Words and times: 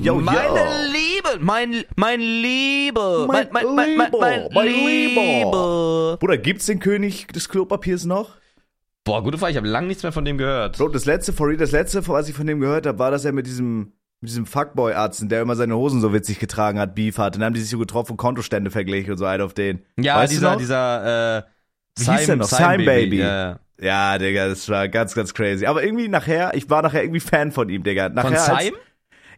yo, 0.00 0.14
yo. 0.14 0.20
Meine 0.20 0.90
Liebe, 0.92 1.38
mein, 1.40 1.84
mein 1.96 2.20
Liebe, 2.20 3.26
Mein 3.28 3.48
mein, 3.52 3.64
mein, 3.74 3.96
mein, 3.96 4.10
mein, 4.18 4.48
mein 4.52 4.66
Liebe. 4.66 6.16
Bruder, 6.18 6.38
gibt's 6.38 6.66
den 6.66 6.78
König 6.80 7.28
des 7.28 7.48
Klopapiers 7.48 8.04
noch? 8.04 8.36
Boah, 9.04 9.22
gute 9.22 9.38
Frage, 9.38 9.52
ich 9.52 9.56
habe 9.56 9.68
lange 9.68 9.86
nichts 9.86 10.02
mehr 10.02 10.12
von 10.12 10.24
dem 10.24 10.38
gehört. 10.38 10.78
Bro, 10.78 10.88
das 10.88 11.04
letzte, 11.06 11.32
for 11.32 11.48
real, 11.48 11.56
das 11.56 11.72
letzte, 11.72 12.06
was 12.08 12.28
ich 12.28 12.34
von 12.34 12.46
dem 12.46 12.60
gehört 12.60 12.86
habe, 12.86 12.98
war, 12.98 13.10
dass 13.10 13.24
er 13.24 13.32
mit 13.32 13.46
diesem, 13.46 13.92
mit 14.20 14.30
diesem 14.30 14.46
Fuckboy-Arzt, 14.46 15.22
der 15.30 15.42
immer 15.42 15.56
seine 15.56 15.76
Hosen 15.76 16.00
so 16.00 16.12
witzig 16.12 16.38
getragen 16.38 16.78
hat, 16.78 16.94
Beef 16.94 17.16
hatte. 17.18 17.38
Dann 17.38 17.46
haben 17.46 17.54
die 17.54 17.60
sich 17.60 17.70
so 17.70 17.78
getroffen 17.78 18.12
und 18.12 18.16
Kontostände 18.18 18.70
verglichen 18.70 19.12
und 19.12 19.18
so 19.18 19.24
ein 19.24 19.40
auf 19.40 19.54
den. 19.54 19.84
Ja, 19.98 20.16
Weißt 20.16 20.32
du 20.32 20.36
dieser, 20.36 20.50
noch? 20.52 20.58
dieser, 20.58 21.38
äh, 21.38 21.42
Wie 21.98 22.10
hieß 22.10 22.26
der 22.26 22.36
noch? 22.36 22.46
Sign 22.46 22.84
Baby. 22.84 23.18
Ja. 23.20 23.58
Ja, 23.80 24.18
Digga, 24.18 24.48
das 24.48 24.68
war 24.68 24.88
ganz, 24.90 25.14
ganz 25.14 25.32
crazy. 25.32 25.64
Aber 25.64 25.82
irgendwie 25.82 26.08
nachher, 26.08 26.52
ich 26.54 26.68
war 26.68 26.82
nachher 26.82 27.02
irgendwie 27.02 27.20
Fan 27.20 27.50
von 27.50 27.70
ihm, 27.70 27.82
Digga. 27.82 28.10
Nachher, 28.10 28.36
Von 28.36 28.54
als- 28.54 28.64
Simon? 28.64 28.80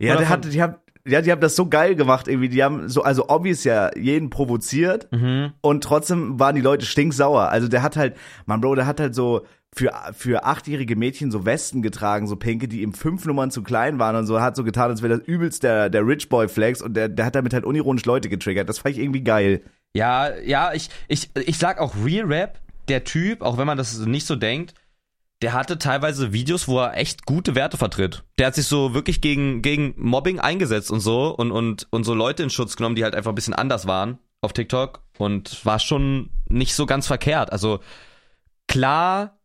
Ja, 0.09 0.17
der 0.17 0.29
hatte, 0.29 0.49
die 0.51 0.63
haben, 0.63 0.75
ja, 1.07 1.21
die 1.21 1.33
haben 1.33 1.41
das 1.41 1.57
so 1.57 1.67
geil 1.69 1.95
gemacht 1.97 2.29
irgendwie. 2.29 2.49
Die 2.49 2.63
haben 2.63 2.89
so, 2.89 3.03
also 3.03 3.29
obvious 3.29 3.65
ja 3.65 3.91
jeden 3.97 4.31
provoziert 4.31 5.09
Mhm. 5.13 5.53
und 5.61 5.83
trotzdem 5.85 6.39
waren 6.39 6.55
die 6.55 6.61
Leute 6.61 6.87
stinksauer. 6.87 7.49
Also 7.49 7.69
der 7.69 7.83
hat 7.83 7.97
halt, 7.97 8.17
man 8.47 8.61
Bro, 8.61 8.75
der 8.77 8.87
hat 8.87 9.01
halt 9.01 9.15
so 9.15 9.43
für, 9.75 9.91
für 10.13 10.45
achtjährige 10.45 10.97
Mädchen 10.97 11.31
so 11.31 11.47
Westen 11.47 11.81
getragen, 11.83 12.27
so 12.27 12.37
pinke, 12.37 12.69
die 12.69 12.83
ihm 12.83 12.93
fünf 12.93 13.25
Nummern 13.25 13.51
zu 13.51 13.63
klein 13.63 13.99
waren 13.99 14.17
und 14.17 14.27
so, 14.27 14.41
hat 14.41 14.55
so 14.55 14.65
getan, 14.65 14.91
als 14.91 15.03
wäre 15.03 15.19
das 15.19 15.27
übelst 15.27 15.63
der, 15.63 15.89
der 15.89 16.07
Rich 16.07 16.29
Boy 16.29 16.47
Flex 16.49 16.83
und 16.83 16.95
der, 16.95 17.09
der 17.09 17.25
hat 17.25 17.35
damit 17.35 17.55
halt 17.55 17.65
unironisch 17.65 18.05
Leute 18.05 18.29
getriggert. 18.29 18.69
Das 18.69 18.81
fand 18.81 18.97
ich 18.97 19.03
irgendwie 19.03 19.25
geil. 19.25 19.63
Ja, 19.95 20.29
ja, 20.45 20.73
ich, 20.75 20.91
ich, 21.09 21.31
ich 21.35 21.59
sag 21.59 21.79
auch 21.81 21.95
Real 22.05 22.27
Rap, 22.27 22.59
der 22.89 23.05
Typ, 23.05 23.41
auch 23.43 23.57
wenn 23.59 23.67
man 23.67 23.79
das 23.79 23.99
nicht 23.99 24.27
so 24.27 24.37
denkt, 24.37 24.75
der 25.43 25.53
hatte 25.53 25.79
teilweise 25.79 26.33
Videos, 26.33 26.69
wo 26.69 26.79
er 26.79 26.97
echt 26.97 27.27
gute 27.27 27.55
Werte 27.55 27.77
vertritt. 27.77 28.23
Der 28.39 28.47
hat 28.47 28.55
sich 28.55 28.67
so 28.67 28.95
wirklich 28.95 29.21
gegen, 29.21 29.61
gegen 29.61 29.95
Mobbing 29.97 30.39
eingesetzt 30.39 30.91
und 30.91 31.01
so 31.01 31.35
und, 31.35 31.51
und, 31.51 31.89
und 31.91 32.05
so 32.05 32.15
Leute 32.15 32.45
in 32.45 32.51
Schutz 32.51 32.77
genommen, 32.77 32.95
die 32.95 33.05
halt 33.05 33.15
einfach 33.15 33.33
ein 33.33 33.35
bisschen 33.35 33.55
anders 33.55 33.87
waren 33.87 34.19
auf 34.41 34.53
TikTok 34.53 35.03
und 35.19 35.65
war 35.65 35.79
schon 35.79 36.31
nicht 36.49 36.75
so 36.75 36.87
ganz 36.87 37.07
verkehrt. 37.07 37.53
Also 37.53 37.81
klar, 38.69 39.39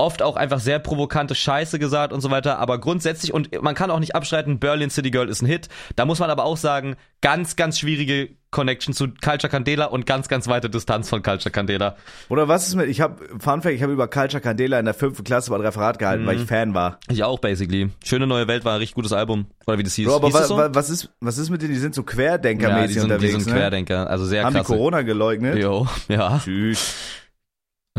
oft 0.00 0.22
auch 0.22 0.36
einfach 0.36 0.60
sehr 0.60 0.78
provokante 0.78 1.34
Scheiße 1.34 1.78
gesagt 1.78 2.12
und 2.14 2.22
so 2.22 2.30
weiter, 2.30 2.58
aber 2.58 2.80
grundsätzlich, 2.80 3.34
und 3.34 3.62
man 3.62 3.74
kann 3.74 3.90
auch 3.90 4.00
nicht 4.00 4.14
abstreiten, 4.14 4.58
Berlin 4.58 4.88
City 4.88 5.10
Girl 5.10 5.28
ist 5.28 5.42
ein 5.42 5.46
Hit. 5.46 5.68
Da 5.94 6.06
muss 6.06 6.18
man 6.20 6.30
aber 6.30 6.44
auch 6.44 6.56
sagen, 6.56 6.96
ganz, 7.20 7.54
ganz 7.54 7.78
schwierige 7.78 8.30
Connection 8.50 8.94
zu 8.94 9.08
Culture 9.08 9.50
Candela 9.50 9.84
und 9.84 10.06
ganz, 10.06 10.28
ganz 10.28 10.48
weite 10.48 10.70
Distanz 10.70 11.10
von 11.10 11.22
Culture 11.22 11.50
Candela. 11.50 11.96
Oder 12.30 12.48
was 12.48 12.66
ist 12.66 12.76
mit, 12.76 12.88
ich 12.88 13.02
habe, 13.02 13.22
Fun 13.38 13.60
Fact, 13.60 13.74
ich 13.74 13.82
habe 13.82 13.92
über 13.92 14.08
Culture 14.08 14.40
Candela 14.40 14.78
in 14.78 14.86
der 14.86 14.94
fünften 14.94 15.22
Klasse 15.22 15.50
mal 15.50 15.56
ein 15.56 15.66
Referat 15.66 15.98
gehalten, 15.98 16.24
weil 16.24 16.40
ich 16.40 16.46
Fan 16.46 16.72
war. 16.72 16.98
Ich 17.10 17.22
auch, 17.22 17.38
basically. 17.38 17.90
Schöne 18.02 18.26
neue 18.26 18.48
Welt 18.48 18.64
war 18.64 18.72
ein 18.72 18.78
richtig 18.78 18.94
gutes 18.94 19.12
Album. 19.12 19.46
Oder 19.66 19.76
wie 19.76 19.82
das 19.82 19.94
hieß. 19.94 20.08
Bro, 20.08 20.16
aber 20.16 20.28
hieß 20.28 20.34
wa, 20.34 20.44
so? 20.44 20.56
wa, 20.56 20.70
was 20.72 20.88
ist, 20.88 21.10
was 21.20 21.36
ist 21.36 21.50
mit 21.50 21.60
denen? 21.60 21.74
Die 21.74 21.78
sind 21.78 21.94
so 21.94 22.00
ja, 22.00 22.06
die 22.06 22.16
Querdenker-mäßig 22.16 22.94
die 22.94 23.00
unterwegs, 23.00 23.32
sind 23.34 23.46
ne? 23.48 23.52
Querdenker. 23.52 24.08
Also 24.08 24.24
sehr 24.24 24.44
Haben 24.44 24.54
die 24.54 24.60
krass. 24.60 24.66
Corona 24.66 25.02
geleugnet? 25.02 25.58
Jo, 25.58 25.86
ja. 26.08 26.40
Tschüss. 26.42 26.94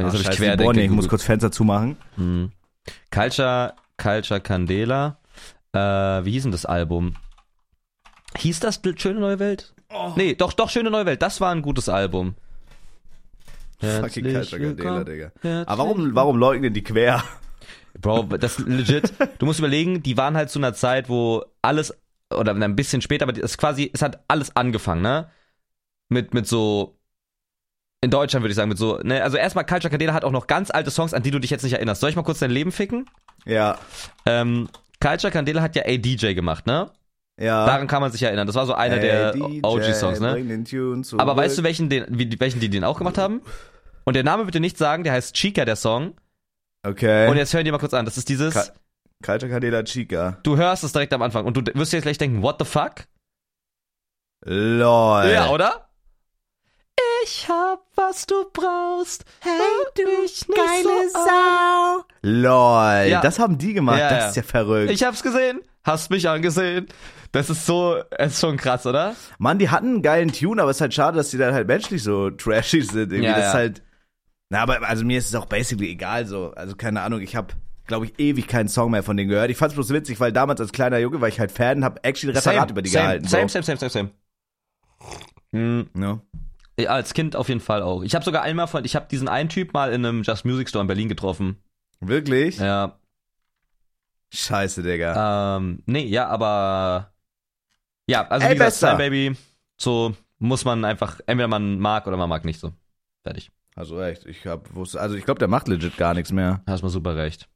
Jetzt 0.05 0.15
Ach, 0.15 0.25
hab 0.25 0.31
ich 0.31 0.37
Querdenker 0.37 0.81
ich 0.81 0.89
muss 0.91 1.07
kurz 1.07 1.23
Fenster 1.23 1.51
zumachen. 1.51 1.97
Hm. 2.15 2.51
Culture, 3.11 3.73
Culture 3.97 4.41
Candela. 4.41 5.17
Äh, 5.73 5.79
wie 5.79 6.31
hieß 6.31 6.43
denn 6.43 6.51
das 6.51 6.65
Album? 6.65 7.15
Hieß 8.37 8.59
das 8.59 8.81
Schöne 8.97 9.19
Neue 9.19 9.39
Welt? 9.39 9.73
Oh. 9.89 10.13
Nee, 10.15 10.35
doch, 10.35 10.53
doch, 10.53 10.69
Schöne 10.69 10.89
Neue 10.89 11.05
Welt. 11.05 11.21
Das 11.21 11.41
war 11.41 11.51
ein 11.51 11.61
gutes 11.61 11.89
Album. 11.89 12.35
Fucking 13.79 14.33
Culture 14.33 14.61
Candela. 14.61 15.03
Digga. 15.03 15.31
Herzlich 15.41 15.67
Aber 15.67 15.83
warum, 15.83 16.15
warum 16.15 16.37
leugnen 16.37 16.73
die 16.73 16.83
quer? 16.83 17.23
Bro, 17.99 18.23
das 18.37 18.59
legit. 18.59 19.13
Du 19.39 19.45
musst 19.45 19.59
überlegen, 19.59 20.01
die 20.01 20.17
waren 20.17 20.37
halt 20.37 20.49
zu 20.49 20.59
einer 20.59 20.73
Zeit, 20.73 21.09
wo 21.09 21.43
alles 21.61 21.93
oder 22.33 22.53
ein 22.53 22.75
bisschen 22.75 23.01
später, 23.01 23.27
aber 23.27 23.37
es 23.37 23.57
quasi, 23.57 23.91
es 23.93 24.01
hat 24.01 24.23
alles 24.27 24.55
angefangen, 24.55 25.01
ne? 25.01 25.29
Mit 26.09 26.33
mit 26.33 26.47
so 26.47 26.97
in 28.03 28.09
Deutschland 28.11 28.43
würde 28.43 28.51
ich 28.51 28.55
sagen 28.55 28.69
mit 28.69 28.77
so, 28.77 28.97
ne, 29.03 29.23
also 29.23 29.37
erstmal 29.37 29.65
Culture 29.65 29.89
Candela 29.91 30.13
hat 30.13 30.23
auch 30.25 30.31
noch 30.31 30.47
ganz 30.47 30.71
alte 30.71 30.89
Songs, 30.91 31.13
an 31.13 31.21
die 31.23 31.31
du 31.31 31.39
dich 31.39 31.51
jetzt 31.51 31.63
nicht 31.63 31.73
erinnerst. 31.73 32.01
Soll 32.01 32.09
ich 32.09 32.15
mal 32.15 32.23
kurz 32.23 32.39
dein 32.39 32.51
Leben 32.51 32.71
ficken? 32.71 33.07
Ja, 33.45 33.77
Ähm, 34.25 34.69
Culture 34.99 35.31
Candela 35.31 35.61
hat 35.61 35.75
ja 35.75 35.83
ADJ 35.85 36.33
gemacht, 36.33 36.65
ne? 36.67 36.89
ja. 37.39 37.65
Daran 37.65 37.87
kann 37.87 38.01
man 38.01 38.11
sich 38.11 38.21
erinnern. 38.21 38.45
Das 38.47 38.55
war 38.55 38.65
so 38.67 38.73
einer 38.73 38.97
der 38.99 39.35
OG-Songs, 39.63 40.19
ne? 40.19 40.35
Aber 41.17 41.35
weißt 41.37 41.57
du, 41.57 41.63
welchen, 41.63 41.89
den, 41.89 42.05
wie, 42.09 42.39
welchen 42.39 42.59
die 42.59 42.69
den 42.69 42.83
auch 42.83 42.97
gemacht 42.99 43.17
haben? 43.17 43.41
Und 44.03 44.15
der 44.15 44.23
Name 44.23 44.45
bitte 44.45 44.59
nicht 44.59 44.77
sagen, 44.77 45.03
der 45.03 45.13
heißt 45.13 45.35
Chica, 45.35 45.65
der 45.65 45.75
Song. 45.75 46.13
Okay. 46.85 47.29
Und 47.29 47.37
jetzt 47.37 47.53
hören 47.53 47.65
die 47.65 47.71
mal 47.71 47.77
kurz 47.79 47.93
an. 47.93 48.05
Das 48.05 48.17
ist 48.17 48.29
dieses, 48.29 48.53
Ka- 48.53 48.65
Culture 49.23 49.51
Candela 49.51 49.83
Chica. 49.83 50.37
du 50.43 50.57
hörst 50.57 50.83
es 50.83 50.91
direkt 50.91 51.13
am 51.13 51.21
Anfang 51.21 51.45
und 51.45 51.55
du 51.57 51.61
wirst 51.75 51.93
dir 51.93 51.97
jetzt 51.97 52.03
gleich 52.05 52.17
denken, 52.17 52.41
what 52.41 52.55
the 52.59 52.65
fuck? 52.65 53.05
Lol. 54.45 55.29
Ja, 55.31 55.49
oder? 55.49 55.87
Ich 57.23 57.47
hab, 57.47 57.85
was 57.95 58.25
du 58.25 58.45
brauchst. 58.51 59.25
Hey, 59.41 59.51
du 59.95 60.03
geile 60.53 61.09
Sau. 61.09 62.03
Lol. 62.21 63.09
Ja. 63.09 63.21
Das 63.21 63.39
haben 63.39 63.57
die 63.57 63.73
gemacht. 63.73 63.99
Ja, 63.99 64.09
das 64.09 64.19
ja. 64.19 64.29
ist 64.29 64.35
ja 64.37 64.43
verrückt. 64.43 64.91
Ich 64.91 65.03
hab's 65.03 65.23
gesehen. 65.23 65.61
Hast 65.83 66.09
mich 66.09 66.27
angesehen. 66.27 66.87
Das 67.31 67.49
ist 67.49 67.65
so, 67.65 68.01
es 68.11 68.33
ist 68.33 68.41
schon 68.41 68.57
krass, 68.57 68.85
oder? 68.85 69.15
Mann, 69.39 69.57
die 69.57 69.69
hatten 69.69 69.87
einen 69.87 70.01
geilen 70.01 70.31
Tune, 70.33 70.61
aber 70.61 70.71
es 70.71 70.77
ist 70.77 70.81
halt 70.81 70.93
schade, 70.93 71.17
dass 71.17 71.29
die 71.29 71.37
dann 71.37 71.53
halt 71.53 71.67
menschlich 71.67 72.03
so 72.03 72.29
trashy 72.29 72.81
sind. 72.81 73.11
Irgendwie 73.11 73.23
Ja, 73.23 73.37
das 73.37 73.47
ist 73.47 73.53
halt. 73.53 73.83
Na, 74.49 74.59
aber 74.61 74.87
also 74.87 75.05
mir 75.05 75.17
ist 75.17 75.29
es 75.29 75.35
auch 75.35 75.45
basically 75.45 75.89
egal 75.91 76.25
so. 76.25 76.51
Also 76.55 76.75
keine 76.75 77.01
Ahnung, 77.01 77.21
ich 77.21 77.35
habe 77.35 77.53
glaube 77.87 78.05
ich 78.05 78.19
ewig 78.19 78.47
keinen 78.47 78.67
Song 78.67 78.91
mehr 78.91 79.03
von 79.03 79.15
denen 79.15 79.29
gehört. 79.29 79.49
Ich 79.49 79.57
fand's 79.57 79.75
bloß 79.75 79.89
witzig, 79.91 80.19
weil 80.19 80.33
damals 80.33 80.59
als 80.59 80.71
kleiner 80.71 80.97
Junge 80.97 81.21
war 81.21 81.29
ich 81.29 81.39
halt 81.39 81.51
Fan, 81.51 81.85
hab 81.85 82.05
actually 82.05 82.33
ein 82.33 82.37
Referat 82.37 82.69
über 82.71 82.81
die 82.81 82.89
same, 82.89 83.03
gehalten. 83.03 83.27
Same, 83.27 83.49
so. 83.49 83.61
same, 83.61 83.63
same, 83.63 83.77
same, 83.77 83.89
same. 83.89 84.11
Hm, 85.53 85.89
Ja. 85.97 86.19
Ja, 86.79 86.89
als 86.89 87.13
Kind 87.13 87.35
auf 87.35 87.47
jeden 87.49 87.59
Fall 87.61 87.81
auch. 87.81 88.01
Ich 88.03 88.15
habe 88.15 88.25
sogar 88.25 88.41
einmal 88.43 88.67
von, 88.67 88.85
ich 88.85 88.95
habe 88.95 89.07
diesen 89.09 89.27
einen 89.27 89.49
Typ 89.49 89.73
mal 89.73 89.91
in 89.93 90.05
einem 90.05 90.23
Just 90.23 90.45
Music 90.45 90.69
Store 90.69 90.81
in 90.81 90.87
Berlin 90.87 91.09
getroffen. 91.09 91.57
Wirklich? 91.99 92.57
Ja, 92.57 92.97
Scheiße, 94.33 94.81
Digga. 94.81 95.57
ähm, 95.57 95.83
nee, 95.85 96.05
ja, 96.05 96.27
aber 96.27 97.11
ja, 98.07 98.25
also 98.27 98.45
Ey, 98.47 98.53
wie 98.53 98.57
gesagt. 98.57 98.75
Sign 98.75 98.97
Baby, 98.97 99.35
so 99.77 100.15
muss 100.39 100.63
man 100.63 100.85
einfach, 100.85 101.19
entweder 101.27 101.47
man 101.49 101.79
mag 101.79 102.07
oder 102.07 102.15
man 102.17 102.29
mag 102.29 102.45
nicht 102.45 102.59
so. 102.59 102.71
Fertig. 103.23 103.51
Hast 103.75 103.91
du 103.91 103.95
recht. 103.95 104.25
Ich 104.25 104.45
hab 104.47 104.73
wusste, 104.73 104.99
also 105.01 105.15
ich 105.15 105.25
glaube, 105.25 105.39
der 105.39 105.47
macht 105.47 105.67
legit 105.67 105.97
gar 105.97 106.13
nichts 106.13 106.31
mehr. 106.31 106.61
Hast 106.65 106.81
mal 106.81 106.89
super 106.89 107.15
recht. 107.15 107.47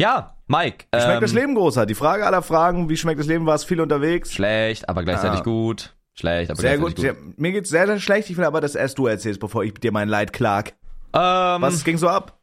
Ja, 0.00 0.36
Mike. 0.46 0.86
Wie 0.92 1.00
schmeckt 1.00 1.14
ähm, 1.16 1.20
das 1.20 1.32
Leben, 1.32 1.54
Großer? 1.54 1.86
Die 1.86 1.94
Frage 1.94 2.26
aller 2.26 2.42
Fragen, 2.42 2.88
wie 2.88 2.96
schmeckt 2.96 3.18
das 3.20 3.26
Leben? 3.26 3.46
Warst 3.46 3.66
viel 3.66 3.80
unterwegs? 3.80 4.32
Schlecht, 4.32 4.88
aber 4.88 5.02
gleichzeitig 5.04 5.40
Ah. 5.40 5.44
gut. 5.44 5.94
Schlecht, 6.14 6.50
aber 6.50 6.60
Sehr 6.60 6.78
gleichzeitig 6.78 6.96
gut. 6.96 7.02
Sehr, 7.02 7.34
mir 7.36 7.52
geht's 7.52 7.70
sehr, 7.70 7.86
sehr 7.86 8.00
schlecht. 8.00 8.30
Ich 8.30 8.36
will 8.36 8.44
aber, 8.44 8.60
dass 8.60 8.74
erst 8.74 8.98
du 8.98 9.06
erzählst, 9.06 9.40
bevor 9.40 9.64
ich 9.64 9.74
dir 9.74 9.92
mein 9.92 10.08
Leid 10.08 10.32
klag. 10.32 10.70
Ähm, 11.12 11.62
Was 11.62 11.84
ging 11.84 11.98
so 11.98 12.08
ab? 12.08 12.38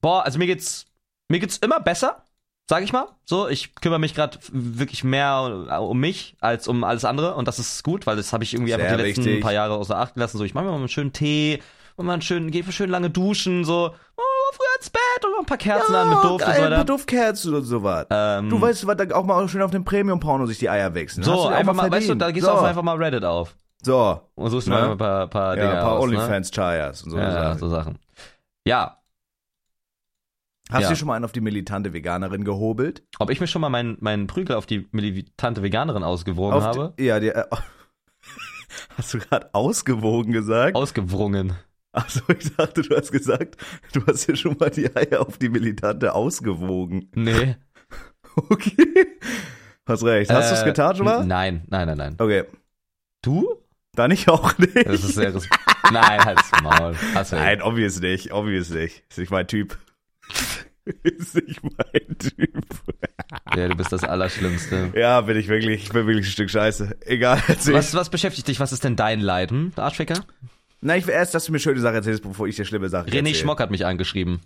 Boah, 0.00 0.24
also 0.24 0.38
mir 0.38 0.46
geht's 0.46 0.86
mir 1.28 1.40
geht's 1.40 1.56
immer 1.58 1.80
besser, 1.80 2.22
sag 2.68 2.82
ich 2.82 2.92
mal. 2.92 3.08
So, 3.24 3.48
ich 3.48 3.74
kümmere 3.76 3.98
mich 3.98 4.14
gerade 4.14 4.38
wirklich 4.52 5.04
mehr 5.04 5.80
um 5.80 5.98
mich 5.98 6.36
als 6.40 6.68
um 6.68 6.84
alles 6.84 7.04
andere 7.04 7.34
und 7.34 7.48
das 7.48 7.58
ist 7.58 7.82
gut, 7.82 8.06
weil 8.06 8.16
das 8.16 8.32
habe 8.32 8.44
ich 8.44 8.54
irgendwie 8.54 8.74
einfach 8.74 8.94
die 8.96 9.02
letzten 9.02 9.24
wichtig. 9.24 9.42
paar 9.42 9.52
Jahre 9.52 9.74
außer 9.74 9.96
Acht 9.96 10.14
gelassen. 10.14 10.38
So, 10.38 10.44
ich 10.44 10.54
mache 10.54 10.64
mir 10.64 10.70
mal 10.70 10.78
einen 10.78 10.88
schönen 10.88 11.12
Tee 11.12 11.62
und 11.96 12.06
mal 12.06 12.12
einen 12.12 12.22
schönen, 12.22 12.50
gehe 12.50 12.64
schön 12.70 12.90
lange 12.90 13.10
duschen, 13.10 13.64
so 13.64 13.94
oh, 14.16 14.22
früher 14.52 14.76
ins 14.78 14.90
Bett 14.90 15.24
und 15.24 15.32
mal 15.32 15.38
ein 15.40 15.46
paar 15.46 15.56
Kerzen 15.58 15.94
an 15.94 16.08
mit 16.10 16.18
Duft 16.18 16.24
und 16.24 16.38
so 16.40 16.46
geil, 16.46 16.50
ein 16.54 16.60
paar 16.60 16.70
weiter. 16.72 16.84
Duftkerzen 16.84 17.54
und 17.54 17.62
so 17.64 17.82
was. 17.82 18.06
Ähm, 18.10 18.50
Du 18.50 18.60
weißt, 18.60 18.86
was 18.86 18.96
da 18.96 19.14
auch 19.16 19.24
mal 19.24 19.48
schön 19.48 19.62
auf 19.62 19.70
dem 19.70 19.84
Premium-Porno 19.84 20.46
sich 20.46 20.58
die 20.58 20.68
Eier 20.70 20.94
wechseln. 20.94 21.22
So, 21.24 21.46
einfach 21.48 21.74
mal, 21.74 21.90
weißt 21.90 22.08
du, 22.08 22.14
da 22.14 22.30
gehst 22.30 22.44
so. 22.46 22.52
du 22.52 22.58
auch 22.58 22.62
einfach 22.62 22.82
mal 22.82 22.96
Reddit 22.96 23.24
auf 23.24 23.56
So, 23.82 24.20
und 24.34 24.50
suchst 24.50 24.68
Ne? 24.68 24.74
mal 24.74 24.90
ein 24.92 24.98
paar, 24.98 25.26
paar 25.28 25.56
ja, 25.56 25.62
Dinge 25.62 25.74
ein 25.76 25.80
paar 25.84 25.92
aus, 25.92 26.00
ne? 26.10 26.16
Und 27.04 27.10
so. 27.10 27.18
Ja, 27.18 27.32
Sachen. 27.32 27.58
so 27.58 27.68
Sachen. 27.68 27.98
Ja, 28.66 28.98
Hast 30.70 30.80
ja. 30.80 30.88
du 30.88 30.94
dir 30.94 30.98
schon 30.98 31.08
mal 31.08 31.14
einen 31.16 31.26
auf 31.26 31.32
die 31.32 31.42
militante 31.42 31.92
Veganerin 31.92 32.42
gehobelt? 32.44 33.02
ob 33.18 33.28
ich 33.30 33.38
mir 33.38 33.46
schon 33.46 33.60
mal 33.60 33.68
meinen 33.68 33.98
meinen 34.00 34.26
Prügel 34.26 34.56
auf 34.56 34.64
die 34.64 34.88
militante 34.92 35.62
Veganerin 35.62 36.02
ausgewogen 36.02 36.54
Auf 36.54 36.64
habe? 36.64 36.94
Die, 36.98 37.04
ja, 37.04 37.20
die, 37.20 37.28
äh, 37.28 37.44
Hast 38.96 39.12
du 39.12 39.18
gerade 39.18 39.50
ausgewogen 39.52 40.32
gesagt? 40.32 40.74
Ausgewrungen. 40.74 41.52
Achso, 41.94 42.20
ich 42.38 42.54
dachte, 42.56 42.82
du 42.82 42.96
hast 42.96 43.12
gesagt, 43.12 43.56
du 43.92 44.04
hast 44.06 44.28
dir 44.28 44.36
schon 44.36 44.56
mal 44.58 44.70
die 44.70 44.94
Eier 44.94 45.20
auf 45.26 45.38
die 45.38 45.48
Militante 45.48 46.14
ausgewogen. 46.14 47.10
Nee. 47.14 47.56
Okay. 48.36 49.06
Hast 49.86 50.02
recht. 50.02 50.28
Hast 50.28 50.50
du 50.50 50.54
es 50.56 50.62
Äh, 50.62 50.64
getan 50.64 50.96
schon 50.96 51.04
mal? 51.04 51.24
Nein, 51.24 51.62
nein, 51.68 51.86
nein, 51.86 51.96
nein. 51.96 52.16
Okay. 52.18 52.44
Du? 53.22 53.46
Dann 53.94 54.10
ich 54.10 54.28
auch 54.28 54.58
nicht. 54.58 54.74
Das 54.74 55.04
ist 55.04 55.14
sehr 55.14 55.32
Nein, 55.92 56.24
halt's 56.24 56.50
Maul. 56.60 56.96
Hast 57.14 57.30
du 57.30 57.36
Nein, 57.36 57.62
obvious 57.62 58.00
nicht, 58.00 58.32
obvious 58.32 58.70
nicht. 58.70 59.04
Ist 59.08 59.18
nicht 59.18 59.30
mein 59.30 59.46
Typ. 59.46 59.78
Ist 61.04 61.36
nicht 61.36 61.62
mein 61.62 62.18
Typ. 62.18 62.64
Ja, 63.56 63.68
du 63.68 63.76
bist 63.76 63.92
das 63.92 64.02
Allerschlimmste. 64.02 64.90
Ja, 64.96 65.20
bin 65.20 65.36
ich 65.36 65.46
wirklich, 65.48 65.84
ich 65.84 65.90
bin 65.90 66.06
wirklich 66.06 66.26
ein 66.26 66.30
Stück 66.30 66.50
Scheiße. 66.50 66.96
Egal. 67.06 67.40
Was, 67.46 67.94
was 67.94 68.10
beschäftigt 68.10 68.48
dich? 68.48 68.58
Was 68.60 68.72
ist 68.72 68.82
denn 68.84 68.96
dein 68.96 69.20
Leiden, 69.20 69.72
Arschficker? 69.76 70.24
Nein, 70.84 70.98
ich 71.00 71.06
will 71.06 71.14
erst, 71.14 71.34
dass 71.34 71.46
du 71.46 71.52
mir 71.52 71.58
schöne 71.60 71.80
Sachen 71.80 71.94
erzählst, 71.96 72.22
bevor 72.22 72.46
ich 72.46 72.56
dir 72.56 72.66
schlimme 72.66 72.90
Sachen 72.90 73.08
René 73.08 73.16
erzähle. 73.18 73.34
Schmock 73.36 73.60
hat 73.60 73.70
mich 73.70 73.86
angeschrieben. 73.86 74.42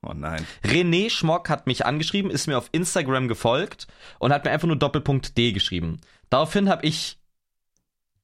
Oh 0.00 0.12
nein. 0.14 0.46
René 0.64 1.10
Schmock 1.10 1.48
hat 1.48 1.66
mich 1.66 1.84
angeschrieben, 1.84 2.30
ist 2.30 2.46
mir 2.46 2.56
auf 2.56 2.68
Instagram 2.70 3.26
gefolgt 3.26 3.88
und 4.20 4.32
hat 4.32 4.44
mir 4.44 4.52
einfach 4.52 4.68
nur 4.68 4.76
Doppelpunkt 4.76 5.36
D 5.36 5.50
geschrieben. 5.50 6.00
Daraufhin 6.30 6.68
habe 6.68 6.86
ich 6.86 7.18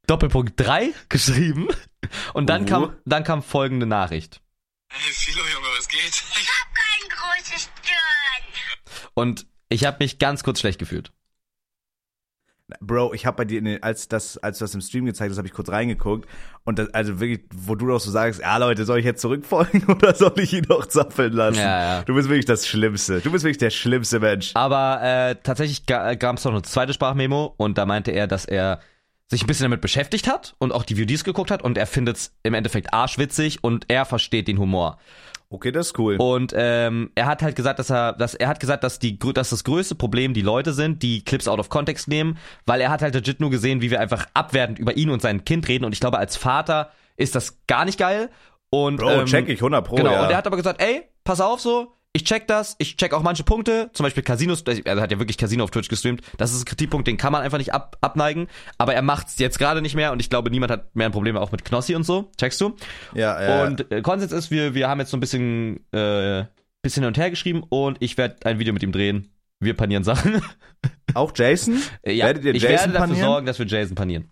Doppelpunkt 0.07 0.53
3 0.57 0.93
geschrieben 1.09 1.67
und 2.33 2.47
dann 2.49 2.63
Uh. 2.63 2.67
kam 2.67 2.97
dann 3.05 3.25
kam 3.25 3.43
folgende 3.43 3.87
Nachricht. 3.87 4.41
Hey, 4.89 5.13
Philo, 5.13 5.45
Junge, 5.53 5.67
was 5.77 5.89
geht? 5.89 5.99
Ich 6.01 6.49
hab 6.49 6.75
kein 6.75 7.09
großes 7.09 7.63
Stirn. 7.63 9.11
Und 9.15 9.47
ich 9.69 9.85
habe 9.85 9.97
mich 10.01 10.19
ganz 10.21 10.45
kurz 10.45 10.61
schlecht 10.61 10.79
gefühlt. 10.79 11.11
Bro, 12.81 13.13
ich 13.13 13.27
habe 13.27 13.37
bei 13.37 13.45
dir, 13.45 13.61
den, 13.61 13.83
als 13.83 14.09
das, 14.09 14.39
als 14.39 14.59
du 14.59 14.65
das 14.65 14.75
im 14.75 14.81
Stream 14.81 15.05
gezeigt 15.05 15.31
hast, 15.31 15.39
habe 15.39 15.49
ich 15.49 15.53
kurz 15.53 15.69
reingeguckt 15.69 16.29
und 16.65 16.79
das, 16.79 16.93
also 16.95 17.21
wirklich, 17.21 17.41
wo 17.55 17.75
du 17.75 17.87
doch 17.87 18.01
so 18.01 18.11
sagst, 18.11 18.41
ja 18.41 18.57
Leute, 18.57 18.85
soll 18.85 18.99
ich 18.99 19.05
jetzt 19.05 19.21
zurückfolgen 19.21 19.85
oder 19.89 20.15
soll 20.15 20.33
ich 20.39 20.53
ihn 20.53 20.65
noch 20.69 20.87
zappeln 20.87 21.33
lassen? 21.33 21.59
Ja, 21.59 21.97
ja. 21.97 22.03
Du 22.03 22.15
bist 22.15 22.29
wirklich 22.29 22.47
das 22.47 22.67
Schlimmste. 22.67 23.21
Du 23.21 23.31
bist 23.31 23.45
wirklich 23.45 23.59
der 23.59 23.71
schlimmste 23.71 24.21
Mensch. 24.21 24.53
Aber 24.55 25.01
äh, 25.03 25.37
tatsächlich 25.43 25.87
gab 25.87 26.39
es 26.39 26.45
noch 26.45 26.53
eine 26.53 26.63
zweite 26.63 26.93
Sprachmemo 26.93 27.55
und 27.57 27.79
da 27.79 27.87
meinte 27.87 28.13
er, 28.13 28.27
dass 28.27 28.45
er 28.45 28.81
sich 29.29 29.43
ein 29.43 29.47
bisschen 29.47 29.65
damit 29.65 29.81
beschäftigt 29.81 30.29
hat 30.29 30.55
und 30.59 30.73
auch 30.73 30.85
die 30.85 30.95
VDs 30.95 31.25
geguckt 31.25 31.51
hat 31.51 31.63
und 31.63 31.79
er 31.79 31.87
findet 31.87 32.17
es 32.17 32.35
im 32.43 32.55
Endeffekt 32.55 32.93
arschwitzig 32.93 33.65
und 33.65 33.87
er 33.89 34.05
versteht 34.05 34.47
den 34.47 34.59
Humor. 34.59 34.99
Okay, 35.53 35.71
das 35.71 35.89
ist 35.89 35.99
cool. 35.99 36.17
Und 36.17 36.55
ähm, 36.57 37.11
er 37.15 37.27
hat 37.27 37.43
halt 37.43 37.57
gesagt, 37.57 37.79
dass 37.79 37.91
er, 37.91 38.15
dass 38.15 38.35
er 38.35 38.49
hat 38.49 38.59
gesagt, 38.59 38.83
dass 38.85 38.99
die, 38.99 39.19
dass 39.19 39.51
das 39.51 39.65
größte 39.65 39.95
Problem 39.95 40.33
die 40.33 40.41
Leute 40.41 40.73
sind, 40.73 41.03
die 41.03 41.23
Clips 41.23 41.47
out 41.47 41.59
of 41.59 41.69
context 41.69 42.09
nehmen, 42.09 42.39
weil 42.65 42.81
er 42.81 42.91
hat 42.91 43.03
halt 43.03 43.15
legit 43.15 43.39
nur 43.39 43.51
gesehen, 43.51 43.83
wie 43.83 43.91
wir 43.91 44.01
einfach 44.01 44.27
abwertend 44.33 44.79
über 44.79 44.97
ihn 44.97 45.11
und 45.11 45.21
sein 45.21 45.45
Kind 45.45 45.69
reden. 45.69 45.85
Und 45.85 45.93
ich 45.93 46.01
glaube, 46.01 46.19
als 46.19 46.39
Vater 46.39 46.91
ist 47.19 47.35
das 47.35 47.59
gar 47.67 47.85
nicht 47.85 47.99
geil. 47.99 48.31
Und 48.71 48.97
Bro, 48.97 49.11
ähm, 49.11 49.27
check 49.27 49.47
ich 49.51 49.59
100 49.59 49.85
pro. 49.85 49.97
Genau. 49.97 50.13
ja. 50.13 50.25
Und 50.25 50.31
er 50.31 50.39
hat 50.39 50.47
aber 50.47 50.57
gesagt, 50.57 50.81
ey, 50.81 51.03
pass 51.23 51.43
auf 51.43 51.61
so. 51.61 51.93
Ich 52.15 52.25
check 52.25 52.47
das, 52.47 52.77
ich 52.79 52.97
check 52.99 53.15
auch 53.15 53.23
manche 53.23 53.43
Punkte, 53.43 53.89
zum 53.95 54.05
Beispiel 54.05 54.23
Casinos, 54.23 54.63
er 54.63 55.01
hat 55.01 55.11
ja 55.11 55.19
wirklich 55.19 55.39
Casino 55.39 55.65
auf 55.65 55.71
Twitch 55.71 55.89
gestreamt, 55.89 56.21
das 56.37 56.53
ist 56.53 56.61
ein 56.61 56.65
Kritikpunkt, 56.67 57.07
den 57.09 57.17
kann 57.17 57.33
man 57.33 57.41
einfach 57.41 57.57
nicht 57.57 57.73
ab, 57.73 57.97
abneigen, 58.03 58.49
aber 58.77 58.95
er 58.95 59.01
macht's 59.01 59.39
jetzt 59.39 59.59
gerade 59.59 59.81
nicht 59.81 59.95
mehr 59.95 60.13
und 60.13 60.21
ich 60.21 60.29
glaube, 60.29 60.51
niemand 60.51 60.71
hat 60.71 60.95
mehr 60.95 61.07
ein 61.07 61.13
Problem 61.13 61.39
auch 61.39 61.53
mit 61.53 61.65
Knossi 61.65 61.95
und 61.95 62.05
so, 62.05 62.31
checkst 62.39 62.61
du? 62.61 62.77
ja, 63.15 63.41
ja. 63.43 63.65
Und 63.65 63.91
äh, 63.91 64.03
Konsens 64.03 64.31
ist, 64.33 64.51
wir, 64.51 64.75
wir 64.75 64.89
haben 64.89 65.01
jetzt 65.01 65.11
so 65.11 65.17
ein 65.17 65.21
bisschen, 65.21 65.79
äh, 65.93 66.45
bisschen 66.83 67.03
hin 67.03 67.09
und 67.09 67.17
her 67.17 67.31
geschrieben 67.31 67.63
und 67.71 67.97
ich 68.01 68.19
werde 68.19 68.45
ein 68.45 68.59
Video 68.59 68.75
mit 68.75 68.83
ihm 68.83 68.93
drehen. 68.93 69.33
Wir 69.61 69.75
panieren 69.75 70.05
Sachen. 70.05 70.43
auch 71.15 71.33
Jason? 71.35 71.81
Äh, 72.03 72.13
ja, 72.13 72.27
Werdet 72.27 72.45
ihr 72.45 72.55
ich 72.55 72.63
Jason 72.63 72.79
werde 72.79 72.93
dafür 72.95 73.07
panieren? 73.07 73.27
sorgen, 73.29 73.47
dass 73.47 73.59
wir 73.59 73.67
Jason 73.67 73.95
panieren. 73.95 74.31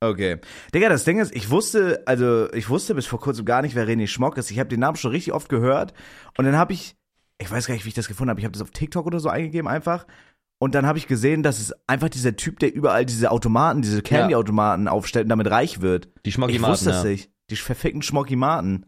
Okay. 0.00 0.38
Digga, 0.74 0.88
das 0.88 1.04
Ding 1.04 1.20
ist, 1.20 1.34
ich 1.34 1.48
wusste, 1.48 2.02
also 2.06 2.52
ich 2.52 2.68
wusste 2.68 2.94
bis 2.96 3.06
vor 3.06 3.20
kurzem 3.20 3.44
gar 3.44 3.62
nicht, 3.62 3.76
wer 3.76 3.86
René 3.86 4.08
Schmock 4.08 4.36
ist. 4.36 4.50
Ich 4.50 4.58
habe 4.58 4.68
den 4.68 4.80
Namen 4.80 4.96
schon 4.96 5.12
richtig 5.12 5.32
oft 5.32 5.48
gehört 5.48 5.94
und 6.36 6.44
dann 6.44 6.56
habe 6.56 6.72
ich, 6.72 6.96
ich 7.42 7.50
weiß 7.50 7.66
gar 7.66 7.74
nicht, 7.74 7.84
wie 7.84 7.88
ich 7.90 7.94
das 7.94 8.08
gefunden 8.08 8.30
habe. 8.30 8.40
Ich 8.40 8.44
habe 8.44 8.52
das 8.52 8.62
auf 8.62 8.70
TikTok 8.70 9.06
oder 9.06 9.20
so 9.20 9.28
eingegeben 9.28 9.68
einfach 9.68 10.06
und 10.58 10.74
dann 10.74 10.86
habe 10.86 10.96
ich 10.98 11.06
gesehen, 11.08 11.42
dass 11.42 11.58
es 11.58 11.74
einfach 11.88 12.08
dieser 12.08 12.36
Typ, 12.36 12.58
der 12.60 12.72
überall 12.74 13.04
diese 13.04 13.30
Automaten, 13.30 13.82
diese 13.82 14.00
Candy-Automaten 14.02 14.88
aufstellt 14.88 15.24
und 15.24 15.30
damit 15.30 15.50
reich 15.50 15.80
wird. 15.80 16.08
Die 16.24 16.28
Ich 16.28 16.34
Schmocki 16.34 16.62
wusste 16.62 16.86
das 16.90 17.02
ja. 17.04 17.10
nicht. 17.10 17.30
Die 17.50 17.56
verfickten 17.56 18.02
Schmockimaten. 18.02 18.86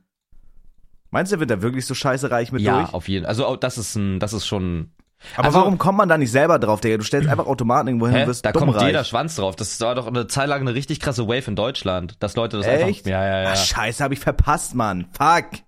Meinst 1.10 1.30
du, 1.32 1.36
er 1.36 1.40
wird 1.40 1.50
da 1.50 1.62
wirklich 1.62 1.86
so 1.86 1.94
scheiße 1.94 2.30
reich 2.30 2.50
mit 2.52 2.62
Ja, 2.62 2.80
durch? 2.82 2.94
auf 2.94 3.08
jeden 3.08 3.24
Fall. 3.24 3.28
Also 3.30 3.56
das 3.56 3.78
ist 3.78 3.94
ein, 3.96 4.18
das 4.20 4.32
ist 4.32 4.46
schon. 4.46 4.90
Aber 5.36 5.46
also- 5.46 5.58
warum 5.60 5.78
kommt 5.78 5.96
man 5.98 6.08
da 6.08 6.18
nicht 6.18 6.30
selber 6.32 6.58
drauf, 6.58 6.80
Digga? 6.80 6.96
Du 6.96 7.04
stellst 7.04 7.28
einfach 7.28 7.46
Automaten 7.46 7.88
irgendwo 7.88 8.08
hin 8.08 8.20
und 8.22 8.26
wirst 8.26 8.44
Da 8.44 8.52
dumm 8.52 8.64
kommt 8.66 8.76
reich. 8.76 8.86
jeder 8.88 9.04
Schwanz 9.04 9.36
drauf. 9.36 9.56
Das 9.56 9.80
war 9.80 9.94
doch 9.94 10.06
eine 10.06 10.26
Zeit 10.26 10.48
lang 10.48 10.60
eine 10.60 10.74
richtig 10.74 11.00
krasse 11.00 11.26
Wave 11.26 11.48
in 11.48 11.56
Deutschland, 11.56 12.16
dass 12.22 12.36
Leute 12.36 12.56
das 12.58 12.66
Echt? 12.66 12.84
einfach. 13.06 13.10
Ja, 13.10 13.24
ja, 13.26 13.42
ja. 13.44 13.50
Ach, 13.52 13.56
scheiße, 13.56 14.02
habe 14.04 14.14
ich 14.14 14.20
verpasst, 14.20 14.74
Mann. 14.74 15.06
Fuck. 15.12 15.62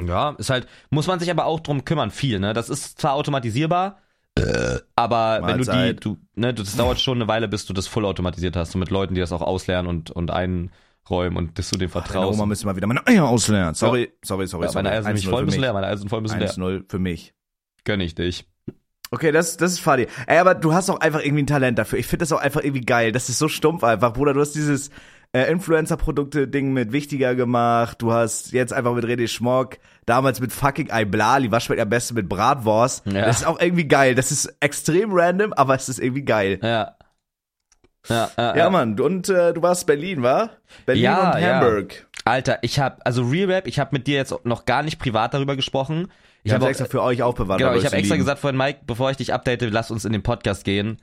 Ja, 0.00 0.30
ist 0.38 0.50
halt, 0.50 0.66
muss 0.90 1.06
man 1.06 1.20
sich 1.20 1.30
aber 1.30 1.46
auch 1.46 1.60
drum 1.60 1.84
kümmern, 1.84 2.10
viel, 2.10 2.40
ne? 2.40 2.52
Das 2.52 2.68
ist 2.68 3.00
zwar 3.00 3.12
automatisierbar, 3.14 3.98
aber 4.96 5.40
wenn 5.46 5.58
du 5.58 5.64
die, 5.64 5.70
Mahlzeit. 5.70 6.04
du, 6.04 6.18
ne, 6.34 6.52
das 6.52 6.76
dauert 6.76 7.00
schon 7.00 7.18
eine 7.18 7.28
Weile, 7.28 7.46
bis 7.46 7.66
du 7.66 7.72
das 7.72 7.86
voll 7.86 8.04
automatisiert 8.04 8.56
hast, 8.56 8.72
so 8.72 8.78
mit 8.78 8.90
Leuten, 8.90 9.14
die 9.14 9.20
das 9.20 9.32
auch 9.32 9.42
auslernen 9.42 9.88
und, 9.88 10.10
und 10.10 10.32
einräumen 10.32 11.36
und 11.36 11.58
dass 11.58 11.70
du 11.70 11.78
dem 11.78 11.90
vertraust. 11.90 12.36
Oma 12.36 12.46
müsste 12.46 12.66
mal 12.66 12.74
wieder 12.74 12.88
meine 12.88 13.06
Eier 13.06 13.28
auslernen. 13.28 13.74
Sorry, 13.74 14.12
sorry, 14.22 14.48
sorry, 14.48 14.64
ja, 14.64 14.72
sorry. 14.72 14.84
meine 14.84 14.90
Eier 14.90 15.02
sind 15.04 15.18
1-0 15.18 15.30
voll 15.30 15.44
müssen 15.44 15.56
mich. 15.56 15.60
leer, 15.60 15.72
meine 15.72 15.86
Eier 15.86 15.96
sind 15.96 16.08
voll 16.08 16.20
müssen 16.20 16.40
leer. 16.40 16.50
1-0 16.50 16.84
für 16.88 16.98
mich. 16.98 17.32
Gönn 17.84 18.00
ich 18.00 18.16
dich. 18.16 18.48
Okay, 19.10 19.30
das, 19.30 19.56
das 19.56 19.72
ist 19.72 19.80
funny. 19.80 20.08
Ey, 20.26 20.38
aber 20.38 20.56
du 20.56 20.74
hast 20.74 20.90
auch 20.90 20.98
einfach 20.98 21.20
irgendwie 21.20 21.44
ein 21.44 21.46
Talent 21.46 21.78
dafür. 21.78 22.00
Ich 22.00 22.06
finde 22.06 22.22
das 22.22 22.32
auch 22.32 22.40
einfach 22.40 22.64
irgendwie 22.64 22.80
geil. 22.80 23.12
Das 23.12 23.28
ist 23.28 23.38
so 23.38 23.46
stumpf 23.46 23.84
einfach, 23.84 24.12
Bruder. 24.12 24.34
Du 24.34 24.40
hast 24.40 24.56
dieses 24.56 24.90
äh, 25.34 25.50
Influencer-Produkte-Ding 25.50 26.72
mit 26.72 26.92
wichtiger 26.92 27.34
gemacht. 27.34 28.00
Du 28.00 28.12
hast 28.12 28.52
jetzt 28.52 28.72
einfach 28.72 28.94
mit 28.94 29.04
René 29.04 29.26
Schmock, 29.26 29.78
damals 30.06 30.40
mit 30.40 30.52
fucking 30.52 30.90
Aiblali, 30.90 31.50
was 31.50 31.64
schmeckt 31.64 31.82
am 31.82 31.88
besten 31.88 32.14
mit 32.14 32.28
Bratwurst. 32.28 33.04
Ja. 33.06 33.26
Das 33.26 33.40
ist 33.40 33.46
auch 33.46 33.60
irgendwie 33.60 33.88
geil. 33.88 34.14
Das 34.14 34.30
ist 34.30 34.46
extrem 34.60 35.10
random, 35.12 35.52
aber 35.52 35.74
es 35.74 35.88
ist 35.88 35.98
irgendwie 35.98 36.22
geil. 36.22 36.60
Ja. 36.62 36.96
Ja, 38.08 38.30
ja, 38.36 38.56
Ja, 38.56 38.70
Mann. 38.70 39.00
Und 39.00 39.28
äh, 39.28 39.52
du 39.52 39.62
warst 39.62 39.86
Berlin, 39.86 40.22
wa? 40.22 40.50
Berlin 40.86 41.02
Ja, 41.04 41.32
und 41.32 41.42
ja. 41.42 41.60
Hamburg. 41.60 42.06
Alter, 42.24 42.58
ich 42.62 42.78
hab, 42.78 43.00
also 43.04 43.22
Real 43.24 43.50
Rap, 43.50 43.66
ich 43.66 43.78
habe 43.78 43.90
mit 43.92 44.06
dir 44.06 44.16
jetzt 44.16 44.34
noch 44.44 44.66
gar 44.66 44.82
nicht 44.82 44.98
privat 44.98 45.34
darüber 45.34 45.56
gesprochen. 45.56 46.08
Ich 46.44 46.52
habe 46.52 46.66
extra 46.66 46.84
für 46.84 47.02
euch 47.02 47.22
aufbewahrt. 47.22 47.58
Genau, 47.58 47.72
ich 47.72 47.84
habe 47.84 47.94
euch 47.94 48.00
extra 48.00 48.14
lieben. 48.14 48.24
gesagt 48.24 48.40
vorhin, 48.40 48.56
Mike, 48.56 48.80
bevor 48.86 49.10
ich 49.10 49.16
dich 49.16 49.32
update, 49.32 49.62
lass 49.62 49.90
uns 49.90 50.04
in 50.04 50.12
den 50.12 50.22
Podcast 50.22 50.64
gehen. 50.64 51.00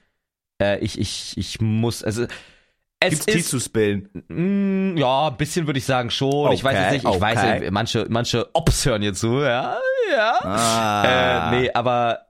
Äh, 0.61 0.79
ich, 0.79 0.99
ich, 0.99 1.35
ich 1.37 1.59
muss, 1.59 2.03
also, 2.03 2.27
es 3.01 3.25
Gibt's 3.25 3.41
ist, 3.41 3.49
zu 3.49 3.59
spillen? 3.59 4.09
Mm, 4.29 4.97
ja, 4.97 5.27
ein 5.27 5.37
bisschen 5.37 5.65
würde 5.67 5.79
ich 5.79 5.85
sagen 5.85 6.09
schon. 6.09 6.51
ich 6.53 6.63
weiß 6.63 6.73
Okay, 6.73 6.83
jetzt 6.83 6.91
nicht, 6.93 7.03
ich 7.03 7.09
okay. 7.09 7.21
weiß, 7.21 7.71
manche, 7.71 8.05
manche 8.09 8.49
Ops 8.53 8.85
hören 8.85 9.01
jetzt 9.01 9.19
zu, 9.19 9.39
ja, 9.41 9.77
ja. 10.15 10.33
Ah. 10.43 11.49
Äh, 11.53 11.59
nee, 11.61 11.71
aber 11.73 12.27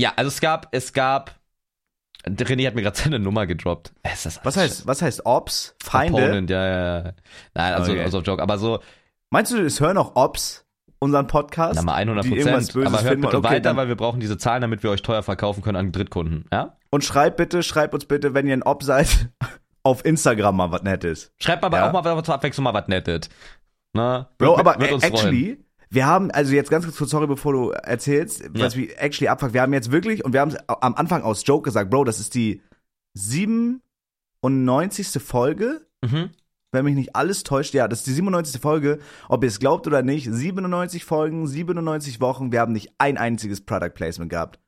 ja, 0.00 0.12
also 0.16 0.28
es 0.28 0.40
gab, 0.40 0.68
es 0.72 0.92
gab, 0.92 1.38
René 2.26 2.66
hat 2.66 2.74
mir 2.74 2.82
gerade 2.82 2.96
seine 2.98 3.18
Nummer 3.18 3.46
gedroppt. 3.46 3.92
Was 4.42 4.56
heißt, 4.56 4.86
was 4.86 5.02
heißt 5.02 5.26
Ops? 5.26 5.74
Feinde? 5.82 6.22
Opponent, 6.22 6.50
ja, 6.50 6.66
ja, 6.66 6.98
ja. 7.04 7.12
Nein, 7.54 7.74
also, 7.74 7.92
Okay. 7.92 8.02
also 8.02 8.18
auf 8.18 8.26
Joke, 8.26 8.42
aber 8.42 8.58
so, 8.58 8.80
Meinst 9.32 9.52
du, 9.52 9.58
es 9.64 9.78
hören 9.80 9.96
auch 9.96 10.16
Ops 10.16 10.66
unseren 10.98 11.28
Podcast? 11.28 11.76
na 11.76 11.82
mal 11.82 11.94
100 11.94 12.24
die 12.24 12.34
irgendwas 12.36 12.72
Prozent. 12.72 12.86
Aber 12.88 13.02
hört 13.04 13.20
bitte 13.20 13.36
Okay, 13.38 13.48
weiter, 13.48 13.76
weil 13.76 13.86
wir 13.88 13.96
brauchen 13.96 14.18
diese 14.20 14.38
Zahlen, 14.38 14.60
damit 14.60 14.82
wir 14.82 14.90
euch 14.90 15.02
teuer 15.02 15.22
verkaufen 15.22 15.62
können 15.62 15.76
an 15.76 15.92
Drittkunden, 15.92 16.46
ja? 16.52 16.76
Und 16.90 17.04
schreibt 17.04 17.36
bitte, 17.36 17.62
schreibt 17.62 17.94
uns 17.94 18.06
bitte, 18.06 18.34
wenn 18.34 18.48
ihr 18.48 18.54
ein 18.54 18.64
Op 18.64 18.82
seid, 18.82 19.28
auf 19.82 20.04
Instagram 20.04 20.56
mal 20.56 20.70
was 20.70 20.82
Nettes. 20.82 21.32
Schreibt 21.38 21.64
aber 21.64 21.78
Ja. 21.78 21.88
auch 21.88 21.92
mal 21.92 22.22
zur 22.24 22.34
Abwechslung 22.34 22.64
mal 22.64 22.74
was 22.74 22.88
Nettes. 22.88 23.28
Ne? 23.92 24.28
Bro, 24.38 24.58
aber 24.58 24.76
uns 24.78 24.88
freuen. 24.88 25.02
actually, 25.02 25.64
wir 25.88 26.06
haben, 26.06 26.30
also 26.30 26.52
jetzt 26.52 26.70
ganz 26.70 26.84
kurz, 26.96 27.10
sorry, 27.10 27.26
bevor 27.26 27.52
du 27.52 27.70
erzählst, 27.70 28.42
was 28.54 28.74
Ja. 28.74 28.80
wir 28.82 29.02
actually 29.02 29.28
abfuckt, 29.28 29.52
wir 29.54 29.62
haben 29.62 29.72
jetzt 29.72 29.90
wirklich, 29.90 30.24
und 30.24 30.32
wir 30.32 30.40
haben 30.40 30.50
es 30.50 30.56
am 30.68 30.94
Anfang 30.94 31.22
aus 31.22 31.42
Joke 31.44 31.64
gesagt, 31.64 31.90
Bro, 31.90 32.04
das 32.04 32.20
ist 32.20 32.34
die 32.34 32.62
97. 34.42 35.18
Folge, 35.20 35.80
Mhm. 36.04 36.30
wenn 36.72 36.84
mich 36.84 36.94
nicht 36.94 37.16
alles 37.16 37.42
täuscht, 37.42 37.74
ja, 37.74 37.88
das 37.88 38.00
ist 38.00 38.06
die 38.06 38.12
97. 38.12 38.60
Folge, 38.60 38.98
ob 39.28 39.42
ihr 39.42 39.48
es 39.48 39.58
glaubt 39.58 39.86
oder 39.86 40.02
nicht, 40.02 40.28
97 40.30 41.04
Folgen, 41.04 41.46
97 41.46 42.20
Wochen, 42.20 42.52
wir 42.52 42.60
haben 42.60 42.72
nicht 42.72 42.92
ein 42.98 43.18
einziges 43.18 43.60
Product 43.60 43.90
Placement 43.94 44.30
gehabt. 44.30 44.58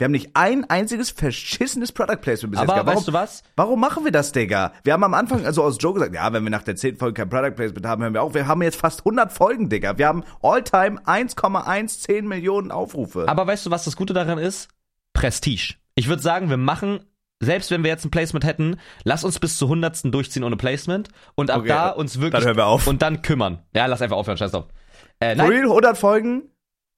Wir 0.00 0.06
haben 0.06 0.12
nicht 0.12 0.30
ein 0.32 0.64
einziges 0.64 1.10
verschissenes 1.10 1.92
Product 1.92 2.16
Placement 2.22 2.52
bis 2.52 2.60
jetzt 2.60 2.70
Aber 2.70 2.72
gehabt. 2.72 2.86
Warum, 2.86 2.96
weißt 2.96 3.08
du 3.08 3.12
was? 3.12 3.42
warum 3.56 3.80
machen 3.80 4.02
wir 4.02 4.10
das, 4.10 4.32
Digga? 4.32 4.72
Wir 4.82 4.94
haben 4.94 5.04
am 5.04 5.12
Anfang 5.12 5.44
also 5.44 5.62
aus 5.62 5.76
Joe 5.78 5.92
gesagt, 5.92 6.14
ja, 6.14 6.32
wenn 6.32 6.42
wir 6.42 6.48
nach 6.48 6.62
der 6.62 6.74
10. 6.74 6.96
Folge 6.96 7.12
kein 7.20 7.28
Product 7.28 7.54
Placement 7.54 7.84
haben, 7.84 8.02
hören 8.02 8.14
wir 8.14 8.22
auf. 8.22 8.32
Wir 8.32 8.46
haben 8.46 8.62
jetzt 8.62 8.80
fast 8.80 9.00
100 9.00 9.30
Folgen, 9.30 9.68
Digga. 9.68 9.98
Wir 9.98 10.06
haben 10.08 10.24
all-time 10.42 10.98
1,110 11.04 12.26
Millionen 12.26 12.70
Aufrufe. 12.70 13.28
Aber 13.28 13.46
weißt 13.46 13.66
du, 13.66 13.70
was 13.70 13.84
das 13.84 13.94
Gute 13.94 14.14
daran 14.14 14.38
ist? 14.38 14.68
Prestige. 15.12 15.74
Ich 15.96 16.08
würde 16.08 16.22
sagen, 16.22 16.48
wir 16.48 16.56
machen, 16.56 17.00
selbst 17.38 17.70
wenn 17.70 17.82
wir 17.84 17.90
jetzt 17.90 18.06
ein 18.06 18.10
Placement 18.10 18.46
hätten, 18.46 18.76
lass 19.04 19.22
uns 19.22 19.38
bis 19.38 19.58
zur 19.58 19.68
100. 19.68 20.14
durchziehen 20.14 20.44
ohne 20.44 20.56
Placement 20.56 21.10
und 21.34 21.50
ab 21.50 21.58
Okay, 21.58 21.68
da 21.68 21.90
uns 21.90 22.18
wirklich 22.22 22.40
dann 22.40 22.44
hören 22.44 22.56
wir 22.56 22.68
auf. 22.68 22.86
und 22.86 23.02
dann 23.02 23.20
kümmern. 23.20 23.58
Ja, 23.74 23.84
lass 23.84 24.00
einfach 24.00 24.16
aufhören, 24.16 24.38
scheiß 24.38 24.52
drauf. 24.52 24.68
Äh, 25.20 25.34
nein, 25.34 25.50
real, 25.50 25.64
100 25.64 25.98
Folgen, 25.98 26.44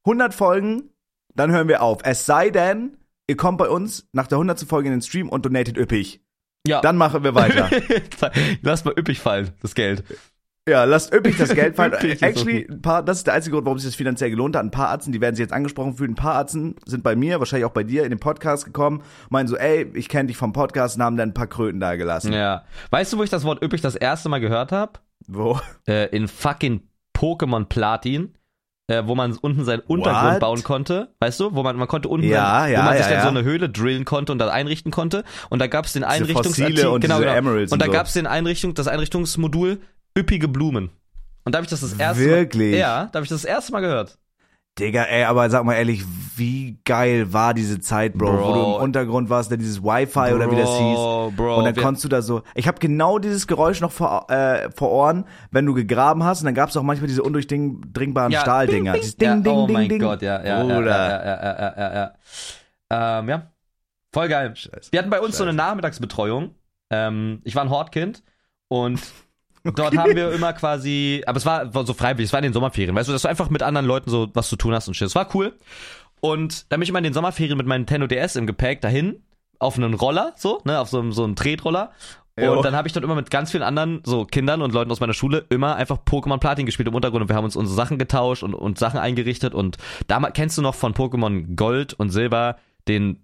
100 0.04 0.35
Folgen, 0.35 0.90
dann 1.35 1.51
hören 1.51 1.69
wir 1.69 1.83
auf. 1.83 1.99
Es 2.05 2.27
sei 2.27 2.51
denn, 2.51 2.97
ihr 3.27 3.37
kommt 3.37 3.59
bei 3.59 3.69
uns 3.69 4.09
nach 4.12 4.27
der 4.27 4.37
100. 4.37 4.61
Folge 4.61 4.89
in 4.89 4.95
den 4.95 5.03
Stream 5.03 5.29
und 5.29 5.45
donatet 5.45 5.77
üppig. 5.77 6.21
ja. 6.67 6.81
Dann 6.81 6.97
machen 6.97 7.25
wir 7.25 7.35
weiter. 7.35 7.71
lass 8.62 8.85
mal 8.85 8.95
üppig 8.99 9.21
fallen, 9.21 9.51
das 9.61 9.75
Geld. 9.75 10.05
Ja, 10.69 10.85
lasst 10.85 11.12
üppig 11.12 11.37
das 11.37 11.53
Geld 11.55 11.75
fallen. 11.75 11.93
Actually, 12.21 12.69
ein 12.71 12.83
paar, 12.83 13.03
das 13.03 13.19
ist 13.19 13.27
der 13.27 13.35
einzige 13.35 13.55
Grund, 13.55 13.67
warum 13.67 13.81
sich 13.81 13.89
das 13.89 13.97
finanziell 13.97 14.31
gelohnt 14.31 14.55
hat. 14.55 14.62
Ein 14.62 14.71
paar 14.71 14.91
Arzten, 14.91 15.11
die 15.11 15.21
werden 15.21 15.35
sich 15.35 15.43
jetzt 15.43 15.53
angesprochen 15.53 15.97
fühlen. 15.97 16.12
Ein 16.12 16.17
paar 16.17 16.35
Arzten 16.37 16.77
sind 16.87 17.03
bei 17.03 17.17
mir, 17.17 17.41
wahrscheinlich 17.41 17.65
auch 17.65 17.73
bei 17.73 17.83
dir, 17.83 18.05
in 18.05 18.11
den 18.11 18.21
Podcast 18.21 18.65
gekommen, 18.65 19.03
meinen 19.29 19.49
so, 19.49 19.57
ey, 19.57 19.91
ich 19.95 20.09
kenne 20.09 20.29
dich 20.29 20.37
vom 20.37 20.53
Podcast 20.53 20.97
und 20.97 21.03
haben 21.03 21.17
dann 21.17 21.31
ein 21.31 21.35
paar 21.35 21.49
Kröten 21.49 21.81
da 21.81 21.97
gelassen. 21.97 22.33
Ja. 22.33 22.65
Weißt 22.91 23.12
du, 23.12 23.19
wo 23.19 23.25
ich 23.25 23.31
das 23.31 23.43
Wort 23.43 23.61
üppig 23.61 23.81
das 23.81 23.97
erste 23.97 24.29
Mal 24.29 24.39
gehört 24.39 24.71
habe? 24.71 25.01
Wo? 25.27 25.59
Äh, 25.89 26.15
in 26.15 26.29
fucking 26.29 26.83
Pokémon 27.17 27.65
Platin. 27.65 28.33
Äh, 28.93 29.07
wo 29.07 29.15
man 29.15 29.33
unten 29.39 29.65
seinen 29.65 29.81
Untergrund 29.81 30.35
What? 30.35 30.41
bauen 30.41 30.63
konnte, 30.63 31.09
weißt 31.21 31.41
du, 31.41 31.55
wo 31.55 31.63
man 31.63 31.77
man 31.77 31.89
konnte 31.89 32.09
unten, 32.09 32.27
Ja, 32.27 32.61
sein, 32.61 32.73
ja, 32.73 32.79
wo 32.81 32.85
man 32.85 32.95
ja, 32.95 33.03
sich 33.03 33.13
dann 33.13 33.23
so 33.23 33.29
eine 33.29 33.43
Höhle 33.43 33.71
drillen 33.71 34.05
konnte 34.05 34.33
und 34.33 34.39
da 34.39 34.51
einrichten 34.51 34.93
konnte 34.93 35.25
und 35.49 35.61
da 35.61 35.67
gab 35.67 35.87
es 35.87 35.95
den 35.95 36.05
Einrichtungsartikel, 36.05 36.89
und 36.89 37.01
genau, 37.01 37.21
genau. 37.21 37.33
Emeralds 37.33 37.73
und 37.73 37.81
da 37.81 37.87
und 37.87 37.93
so. 37.93 37.97
gab 37.97 38.07
es 38.07 38.13
den 38.13 38.27
Einrichtung, 38.27 38.75
das 38.75 38.89
Einrichtungsmodul 38.89 39.81
üppige 40.19 40.47
Blumen 40.47 40.91
und 41.45 41.55
da 41.55 41.57
habe 41.59 41.65
ich 41.65 41.71
das 41.71 41.81
das 41.81 41.95
erste 41.95 42.23
Wirklich? 42.23 42.73
Mal, 42.73 42.79
ja, 42.79 43.09
da 43.11 43.17
habe 43.17 43.25
ich 43.25 43.31
das, 43.31 43.43
das 43.43 43.51
erste 43.51 43.73
Mal 43.73 43.81
gehört. 43.81 44.19
Digga, 44.79 45.02
ey, 45.02 45.25
aber 45.25 45.50
sag 45.50 45.64
mal 45.64 45.75
ehrlich, 45.75 46.02
wie 46.37 46.79
geil 46.87 47.31
war 47.33 47.52
diese 47.52 47.79
Zeit, 47.81 48.14
Bro, 48.14 48.33
wo 48.33 48.37
Bro. 48.38 48.55
du 48.55 48.61
im 48.61 48.83
Untergrund 48.83 49.29
warst, 49.29 49.52
dann 49.52 49.59
dieses 49.59 49.83
Wi-Fi 49.83 50.33
oder 50.33 50.50
wie 50.50 50.57
das 50.57 50.71
hieß. 50.71 51.37
Bro, 51.37 51.59
und 51.59 51.64
dann 51.64 51.76
konntest 51.76 52.05
du 52.05 52.09
da 52.09 52.23
so, 52.23 52.43
ich 52.55 52.67
habe 52.67 52.79
genau 52.79 53.19
dieses 53.19 53.47
Geräusch 53.47 53.83
noch 53.83 53.93
vor, 53.93 54.31
äh, 54.31 54.71
vor 54.75 54.91
Ohren, 54.91 55.26
wenn 55.50 55.67
du 55.67 55.75
gegraben 55.75 56.25
hast 56.25 56.41
und 56.41 56.47
dann 56.47 56.55
gab's 56.55 56.75
auch 56.79 56.83
manchmal 56.83 57.09
diese 57.09 57.23
undurchdringbaren 57.23 58.33
Stahldinger. 58.33 58.95
Dieses 58.95 59.17
Ding, 59.17 59.29
ja, 59.29 59.37
Ding, 59.37 59.52
oh 59.52 59.67
Ding, 59.67 59.75
mein 59.75 59.88
Ding. 59.91 60.00
Gott, 60.00 60.23
ja, 60.23 60.43
ja, 60.43 60.64
ja, 60.64 60.81
ja, 60.81 60.81
ja, 60.81 61.25
ja, 61.25 61.59
ja, 61.59 61.75
ja, 61.76 61.95
ja. 61.95 63.19
Ähm, 63.19 63.29
ja, 63.29 63.52
voll 64.11 64.29
geil. 64.29 64.57
Scheiße. 64.57 64.91
Wir 64.91 65.00
hatten 65.00 65.11
bei 65.11 65.21
uns 65.21 65.37
so 65.37 65.45
eine 65.45 65.52
Nachmittagsbetreuung. 65.52 66.55
Ähm, 66.88 67.43
ich 67.45 67.55
war 67.55 67.62
ein 67.62 67.71
Hortkind 67.71 68.23
und 68.69 69.00
dort 69.75 69.97
haben 69.97 70.14
wir 70.16 70.33
immer 70.33 70.52
quasi, 70.52 71.23
aber 71.26 71.37
es 71.38 71.47
war, 71.47 71.73
war 71.75 71.87
so 71.87 71.95
freiwillig, 71.95 72.28
es 72.28 72.33
war 72.33 72.40
in 72.40 72.45
den 72.45 72.52
Sommerferien, 72.52 72.95
weißt 72.95 73.09
du, 73.09 73.12
dass 73.12 73.23
du 73.23 73.28
einfach 73.28 73.50
mit 73.50 73.62
anderen 73.62 73.87
Leuten 73.87 74.11
so 74.11 74.28
was 74.35 74.49
zu 74.49 74.57
tun 74.57 74.75
hast 74.75 74.88
und 74.88 74.95
shit. 74.95 75.07
Es 75.07 75.14
war 75.14 75.28
cool. 75.35 75.54
Und 76.21 76.71
dann 76.71 76.78
bin 76.81 76.85
ich 76.85 76.88
immer 76.88 76.99
in 76.99 77.04
den 77.04 77.12
Sommerferien 77.14 77.57
mit 77.59 77.66
meinem 77.66 77.81
Nintendo 77.83 78.07
DS 78.07 78.37
im 78.37 78.47
Gepäck 78.47 78.81
dahin, 78.81 79.23
auf 79.59 79.76
einen 79.76 79.95
Roller, 79.95 80.33
so, 80.37 80.61
ne, 80.64 80.78
auf 80.81 80.88
so, 80.88 80.99
einem- 81.00 81.12
so 81.12 81.25
einen 81.25 81.37
Tretroller. 81.37 81.92
Jo. 82.40 82.54
Und 82.57 82.64
dann 82.64 82.75
habe 82.75 82.88
ich 82.88 82.95
dort 82.95 83.04
immer 83.04 83.14
mit 83.14 83.31
ganz 83.31 83.50
vielen 83.50 83.62
anderen 83.62 84.00
so 84.07 84.25
Kindern 84.25 84.62
und 84.62 84.73
Leuten 84.73 84.90
aus 84.90 85.00
meiner 85.00 85.12
Schule 85.12 85.45
immer 85.50 85.76
einfach 85.76 85.99
Pokémon 85.99 86.38
Platin 86.38 86.64
gespielt 86.64 86.88
im 86.88 86.95
Untergrund 86.95 87.21
und 87.23 87.28
wir 87.28 87.37
haben 87.37 87.45
uns 87.45 87.57
unsere 87.57 87.76
Sachen 87.76 87.99
getauscht 87.99 88.42
und, 88.42 88.54
und 88.54 88.78
Sachen 88.78 88.99
eingerichtet 88.99 89.52
und 89.54 89.76
damals 90.07 90.33
kennst 90.33 90.57
du 90.57 90.62
noch 90.62 90.75
von 90.75 90.95
Pokémon 90.95 91.54
Gold 91.57 91.92
und 91.92 92.09
Silber 92.09 92.57
den 92.88 93.23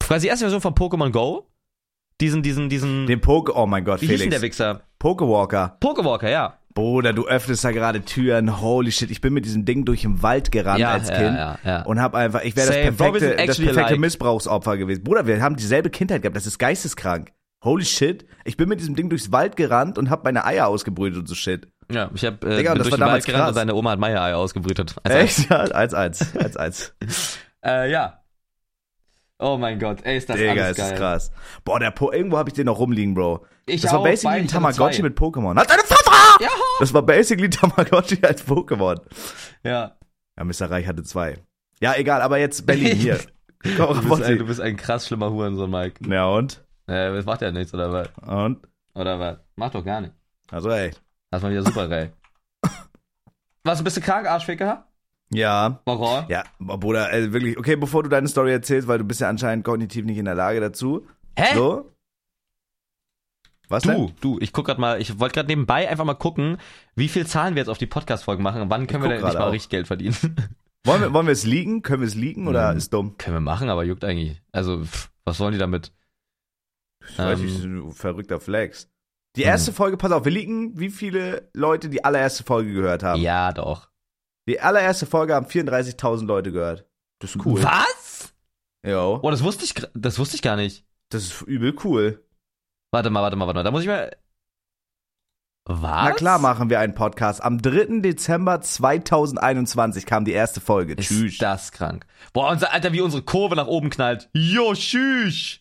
quasi 0.00 0.22
die 0.26 0.28
erste 0.30 0.46
Version 0.46 0.62
von 0.62 0.74
Pokémon 0.74 1.10
Go? 1.10 1.46
Diesen, 2.22 2.42
diesen, 2.42 2.68
diesen. 2.70 3.06
Den 3.06 3.20
Poke, 3.20 3.54
oh 3.54 3.66
mein 3.66 3.84
Gott, 3.84 4.00
wie 4.00 4.06
hieß 4.06 4.18
denn 4.18 4.30
Felix. 4.30 4.34
der 4.40 4.42
Wichser? 4.42 4.80
Pokewalker. 4.98 5.76
Pokewalker, 5.80 6.28
ja. 6.30 6.54
Bruder, 6.74 7.12
du 7.12 7.26
öffnest 7.26 7.64
da 7.64 7.72
gerade 7.72 8.02
Türen. 8.02 8.60
Holy 8.60 8.92
shit, 8.92 9.10
ich 9.10 9.20
bin 9.20 9.32
mit 9.32 9.44
diesem 9.44 9.64
Ding 9.64 9.84
durch 9.84 10.02
den 10.02 10.22
Wald 10.22 10.52
gerannt 10.52 10.78
Ja, 10.78 10.92
als 10.92 11.08
ja, 11.08 11.16
Kind 11.16 11.36
ja, 11.36 11.58
ja. 11.64 11.82
und 11.82 12.00
hab 12.00 12.14
einfach, 12.14 12.42
ich 12.42 12.54
wäre 12.56 12.68
das 12.68 12.76
perfekte, 12.76 13.34
das 13.46 13.56
perfekte 13.58 13.84
alike. 13.84 14.00
Missbrauchsopfer 14.00 14.76
gewesen. 14.76 15.02
Bruder, 15.02 15.26
wir 15.26 15.42
haben 15.42 15.56
dieselbe 15.56 15.90
Kindheit 15.90 16.22
gehabt, 16.22 16.36
das 16.36 16.46
ist 16.46 16.58
geisteskrank. 16.58 17.32
Holy 17.64 17.84
shit, 17.84 18.26
ich 18.44 18.56
bin 18.56 18.68
mit 18.68 18.78
diesem 18.78 18.94
Ding 18.94 19.08
durchs 19.08 19.32
Wald 19.32 19.56
gerannt 19.56 19.98
und 19.98 20.10
hab 20.10 20.22
meine 20.22 20.44
Eier 20.44 20.68
ausgebrütet 20.68 21.18
und 21.18 21.26
so 21.26 21.34
shit. 21.34 21.66
Ja, 21.90 22.10
ich 22.14 22.24
habe 22.24 22.46
äh, 22.46 22.56
Digga, 22.58 22.74
durch 22.74 22.90
war 22.90 22.98
den 22.98 23.00
Wald 23.00 23.00
damals 23.00 23.24
gerannt 23.26 23.42
krass. 23.42 23.48
und 23.50 23.54
seine 23.54 23.74
Oma 23.74 23.90
hat 23.92 23.98
Meier-Ei 23.98 24.34
ausgebrütet. 24.34 24.94
Also, 25.02 25.18
Echt? 25.18 25.50
Ja, 25.50 25.60
eins, 25.62 25.94
eins, 25.94 26.36
eins, 26.36 26.56
eins. 26.56 27.38
Äh, 27.64 27.90
ja. 27.90 28.20
Oh 29.40 29.56
mein 29.56 29.78
Gott, 29.78 29.98
ey, 30.04 30.18
ist 30.18 30.28
das 30.28 30.36
Digga, 30.36 30.50
alles 30.52 30.70
ist 30.72 30.76
geil. 30.76 30.90
das 30.90 30.98
krass. 30.98 31.32
Boah, 31.64 31.80
der 31.80 31.90
po 31.92 32.12
irgendwo 32.12 32.38
habe 32.38 32.50
ich 32.50 32.54
den 32.54 32.66
noch 32.66 32.78
rumliegen, 32.78 33.14
Bro. 33.14 33.46
Ich 33.68 33.82
das 33.82 33.92
war 33.92 34.02
basically 34.02 34.40
ein 34.40 34.48
Tamagotchi 34.48 35.02
mit 35.02 35.18
Pokémon. 35.18 35.56
Halt 35.56 35.70
deine 35.70 35.82
Fresse! 35.82 36.10
Ja. 36.40 36.48
Das 36.80 36.92
war 36.94 37.02
basically 37.02 37.50
Tamagotchi 37.50 38.18
als 38.22 38.46
Pokémon. 38.46 39.00
Ja. 39.62 39.96
Ja, 40.38 40.44
Mr. 40.44 40.70
Reich 40.70 40.86
hatte 40.86 41.02
zwei. 41.02 41.38
Ja, 41.80 41.94
egal, 41.96 42.22
aber 42.22 42.38
jetzt 42.38 42.66
Berlin 42.66 42.96
hier. 42.96 43.18
Komm, 43.76 44.00
Du 44.00 44.08
bist, 44.08 44.22
ein, 44.22 44.38
du 44.38 44.46
bist 44.46 44.60
ein 44.60 44.76
krass 44.76 45.06
schlimmer 45.06 45.30
Hurensohn, 45.30 45.70
Mike. 45.70 46.08
Ja, 46.08 46.26
und? 46.26 46.64
Äh, 46.86 47.12
das 47.12 47.24
macht 47.24 47.42
ja 47.42 47.50
nichts, 47.50 47.74
oder 47.74 47.92
was? 47.92 48.08
Und? 48.26 48.58
Oder 48.94 49.18
was? 49.18 49.38
Macht 49.56 49.74
doch 49.74 49.84
gar 49.84 50.00
nicht. 50.00 50.14
Also, 50.50 50.70
ey. 50.70 50.92
Das 51.30 51.42
war 51.42 51.50
wieder 51.50 51.62
super, 51.62 51.90
ey. 51.90 52.10
Was, 53.64 53.82
bist 53.84 53.96
du 53.98 54.00
krank, 54.00 54.26
Arschficker? 54.26 54.86
Ja. 55.30 55.80
Warum? 55.84 56.24
Ja, 56.28 56.44
Bruder, 56.58 57.08
also 57.08 57.32
wirklich, 57.34 57.58
okay, 57.58 57.76
bevor 57.76 58.02
du 58.02 58.08
deine 58.08 58.28
Story 58.28 58.52
erzählst, 58.52 58.88
weil 58.88 58.98
du 58.98 59.04
bist 59.04 59.20
ja 59.20 59.28
anscheinend 59.28 59.64
kognitiv 59.64 60.06
nicht 60.06 60.16
in 60.16 60.24
der 60.24 60.34
Lage 60.34 60.60
dazu. 60.60 61.06
Hä? 61.36 61.54
So? 61.54 61.92
Was 63.68 63.82
Du, 63.82 63.90
denn? 63.90 64.12
du, 64.20 64.38
ich 64.40 64.52
guck 64.52 64.66
grad 64.66 64.78
mal, 64.78 65.00
ich 65.00 65.18
wollte 65.20 65.34
gerade 65.34 65.48
nebenbei 65.48 65.88
einfach 65.88 66.04
mal 66.04 66.14
gucken, 66.14 66.58
wie 66.94 67.08
viel 67.08 67.26
Zahlen 67.26 67.54
wir 67.54 67.60
jetzt 67.60 67.68
auf 67.68 67.78
die 67.78 67.86
Podcast-Folgen 67.86 68.42
machen 68.42 68.62
und 68.62 68.70
wann 68.70 68.86
können 68.86 69.02
wir 69.02 69.08
denn 69.10 69.18
endlich 69.18 69.32
gerade 69.32 69.38
mal 69.44 69.48
auch. 69.48 69.52
richtig 69.52 69.70
Geld 69.70 69.86
verdienen? 69.86 70.16
Wollen 70.86 71.02
wir, 71.02 71.12
wollen 71.12 71.26
wir 71.26 71.32
es 71.32 71.44
liegen? 71.44 71.82
Können 71.82 72.00
wir 72.02 72.06
es 72.08 72.14
liegen 72.14 72.46
oder 72.48 72.70
Mhm. 72.72 72.78
ist 72.78 72.92
dumm? 72.94 73.18
können 73.18 73.36
wir 73.36 73.40
machen, 73.40 73.68
aber 73.68 73.84
juckt 73.84 74.04
eigentlich. 74.04 74.40
Also, 74.52 74.84
pff, 74.84 75.10
was 75.24 75.38
wollen 75.40 75.52
die 75.52 75.58
damit? 75.58 75.92
Ich 77.10 77.18
weiß 77.18 77.40
Ähm. 77.40 77.44
nicht, 77.46 77.64
du 77.64 77.90
verrückter 77.90 78.40
Flex. 78.40 78.88
Die 79.36 79.42
Hm. 79.42 79.48
erste 79.48 79.72
Folge, 79.72 79.96
pass 79.96 80.12
auf, 80.12 80.24
wir 80.24 80.32
liegen, 80.32 80.78
wie 80.78 80.88
viele 80.90 81.50
Leute 81.52 81.88
die 81.90 82.04
allererste 82.04 82.44
Folge 82.44 82.72
gehört 82.72 83.02
haben. 83.02 83.20
Ja, 83.20 83.52
doch. 83.52 83.90
Die 84.48 84.60
allererste 84.60 85.04
Folge 85.04 85.34
haben 85.34 85.46
34.000 85.46 86.26
Leute 86.26 86.52
gehört. 86.52 86.86
Das 87.18 87.34
ist 87.34 87.44
cool. 87.44 87.62
Was? 87.62 88.32
Jo. 88.86 89.18
Oh, 89.22 89.30
das 89.30 89.42
wusste 89.42 89.64
ich, 89.64 89.74
das 89.94 90.18
wusste 90.18 90.36
ich 90.36 90.42
gar 90.42 90.56
nicht. 90.56 90.86
Das 91.10 91.24
ist 91.24 91.42
übel 91.42 91.74
cool. 91.84 92.24
Warte 92.90 93.10
mal, 93.10 93.22
warte 93.22 93.36
mal, 93.36 93.46
warte 93.46 93.58
mal. 93.58 93.64
Da 93.64 93.70
muss 93.70 93.82
ich 93.82 93.88
mal. 93.88 94.16
Was? 95.70 95.80
Na 95.80 96.12
klar 96.12 96.38
machen 96.38 96.70
wir 96.70 96.80
einen 96.80 96.94
Podcast. 96.94 97.42
Am 97.42 97.60
3. 97.60 98.00
Dezember 98.00 98.62
2021 98.62 100.06
kam 100.06 100.24
die 100.24 100.32
erste 100.32 100.62
Folge. 100.62 100.94
Ist 100.94 101.08
Tschüss. 101.08 101.36
das 101.36 101.72
krank. 101.72 102.06
Boah, 102.32 102.50
unser 102.50 102.72
Alter, 102.72 102.94
wie 102.94 103.02
unsere 103.02 103.22
Kurve 103.22 103.54
nach 103.54 103.66
oben 103.66 103.90
knallt. 103.90 104.30
Jo, 104.32 104.72
tschüss. 104.72 105.60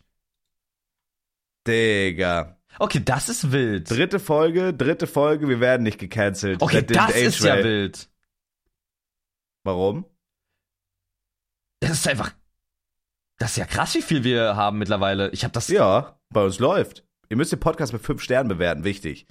Digga. 1.67 2.57
Okay, 2.79 3.01
das 3.03 3.27
ist 3.27 3.51
wild. 3.51 3.89
Dritte 3.89 4.19
Folge, 4.19 4.73
dritte 4.73 5.07
Folge, 5.07 5.49
wir 5.49 5.59
werden 5.59 5.83
nicht 5.83 5.99
gecancelt. 5.99 6.61
Okay, 6.61 6.83
das 6.83 7.13
ist 7.13 7.43
ja 7.43 7.57
wild. 7.61 8.09
Warum? 9.65 10.05
Das 11.81 11.91
ist 11.91 12.07
einfach. 12.07 12.31
Das 13.39 13.51
ist 13.51 13.57
ja 13.57 13.65
krass, 13.65 13.93
wie 13.95 14.01
viel 14.01 14.23
wir 14.23 14.55
haben 14.55 14.77
mittlerweile. 14.77 15.29
Ich 15.31 15.43
habe 15.43 15.51
das. 15.51 15.67
Ja, 15.67 16.17
bei 16.29 16.43
uns 16.45 16.59
läuft. 16.59 17.06
Ihr 17.29 17.37
müsst 17.37 17.51
den 17.51 17.59
Podcast 17.59 17.93
mit 17.93 18.01
fünf 18.01 18.21
Sternen 18.21 18.49
bewerten, 18.49 18.83
wichtig. 18.83 19.25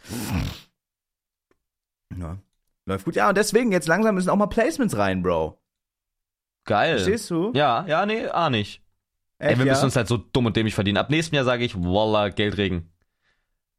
Ja. 2.16 2.38
Läuft 2.86 3.04
gut. 3.04 3.16
Ja, 3.16 3.28
und 3.28 3.36
deswegen, 3.36 3.72
jetzt 3.72 3.88
langsam 3.88 4.14
müssen 4.14 4.30
auch 4.30 4.36
mal 4.36 4.46
Placements 4.46 4.96
rein, 4.96 5.22
Bro. 5.22 5.58
Geil. 6.64 6.96
Verstehst 6.96 7.30
du? 7.30 7.52
Ja, 7.54 7.84
ja, 7.88 8.06
nee, 8.06 8.26
ah 8.26 8.50
nicht. 8.50 8.82
Echt, 9.38 9.52
Ey, 9.52 9.58
wir 9.58 9.66
ja? 9.66 9.72
müssen 9.72 9.84
uns 9.86 9.96
halt 9.96 10.08
so 10.08 10.16
dumm 10.16 10.46
und 10.46 10.56
dämlich 10.56 10.74
verdienen. 10.74 10.96
Ab 10.98 11.10
nächstem 11.10 11.36
Jahr 11.36 11.44
sage 11.44 11.64
ich, 11.64 11.76
Wallah, 11.76 12.28
Geldregen. 12.30 12.90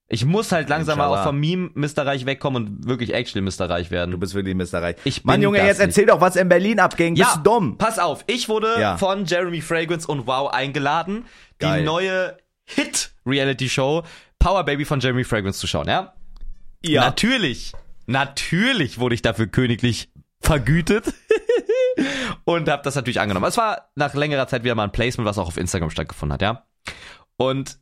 Ich 0.09 0.23
muss 0.23 0.53
halt 0.53 0.69
langsam 0.69 0.99
mal 0.99 1.07
auch 1.07 1.23
vom 1.23 1.37
Meme 1.37 1.69
Mr. 1.73 2.05
Reich 2.05 2.25
wegkommen 2.25 2.65
und 2.65 2.87
wirklich 2.87 3.13
actually 3.13 3.41
Mr. 3.41 3.69
Reich 3.69 3.91
werden. 3.91 4.11
Du 4.11 4.17
bist 4.17 4.35
wirklich 4.35 4.55
Mr. 4.55 4.81
Reich. 4.81 4.95
Ich 5.03 5.25
Mann, 5.25 5.41
Junge, 5.41 5.57
jetzt 5.57 5.79
nicht. 5.79 5.87
erzähl 5.87 6.05
doch, 6.05 6.21
was 6.21 6.37
in 6.37 6.47
Berlin 6.47 6.79
abging. 6.79 7.15
Ja. 7.17 7.25
Bist 7.25 7.37
du 7.37 7.41
dumm? 7.41 7.77
Pass 7.77 7.99
auf, 7.99 8.23
ich 8.27 8.47
wurde 8.47 8.79
Ja. 8.79 8.97
von 8.97 9.25
Jeremy 9.25 9.59
Fragrance 9.59 10.07
und 10.07 10.25
Wow 10.25 10.53
eingeladen, 10.53 11.25
Geil. 11.59 11.79
die 11.79 11.85
neue 11.85 12.37
Hit-Reality-Show 13.27 14.03
Power 14.39 14.63
Baby 14.63 14.85
von 14.85 14.99
Jeremy 14.99 15.23
Fragrance 15.23 15.59
zu 15.59 15.67
schauen, 15.67 15.87
ja? 15.87 16.13
Natürlich, 17.01 17.73
natürlich 18.05 18.99
wurde 18.99 19.15
ich 19.15 19.21
dafür 19.21 19.47
königlich 19.47 20.09
vergütet 20.39 21.13
und 22.45 22.69
habe 22.69 22.83
das 22.83 22.95
natürlich 22.95 23.19
angenommen. 23.19 23.47
Es 23.47 23.57
war 23.57 23.89
nach 23.95 24.13
längerer 24.13 24.47
Zeit 24.47 24.63
wieder 24.63 24.75
mal 24.75 24.83
ein 24.83 24.91
Placement, 24.91 25.27
was 25.27 25.37
auch 25.37 25.47
auf 25.47 25.57
Instagram 25.57 25.89
stattgefunden 25.89 26.33
hat, 26.33 26.41
ja? 26.41 26.65
Und 27.37 27.79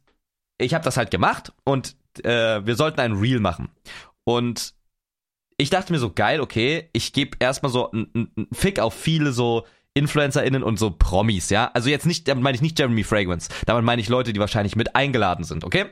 ich 0.57 0.73
habe 0.73 0.83
das 0.83 0.97
halt 0.97 1.11
gemacht 1.11 1.51
und 1.65 1.95
äh, 2.23 2.65
wir 2.65 2.75
sollten 2.75 3.01
ein 3.01 3.13
Reel 3.13 3.39
machen. 3.39 3.69
Und 4.23 4.73
ich 5.57 5.69
dachte 5.69 5.93
mir 5.93 5.99
so, 5.99 6.11
geil, 6.11 6.41
okay, 6.41 6.89
ich 6.93 7.13
gebe 7.13 7.37
erstmal 7.39 7.71
so 7.71 7.91
einen 7.91 8.47
Fick 8.51 8.79
auf 8.79 8.93
viele 8.93 9.31
so 9.31 9.65
InfluencerInnen 9.95 10.61
und 10.61 10.77
so 10.77 10.91
Promis, 10.91 11.49
ja? 11.49 11.71
Also 11.73 11.89
jetzt 11.89 12.05
nicht, 12.05 12.27
damit 12.27 12.43
meine 12.43 12.55
ich 12.55 12.61
nicht 12.61 12.77
Jeremy 12.77 13.03
Fragrance, 13.03 13.49
damit 13.65 13.83
meine 13.83 14.01
ich 14.01 14.09
Leute, 14.09 14.33
die 14.33 14.39
wahrscheinlich 14.39 14.75
mit 14.75 14.95
eingeladen 14.95 15.43
sind, 15.45 15.63
okay? 15.63 15.85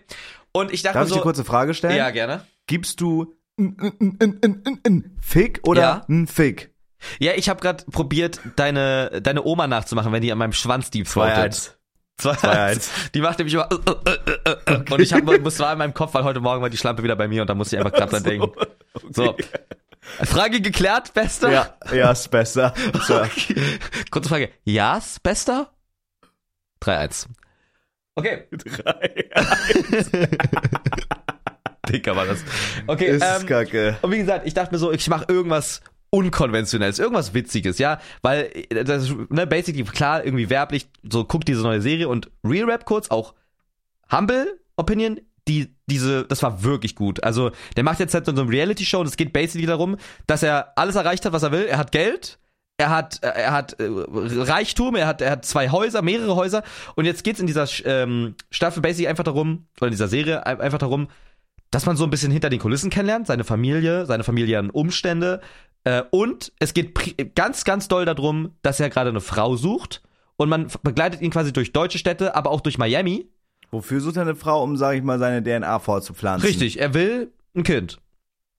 Und 0.51 0.71
ich 0.71 0.83
dachte 0.83 0.95
Darf 0.99 1.03
mir 1.03 1.07
ich 1.07 1.09
so, 1.13 1.15
dir 1.15 1.21
kurz 1.23 1.37
eine 1.39 1.45
Frage 1.45 1.73
stellen? 1.73 1.95
ja, 1.97 2.09
gerne. 2.11 2.45
Gibst 2.67 3.01
du 3.01 3.33
n, 3.57 3.75
n, 3.79 4.17
n, 4.19 4.37
n, 4.41 4.61
n, 4.65 4.79
n, 4.83 5.17
Fick 5.21 5.61
oder 5.63 5.81
Ja. 5.81 6.05
n 6.09 6.27
Fick? 6.27 6.73
Ja, 7.19 7.33
ich 7.35 7.49
habe 7.49 7.59
gerade 7.61 7.83
probiert, 7.91 8.39
deine, 8.55 9.21
deine 9.21 9.43
Oma 9.43 9.67
nachzumachen, 9.67 10.11
wenn 10.13 10.21
die 10.21 10.31
an 10.31 10.37
meinem 10.37 10.53
Schwanz 10.53 10.89
deep 10.91 11.07
throatet. 11.07 11.77
2-1. 12.21 12.39
2-1. 12.41 12.89
Die 13.13 13.21
macht 13.21 13.39
nämlich 13.39 13.53
immer. 13.53 13.69
Äh, 13.71 13.75
äh, 13.75 14.17
äh, 14.45 14.73
äh, 14.73 14.91
Und 14.91 15.01
ich 15.01 15.13
hab, 15.13 15.23
muss 15.23 15.59
war 15.59 15.71
in 15.73 15.77
meinem 15.79 15.93
Kopf, 15.93 16.13
weil 16.13 16.23
heute 16.23 16.39
Morgen 16.39 16.61
war 16.61 16.69
die 16.69 16.77
Schlampe 16.77 17.03
wieder 17.03 17.15
bei 17.15 17.27
mir 17.27 17.41
und 17.41 17.49
da 17.49 17.55
musste 17.55 17.75
ich 17.75 17.81
einfach 17.83 17.97
gerade 17.97 18.11
dran 18.11 18.23
denken. 18.23 18.51
So. 19.09 19.35
Frage 20.23 20.61
geklärt, 20.61 21.15
Bester? 21.15 21.51
Ja, 21.51 21.73
ja, 21.91 22.11
ist 22.11 22.29
besser. 22.29 22.73
So. 23.07 23.19
Okay. 23.21 23.55
Kurze 24.11 24.29
Frage. 24.29 24.51
Ja's, 24.65 25.19
Bester? 25.19 25.71
3-1. 26.81 27.25
Okay. 28.15 28.47
Dicker 31.89 32.15
war 32.15 32.25
das. 32.25 32.43
Okay, 32.87 33.07
Ist 33.07 33.23
ähm, 33.23 33.47
kacke. 33.47 33.97
und 34.01 34.11
wie 34.11 34.19
gesagt, 34.19 34.45
ich 34.45 34.53
dachte 34.53 34.71
mir 34.73 34.77
so, 34.79 34.91
ich 34.91 35.07
mache 35.09 35.25
irgendwas 35.27 35.81
unkonventionelles, 36.13 36.99
irgendwas 36.99 37.33
Witziges, 37.33 37.79
ja, 37.79 37.99
weil 38.21 38.51
äh, 38.69 38.83
das 38.83 39.05
ist, 39.09 39.15
ne, 39.31 39.47
basically 39.47 39.83
klar, 39.83 40.23
irgendwie 40.23 40.49
werblich, 40.49 40.87
so 41.09 41.25
guckt 41.25 41.47
diese 41.47 41.63
neue 41.63 41.81
Serie 41.81 42.07
und 42.07 42.29
Real 42.43 42.69
Rap 42.69 42.85
kurz, 42.85 43.09
auch 43.09 43.33
Humble 44.11 44.59
Opinion, 44.75 45.19
die, 45.47 45.75
diese, 45.87 46.23
das 46.25 46.43
war 46.43 46.63
wirklich 46.63 46.95
gut. 46.95 47.23
Also, 47.23 47.51
der 47.75 47.83
macht 47.83 47.99
jetzt 47.99 48.13
halt 48.13 48.25
so 48.27 48.31
eine 48.31 48.47
Reality-Show 48.47 48.99
und 48.99 49.07
es 49.07 49.17
geht 49.17 49.33
basically 49.33 49.65
darum, 49.65 49.97
dass 50.27 50.43
er 50.43 50.77
alles 50.77 50.95
erreicht 50.95 51.25
hat, 51.25 51.33
was 51.33 51.43
er 51.43 51.51
will. 51.51 51.65
Er 51.65 51.77
hat 51.79 51.91
Geld, 51.91 52.37
er 52.77 52.91
hat, 52.91 53.19
äh, 53.23 53.27
er 53.29 53.51
hat 53.51 53.73
äh, 53.79 53.89
Reichtum, 53.89 54.95
er 54.95 55.07
hat, 55.07 55.21
er 55.21 55.31
hat 55.31 55.45
zwei 55.45 55.69
Häuser, 55.69 56.03
mehrere 56.03 56.35
Häuser 56.35 56.63
und 56.95 57.05
jetzt 57.05 57.23
geht's 57.23 57.39
in 57.39 57.47
dieser 57.47 57.67
ähm, 57.85 58.35
Staffel 58.51 58.81
basically 58.81 59.07
einfach 59.07 59.23
darum, 59.23 59.65
oder 59.79 59.87
in 59.87 59.93
dieser 59.93 60.07
Serie 60.07 60.45
ein- 60.45 60.61
einfach 60.61 60.77
darum, 60.77 61.07
dass 61.71 61.87
man 61.87 61.97
so 61.97 62.03
ein 62.03 62.11
bisschen 62.11 62.31
hinter 62.31 62.51
den 62.51 62.59
Kulissen 62.59 62.91
kennenlernt, 62.91 63.25
seine 63.25 63.43
Familie, 63.43 64.05
seine 64.05 64.23
familiären 64.23 64.69
Umstände, 64.69 65.41
Äh, 65.83 66.03
und 66.11 66.51
es 66.59 66.73
geht 66.73 67.35
ganz, 67.35 67.63
ganz 67.65 67.87
doll 67.87 68.05
darum, 68.05 68.55
dass 68.61 68.79
er 68.79 68.89
gerade 68.89 69.09
eine 69.09 69.21
Frau 69.21 69.55
sucht. 69.55 70.01
Und 70.37 70.49
man 70.49 70.67
begleitet 70.81 71.21
ihn 71.21 71.31
quasi 71.31 71.53
durch 71.53 71.73
deutsche 71.73 71.97
Städte, 71.97 72.35
aber 72.35 72.49
auch 72.51 72.61
durch 72.61 72.77
Miami. 72.77 73.29
Wofür 73.71 73.99
sucht 74.01 74.15
er 74.17 74.23
eine 74.23 74.35
Frau, 74.35 74.63
um, 74.63 74.77
sag 74.77 74.95
ich 74.95 75.03
mal, 75.03 75.19
seine 75.19 75.43
DNA 75.43 75.79
vorzupflanzen? 75.79 76.47
Richtig, 76.47 76.79
er 76.79 76.93
will 76.93 77.31
ein 77.55 77.63
Kind. 77.63 77.99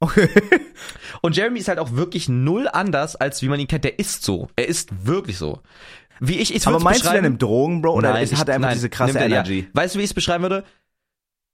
Okay. 0.00 0.28
Und 1.22 1.36
Jeremy 1.36 1.60
ist 1.60 1.68
halt 1.68 1.78
auch 1.78 1.92
wirklich 1.92 2.28
null 2.28 2.68
anders, 2.68 3.16
als 3.16 3.40
wie 3.42 3.48
man 3.48 3.58
ihn 3.60 3.68
kennt. 3.68 3.84
Der 3.84 3.98
ist 3.98 4.22
so. 4.24 4.48
Er 4.56 4.68
ist 4.68 5.06
wirklich 5.06 5.38
so. 5.38 5.60
Wie 6.20 6.38
ich, 6.38 6.54
ich 6.54 6.66
Aber 6.66 6.80
meinst 6.80 7.04
du 7.04 7.10
denn 7.10 7.24
im 7.24 7.38
Drogen, 7.38 7.82
Bro? 7.82 7.94
Oder 7.94 8.12
Nein, 8.12 8.24
ist, 8.24 8.36
hat 8.36 8.48
er 8.48 8.56
einfach 8.56 8.68
nein, 8.68 8.76
diese 8.76 8.90
krasse 8.90 9.18
er- 9.18 9.26
Energy? 9.26 9.60
Ja. 9.60 9.66
Weißt 9.72 9.94
du, 9.94 9.98
wie 9.98 10.02
ich 10.04 10.10
es 10.10 10.14
beschreiben 10.14 10.42
würde? 10.42 10.64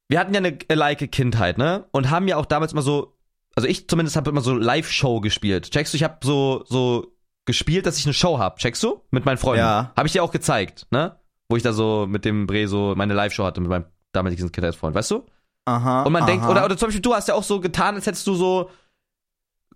Wir 0.09 0.19
hatten 0.19 0.35
ja 0.35 0.39
eine 0.39 0.59
like 0.69 1.11
Kindheit, 1.13 1.57
ne? 1.59 1.85
Und 1.93 2.11
haben 2.11 2.27
ja 2.29 2.37
auch 2.37 2.47
damals 2.47 2.75
mal 2.75 2.83
so, 2.83 3.17
also 3.57 3.69
ich 3.69 3.89
zumindest 3.89 4.17
habe 4.17 4.31
immer 4.31 4.41
so 4.41 4.55
Live-Show 4.55 5.21
gespielt. 5.21 5.71
Checkst 5.71 5.93
du? 5.93 5.97
Ich 5.97 6.05
habe 6.05 6.19
so 6.23 6.65
so 6.69 7.13
gespielt, 7.47 7.87
dass 7.87 7.99
ich 7.99 8.07
eine 8.07 8.15
Show 8.15 8.39
hab. 8.39 8.59
Checkst 8.59 8.83
du? 8.83 9.03
Mit 9.11 9.25
meinen 9.25 9.39
Freunden. 9.39 9.61
Ja. 9.65 9.93
Habe 9.97 10.07
ich 10.07 10.13
dir 10.13 10.23
auch 10.23 10.31
gezeigt, 10.33 10.87
ne? 10.91 11.17
Wo 11.49 11.57
ich 11.57 11.63
da 11.63 11.73
so 11.73 12.07
mit 12.09 12.25
dem 12.25 12.47
Bre 12.47 12.69
so 12.69 12.95
meine 12.97 13.15
Live-Show 13.15 13.45
hatte 13.45 13.61
mit 13.61 13.71
meinem 13.71 13.85
damaligen 14.13 14.53
Kindheitsfreund, 14.53 14.95
weißt 14.95 15.11
du? 15.11 15.27
Aha. 15.65 16.03
Und 16.05 16.13
man 16.13 16.27
denkt, 16.27 16.45
aha. 16.45 16.51
oder, 16.53 16.65
oder 16.65 16.77
zum 16.77 16.89
Beispiel 16.89 17.03
du 17.03 17.15
hast 17.15 17.29
ja 17.29 17.35
auch 17.35 17.43
so 17.43 17.61
getan, 17.61 17.95
als 17.97 18.07
hättest 18.07 18.27
du 18.27 18.35
so 18.35 18.71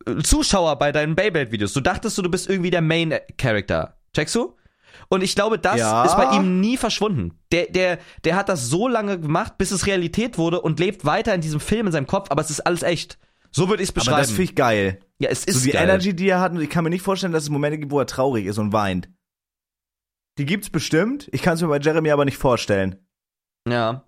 äh, 0.07 0.23
Zuschauer 0.23 0.77
bei 0.79 0.93
deinen 0.93 1.15
Beyblade-Videos. 1.15 1.73
Du 1.73 1.81
dachtest 1.81 2.17
so, 2.17 2.23
du 2.23 2.31
bist 2.31 2.49
irgendwie 2.49 2.71
der 2.71 2.81
Main-Character. 2.81 3.97
Checkst 4.15 4.35
du? 4.35 4.57
Und 5.09 5.23
ich 5.23 5.35
glaube, 5.35 5.59
das 5.59 5.79
Ja. 5.79 6.05
ist 6.05 6.17
bei 6.17 6.31
ihm 6.37 6.61
nie 6.61 6.77
verschwunden. 6.77 7.39
Der, 7.53 7.67
der, 7.67 7.99
der 8.25 8.37
hat 8.37 8.49
das 8.49 8.69
so 8.69 8.89
lange 8.89 9.19
gemacht, 9.19 9.59
bis 9.59 9.71
es 9.71 9.87
Realität 9.87 10.39
wurde 10.39 10.61
und 10.61 10.79
lebt 10.81 11.05
weiter 11.05 11.35
in 11.35 11.41
diesem 11.41 11.61
Film 11.61 11.87
in 11.87 11.93
seinem 11.93 12.07
Kopf, 12.07 12.31
aber 12.31 12.41
es 12.43 12.51
ist 12.51 12.61
alles 12.61 12.83
echt. 12.83 13.19
So 13.55 13.69
würde 13.69 13.83
ich 13.83 13.91
es 13.91 13.95
Aber 13.95 14.01
beschreiben. 14.01 14.19
das 14.19 14.29
finde 14.31 14.43
ich 14.43 14.55
geil. 14.55 15.01
ja, 15.19 15.29
es 15.31 15.45
ist 15.45 15.61
so 15.61 15.65
die 15.65 15.71
geil. 15.73 15.85
Energy, 15.85 16.15
die 16.15 16.29
er 16.29 16.41
hat, 16.41 16.53
und 16.53 16.61
ich 16.61 16.71
kann 16.71 16.83
mir 16.85 16.91
nicht 16.91 17.03
vorstellen, 17.03 17.33
dass 17.33 17.45
es 17.45 17.51
Momente 17.51 17.79
gibt, 17.79 17.93
wo 17.93 18.01
er 18.01 18.07
traurig 18.07 18.47
ist 18.47 18.59
und 18.59 18.73
weint. 18.73 19.09
Die 20.39 20.47
gibt's 20.47 20.71
bestimmt. 20.71 21.29
Ich 21.33 21.43
kann 21.43 21.55
es 21.55 21.63
mir 21.63 21.69
bei 21.69 21.79
Jeremy 21.79 22.11
aber 22.11 22.25
nicht 22.25 22.39
vorstellen. 22.39 23.07
Ja. 23.69 24.05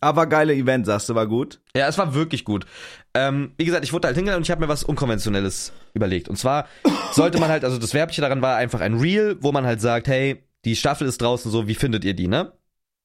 Aber 0.00 0.26
geile 0.26 0.54
Event, 0.54 0.86
sagst 0.86 1.08
du, 1.08 1.14
war 1.14 1.26
gut. 1.26 1.60
Ja, 1.76 1.86
es 1.88 1.98
war 1.98 2.14
wirklich 2.14 2.44
gut. 2.44 2.66
Ähm, 3.14 3.52
wie 3.58 3.64
gesagt, 3.64 3.84
ich 3.84 3.92
wurde 3.92 4.06
halt 4.08 4.16
hingegangen 4.16 4.38
und 4.38 4.44
ich 4.46 4.50
habe 4.50 4.60
mir 4.60 4.68
was 4.68 4.84
Unkonventionelles 4.84 5.72
überlegt. 5.92 6.28
Und 6.28 6.36
zwar 6.36 6.66
sollte 7.12 7.38
man 7.38 7.48
halt, 7.50 7.64
also 7.64 7.78
das 7.78 7.94
Werbliche 7.94 8.20
daran 8.22 8.42
war 8.42 8.56
einfach 8.56 8.80
ein 8.80 8.94
Reel, 8.98 9.36
wo 9.40 9.52
man 9.52 9.66
halt 9.66 9.80
sagt, 9.80 10.08
hey, 10.08 10.42
die 10.64 10.76
Staffel 10.76 11.06
ist 11.06 11.20
draußen 11.20 11.50
so, 11.50 11.68
wie 11.68 11.74
findet 11.74 12.04
ihr 12.04 12.14
die, 12.14 12.28
ne? 12.28 12.52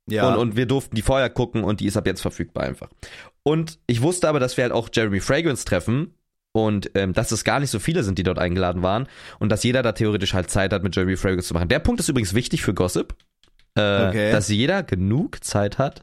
Ja. 0.09 0.33
Und, 0.33 0.39
und 0.39 0.55
wir 0.55 0.65
durften 0.65 0.95
die 0.95 1.01
vorher 1.01 1.29
gucken 1.29 1.63
und 1.63 1.79
die 1.79 1.85
ist 1.87 1.97
ab 1.97 2.05
jetzt 2.07 2.21
verfügbar 2.21 2.63
einfach. 2.63 2.89
Und 3.43 3.79
ich 3.87 4.01
wusste 4.01 4.27
aber, 4.29 4.39
dass 4.39 4.57
wir 4.57 4.63
halt 4.63 4.73
auch 4.73 4.89
Jeremy 4.91 5.19
Fragrance 5.19 5.65
treffen 5.65 6.13
und 6.51 6.91
ähm, 6.95 7.13
dass 7.13 7.31
es 7.31 7.43
gar 7.43 7.59
nicht 7.59 7.69
so 7.69 7.79
viele 7.79 8.03
sind, 8.03 8.17
die 8.17 8.23
dort 8.23 8.39
eingeladen 8.39 8.81
waren 8.81 9.07
und 9.39 9.49
dass 9.49 9.63
jeder 9.63 9.83
da 9.83 9.91
theoretisch 9.91 10.33
halt 10.33 10.49
Zeit 10.49 10.73
hat, 10.73 10.83
mit 10.83 10.95
Jeremy 10.95 11.15
Fragrance 11.15 11.47
zu 11.47 11.53
machen. 11.53 11.69
Der 11.69 11.79
Punkt 11.79 11.99
ist 11.99 12.09
übrigens 12.09 12.33
wichtig 12.33 12.61
für 12.63 12.73
Gossip, 12.73 13.15
äh, 13.75 14.07
Okay. 14.07 14.31
dass 14.31 14.49
jeder 14.49 14.83
genug 14.83 15.43
Zeit 15.43 15.77
hat, 15.77 16.01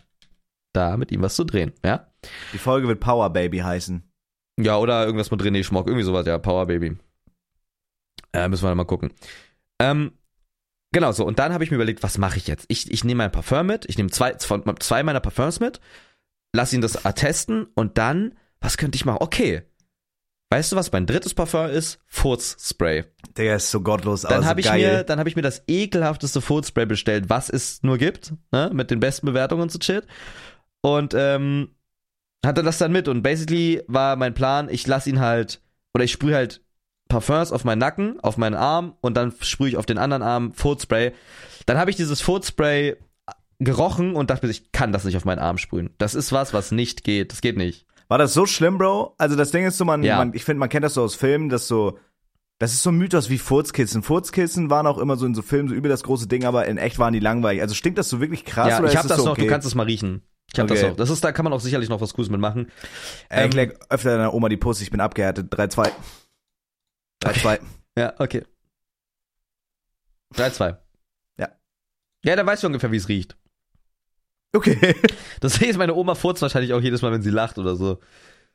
da 0.72 0.96
mit 0.96 1.10
ihm 1.10 1.22
was 1.22 1.34
zu 1.36 1.44
drehen, 1.44 1.72
ja? 1.84 2.06
die 2.52 2.58
Folge 2.58 2.86
wird 2.88 3.00
Power 3.00 3.30
Baby 3.30 3.58
heißen. 3.58 4.02
Ja, 4.60 4.78
oder 4.78 5.04
irgendwas 5.04 5.30
mit 5.30 5.42
René 5.42 5.62
Schmock, 5.64 5.86
irgendwie 5.86 6.04
sowas, 6.04 6.26
ja, 6.26 6.38
Power 6.38 6.66
Baby. 6.66 6.96
Äh, 8.32 8.48
müssen 8.48 8.64
wir 8.64 8.74
mal 8.74 8.84
gucken. 8.84 9.10
Ähm, 9.78 10.12
genau 10.96 11.12
so, 11.12 11.26
und 11.26 11.38
dann 11.38 11.52
habe 11.52 11.62
ich 11.62 11.70
mir 11.70 11.74
überlegt, 11.74 12.02
was 12.02 12.16
mache 12.16 12.38
ich 12.38 12.46
jetzt? 12.46 12.64
Ich, 12.68 12.90
ich 12.90 13.04
nehme 13.04 13.18
mein 13.18 13.30
Parfum 13.30 13.66
mit, 13.66 13.84
ich 13.86 13.98
nehme 13.98 14.08
zwei, 14.10 14.32
zwei 14.32 15.02
meiner 15.02 15.20
Parfums 15.20 15.60
mit, 15.60 15.78
lass 16.54 16.72
ihn 16.72 16.80
das 16.80 17.04
attesten 17.04 17.66
und 17.74 17.98
dann, 17.98 18.34
was 18.60 18.78
könnte 18.78 18.96
ich 18.96 19.04
machen? 19.04 19.18
Okay. 19.20 19.62
Weißt 20.48 20.72
du, 20.72 20.76
was 20.76 20.90
mein 20.92 21.04
drittes 21.06 21.34
Parfum 21.34 21.66
ist? 21.68 21.98
Furzspray. 22.06 23.04
Der 23.36 23.56
ist 23.56 23.70
so 23.70 23.82
gottlos, 23.82 24.22
Dann 24.22 24.42
so 24.42 24.48
habe 24.48 24.60
ich 24.60 24.66
geil. 24.66 24.80
mir, 24.80 25.04
dann 25.04 25.18
habe 25.18 25.28
ich 25.28 25.36
mir 25.36 25.42
das 25.42 25.64
ekelhafteste 25.66 26.40
Furzspray 26.40 26.86
bestellt, 26.86 27.28
was 27.28 27.50
es 27.50 27.82
nur 27.82 27.98
gibt, 27.98 28.32
ne, 28.50 28.70
mit 28.72 28.90
den 28.90 28.98
besten 28.98 29.26
Bewertungen 29.26 29.62
und 29.62 29.72
so 29.72 29.78
shit. 29.82 30.06
Und 30.80 31.12
ähm, 31.14 31.74
hatte 32.42 32.62
das 32.62 32.78
dann 32.78 32.92
mit 32.92 33.06
und 33.08 33.22
basically 33.22 33.82
war 33.86 34.16
mein 34.16 34.32
Plan, 34.32 34.70
ich 34.70 34.86
lass 34.86 35.06
ihn 35.06 35.20
halt 35.20 35.60
oder 35.92 36.04
ich 36.04 36.12
sprühe 36.12 36.36
halt 36.36 36.62
Parfums 37.08 37.52
auf 37.52 37.64
meinen 37.64 37.78
Nacken, 37.78 38.18
auf 38.20 38.36
meinen 38.36 38.54
Arm 38.54 38.94
und 39.00 39.16
dann 39.16 39.32
sprühe 39.40 39.68
ich 39.68 39.76
auf 39.76 39.86
den 39.86 39.98
anderen 39.98 40.22
Arm 40.22 40.52
Furzspray. 40.54 41.12
Dann 41.66 41.78
habe 41.78 41.90
ich 41.90 41.96
dieses 41.96 42.20
Furzspray 42.20 42.96
gerochen 43.58 44.14
und 44.14 44.30
dachte 44.30 44.46
mir, 44.46 44.50
ich 44.50 44.72
kann 44.72 44.92
das 44.92 45.04
nicht 45.04 45.16
auf 45.16 45.24
meinen 45.24 45.38
Arm 45.38 45.58
sprühen. 45.58 45.90
Das 45.98 46.14
ist 46.14 46.32
was, 46.32 46.52
was 46.52 46.72
nicht 46.72 47.04
geht. 47.04 47.32
Das 47.32 47.40
geht 47.40 47.56
nicht. 47.56 47.86
War 48.08 48.18
das 48.18 48.34
so 48.34 48.46
schlimm, 48.46 48.78
Bro? 48.78 49.14
Also 49.18 49.34
das 49.34 49.50
Ding 49.50 49.64
ist 49.66 49.78
so, 49.78 49.84
man, 49.84 50.02
Ja. 50.02 50.18
man 50.18 50.34
ich 50.34 50.44
finde, 50.44 50.60
man 50.60 50.68
kennt 50.68 50.84
das 50.84 50.94
so 50.94 51.02
aus 51.02 51.14
Filmen, 51.14 51.48
dass 51.48 51.66
so, 51.66 51.98
das 52.58 52.72
ist 52.72 52.82
so 52.82 52.90
ein 52.90 52.96
Mythos 52.96 53.30
wie 53.30 53.38
Furzkissen. 53.38 54.02
Furzkissen 54.02 54.70
waren 54.70 54.86
auch 54.86 54.98
immer 54.98 55.16
so 55.16 55.26
in 55.26 55.34
so 55.34 55.42
Filmen 55.42 55.68
so 55.68 55.74
übel 55.74 55.88
das 55.88 56.02
große 56.04 56.26
Ding, 56.28 56.44
aber 56.44 56.66
in 56.66 56.76
echt 56.78 56.98
waren 56.98 57.12
die 57.12 57.18
langweilig. 57.20 57.62
Also 57.62 57.74
stinkt 57.74 57.98
das 57.98 58.08
so 58.08 58.20
wirklich 58.20 58.44
krass 58.44 58.68
ja, 58.70 58.78
oder 58.78 58.86
ich 58.88 58.92
ist 58.92 58.98
habe 58.98 59.08
das 59.08 59.16
das 59.16 59.24
so 59.24 59.30
noch, 59.30 59.32
okay? 59.32 59.42
du 59.46 59.48
kannst 59.48 59.66
es 59.66 59.74
mal 59.74 59.84
riechen. 59.86 60.22
Ich 60.52 60.58
habe 60.60 60.70
Okay. 60.70 60.80
das 60.82 60.90
noch. 60.90 60.96
Das 60.96 61.10
ist, 61.10 61.24
da 61.24 61.32
kann 61.32 61.44
man 61.44 61.52
auch 61.52 61.60
sicherlich 61.60 61.88
noch 61.88 62.00
was 62.00 62.14
Cooles 62.14 62.30
mitmachen. 62.30 62.70
Ey, 63.28 63.44
Ähm, 63.44 63.48
ich 63.48 63.54
leg 63.56 63.78
öfter 63.90 64.10
deiner 64.16 64.32
Oma 64.34 64.48
die 64.48 64.56
Pussy, 64.56 64.84
ich 64.84 64.90
bin 64.90 65.00
abgehärtet. 65.00 65.52
3-2. 65.52 65.90
3-2. 67.32 67.60
Ja, 67.98 68.14
okay. 68.18 68.42
3-2. 70.34 70.76
Ja. 71.38 71.48
Ja, 72.24 72.36
dann 72.36 72.46
weißt 72.46 72.62
du 72.62 72.66
ungefähr, 72.68 72.92
wie 72.92 72.96
es 72.96 73.08
riecht. 73.08 73.36
Okay. 74.54 74.94
Deswegen 75.42 75.70
ist 75.70 75.76
meine 75.78 75.94
Oma 75.94 76.14
furzt 76.14 76.42
wahrscheinlich 76.42 76.72
auch 76.72 76.80
jedes 76.80 77.02
Mal, 77.02 77.12
wenn 77.12 77.22
sie 77.22 77.30
lacht 77.30 77.58
oder 77.58 77.76
so. 77.76 78.00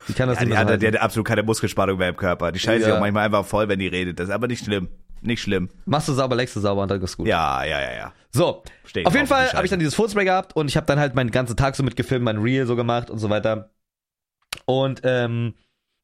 Die 0.07 0.13
kann 0.13 0.27
das 0.29 0.39
Ja, 0.39 0.45
nicht 0.45 0.53
die, 0.53 0.57
hat, 0.57 0.67
mehr 0.67 0.77
die 0.77 0.87
hat 0.87 0.97
absolut 0.97 1.27
keine 1.27 1.43
Muskelspannung 1.43 1.97
mehr 1.97 2.09
im 2.09 2.17
Körper. 2.17 2.51
Die 2.51 2.59
scheißt 2.59 2.79
sich 2.83 2.89
Ja. 2.89 2.95
auch 2.95 2.99
manchmal 2.99 3.25
einfach 3.25 3.45
voll, 3.45 3.67
wenn 3.69 3.79
die 3.79 3.87
redet. 3.87 4.19
Das 4.19 4.29
ist 4.29 4.33
aber 4.33 4.47
nicht 4.47 4.63
schlimm. 4.65 4.89
Nicht 5.21 5.43
schlimm. 5.43 5.69
Machst 5.85 6.07
du 6.07 6.13
sauber, 6.13 6.35
leckst 6.35 6.55
du 6.55 6.59
sauber 6.59 6.81
und 6.81 6.89
dann 6.89 6.99
ist 7.01 7.15
gut. 7.15 7.27
Ja, 7.27 7.63
ja, 7.63 7.79
ja, 7.79 7.93
ja. 7.93 8.13
So, 8.31 8.63
Steh 8.85 9.05
auf 9.05 9.13
jeden 9.13 9.27
Fall 9.27 9.51
habe 9.53 9.65
ich 9.65 9.69
dann 9.69 9.77
dieses 9.77 9.93
Furzspray 9.93 10.25
gehabt 10.25 10.55
und 10.55 10.67
ich 10.67 10.75
habe 10.77 10.87
dann 10.87 10.97
halt 10.99 11.13
meinen 11.13 11.29
ganzen 11.29 11.55
Tag 11.55 11.75
so 11.75 11.83
mitgefilmt, 11.83 12.25
mein 12.25 12.37
Reel 12.39 12.65
so 12.65 12.75
gemacht 12.75 13.11
und 13.11 13.19
so 13.19 13.29
weiter. 13.29 13.69
Und 14.65 15.01
ähm, 15.03 15.53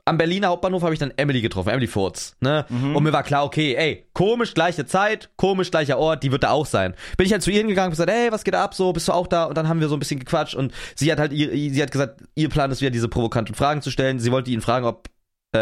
am 0.08 0.18
Berliner 0.18 0.48
Hauptbahnhof 0.48 0.82
habe 0.84 0.94
ich 0.94 1.00
dann 1.00 1.12
Emily 1.18 1.42
getroffen, 1.42 1.70
Emily 1.70 1.88
Furz. 1.88 2.36
Ne? 2.40 2.66
Mhm. 2.70 2.96
Und 2.96 3.04
mir 3.04 3.14
war 3.14 3.24
klar, 3.24 3.44
okay, 3.46 3.76
ey, 3.76 4.08
komisch, 4.14 4.54
gleiche 4.54 4.86
Zeit, 4.86 5.30
komisch, 5.36 5.70
gleicher 5.72 5.98
Ort, 5.98 6.24
die 6.24 6.32
wird 6.32 6.44
da 6.44 6.52
auch 6.52 6.66
sein. 6.66 6.96
Bin 7.18 7.26
ich 7.28 7.32
halt 7.34 7.44
zu 7.44 7.52
ihr 7.52 7.60
hingegangen 7.60 7.88
und 7.90 7.92
gesagt, 7.92 8.10
ey, 8.10 8.32
was 8.32 8.44
geht 8.44 8.56
ab, 8.56 8.74
so, 8.74 8.94
bist 8.94 9.08
du 9.08 9.12
auch 9.14 9.28
da? 9.28 9.46
Und 9.46 9.58
dann 9.58 9.68
haben 9.68 9.80
wir 9.80 9.90
so 9.90 9.96
ein 9.96 10.00
bisschen 10.00 10.20
gequatscht 10.20 10.56
und 10.56 10.74
sie 10.96 11.12
hat 11.12 11.20
halt, 11.20 11.32
sie 11.32 11.82
hat 11.82 11.92
gesagt, 11.92 12.22
ihr 12.36 12.50
Plan 12.50 12.72
ist 12.72 12.82
wieder 12.82 12.92
diese 12.92 13.08
provokanten 13.10 13.54
Fragen 13.56 13.82
zu 13.82 13.92
stellen. 13.92 14.20
Sie 14.20 14.32
wollte 14.32 14.50
ihn 14.52 14.62
fragen, 14.62 14.86
ob 14.86 15.08
äh, 15.56 15.60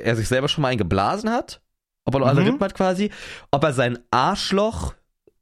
er 0.00 0.16
sich 0.16 0.28
selber 0.28 0.48
schon 0.48 0.62
mal 0.62 0.68
einen 0.68 0.78
geblasen 0.78 1.30
hat. 1.30 1.60
Ob 2.04 2.14
er 2.14 2.20
noch 2.20 2.26
alle 2.28 2.40
Mhm. 2.40 2.46
Rippen 2.48 2.64
hat 2.64 2.74
quasi. 2.74 3.10
Ob 3.50 3.62
er 3.64 3.72
sein 3.72 3.98
Arschloch 4.10 4.94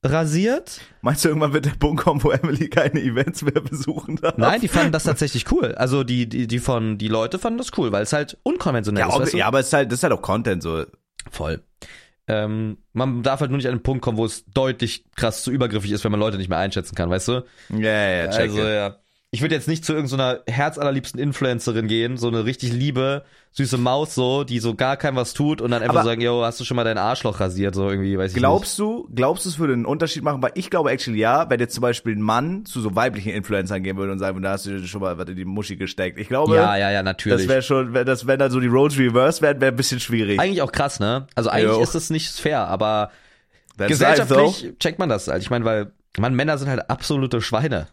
rasiert. 0.05 0.81
Meinst 1.03 1.25
du, 1.25 1.29
irgendwann 1.29 1.53
wird 1.53 1.65
der 1.67 1.71
Punkt 1.73 2.03
kommen, 2.05 2.23
wo 2.23 2.31
Emily 2.31 2.69
keine 2.69 3.01
Events 3.01 3.43
mehr 3.43 3.61
besuchen 3.61 4.17
darf? 4.17 4.37
Nein, 4.37 4.61
die 4.61 4.69
fanden 4.69 4.93
das 4.93 5.05
tatsächlich 5.05 5.51
cool. 5.51 5.75
Also 5.75 6.05
die, 6.05 6.29
die, 6.29 6.47
die 6.47 6.59
von, 6.59 6.99
die 6.99 7.09
Leute 7.09 7.39
fanden 7.39 7.59
das 7.59 7.71
cool, 7.77 7.93
weil 7.93 8.03
es 8.03 8.13
halt 8.13 8.39
unkonventionell 8.43 9.01
Ja, 9.01 9.09
ist. 9.09 9.15
ob, 9.15 9.23
weißt 9.23 9.33
du? 9.35 9.39
ja, 9.39 9.47
aber 9.47 9.61
es 9.61 9.67
ist 9.67 9.73
halt, 9.73 9.91
das 9.91 9.99
ist 10.01 10.03
halt 10.03 10.13
auch 10.13 10.23
Content 10.23 10.63
so. 10.63 10.85
Voll. 11.31 11.63
Ähm, 12.29 12.79
man 12.93 13.23
darf 13.23 13.41
halt 13.41 13.51
nur 13.51 13.59
nicht 13.59 13.69
an 13.69 13.77
den 13.77 13.83
Punkt 13.83 14.03
kommen, 14.03 14.19
wo 14.19 14.25
es 14.25 14.45
deutlich 14.47 15.05
krass 15.17 15.43
zu 15.45 15.51
übergriffig 15.53 15.93
ist, 15.93 16.03
wenn 16.05 16.11
man 16.11 16.21
Leute 16.21 16.39
nicht 16.39 16.49
mehr 16.49 16.59
einschätzen 16.59 16.95
kann, 16.97 17.09
weißt 17.11 17.29
du? 17.29 17.45
Ja, 17.71 17.79
ja, 17.79 18.11
ja, 18.25 18.29
check 18.31 18.41
also 18.51 18.59
it. 18.63 18.69
ja. 18.69 18.97
Ich 19.33 19.43
würde 19.43 19.55
jetzt 19.57 19.67
nicht 19.67 19.85
zu 19.85 19.93
irgendeiner 19.93 20.41
herzallerliebsten 20.47 21.21
Influencerin 21.21 21.89
gehen, 21.89 22.17
so 22.17 22.29
eine 22.29 22.45
richtig 22.45 22.73
liebe, 22.73 23.25
süße 23.51 23.77
Maus 23.77 24.15
so, 24.15 24.45
die 24.45 24.61
so 24.61 24.75
gar 24.75 24.97
keinem 24.97 25.17
was 25.17 25.35
tut 25.35 25.61
und 25.61 25.73
dann 25.73 25.83
einfach 25.83 25.97
Aber- 25.97 26.05
sagen, 26.05 26.21
yo, 26.21 26.43
hast 26.45 26.61
du 26.61 26.65
schon 26.65 26.77
mal 26.77 26.85
dein 26.85 26.97
Arschloch 26.97 27.41
rasiert, 27.41 27.75
so 27.75 27.91
irgendwie, 27.91 28.17
weiß 28.17 28.31
ich 28.33 28.39
Glaubst 28.39 28.79
du, 28.79 29.09
glaubst 29.15 29.45
du, 29.45 29.49
es 29.49 29.59
würde 29.59 29.73
einen 29.73 29.85
Unterschied 29.85 30.23
machen? 30.23 30.41
Weil 30.43 30.53
ich 30.55 30.71
glaube 30.71 30.91
actually 30.93 31.19
ja, 31.19 31.51
wenn 31.51 31.59
jetzt 31.59 31.75
zum 31.75 31.83
Beispiel 31.83 32.15
ein 32.15 32.23
Mann 32.23 32.65
zu 32.67 32.81
so 32.81 32.95
weiblichen 32.95 33.33
Influencern 33.33 33.83
gehen 33.83 33.97
würde 33.97 34.13
und 34.13 34.21
sagen, 34.21 34.41
da 34.43 34.53
hast 34.53 34.67
du 34.67 34.87
schon 34.87 35.01
mal 35.01 35.19
was 35.19 35.29
in 35.29 35.37
die 35.37 35.45
Muschi 35.45 35.77
gesteckt. 35.77 36.19
Ich 36.19 36.29
glaube, 36.29 36.53
nicht. 36.53 36.61
Ja, 36.61 36.77
ja, 36.77 36.91
ja, 36.93 37.03
natürlich. 37.03 37.41
das 37.43 37.49
wäre 37.49 37.63
schon, 37.63 37.93
wenn 37.95 38.07
das, 38.07 38.27
wenn 38.29 38.39
dann 38.39 38.53
so 38.53 38.61
die 38.61 38.69
Roads 38.69 38.97
reverse 38.97 39.43
wären, 39.43 39.61
wäre 39.61 39.73
ein 39.73 39.77
bisschen 39.77 39.99
schwierig. 40.01 40.39
eigentlich 40.39 40.63
auch 40.63 40.73
krass, 40.73 41.01
ne? 41.01 41.27
Also 41.35 41.51
eigentlich 41.51 41.77
Jo. 41.77 41.83
ist 41.83 41.97
es 41.97 42.11
nicht 42.11 42.31
fair, 42.31 42.69
aber 42.69 43.11
That's 43.77 43.89
gesellschaftlich 43.89 44.75
checkt 44.79 45.01
man 45.01 45.09
das 45.09 45.27
halt. 45.29 45.43
Ich 45.43 45.51
meine, 45.51 45.65
weil, 45.65 45.93
man, 46.17 46.35
Männer 46.35 46.57
sind 46.59 46.69
halt 46.71 46.89
absolute 46.89 47.43
Schweine. 47.43 47.89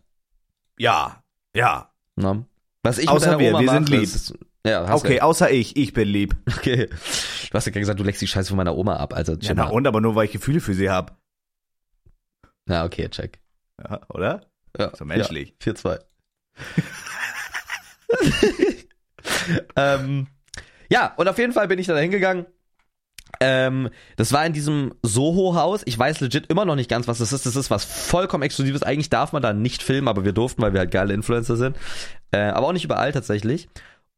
Ja, 0.77 1.22
ja. 1.55 1.91
Ne? 2.15 2.45
Was 2.83 2.97
ich 2.97 3.07
Außer 3.09 3.39
wir, 3.39 3.49
Oma 3.49 3.61
wir 3.61 3.69
sind 3.69 3.89
mache, 3.89 3.95
lieb. 3.95 4.03
Ist, 4.03 4.33
ja, 4.65 4.93
Okay, 4.93 5.07
recht. 5.13 5.21
außer 5.23 5.51
ich, 5.51 5.75
ich 5.77 5.93
bin 5.93 6.07
lieb. 6.07 6.35
okay. 6.47 6.87
Du 6.87 7.53
hast 7.53 7.65
ja 7.65 7.71
gerade 7.71 7.79
gesagt, 7.81 7.99
du 7.99 8.03
leckst 8.03 8.21
die 8.21 8.27
Scheiße 8.27 8.49
von 8.49 8.57
meiner 8.57 8.75
Oma 8.75 8.97
ab, 8.97 9.13
also 9.13 9.33
Ja, 9.39 9.53
na 9.53 9.67
und, 9.67 9.87
aber 9.87 10.01
nur 10.01 10.15
weil 10.15 10.25
ich 10.25 10.31
Gefühle 10.31 10.59
für 10.59 10.73
sie 10.73 10.89
habe. 10.89 11.13
Ja, 12.67 12.85
okay, 12.85 13.09
check. 13.09 13.39
Ja, 13.81 14.01
oder? 14.09 14.45
Ja, 14.77 14.95
So 14.95 15.05
menschlich. 15.05 15.53
Ja, 15.65 15.73
4-2. 15.73 15.99
ähm, 19.75 20.27
ja, 20.89 21.13
und 21.17 21.27
auf 21.27 21.37
jeden 21.37 21.53
Fall 21.53 21.67
bin 21.67 21.79
ich 21.79 21.87
da 21.87 21.97
hingegangen. 21.97 22.45
Ähm, 23.39 23.89
das 24.15 24.31
war 24.31 24.45
in 24.45 24.53
diesem 24.53 24.93
Soho-Haus. 25.01 25.81
Ich 25.85 25.97
weiß 25.97 26.21
legit 26.21 26.47
immer 26.47 26.65
noch 26.65 26.75
nicht 26.75 26.89
ganz, 26.89 27.07
was 27.07 27.17
das 27.17 27.33
ist. 27.33 27.45
Das 27.45 27.55
ist 27.55 27.71
was 27.71 27.83
vollkommen 27.83 28.43
Exklusives. 28.43 28.83
Eigentlich 28.83 29.09
darf 29.09 29.33
man 29.33 29.41
da 29.41 29.53
nicht 29.53 29.83
filmen, 29.83 30.07
aber 30.07 30.25
wir 30.25 30.33
durften, 30.33 30.61
weil 30.61 30.73
wir 30.73 30.79
halt 30.79 30.91
geile 30.91 31.13
Influencer 31.13 31.57
sind. 31.57 31.77
Äh, 32.31 32.39
aber 32.39 32.67
auch 32.67 32.73
nicht 32.73 32.85
überall 32.85 33.11
tatsächlich. 33.11 33.67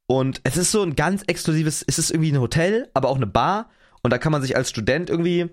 Und 0.08 0.42
es 0.44 0.58
ist 0.58 0.72
so 0.72 0.84
ein 0.84 0.96
ganz 0.96 1.24
exklusives, 1.28 1.84
es 1.88 1.98
ist 1.98 2.12
irgendwie 2.12 2.32
ein 2.32 2.40
Hotel, 2.40 2.90
aber 2.94 3.10
auch 3.10 3.16
eine 3.16 3.28
Bar. 3.28 3.70
Und 4.04 4.12
da 4.12 4.18
kann 4.18 4.32
man 4.32 4.42
sich 4.42 4.56
als 4.56 4.70
Student 4.70 5.10
irgendwie 5.10 5.50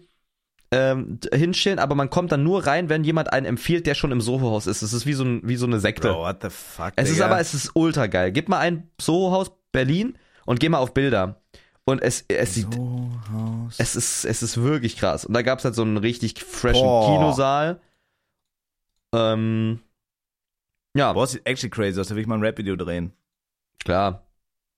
ähm, 0.72 1.20
hinstellen, 1.32 1.78
aber 1.78 1.94
man 1.94 2.10
kommt 2.10 2.32
dann 2.32 2.42
nur 2.42 2.66
rein, 2.66 2.88
wenn 2.88 3.04
jemand 3.04 3.32
einen 3.32 3.46
empfiehlt, 3.46 3.86
der 3.86 3.94
schon 3.94 4.10
im 4.10 4.20
Soho-Haus 4.20 4.66
ist. 4.66 4.82
Es 4.82 4.92
ist 4.92 5.06
wie 5.06 5.12
so, 5.12 5.24
ein, 5.24 5.40
wie 5.44 5.56
so 5.56 5.66
eine 5.66 5.80
Sekte. 5.80 6.08
Bro, 6.08 6.20
what 6.20 6.38
the 6.42 6.48
fuck, 6.50 6.92
es 6.96 7.08
ist 7.08 7.16
Digga. 7.16 7.26
aber, 7.26 7.40
es 7.40 7.54
ist 7.54 7.72
ultra 7.74 8.06
geil. 8.06 8.32
Gib 8.32 8.48
mal 8.48 8.58
ein 8.58 8.90
Soho-Haus 9.00 9.52
Berlin 9.70 10.18
und 10.46 10.60
geh 10.60 10.68
mal 10.68 10.78
auf 10.78 10.94
Bilder. 10.94 11.41
Und 11.84 12.00
es, 12.00 12.24
es 12.28 12.54
sieht, 12.54 12.72
Soho-Haus. 12.72 13.74
es 13.78 13.96
ist, 13.96 14.24
es 14.24 14.42
ist 14.42 14.62
wirklich 14.62 14.96
krass. 14.96 15.24
Und 15.24 15.34
da 15.34 15.42
gab's 15.42 15.64
halt 15.64 15.74
so 15.74 15.82
einen 15.82 15.96
richtig 15.96 16.42
freshen 16.42 16.82
Boah. 16.84 17.06
Kinosaal. 17.18 17.80
Ähm, 19.14 19.80
ja, 20.96 21.12
Boah, 21.12 21.26
sieht 21.26 21.46
actually 21.46 21.70
crazy 21.70 22.00
aus. 22.00 22.08
Da 22.08 22.14
will 22.14 22.22
ich 22.22 22.28
mal 22.28 22.36
ein 22.36 22.42
Rap-Video 22.44 22.76
drehen. 22.76 23.12
klar. 23.84 24.26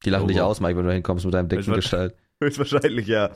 Die 0.05 0.11
lachen 0.11 0.25
Oh. 0.25 0.29
dich 0.29 0.41
aus, 0.41 0.61
Mike, 0.61 0.77
wenn 0.77 0.85
du 0.85 0.93
hinkommst 0.93 1.25
mit 1.25 1.33
deinem 1.33 1.49
dicken 1.49 1.73
Gestalt. 1.73 2.15
Höchstwahrscheinlich, 2.43 3.07
ja. 3.07 3.31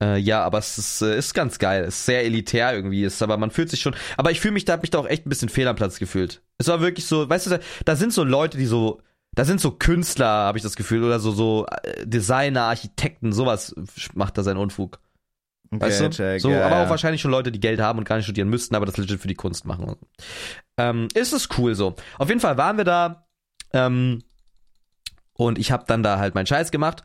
Äh, 0.00 0.18
ja, 0.18 0.44
aber 0.44 0.58
es 0.58 0.78
ist, 0.78 1.02
äh, 1.02 1.18
ist 1.18 1.34
ganz 1.34 1.58
geil. 1.58 1.82
Es 1.84 1.98
ist 1.98 2.06
sehr 2.06 2.24
elitär 2.24 2.72
irgendwie. 2.74 3.02
Ist, 3.02 3.20
aber 3.22 3.36
man 3.38 3.50
fühlt 3.50 3.68
sich 3.68 3.80
schon. 3.80 3.96
Aber 4.16 4.30
ich 4.30 4.40
fühle 4.40 4.52
mich, 4.54 4.64
da 4.66 4.74
hab 4.74 4.82
mich 4.82 4.90
da 4.90 4.98
auch 4.98 5.06
echt 5.08 5.26
ein 5.26 5.30
bisschen 5.30 5.48
fehl 5.48 5.66
am 5.66 5.74
Platz 5.74 5.98
gefühlt. 5.98 6.42
Es 6.58 6.68
war 6.68 6.80
wirklich 6.80 7.06
so, 7.06 7.28
weißt 7.28 7.46
du, 7.46 7.50
da, 7.50 7.58
da 7.84 7.96
sind 7.96 8.12
so 8.12 8.22
Leute, 8.24 8.56
die 8.58 8.66
so. 8.66 9.00
Da 9.34 9.44
sind 9.44 9.60
so 9.60 9.70
Künstler, 9.70 10.26
habe 10.26 10.58
ich 10.58 10.64
das 10.64 10.76
Gefühl, 10.76 11.04
oder 11.04 11.18
so, 11.18 11.32
so 11.32 11.66
äh, 11.66 12.06
Designer, 12.06 12.64
Architekten, 12.64 13.32
sowas 13.32 13.74
macht 14.14 14.36
da 14.36 14.42
seinen 14.42 14.58
Unfug. 14.58 15.00
Okay, 15.70 15.86
Weißt 15.86 16.00
du? 16.02 16.10
check, 16.10 16.40
so, 16.40 16.50
ja, 16.50 16.66
aber 16.66 16.82
auch 16.82 16.90
wahrscheinlich 16.90 17.22
schon 17.22 17.30
Leute, 17.30 17.50
die 17.50 17.60
Geld 17.60 17.80
haben 17.80 17.98
und 17.98 18.04
gar 18.04 18.16
nicht 18.16 18.26
studieren 18.26 18.50
müssten, 18.50 18.74
aber 18.74 18.84
das 18.84 18.98
legit 18.98 19.20
für 19.20 19.28
die 19.28 19.34
Kunst 19.34 19.64
machen. 19.64 19.96
Ähm, 20.76 21.08
ist 21.14 21.32
es 21.32 21.48
cool 21.56 21.74
so. 21.74 21.94
Auf 22.18 22.28
jeden 22.28 22.40
Fall 22.40 22.58
waren 22.58 22.76
wir 22.76 22.84
da 22.84 23.26
ähm, 23.72 24.22
und 25.32 25.58
ich 25.58 25.72
habe 25.72 25.84
dann 25.86 26.02
da 26.02 26.18
halt 26.18 26.34
meinen 26.34 26.46
Scheiß 26.46 26.70
gemacht, 26.70 27.02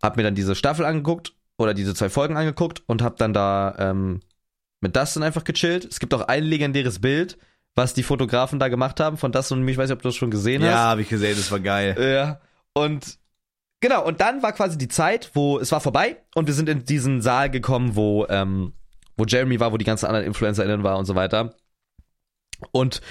hab 0.00 0.16
mir 0.16 0.22
dann 0.22 0.36
diese 0.36 0.54
Staffel 0.54 0.84
angeguckt 0.84 1.34
oder 1.58 1.74
diese 1.74 1.94
zwei 1.94 2.08
Folgen 2.08 2.36
angeguckt 2.36 2.84
und 2.86 3.02
hab 3.02 3.16
dann 3.16 3.32
da 3.32 3.74
ähm, 3.78 4.20
mit 4.80 4.94
Dustin 4.94 5.24
einfach 5.24 5.42
gechillt. 5.42 5.84
Es 5.86 5.98
gibt 5.98 6.14
auch 6.14 6.22
ein 6.22 6.44
legendäres 6.44 7.00
Bild, 7.00 7.36
was 7.76 7.94
die 7.94 8.02
Fotografen 8.02 8.58
da 8.58 8.68
gemacht 8.68 8.98
haben 8.98 9.18
von 9.18 9.30
Dustin 9.30 9.58
und 9.58 9.64
mir. 9.64 9.72
Ich 9.72 9.78
weiß 9.78 9.88
nicht, 9.88 9.96
ob 9.96 10.02
du 10.02 10.08
das 10.08 10.16
schon 10.16 10.30
gesehen 10.30 10.62
hast. 10.62 10.70
Ja, 10.70 10.78
habe 10.78 11.02
ich 11.02 11.08
gesehen, 11.08 11.36
das 11.36 11.50
war 11.52 11.60
geil. 11.60 11.96
Ja. 12.00 12.40
Und 12.72 13.18
genau, 13.80 14.04
und 14.04 14.20
dann 14.20 14.42
war 14.42 14.52
quasi 14.52 14.78
die 14.78 14.88
Zeit, 14.88 15.30
wo 15.34 15.58
es 15.58 15.70
war 15.70 15.80
vorbei 15.80 16.16
und 16.34 16.46
wir 16.46 16.54
sind 16.54 16.68
in 16.68 16.84
diesen 16.84 17.20
Saal 17.20 17.50
gekommen, 17.50 17.94
wo, 17.94 18.26
ähm, 18.28 18.72
wo 19.16 19.24
Jeremy 19.24 19.60
war, 19.60 19.72
wo 19.72 19.76
die 19.76 19.84
ganzen 19.84 20.06
anderen 20.06 20.26
InfluencerInnen 20.26 20.82
war 20.82 20.98
und 20.98 21.04
so 21.04 21.14
weiter. 21.14 21.54
Und 22.72 23.02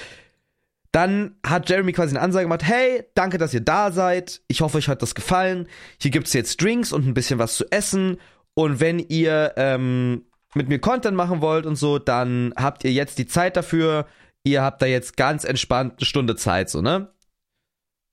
dann 0.92 1.36
hat 1.46 1.70
Jeremy 1.70 1.92
quasi 1.92 2.16
eine 2.16 2.24
Ansage 2.24 2.46
gemacht, 2.46 2.64
hey, 2.64 3.04
danke, 3.14 3.38
dass 3.38 3.54
ihr 3.54 3.62
da 3.62 3.92
seid. 3.92 4.42
Ich 4.48 4.62
hoffe, 4.62 4.78
euch 4.78 4.88
hat 4.88 5.02
das 5.02 5.14
gefallen. 5.14 5.68
Hier 6.02 6.10
gibt's 6.10 6.34
jetzt 6.34 6.62
Drinks 6.62 6.92
und 6.92 7.06
ein 7.06 7.14
bisschen 7.14 7.38
was 7.38 7.56
zu 7.56 7.70
essen. 7.70 8.18
Und 8.54 8.80
wenn 8.80 9.00
ihr 9.00 9.54
ähm, 9.58 10.24
mit 10.56 10.70
mir 10.70 10.80
Content 10.80 11.16
machen 11.16 11.42
wollt 11.42 11.66
und 11.66 11.76
so, 11.76 12.00
dann 12.00 12.54
habt 12.56 12.84
ihr 12.84 12.94
jetzt 12.94 13.20
die 13.20 13.28
Zeit 13.28 13.58
dafür. 13.58 14.08
Ihr 14.46 14.62
habt 14.62 14.82
da 14.82 14.86
jetzt 14.86 15.18
ganz 15.18 15.44
entspannt 15.44 15.96
eine 15.98 16.06
Stunde 16.06 16.36
Zeit, 16.36 16.70
so, 16.70 16.82
ne? 16.82 17.12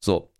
So. 0.00 0.32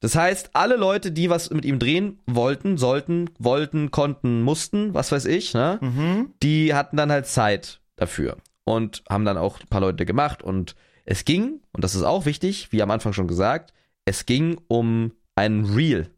Das 0.00 0.16
heißt, 0.16 0.50
alle 0.54 0.76
Leute, 0.76 1.12
die 1.12 1.30
was 1.30 1.50
mit 1.50 1.64
ihm 1.64 1.78
drehen 1.78 2.18
wollten, 2.26 2.78
sollten, 2.78 3.30
wollten, 3.38 3.90
konnten, 3.90 4.42
mussten, 4.42 4.94
was 4.94 5.12
weiß 5.12 5.26
ich, 5.26 5.54
ne? 5.54 5.78
Mhm. 5.80 6.34
Die 6.42 6.74
hatten 6.74 6.96
dann 6.96 7.12
halt 7.12 7.26
Zeit 7.26 7.80
dafür 7.96 8.38
und 8.64 9.04
haben 9.08 9.24
dann 9.24 9.36
auch 9.36 9.60
ein 9.60 9.68
paar 9.68 9.82
Leute 9.82 10.06
gemacht 10.06 10.42
und 10.42 10.74
es 11.04 11.26
ging, 11.26 11.60
und 11.72 11.84
das 11.84 11.94
ist 11.94 12.02
auch 12.02 12.24
wichtig, 12.24 12.72
wie 12.72 12.82
am 12.82 12.90
Anfang 12.90 13.12
schon 13.12 13.28
gesagt, 13.28 13.74
es 14.06 14.24
ging 14.24 14.58
um 14.68 15.12
ein 15.34 15.64
Reel. 15.64 16.10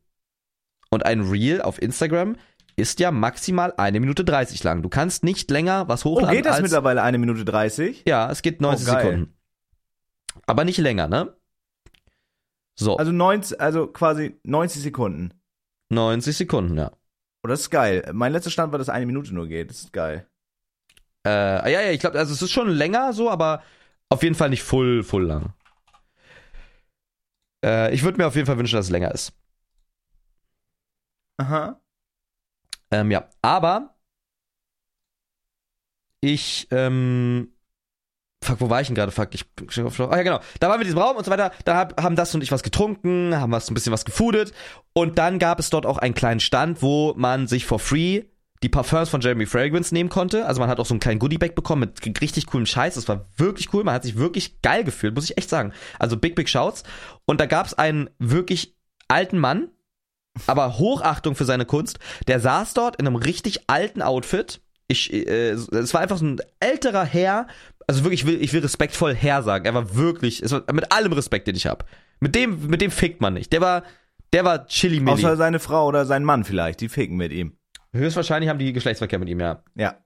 Und 0.90 1.04
ein 1.04 1.22
Reel 1.22 1.62
auf 1.62 1.82
Instagram 1.82 2.36
ist 2.76 3.00
ja 3.00 3.10
maximal 3.10 3.72
eine 3.78 4.00
Minute 4.00 4.24
30 4.24 4.62
lang. 4.64 4.82
Du 4.82 4.88
kannst 4.88 5.24
nicht 5.24 5.50
länger 5.50 5.88
was 5.88 6.04
Oh, 6.04 6.10
hochladen 6.16 6.36
geht 6.36 6.46
das 6.46 6.56
als 6.56 6.62
mittlerweile 6.62 7.02
eine 7.02 7.18
Minute 7.18 7.44
30? 7.44 8.04
ja, 8.06 8.30
es 8.30 8.42
geht 8.42 8.60
90 8.60 8.86
Oh. 8.88 8.90
Sekunden. 8.92 9.34
Aber 10.46 10.64
nicht 10.64 10.78
länger, 10.78 11.08
ne? 11.08 11.34
So, 12.78 12.96
Also 12.98 13.10
90, 13.12 13.60
also 13.60 13.86
quasi 13.86 14.38
90 14.44 14.82
Sekunden. 14.82 15.32
90 15.88 16.36
Sekunden, 16.36 16.76
ja. 16.76 16.92
Oh, 17.42 17.48
das 17.48 17.60
ist 17.60 17.70
geil. 17.70 18.08
Mein 18.12 18.32
letzter 18.32 18.50
Stand 18.50 18.72
war, 18.72 18.78
dass 18.78 18.88
eine 18.90 19.06
Minute 19.06 19.34
nur 19.34 19.46
geht. 19.46 19.70
Das 19.70 19.78
ist 19.78 19.92
geil. 19.92 20.26
Äh, 21.26 21.72
ja, 21.72 21.80
ja, 21.80 21.90
ich 21.90 22.00
glaube, 22.00 22.18
also 22.18 22.34
es 22.34 22.42
ist 22.42 22.50
schon 22.50 22.68
länger 22.68 23.12
so, 23.12 23.30
aber 23.30 23.62
auf 24.10 24.22
jeden 24.22 24.34
Fall 24.34 24.50
nicht 24.50 24.62
full, 24.62 25.02
full 25.02 25.24
lang. 25.24 25.54
Äh, 27.64 27.94
ich 27.94 28.02
würde 28.02 28.18
mir 28.18 28.26
auf 28.26 28.34
jeden 28.36 28.46
Fall 28.46 28.58
wünschen, 28.58 28.76
dass 28.76 28.86
es 28.86 28.90
länger 28.92 29.12
ist. 29.12 29.32
Aha. 31.38 31.80
Ähm, 32.90 33.10
ja, 33.10 33.28
aber 33.42 33.96
ich, 36.20 36.68
ähm, 36.70 37.52
fuck, 38.42 38.60
wo 38.60 38.70
war 38.70 38.80
ich 38.80 38.86
denn 38.86 38.94
gerade? 38.94 39.12
Fuck, 39.12 39.34
ich, 39.34 39.44
ah 39.76 40.16
ja 40.16 40.22
genau, 40.22 40.40
da 40.60 40.68
waren 40.68 40.78
wir 40.78 40.82
in 40.82 40.88
diesem 40.88 40.98
Raum 40.98 41.16
und 41.16 41.24
so 41.24 41.30
weiter, 41.30 41.52
da 41.64 41.76
hab, 41.76 42.02
haben 42.02 42.16
das 42.16 42.34
und 42.34 42.42
ich 42.42 42.52
was 42.52 42.62
getrunken, 42.62 43.34
haben 43.36 43.52
was, 43.52 43.70
ein 43.70 43.74
bisschen 43.74 43.92
was 43.92 44.04
gefoodet 44.04 44.52
und 44.92 45.18
dann 45.18 45.38
gab 45.38 45.58
es 45.58 45.70
dort 45.70 45.86
auch 45.86 45.98
einen 45.98 46.14
kleinen 46.14 46.40
Stand, 46.40 46.82
wo 46.82 47.14
man 47.16 47.46
sich 47.46 47.66
for 47.66 47.78
free 47.78 48.24
die 48.62 48.68
Parfums 48.68 49.08
von 49.08 49.20
Jeremy 49.20 49.46
Fragrance 49.46 49.92
nehmen 49.92 50.08
konnte. 50.08 50.46
Also 50.46 50.60
man 50.60 50.70
hat 50.70 50.80
auch 50.80 50.86
so 50.86 50.94
einen 50.94 51.00
kleinen 51.00 51.18
Goodiebag 51.18 51.54
bekommen 51.54 51.92
mit 52.04 52.20
richtig 52.22 52.46
coolem 52.46 52.66
Scheiß. 52.66 52.94
Das 52.94 53.08
war 53.08 53.26
wirklich 53.36 53.72
cool. 53.72 53.84
Man 53.84 53.94
hat 53.94 54.02
sich 54.02 54.16
wirklich 54.16 54.62
geil 54.62 54.84
gefühlt, 54.84 55.14
muss 55.14 55.28
ich 55.28 55.36
echt 55.36 55.50
sagen. 55.50 55.72
Also 55.98 56.16
big, 56.16 56.34
big 56.34 56.48
Shouts. 56.48 56.82
Und 57.26 57.40
da 57.40 57.46
gab 57.46 57.66
es 57.66 57.74
einen 57.74 58.10
wirklich 58.18 58.74
alten 59.08 59.38
Mann, 59.38 59.68
aber 60.46 60.78
Hochachtung 60.78 61.34
für 61.34 61.44
seine 61.44 61.64
Kunst. 61.64 61.98
Der 62.26 62.40
saß 62.40 62.74
dort 62.74 62.96
in 62.96 63.06
einem 63.06 63.16
richtig 63.16 63.68
alten 63.68 64.02
Outfit. 64.02 64.60
Ich, 64.88 65.12
äh, 65.12 65.50
es 65.50 65.94
war 65.94 66.00
einfach 66.00 66.18
so 66.18 66.26
ein 66.26 66.40
älterer 66.60 67.04
Herr. 67.04 67.46
Also 67.86 68.04
wirklich, 68.04 68.22
ich 68.22 68.26
will, 68.26 68.42
ich 68.42 68.52
will 68.52 68.60
respektvoll 68.60 69.14
Herr 69.14 69.42
sagen. 69.42 69.64
Er 69.64 69.74
war 69.74 69.96
wirklich, 69.96 70.42
es 70.42 70.52
war 70.52 70.62
mit 70.72 70.92
allem 70.92 71.12
Respekt, 71.12 71.46
den 71.46 71.56
ich 71.56 71.66
habe. 71.66 71.84
Mit 72.20 72.34
dem, 72.34 72.66
mit 72.66 72.80
dem 72.80 72.90
fickt 72.90 73.20
man 73.20 73.34
nicht. 73.34 73.52
Der 73.52 73.60
war, 73.60 73.82
der 74.32 74.44
war 74.44 74.66
chilly 74.66 75.00
milli. 75.00 75.12
Außer 75.12 75.36
seine 75.36 75.58
Frau 75.58 75.86
oder 75.86 76.06
sein 76.06 76.24
Mann 76.24 76.44
vielleicht. 76.44 76.80
Die 76.80 76.88
ficken 76.88 77.16
mit 77.16 77.32
ihm. 77.32 77.56
Höchstwahrscheinlich 77.92 78.48
haben 78.48 78.58
die 78.58 78.72
Geschlechtsverkehr 78.72 79.18
mit 79.18 79.28
ihm, 79.28 79.40
ja. 79.40 79.62
Ja. 79.74 79.96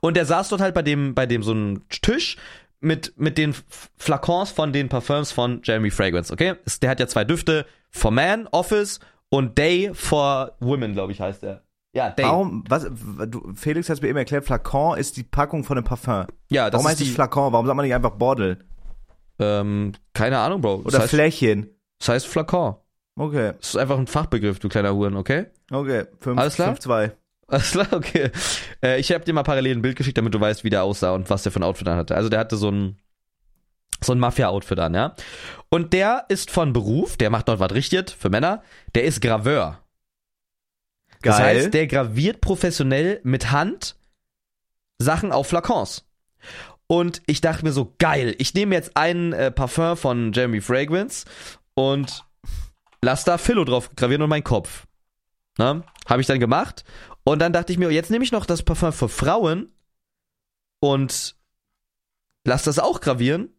Und 0.00 0.16
der 0.16 0.26
saß 0.26 0.48
dort 0.48 0.60
halt 0.60 0.74
bei 0.74 0.82
dem, 0.82 1.14
bei 1.14 1.26
dem 1.26 1.42
so 1.42 1.52
einem 1.52 1.82
Tisch 1.88 2.36
mit, 2.80 3.12
mit 3.16 3.38
den 3.38 3.54
Flakons 3.96 4.50
von 4.50 4.72
den 4.72 4.88
Parfums 4.88 5.32
von 5.32 5.60
Jeremy 5.62 5.90
Fragrance, 5.90 6.32
okay? 6.32 6.54
Der 6.82 6.90
hat 6.90 7.00
ja 7.00 7.06
zwei 7.06 7.24
Düfte, 7.24 7.66
For 7.90 8.10
Man, 8.10 8.46
Office 8.48 9.00
und 9.30 9.56
Day 9.58 9.90
for 9.94 10.52
Women, 10.60 10.92
glaube 10.92 11.12
ich, 11.12 11.20
heißt 11.20 11.42
der. 11.42 11.62
Ja, 11.92 12.10
Day. 12.10 12.24
Warum, 12.24 12.62
was, 12.68 12.86
du, 13.28 13.52
Felix 13.54 13.88
hat 13.88 13.96
es 13.96 14.02
mir 14.02 14.08
eben 14.08 14.18
erklärt, 14.18 14.44
Flakon 14.44 14.96
ist 14.98 15.16
die 15.16 15.24
Packung 15.24 15.64
von 15.64 15.76
einem 15.78 15.84
Parfum. 15.84 16.26
Ja, 16.50 16.70
das 16.70 16.74
Warum 16.74 16.86
ist 16.86 16.90
heißt 16.92 17.00
es 17.00 17.08
die, 17.08 17.14
Flakon? 17.14 17.52
Warum 17.52 17.66
sagt 17.66 17.76
man 17.76 17.84
nicht 17.84 17.94
einfach 17.94 18.12
Bordel? 18.12 18.58
ähm, 19.38 19.92
keine 20.12 20.38
Ahnung, 20.38 20.60
Bro. 20.60 20.74
Oder 20.80 20.90
das 20.92 21.00
heißt, 21.02 21.10
Fläschchen? 21.10 21.70
das 21.98 22.08
heißt 22.10 22.26
Flakon. 22.26 22.76
Okay, 23.16 23.54
Das 23.58 23.70
ist 23.70 23.76
einfach 23.76 23.98
ein 23.98 24.06
Fachbegriff, 24.06 24.58
du 24.60 24.68
kleiner 24.68 24.94
Huren, 24.94 25.16
okay? 25.16 25.46
okay. 25.72 26.04
Fünf, 26.20 26.38
Alles 26.38 26.54
klar? 26.54 26.68
Okay. 27.92 28.30
Äh, 28.82 29.00
ich 29.00 29.10
habe 29.12 29.24
dir 29.24 29.32
mal 29.32 29.42
parallel 29.42 29.76
ein 29.76 29.82
Bild 29.82 29.96
geschickt, 29.96 30.16
damit 30.16 30.32
du 30.32 30.40
weißt, 30.40 30.62
wie 30.62 30.70
der 30.70 30.84
aussah 30.84 31.12
und 31.12 31.28
was 31.28 31.42
der 31.42 31.50
für 31.50 31.58
ein 31.60 31.64
Outfit 31.64 31.88
an 31.88 31.96
hatte. 31.96 32.14
Also 32.14 32.28
der 32.28 32.38
hatte 32.38 32.56
so 32.56 32.70
ein 32.70 32.96
so 34.02 34.12
ein 34.12 34.18
Mafia-Outfit 34.18 34.78
an, 34.78 34.94
ja. 34.94 35.14
Und 35.68 35.92
der 35.92 36.26
ist 36.28 36.50
von 36.50 36.72
Beruf, 36.72 37.16
der 37.16 37.30
macht 37.30 37.48
dort 37.48 37.60
was 37.60 37.72
richtig 37.72 38.10
für 38.10 38.30
Männer, 38.30 38.62
der 38.94 39.04
ist 39.04 39.20
Graveur. 39.20 39.80
Geil. 41.22 41.32
Das 41.32 41.38
heißt, 41.38 41.74
der 41.74 41.86
graviert 41.86 42.40
professionell 42.40 43.20
mit 43.22 43.50
Hand 43.50 43.96
Sachen 44.98 45.32
auf 45.32 45.48
Flakons. 45.48 46.04
Und 46.86 47.22
ich 47.26 47.40
dachte 47.40 47.64
mir 47.64 47.72
so, 47.72 47.94
geil, 47.98 48.34
ich 48.38 48.54
nehme 48.54 48.74
jetzt 48.74 48.96
einen 48.96 49.32
äh, 49.32 49.50
Parfum 49.50 49.96
von 49.96 50.32
Jeremy 50.32 50.60
Fragrance 50.60 51.24
und 51.74 52.24
lass 53.02 53.24
da 53.24 53.38
Philo 53.38 53.64
drauf 53.64 53.90
gravieren 53.94 54.22
und 54.22 54.30
meinen 54.30 54.44
Kopf. 54.44 54.86
Ne? 55.56 55.84
Habe 56.06 56.20
ich 56.20 56.26
dann 56.26 56.40
gemacht. 56.40 56.84
Und 57.22 57.38
dann 57.40 57.52
dachte 57.52 57.72
ich 57.72 57.78
mir, 57.78 57.90
jetzt 57.90 58.10
nehme 58.10 58.24
ich 58.24 58.32
noch 58.32 58.46
das 58.46 58.62
Parfum 58.62 58.92
für 58.92 59.08
Frauen 59.08 59.72
und 60.80 61.36
lass 62.44 62.64
das 62.64 62.78
auch 62.78 63.00
gravieren. 63.00 63.50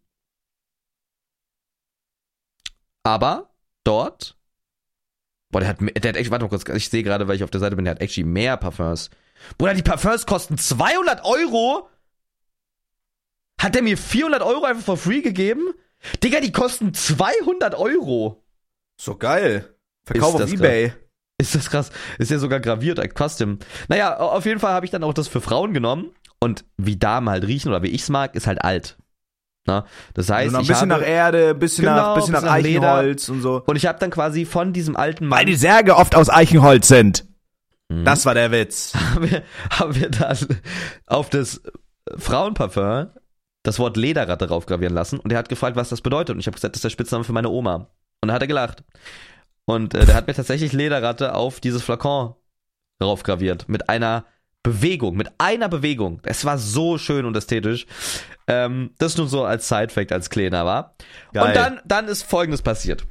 Aber 3.04 3.50
dort. 3.84 4.38
Boah, 5.52 5.60
der 5.60 5.70
hat, 5.70 5.80
der 5.80 6.10
hat 6.10 6.18
echt, 6.18 6.32
warte 6.32 6.46
mal 6.46 6.50
kurz, 6.50 6.68
ich 6.70 6.90
sehe 6.90 7.04
gerade, 7.04 7.28
weil 7.28 7.36
ich 7.36 7.44
auf 7.44 7.52
der 7.52 7.60
Seite 7.60 7.76
bin, 7.76 7.86
der 7.86 7.96
hat 7.96 8.02
actually 8.02 8.28
mehr 8.28 8.58
Parfums. 8.58 9.10
Bruder, 9.58 9.74
die 9.74 9.84
Parfums 9.84 10.26
kosten 10.26 10.58
200 10.58 11.26
Euro? 11.26 11.90
Hat 13.60 13.76
der 13.76 13.82
mir 13.82 13.98
400 13.98 14.42
Euro 14.42 14.66
einfach 14.66 14.84
for 14.84 14.98
free 14.98 15.22
gegeben? 15.22 15.74
Digga, 16.24 16.40
die 16.40 16.52
kosten 16.52 16.94
200 16.94 17.76
Euro. 17.76 18.44
So 19.00 19.16
geil. 19.16 19.76
Verkauf 20.04 20.36
auf 20.36 20.52
Ebay. 20.52 20.94
Ist 21.38 21.56
das 21.56 21.70
krass? 21.70 21.92
Ist 22.20 22.32
ja 22.32 22.40
sogar 22.40 22.60
graviert, 22.60 22.98
like 22.98 23.16
Custom. 23.18 23.60
Naja, 23.88 24.18
auf 24.18 24.46
jeden 24.46 24.60
Fall 24.60 24.74
habe 24.74 24.86
ich 24.86 24.92
dann 24.92 25.04
auch 25.04 25.14
das 25.14 25.28
für 25.28 25.42
Frauen 25.42 25.74
genommen. 25.74 26.12
Und 26.40 26.66
wie 26.78 26.98
Damen 26.98 27.30
halt 27.30 27.46
riechen 27.46 27.70
oder 27.70 27.84
wie 27.84 27.90
ich's 27.90 28.10
mag, 28.10 28.36
ist 28.36 28.48
halt 28.48 28.64
alt. 28.64 28.98
Na? 29.67 29.86
Das 30.13 30.30
heißt, 30.30 30.56
Also 30.56 30.58
ein 30.58 30.67
bisschen 30.67 30.91
habe, 30.91 31.02
nach 31.02 31.08
Erde, 31.08 31.50
ein 31.50 31.60
bisschen 31.60 31.84
Genau, 31.86 31.95
nach, 31.95 32.15
bisschen 32.15 32.34
bisschen 32.34 32.45
nach 32.47 32.58
Leder. 32.58 32.95
Eichenholz 32.95 33.30
und 33.30 33.41
so. 33.41 33.63
und 33.65 33.76
ich 33.76 33.86
habe 33.86 34.00
dann 34.00 34.10
quasi 34.10 34.45
von 34.45 34.74
diesem 34.74 34.95
alten 34.95 35.26
Weil 35.30 35.39
Mann 35.39 35.45
die 35.45 35.56
Särge 35.56 35.95
oft 35.97 36.15
aus 36.15 36.30
Eichenholz 36.30 36.88
sind. 36.88 37.26
Mhm. 37.89 38.06
Das 38.06 38.26
war 38.26 38.34
der 38.34 38.52
Witz. 38.52 38.93
haben 39.15 39.30
wir, 39.30 39.43
haben 39.69 39.95
wir 39.95 40.10
dann 40.10 40.38
auf 41.06 41.30
das 41.30 41.62
Frauenparfum 42.17 43.08
das 43.63 43.78
Wort 43.78 43.95
Lederratte 43.97 44.47
draufgravieren 44.47 44.93
lassen 44.95 45.19
und 45.19 45.32
er 45.32 45.38
hat 45.38 45.50
gefragt, 45.50 45.76
was 45.76 45.89
das 45.89 46.02
bedeutet 46.02 46.34
und 46.34 46.39
ich 46.39 46.47
habe 46.47 46.56
gesagt, 46.56 46.74
das 46.74 46.80
ist 46.80 46.84
der 46.84 46.89
Spitzname 46.89 47.24
für 47.24 47.34
meine 47.34 47.50
Oma. 47.50 47.76
Und 48.21 48.28
dann 48.28 48.34
hat 48.34 48.41
er 48.41 48.47
gelacht. 48.47 48.84
Und 49.65 49.93
äh, 49.93 50.06
der 50.06 50.15
hat 50.15 50.28
mir 50.28 50.34
tatsächlich 50.34 50.74
Lederratte 50.74 51.36
auf 51.36 51.60
dieses 51.60 51.84
Flakon 51.84 52.34
draufgraviert 53.00 53.69
mit 53.69 53.89
einer 53.89 54.26
Bewegung, 54.63 55.15
mit 55.15 55.32
einer 55.38 55.69
Bewegung. 55.69 56.21
Es 56.24 56.45
war 56.45 56.58
so 56.58 56.97
schön 56.97 57.26
und 57.26 57.36
ästhetisch. 57.36 57.86
Ähm, 58.52 58.92
das 58.98 59.18
nur 59.18 59.28
so 59.28 59.44
als 59.44 59.68
Side-Fact, 59.68 60.12
als 60.12 60.30
Kleiner 60.30 60.66
war. 60.66 60.96
Geil. 61.34 61.48
Und 61.48 61.56
dann, 61.56 61.80
dann 61.86 62.08
ist 62.08 62.24
Folgendes 62.24 62.62
passiert. 62.62 63.06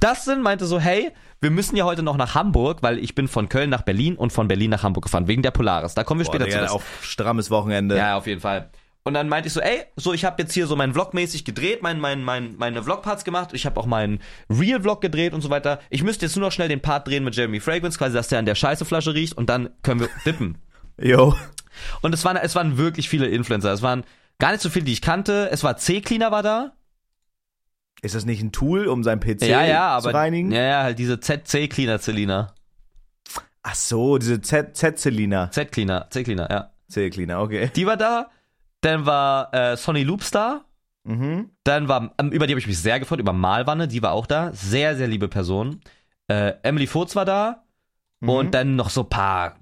Dustin 0.00 0.42
meinte 0.42 0.66
so, 0.66 0.80
hey, 0.80 1.12
wir 1.40 1.50
müssen 1.50 1.76
ja 1.76 1.84
heute 1.84 2.02
noch 2.02 2.16
nach 2.16 2.34
Hamburg, 2.34 2.82
weil 2.82 2.98
ich 2.98 3.14
bin 3.14 3.28
von 3.28 3.48
Köln 3.48 3.70
nach 3.70 3.82
Berlin 3.82 4.16
und 4.16 4.32
von 4.32 4.48
Berlin 4.48 4.70
nach 4.70 4.82
Hamburg 4.82 5.04
gefahren, 5.04 5.28
wegen 5.28 5.42
der 5.42 5.50
Polaris. 5.52 5.94
Da 5.94 6.04
kommen 6.04 6.20
wir 6.20 6.24
Boah, 6.24 6.34
später 6.34 6.44
Digga, 6.46 6.66
zu. 6.66 6.74
auch 6.74 6.82
strammes 7.02 7.50
Wochenende. 7.50 7.96
Ja, 7.96 8.16
auf 8.16 8.26
jeden 8.26 8.40
Fall. 8.40 8.70
Und 9.04 9.14
dann 9.14 9.28
meinte 9.28 9.48
ich 9.48 9.52
so, 9.52 9.60
ey, 9.60 9.84
so 9.96 10.12
ich 10.12 10.24
habe 10.24 10.40
jetzt 10.42 10.52
hier 10.54 10.66
so 10.66 10.76
mein 10.76 10.92
Vlog-mäßig 10.92 11.44
gedreht, 11.44 11.82
mein, 11.82 11.98
mein, 11.98 12.22
mein, 12.22 12.56
meine 12.56 12.82
Vlog-Parts 12.82 13.24
gemacht, 13.24 13.50
ich 13.52 13.66
habe 13.66 13.78
auch 13.80 13.86
meinen 13.86 14.20
Real-Vlog 14.48 15.00
gedreht 15.00 15.34
und 15.34 15.40
so 15.40 15.50
weiter. 15.50 15.80
Ich 15.90 16.04
müsste 16.04 16.26
jetzt 16.26 16.36
nur 16.36 16.46
noch 16.46 16.52
schnell 16.52 16.68
den 16.68 16.80
Part 16.80 17.08
drehen 17.08 17.24
mit 17.24 17.34
Jeremy 17.34 17.58
Fragrance, 17.58 17.98
quasi, 17.98 18.14
dass 18.14 18.28
der 18.28 18.38
an 18.38 18.46
der 18.46 18.54
Scheißeflasche 18.54 19.14
riecht 19.14 19.36
und 19.36 19.48
dann 19.48 19.70
können 19.82 20.00
wir 20.00 20.08
dippen. 20.24 20.58
Jo. 21.00 21.34
Und 22.02 22.12
es 22.14 22.22
waren, 22.24 22.36
es 22.36 22.54
waren 22.54 22.76
wirklich 22.76 23.08
viele 23.08 23.26
Influencer. 23.26 23.72
Es 23.72 23.80
waren 23.80 24.04
gar 24.42 24.50
nicht 24.50 24.60
so 24.60 24.70
viele, 24.70 24.84
die 24.84 24.92
ich 24.92 25.00
kannte. 25.00 25.50
Es 25.52 25.62
war 25.62 25.76
C-Cleaner 25.76 26.32
war 26.32 26.42
da. 26.42 26.72
Ist 28.02 28.16
das 28.16 28.24
nicht 28.24 28.42
ein 28.42 28.50
Tool, 28.50 28.88
um 28.88 29.04
sein 29.04 29.20
PC 29.20 29.42
ja, 29.42 29.64
ja, 29.64 29.86
aber. 29.90 30.10
zu 30.10 30.14
reinigen? 30.16 30.50
Ja, 30.50 30.62
ja, 30.62 30.82
halt 30.82 30.98
diese 30.98 31.20
ZC-Cleaner, 31.20 32.00
Celina. 32.00 32.52
Ach 33.62 33.76
so, 33.76 34.18
diese 34.18 34.40
Z-Zelina. 34.40 35.52
Z-Cleaner, 35.52 36.10
C-Cleaner, 36.10 36.50
ja. 36.50 36.72
C-Cleaner, 36.88 37.40
okay. 37.40 37.70
Die 37.76 37.86
war 37.86 37.96
da. 37.96 38.30
Dann 38.80 39.06
war 39.06 39.54
äh, 39.54 39.76
Sonny 39.76 40.02
Loops 40.02 40.32
da. 40.32 40.64
Mhm. 41.04 41.50
Dann 41.62 41.86
war, 41.86 42.12
ähm, 42.18 42.32
über 42.32 42.48
die 42.48 42.54
habe 42.54 42.58
ich 42.58 42.66
mich 42.66 42.80
sehr 42.80 42.98
gefreut, 42.98 43.20
über 43.20 43.32
Malwanne, 43.32 43.86
die 43.86 44.02
war 44.02 44.10
auch 44.10 44.26
da. 44.26 44.50
Sehr, 44.52 44.96
sehr 44.96 45.06
liebe 45.06 45.28
Person. 45.28 45.82
Äh, 46.26 46.54
Emily 46.64 46.88
Furz 46.88 47.14
war 47.14 47.24
da. 47.24 47.62
Mhm. 48.18 48.28
Und 48.28 48.54
dann 48.54 48.74
noch 48.74 48.90
so 48.90 49.02
ein 49.02 49.08
paar 49.08 49.60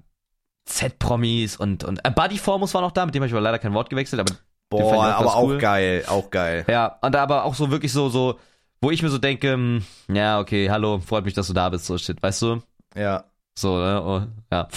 Z-Promis 0.65 1.57
und, 1.57 1.83
und 1.83 2.03
äh, 2.03 2.09
Buddy 2.09 2.39
Formus 2.39 2.73
war 2.73 2.81
noch 2.81 2.91
da, 2.91 3.05
mit 3.05 3.13
dem 3.13 3.21
habe 3.21 3.27
ich 3.27 3.33
aber 3.33 3.41
leider 3.41 3.59
kein 3.59 3.75
Wort 3.75 3.91
gewechselt, 3.91 4.19
aber 4.19 4.35
Boah, 4.71 4.83
auch 4.83 5.03
aber 5.03 5.35
auch 5.35 5.57
geil, 5.57 6.05
auch 6.07 6.29
geil. 6.29 6.65
Ja, 6.69 6.97
und 7.01 7.13
aber 7.13 7.43
auch 7.43 7.55
so 7.55 7.69
wirklich 7.69 7.91
so, 7.91 8.07
so, 8.07 8.39
wo 8.79 8.89
ich 8.89 9.03
mir 9.03 9.09
so 9.09 9.17
denke, 9.17 9.51
hm, 9.51 9.83
ja, 10.07 10.39
okay, 10.39 10.69
hallo, 10.69 10.99
freut 11.05 11.25
mich, 11.25 11.33
dass 11.33 11.47
du 11.47 11.53
da 11.53 11.67
bist, 11.69 11.85
so 11.85 11.97
shit, 11.97 12.23
weißt 12.23 12.41
du? 12.41 12.61
Ja. 12.95 13.25
So, 13.53 13.77
ne? 13.77 14.01
Oh, 14.01 14.21
ja. 14.49 14.69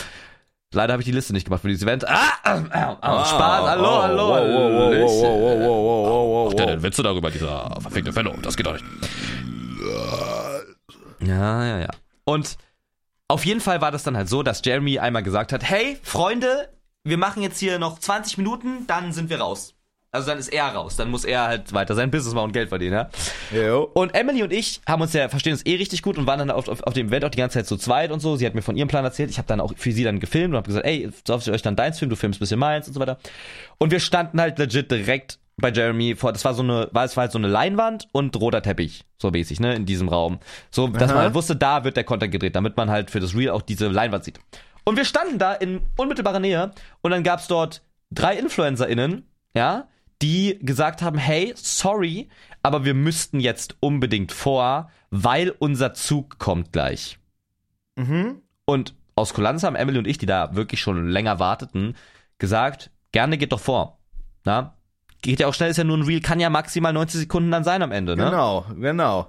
Leider 0.72 0.94
habe 0.94 1.02
ich 1.02 1.06
die 1.06 1.12
Liste 1.12 1.32
nicht 1.32 1.44
gemacht 1.44 1.62
für 1.62 1.68
dieses 1.68 1.84
Event. 1.84 2.08
Ah! 2.08 2.32
Äh, 2.44 2.58
äh, 2.58 2.58
äh, 2.58 2.96
oh, 3.02 3.24
Spaß, 3.24 3.68
hallo, 3.70 3.88
oh, 3.88 4.02
hallo. 4.02 4.28
Wow, 4.28 5.22
wow, 5.62 6.58
wow, 6.58 6.82
Witze 6.82 7.02
darüber, 7.04 7.30
dieser 7.30 7.80
verfickte 7.80 8.12
Fellow, 8.12 8.34
das 8.42 8.56
geht 8.56 8.66
doch 8.66 8.72
nicht. 8.72 8.84
Ja, 11.20 11.64
ja, 11.64 11.78
ja. 11.78 11.90
Und 12.24 12.56
auf 13.28 13.46
jeden 13.46 13.60
Fall 13.60 13.80
war 13.80 13.92
das 13.92 14.02
dann 14.02 14.16
halt 14.16 14.28
so, 14.28 14.42
dass 14.42 14.60
Jeremy 14.64 14.98
einmal 14.98 15.22
gesagt 15.22 15.52
hat, 15.52 15.62
hey, 15.62 15.98
Freunde, 16.02 16.68
wir 17.04 17.18
machen 17.18 17.42
jetzt 17.44 17.60
hier 17.60 17.78
noch 17.78 18.00
20 18.00 18.38
Minuten, 18.38 18.88
dann 18.88 19.12
sind 19.12 19.30
wir 19.30 19.40
raus. 19.40 19.74
Also 20.14 20.28
dann 20.28 20.38
ist 20.38 20.48
er 20.48 20.66
raus, 20.66 20.94
dann 20.94 21.10
muss 21.10 21.24
er 21.24 21.42
halt 21.42 21.72
weiter 21.72 21.96
sein 21.96 22.08
Business 22.08 22.34
machen 22.34 22.44
und 22.44 22.52
Geld 22.52 22.68
verdienen, 22.68 22.92
ja. 22.92 23.08
Jo. 23.50 23.90
Und 23.94 24.14
Emily 24.14 24.44
und 24.44 24.52
ich 24.52 24.80
haben 24.86 25.02
uns 25.02 25.12
ja, 25.12 25.28
verstehen 25.28 25.54
uns 25.54 25.66
eh 25.66 25.74
richtig 25.74 26.02
gut 26.02 26.18
und 26.18 26.26
waren 26.28 26.38
dann 26.38 26.52
auf, 26.52 26.68
auf, 26.68 26.84
auf 26.84 26.92
dem 26.94 27.08
Event 27.08 27.24
auch 27.24 27.30
die 27.30 27.38
ganze 27.38 27.58
Zeit 27.58 27.66
zu 27.66 27.76
zweit 27.76 28.12
und 28.12 28.20
so. 28.20 28.36
Sie 28.36 28.46
hat 28.46 28.54
mir 28.54 28.62
von 28.62 28.76
ihrem 28.76 28.86
Plan 28.86 29.04
erzählt. 29.04 29.28
Ich 29.30 29.38
habe 29.38 29.48
dann 29.48 29.60
auch 29.60 29.72
für 29.76 29.90
sie 29.90 30.04
dann 30.04 30.20
gefilmt 30.20 30.52
und 30.52 30.58
habe 30.58 30.68
gesagt, 30.68 30.86
ey, 30.86 31.10
darf 31.24 31.42
ich 31.42 31.52
euch 31.52 31.62
dann 31.62 31.74
deins 31.74 31.98
filmen, 31.98 32.10
du 32.10 32.16
filmst 32.16 32.38
ein 32.38 32.40
bisschen 32.40 32.60
meins 32.60 32.86
und 32.86 32.94
so 32.94 33.00
weiter. 33.00 33.18
Und 33.78 33.90
wir 33.90 33.98
standen 33.98 34.40
halt 34.40 34.56
legit 34.56 34.88
direkt 34.88 35.40
bei 35.56 35.72
Jeremy 35.72 36.14
vor, 36.14 36.32
das 36.32 36.44
war 36.44 36.54
so 36.54 36.62
eine, 36.62 36.88
war, 36.92 37.04
es 37.04 37.16
war 37.16 37.22
halt 37.22 37.32
so 37.32 37.38
eine 37.38 37.48
Leinwand 37.48 38.06
und 38.12 38.36
roter 38.40 38.62
Teppich, 38.62 39.04
so 39.18 39.32
mäßig, 39.32 39.58
ne, 39.58 39.74
in 39.74 39.84
diesem 39.84 40.08
Raum. 40.08 40.38
So, 40.70 40.86
dass 40.86 41.10
Aha. 41.10 41.14
man 41.14 41.22
halt 41.24 41.34
wusste, 41.34 41.56
da 41.56 41.82
wird 41.82 41.96
der 41.96 42.04
Content 42.04 42.30
gedreht, 42.30 42.54
damit 42.54 42.76
man 42.76 42.88
halt 42.88 43.10
für 43.10 43.18
das 43.18 43.34
Reel 43.34 43.50
auch 43.50 43.62
diese 43.62 43.88
Leinwand 43.88 44.22
sieht. 44.22 44.38
Und 44.84 44.96
wir 44.96 45.04
standen 45.04 45.38
da 45.38 45.54
in 45.54 45.80
unmittelbarer 45.96 46.38
Nähe 46.38 46.70
und 47.02 47.10
dann 47.10 47.24
gab's 47.24 47.48
dort 47.48 47.82
drei 48.12 48.36
InfluencerInnen, 48.36 49.26
ja, 49.56 49.88
die 50.22 50.58
gesagt 50.62 51.02
haben, 51.02 51.18
hey, 51.18 51.52
sorry, 51.56 52.28
aber 52.62 52.84
wir 52.84 52.94
müssten 52.94 53.40
jetzt 53.40 53.76
unbedingt 53.80 54.32
vor, 54.32 54.90
weil 55.10 55.50
unser 55.58 55.94
Zug 55.94 56.38
kommt 56.38 56.72
gleich. 56.72 57.18
Mhm. 57.96 58.42
Und 58.64 58.94
aus 59.16 59.34
Kulanz 59.34 59.62
haben 59.62 59.76
Emily 59.76 59.98
und 59.98 60.06
ich, 60.06 60.18
die 60.18 60.26
da 60.26 60.54
wirklich 60.54 60.80
schon 60.80 61.08
länger 61.08 61.38
warteten, 61.38 61.96
gesagt, 62.38 62.90
gerne 63.12 63.38
geht 63.38 63.52
doch 63.52 63.60
vor. 63.60 63.98
Na? 64.44 64.76
Geht 65.22 65.40
ja 65.40 65.46
auch 65.46 65.54
schnell, 65.54 65.70
ist 65.70 65.76
ja 65.76 65.84
nur 65.84 65.96
ein 65.96 66.02
Reel, 66.02 66.20
kann 66.20 66.40
ja 66.40 66.50
maximal 66.50 66.92
90 66.92 67.20
Sekunden 67.20 67.50
dann 67.50 67.64
sein 67.64 67.82
am 67.82 67.92
Ende, 67.92 68.16
ne? 68.16 68.24
Genau, 68.24 68.66
genau. 68.78 69.28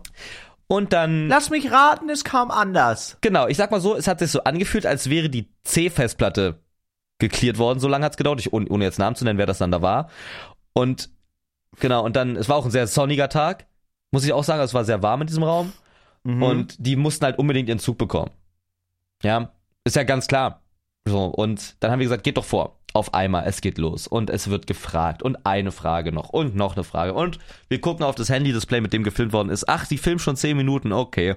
Und 0.67 0.93
dann, 0.93 1.27
Lass 1.27 1.51
mich 1.51 1.71
raten, 1.71 2.09
es 2.09 2.23
kam 2.23 2.49
anders. 2.51 3.17
genau, 3.21 3.47
ich 3.47 3.57
sag 3.57 3.69
mal 3.71 3.79
so, 3.79 3.95
es 3.95 4.07
hat 4.07 4.19
sich 4.19 4.31
so 4.31 4.43
angefühlt, 4.43 4.85
als 4.85 5.09
wäre 5.09 5.29
die 5.29 5.49
C-Festplatte 5.63 6.59
geklärt 7.19 7.59
worden, 7.59 7.79
so 7.79 7.87
lange 7.87 8.03
hat's 8.03 8.17
gedauert, 8.17 8.39
ich, 8.39 8.51
ohne 8.51 8.67
ohne 8.69 8.83
jetzt 8.83 8.99
Namen 8.99 9.15
zu 9.15 9.23
nennen, 9.23 9.37
wer 9.39 9.45
das 9.45 9.59
dann 9.59 9.71
da 9.71 9.81
war. 9.81 10.09
Und 10.77 11.09
genau, 11.79 12.05
und 12.05 12.15
dann, 12.15 12.35
es 12.35 12.49
war 12.49 12.57
auch 12.57 12.65
ein 12.65 12.71
sehr 12.71 12.87
sonniger 12.87 13.29
Tag, 13.29 13.65
muss 14.11 14.25
ich 14.25 14.33
auch 14.33 14.43
sagen, 14.43 14.61
es 14.61 14.73
war 14.73 14.85
sehr 14.85 15.01
warm 15.01 15.21
in 15.21 15.27
diesem 15.27 15.43
Raum. 15.43 15.73
Mhm. 16.23 16.43
Und 16.43 16.75
die 16.79 16.95
mussten 16.95 17.25
halt 17.25 17.39
unbedingt 17.39 17.69
ihren 17.69 17.79
Zug 17.79 17.97
bekommen. 17.97 18.31
Ja, 19.23 19.51
ist 19.83 19.95
ja 19.95 20.03
ganz 20.03 20.27
klar. 20.27 20.61
So, 21.07 21.25
und 21.25 21.75
dann 21.79 21.91
haben 21.91 21.99
wir 21.99 22.05
gesagt, 22.05 22.23
geht 22.23 22.37
doch 22.37 22.45
vor. 22.45 22.79
Auf 22.95 23.13
einmal, 23.13 23.43
es 23.45 23.59
geht 23.59 23.77
los. 23.77 24.07
Und 24.07 24.29
es 24.29 24.49
wird 24.49 24.67
gefragt. 24.67 25.21
Und 25.21 25.45
eine 25.45 25.73
Frage 25.73 26.13
noch. 26.13 26.29
Und 26.29 26.55
noch 26.55 26.75
eine 26.75 26.85
Frage. 26.85 27.13
Und 27.13 27.39
wir 27.67 27.81
gucken 27.81 28.05
auf 28.05 28.15
das 28.15 28.29
Handy-Display, 28.29 28.79
mit 28.79 28.93
dem 28.93 29.03
gefilmt 29.03 29.33
worden 29.33 29.49
ist. 29.49 29.67
Ach, 29.67 29.85
die 29.85 29.97
filmt 29.97 30.21
schon 30.21 30.37
10 30.37 30.55
Minuten. 30.55 30.93
Okay. 30.93 31.35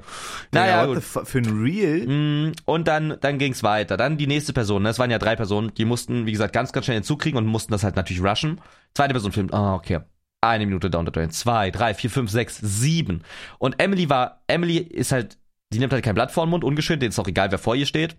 Naja, 0.53 1.01
fu- 1.01 1.25
für 1.25 1.39
ein 1.39 1.61
Reel? 1.63 2.07
Mm, 2.07 2.53
Und 2.65 2.87
dann, 2.87 3.17
dann 3.21 3.39
ging's 3.39 3.65
weiter. 3.65 3.97
Dann 3.97 4.17
die 4.19 4.29
nächste 4.29 4.53
Person, 4.53 4.85
ne? 4.85 4.91
es 4.91 5.01
waren 5.01 5.11
ja 5.11 5.19
drei 5.19 5.35
Personen, 5.35 5.73
die 5.75 5.85
mussten, 5.85 6.27
wie 6.27 6.33
gesagt, 6.33 6.53
ganz, 6.53 6.73
ganz 6.73 6.87
schnell 6.87 6.99
den 6.99 7.05
Zug 7.05 7.19
kriegen 7.21 7.37
und 7.37 7.47
mussten 7.47 7.73
das 7.73 7.83
halt 7.83 7.97
natürlich 7.97 8.23
rushen. 8.23 8.61
Zweite 8.95 9.13
Person 9.15 9.33
filmt, 9.33 9.53
ah, 9.53 9.75
okay. 9.75 9.99
Eine 10.41 10.65
Minute 10.67 10.89
down 10.91 11.07
the 11.07 11.11
drain. 11.11 11.31
Zwei, 11.31 11.73
drei, 11.73 11.93
vier, 11.95 12.11
fünf, 12.11 12.31
sechs, 12.31 12.59
sieben. 12.63 13.23
Und 13.59 13.83
Emily 13.83 14.09
war, 14.09 14.43
Emily 14.47 14.77
ist 14.77 15.11
halt, 15.11 15.37
die 15.73 15.81
nimmt 15.81 15.93
halt 15.93 16.05
kein 16.05 16.15
Blatt 16.15 16.31
vor 16.31 16.47
den 16.47 16.51
Mund, 16.51 16.63
ungeschönt, 16.63 17.03
denen 17.03 17.11
ist 17.11 17.19
auch 17.19 17.27
egal, 17.27 17.51
wer 17.51 17.59
vor 17.59 17.75
ihr 17.75 17.87
steht. 17.87 18.17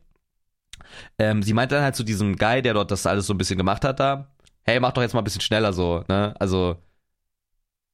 Ähm, 1.18 1.44
sie 1.44 1.54
meinte 1.54 1.76
dann 1.76 1.84
halt 1.84 1.96
zu 1.96 2.04
diesem 2.04 2.36
Guy, 2.36 2.62
der 2.62 2.74
dort 2.74 2.92
das 2.92 3.06
alles 3.06 3.28
so 3.28 3.34
ein 3.34 3.38
bisschen 3.38 3.58
gemacht 3.58 3.84
hat 3.84 4.00
da, 4.00 4.32
hey, 4.64 4.80
mach 4.80 4.94
doch 4.94 5.02
jetzt 5.02 5.14
mal 5.14 5.22
ein 5.22 5.26
bisschen 5.26 5.42
schneller 5.42 5.74
so, 5.74 6.04
ne? 6.08 6.34
Also, 6.40 6.78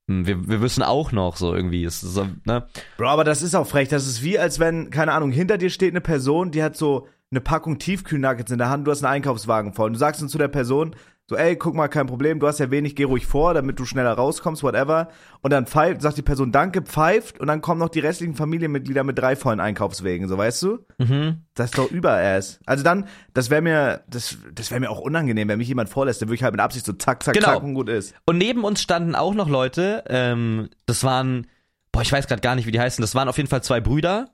hm, 0.07 0.27
wir, 0.27 0.47
wir 0.47 0.61
wissen 0.61 0.83
auch 0.83 1.11
noch 1.11 1.37
so 1.37 1.55
irgendwie, 1.55 1.83
es 1.83 2.03
ist 2.03 2.19
ne? 2.45 2.67
Bro, 2.97 3.07
aber 3.07 3.23
das 3.23 3.41
ist 3.41 3.55
auch 3.55 3.67
frech. 3.67 3.89
Das 3.89 4.05
ist 4.05 4.23
wie, 4.23 4.37
als 4.37 4.59
wenn, 4.59 4.89
keine 4.89 5.13
Ahnung, 5.13 5.31
hinter 5.31 5.57
dir 5.57 5.69
steht 5.69 5.93
eine 5.93 6.01
Person, 6.01 6.51
die 6.51 6.63
hat 6.63 6.75
so 6.75 7.07
eine 7.31 7.41
Packung 7.41 7.79
Tiefkühlnuggets 7.79 8.51
in 8.51 8.57
der 8.57 8.69
Hand, 8.69 8.87
du 8.87 8.91
hast 8.91 9.03
einen 9.03 9.13
Einkaufswagen 9.13 9.73
voll. 9.73 9.87
Und 9.87 9.93
du 9.93 9.99
sagst 9.99 10.21
dann 10.21 10.29
zu 10.29 10.37
der 10.37 10.47
Person, 10.47 10.95
so, 11.27 11.35
ey, 11.35 11.55
guck 11.55 11.73
mal, 11.73 11.87
kein 11.87 12.05
Problem, 12.05 12.39
du 12.39 12.45
hast 12.47 12.59
ja 12.59 12.69
wenig, 12.69 12.95
geh 12.95 13.03
ruhig 13.03 13.25
vor, 13.25 13.55
damit 13.55 13.79
du 13.79 13.85
schneller 13.85 14.13
rauskommst, 14.13 14.61
whatever. 14.61 15.09
Und 15.41 15.51
dann 15.51 15.65
pfeift, 15.65 16.03
sagt 16.03 16.17
die 16.17 16.21
Person 16.21 16.51
Danke, 16.51 16.83
pfeift, 16.83 17.39
und 17.39 17.47
dann 17.47 17.61
kommen 17.61 17.79
noch 17.79 17.89
die 17.89 17.99
restlichen 17.99 18.35
Familienmitglieder 18.35 19.03
mit 19.03 19.17
drei 19.17 19.35
vollen 19.35 19.59
Einkaufswegen, 19.59 20.27
so, 20.27 20.37
weißt 20.37 20.61
du? 20.61 20.85
Mhm. 20.99 21.41
Das 21.55 21.71
ist 21.71 21.79
doch 21.79 21.89
überass. 21.89 22.59
Also 22.67 22.83
dann, 22.83 23.07
das 23.33 23.49
wäre 23.49 23.63
mir, 23.63 24.03
das, 24.07 24.37
das 24.53 24.69
wäre 24.69 24.79
mir 24.79 24.91
auch 24.91 24.99
unangenehm, 24.99 25.47
wenn 25.47 25.57
mich 25.57 25.67
jemand 25.67 25.89
vorlässt, 25.89 26.21
dann 26.21 26.29
würde 26.29 26.35
ich 26.35 26.43
halt 26.43 26.53
mit 26.53 26.61
Absicht 26.61 26.85
so 26.85 26.93
zack, 26.93 27.23
zack, 27.23 27.33
Genau. 27.33 27.47
zack 27.47 27.63
und 27.63 27.73
gut 27.73 27.89
ist. 27.89 28.13
Und 28.27 28.37
neben 28.37 28.63
uns 28.63 28.79
standen 28.79 29.15
auch 29.15 29.33
noch 29.33 29.49
Leute, 29.49 30.03
ähm, 30.07 30.69
das 30.85 31.03
waren, 31.03 31.47
boah, 31.91 32.03
ich 32.03 32.11
weiß 32.11 32.27
gerade 32.27 32.41
gar 32.41 32.53
nicht, 32.53 32.67
wie 32.67 32.71
die 32.71 32.79
heißen, 32.79 33.01
das 33.01 33.15
waren 33.15 33.29
auf 33.29 33.37
jeden 33.37 33.49
Fall 33.49 33.63
zwei 33.63 33.81
Brüder. 33.81 34.29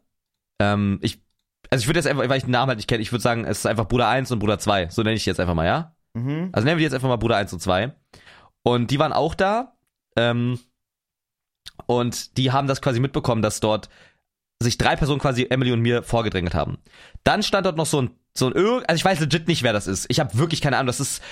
Ähm, 0.60 1.00
ich, 1.02 1.22
also 1.72 1.84
ich 1.84 1.88
würde 1.88 2.00
jetzt 2.00 2.08
einfach, 2.08 2.28
weil 2.28 2.38
ich 2.38 2.44
den 2.44 2.52
Namen 2.52 2.68
halt 2.68 2.78
nicht 2.78 2.88
kenne, 2.88 3.02
ich 3.02 3.12
würde 3.12 3.24
sagen, 3.24 3.46
es 3.46 3.60
ist 3.60 3.66
einfach 3.66 3.88
Bruder 3.88 4.10
1 4.10 4.30
und 4.32 4.40
Bruder 4.40 4.60
2. 4.60 4.90
So 4.90 5.04
nenne 5.04 5.16
ich 5.16 5.24
die 5.24 5.30
jetzt 5.30 5.40
einfach 5.40 5.56
mal, 5.56 5.66
ja? 5.66 5.96
Mhm. 6.14 6.50
Also 6.52 6.66
nennen 6.66 6.78
wir 6.78 6.82
die 6.82 6.84
jetzt 6.84 6.94
einfach 6.94 7.08
mal 7.08 7.16
Bruder 7.16 7.38
1 7.38 7.54
und 7.54 7.62
2. 7.62 7.96
Und 8.64 8.92
die 8.92 9.00
waren 9.00 9.14
auch 9.14 9.34
da. 9.34 9.78
Ähm, 10.18 10.60
und 11.86 12.38
die 12.38 12.52
haben 12.52 12.68
das 12.68 12.82
quasi 12.82 13.00
mitbekommen, 13.00 13.42
dass 13.42 13.62
dort 13.62 13.90
sich 14.62 14.78
drei 14.78 14.96
Personen 14.98 15.20
quasi 15.20 15.48
Emily 15.50 15.72
und 15.72 15.80
mir 15.80 16.04
vorgedrängelt 16.04 16.54
haben. 16.54 16.78
Dann 17.24 17.42
stand 17.42 17.66
dort 17.66 17.78
noch 17.78 17.86
so 17.86 18.02
ein, 18.02 18.12
so 18.38 18.48
ein, 18.48 18.56
also 18.56 18.96
ich 18.96 19.06
weiß 19.06 19.22
legit 19.22 19.48
nicht, 19.48 19.64
wer 19.64 19.74
das 19.74 19.88
ist. 19.88 20.06
Ich 20.10 20.20
habe 20.20 20.38
wirklich 20.38 20.62
keine 20.62 20.78
Ahnung, 20.78 20.88
das 20.88 21.00
ist 21.00 21.24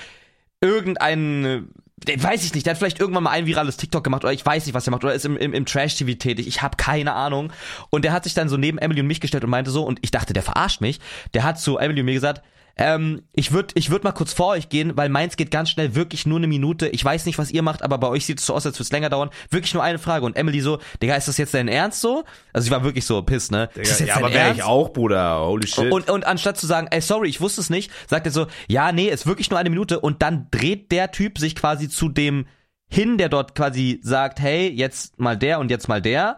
irgendein, 0.61 1.69
weiß 2.05 2.43
ich 2.43 2.53
nicht, 2.53 2.65
der 2.65 2.71
hat 2.71 2.77
vielleicht 2.77 2.99
irgendwann 2.99 3.23
mal 3.23 3.31
ein 3.31 3.45
virales 3.45 3.77
TikTok 3.77 4.03
gemacht 4.03 4.23
oder 4.23 4.33
ich 4.33 4.45
weiß 4.45 4.65
nicht, 4.65 4.75
was 4.75 4.87
er 4.87 4.91
macht 4.91 5.03
oder 5.03 5.13
ist 5.13 5.25
im, 5.25 5.37
im, 5.37 5.53
im 5.53 5.65
Trash-TV 5.65 6.17
tätig. 6.17 6.47
Ich 6.47 6.61
habe 6.61 6.77
keine 6.77 7.13
Ahnung. 7.13 7.51
Und 7.89 8.05
der 8.05 8.13
hat 8.13 8.23
sich 8.23 8.33
dann 8.33 8.49
so 8.49 8.57
neben 8.57 8.77
Emily 8.77 9.01
und 9.01 9.07
mich 9.07 9.21
gestellt 9.21 9.43
und 9.43 9.49
meinte 9.49 9.71
so, 9.71 9.83
und 9.83 9.99
ich 10.01 10.11
dachte, 10.11 10.33
der 10.33 10.43
verarscht 10.43 10.81
mich. 10.81 10.99
Der 11.33 11.43
hat 11.43 11.59
zu 11.59 11.77
Emily 11.77 12.01
und 12.01 12.05
mir 12.05 12.13
gesagt, 12.13 12.41
ähm, 12.81 13.23
ich 13.33 13.51
würde 13.51 13.73
ich 13.75 13.89
würd 13.89 14.05
mal 14.05 14.13
kurz 14.13 14.31
vor 14.31 14.47
euch 14.47 14.69
gehen, 14.69 14.95
weil 14.95 15.09
meins 15.09 15.35
geht 15.35 15.51
ganz 15.51 15.69
schnell, 15.69 15.95
wirklich 15.95 16.25
nur 16.25 16.37
eine 16.37 16.47
Minute. 16.47 16.87
Ich 16.87 17.03
weiß 17.03 17.25
nicht, 17.25 17.37
was 17.37 17.51
ihr 17.51 17.61
macht, 17.61 17.83
aber 17.83 17.97
bei 17.97 18.07
euch 18.07 18.25
sieht 18.25 18.39
es 18.39 18.45
so 18.45 18.53
aus, 18.53 18.65
als 18.65 18.77
würde 18.77 18.83
es 18.83 18.91
länger 18.93 19.09
dauern. 19.09 19.31
Wirklich 19.49 19.73
nur 19.73 19.83
eine 19.83 19.99
Frage. 19.99 20.25
Und 20.25 20.37
Emily 20.37 20.61
so, 20.61 20.79
Digga, 21.01 21.15
ist 21.15 21.27
das 21.27 21.37
jetzt 21.37 21.53
dein 21.53 21.67
Ernst 21.67 21.99
so? 21.99 22.23
Also 22.53 22.65
sie 22.65 22.71
war 22.71 22.85
wirklich 22.85 23.05
so 23.05 23.21
piss, 23.21 23.51
ne? 23.51 23.69
jetzt 23.75 23.99
ja, 23.99 24.15
aber 24.15 24.31
wäre 24.31 24.53
ich 24.53 24.63
auch, 24.63 24.93
Bruder. 24.93 25.41
Holy 25.41 25.67
shit. 25.67 25.91
Und, 25.91 26.09
und 26.09 26.25
anstatt 26.25 26.57
zu 26.57 26.67
sagen, 26.67 26.87
ey, 26.89 27.01
sorry, 27.01 27.27
ich 27.27 27.41
wusste 27.41 27.59
es 27.59 27.69
nicht, 27.69 27.91
sagt 28.07 28.25
er 28.25 28.31
so, 28.31 28.47
ja, 28.69 28.93
nee, 28.93 29.09
ist 29.09 29.27
wirklich 29.27 29.49
nur 29.49 29.59
eine 29.59 29.69
Minute. 29.69 29.99
Und 29.99 30.21
dann 30.21 30.47
dreht 30.49 30.93
der 30.93 31.11
Typ 31.11 31.37
sich 31.37 31.57
quasi 31.57 31.89
zu 31.89 32.07
dem 32.07 32.45
hin, 32.89 33.17
der 33.17 33.27
dort 33.27 33.55
quasi 33.55 33.99
sagt, 34.03 34.39
hey, 34.39 34.69
jetzt 34.69 35.19
mal 35.19 35.37
der 35.37 35.59
und 35.59 35.69
jetzt 35.69 35.89
mal 35.89 36.01
der. 36.01 36.37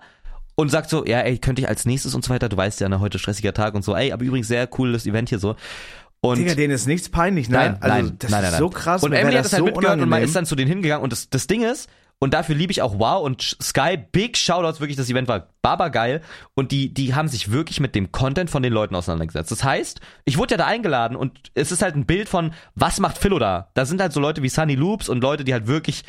Und 0.56 0.70
sagt 0.70 0.90
so, 0.90 1.06
ja, 1.06 1.22
ey, 1.22 1.38
könnte 1.38 1.62
ich 1.62 1.68
als 1.68 1.86
nächstes 1.86 2.14
und 2.14 2.26
so 2.26 2.32
weiter, 2.32 2.50
du 2.50 2.58
weißt 2.58 2.82
ja, 2.82 2.90
ne, 2.90 3.00
heute 3.00 3.18
stressiger 3.20 3.54
Tag 3.54 3.74
und 3.74 3.84
so, 3.84 3.96
ey, 3.96 4.12
aber 4.12 4.24
übrigens 4.24 4.48
sehr 4.48 4.68
cooles 4.68 5.06
Event 5.06 5.30
hier 5.30 5.40
so. 5.40 5.56
Und 6.22 6.38
Digga, 6.38 6.54
denen 6.54 6.74
ist 6.74 6.86
nichts 6.86 7.10
peinlich, 7.10 7.50
ne? 7.50 7.58
Nein, 7.58 7.78
also, 7.80 7.96
nein, 7.96 8.16
das 8.20 8.32
nein, 8.32 8.44
ist 8.44 8.52
nein, 8.52 8.60
so 8.60 8.70
krass. 8.70 9.04
Und 9.04 9.12
Emily 9.12 9.36
hat 9.36 9.46
das 9.46 9.54
halt 9.54 9.62
so 9.62 9.66
mitgehört 9.66 9.94
und 9.94 10.00
man 10.02 10.08
unangenehm. 10.08 10.28
ist 10.28 10.36
dann 10.36 10.46
zu 10.46 10.56
denen 10.56 10.70
hingegangen 10.70 11.04
und 11.04 11.12
das, 11.12 11.30
das 11.30 11.48
Ding 11.48 11.64
ist, 11.64 11.90
und 12.24 12.36
dafür 12.36 12.54
liebe 12.54 12.72
ich 12.72 12.84
auch 12.84 13.00
Wow 13.00 13.26
und 13.26 13.42
Sky, 13.42 13.98
big 13.98 14.38
Shoutouts, 14.38 14.80
wirklich, 14.80 14.96
das 14.96 15.10
Event 15.10 15.28
war 15.28 15.48
barbargeil 15.64 16.22
und 16.54 16.72
die, 16.72 16.94
die 16.94 17.16
haben 17.16 17.28
sich 17.28 17.52
wirklich 17.52 17.80
mit 17.80 17.96
dem 17.96 18.12
Content 18.12 18.52
von 18.52 18.62
den 18.62 18.72
Leuten 18.72 18.94
auseinandergesetzt. 18.94 19.50
Das 19.50 19.64
heißt, 19.64 20.00
ich 20.26 20.38
wurde 20.38 20.54
ja 20.54 20.58
da 20.58 20.68
eingeladen 20.68 21.18
und 21.18 21.52
es 21.56 21.72
ist 21.72 21.82
halt 21.82 21.96
ein 21.96 22.06
Bild 22.06 22.30
von, 22.30 22.54
was 22.76 23.00
macht 23.00 23.18
Philo 23.18 23.40
da? 23.40 23.72
Da 23.74 23.86
sind 23.86 24.00
halt 24.00 24.14
so 24.14 24.20
Leute 24.20 24.44
wie 24.44 24.50
Sunny 24.50 24.76
Loops 24.76 25.10
und 25.10 25.22
Leute, 25.22 25.44
die 25.44 25.54
halt 25.54 25.66
wirklich 25.66 26.04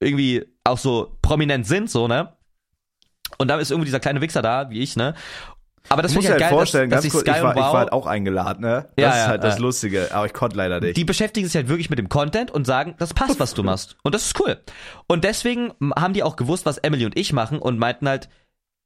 irgendwie 0.00 0.44
auch 0.64 0.78
so 0.78 1.16
prominent 1.22 1.66
sind, 1.66 1.90
so, 1.90 2.08
ne? 2.08 2.34
Und 3.38 3.48
da 3.48 3.58
ist 3.58 3.70
irgendwie 3.70 3.86
dieser 3.86 4.00
kleine 4.00 4.20
Wichser 4.20 4.42
da, 4.42 4.68
wie 4.68 4.80
ich, 4.80 4.96
ne? 4.96 5.14
Aber 5.88 6.02
das 6.02 6.12
dir 6.12 6.20
ich 6.20 6.28
halt 6.28 6.40
geil, 6.40 6.48
vorstellen, 6.50 6.90
dass, 6.90 7.02
dass 7.02 7.04
ganz 7.04 7.14
sich 7.14 7.24
kurz, 7.24 7.36
ich 7.36 7.42
war, 7.42 7.50
und 7.50 7.56
ich 7.58 7.64
Wow 7.64 7.72
war 7.72 7.80
halt 7.80 7.92
auch 7.92 8.06
eingeladen, 8.06 8.60
ne? 8.62 8.88
Das 8.96 9.02
Ja, 9.02 9.10
ist 9.10 9.16
ja, 9.16 9.26
halt 9.28 9.44
das 9.44 9.54
ja. 9.56 9.60
Lustige, 9.62 10.08
aber 10.14 10.26
ich 10.26 10.32
konnte 10.32 10.56
leider 10.56 10.80
nicht. 10.80 10.96
die 10.96 11.04
beschäftigen 11.04 11.46
sich 11.46 11.56
halt 11.56 11.68
wirklich 11.68 11.90
mit 11.90 11.98
dem 11.98 12.08
Content 12.08 12.50
und 12.50 12.66
sagen, 12.66 12.94
das 12.98 13.14
passt, 13.14 13.40
was 13.40 13.54
du 13.54 13.62
machst. 13.62 13.96
Und 14.02 14.14
das 14.14 14.26
ist 14.26 14.40
cool. 14.40 14.58
Und 15.06 15.24
deswegen 15.24 15.72
haben 15.96 16.12
die 16.14 16.22
auch 16.22 16.36
gewusst, 16.36 16.66
was 16.66 16.78
Emily 16.78 17.04
und 17.04 17.18
ich 17.18 17.32
machen 17.32 17.58
und 17.58 17.78
meinten 17.78 18.08
halt, 18.08 18.28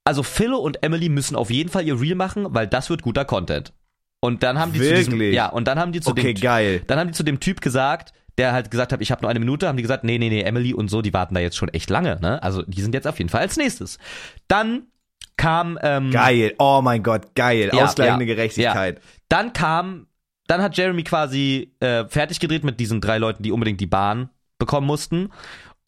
also 0.04 0.22
Philo 0.22 0.58
und 0.58 0.82
Emily 0.82 1.08
müssen 1.08 1.36
auf 1.36 1.50
jeden 1.50 1.70
Fall 1.70 1.84
ihr 1.84 2.00
Reel 2.00 2.14
machen, 2.14 2.46
weil 2.50 2.66
das 2.66 2.90
wird 2.90 3.02
guter 3.02 3.24
Content. 3.24 3.72
Und 4.20 4.42
dann 4.42 4.58
haben 4.58 4.72
die 4.72 4.80
zu 4.80 4.94
diesem, 4.94 5.12
Wirklich? 5.14 5.34
ja, 5.34 5.48
und 5.48 5.66
dann 5.66 5.78
haben 5.78 5.92
die 5.92 6.00
zu 6.00 6.10
okay, 6.10 6.34
dem 6.34 6.40
geil. 6.40 6.82
dann 6.86 6.98
haben 6.98 7.08
die 7.08 7.14
zu 7.14 7.24
dem 7.24 7.40
Typ 7.40 7.60
gesagt, 7.60 8.12
der 8.38 8.52
halt 8.52 8.70
gesagt 8.70 8.92
hat, 8.92 9.00
ich 9.00 9.10
habe 9.10 9.22
nur 9.22 9.30
eine 9.30 9.40
Minute, 9.40 9.68
haben 9.68 9.76
die 9.76 9.82
gesagt, 9.82 10.04
nee, 10.04 10.18
nee, 10.18 10.28
nee, 10.30 10.42
Emily 10.42 10.72
und 10.74 10.88
so, 10.88 11.02
die 11.02 11.12
warten 11.12 11.34
da 11.34 11.40
jetzt 11.40 11.56
schon 11.56 11.68
echt 11.68 11.90
lange, 11.90 12.18
ne? 12.20 12.42
Also 12.42 12.62
die 12.62 12.80
sind 12.80 12.94
jetzt 12.94 13.06
auf 13.06 13.18
jeden 13.18 13.28
Fall 13.28 13.40
als 13.40 13.56
nächstes. 13.56 13.98
Dann 14.48 14.84
kam 15.36 15.78
ähm, 15.82 16.10
Geil. 16.10 16.54
Oh 16.58 16.80
mein 16.82 17.02
Gott, 17.02 17.34
geil. 17.34 17.70
Ja, 17.72 17.84
Ausgleichende 17.84 18.24
ja, 18.24 18.34
Gerechtigkeit. 18.34 19.00
Dann 19.28 19.52
kam, 19.52 20.06
dann 20.46 20.62
hat 20.62 20.76
Jeremy 20.76 21.04
quasi 21.04 21.74
äh, 21.80 22.04
fertig 22.06 22.40
gedreht 22.40 22.64
mit 22.64 22.80
diesen 22.80 23.00
drei 23.00 23.18
Leuten, 23.18 23.42
die 23.42 23.52
unbedingt 23.52 23.80
die 23.80 23.86
Bahn 23.86 24.30
bekommen 24.58 24.86
mussten. 24.86 25.30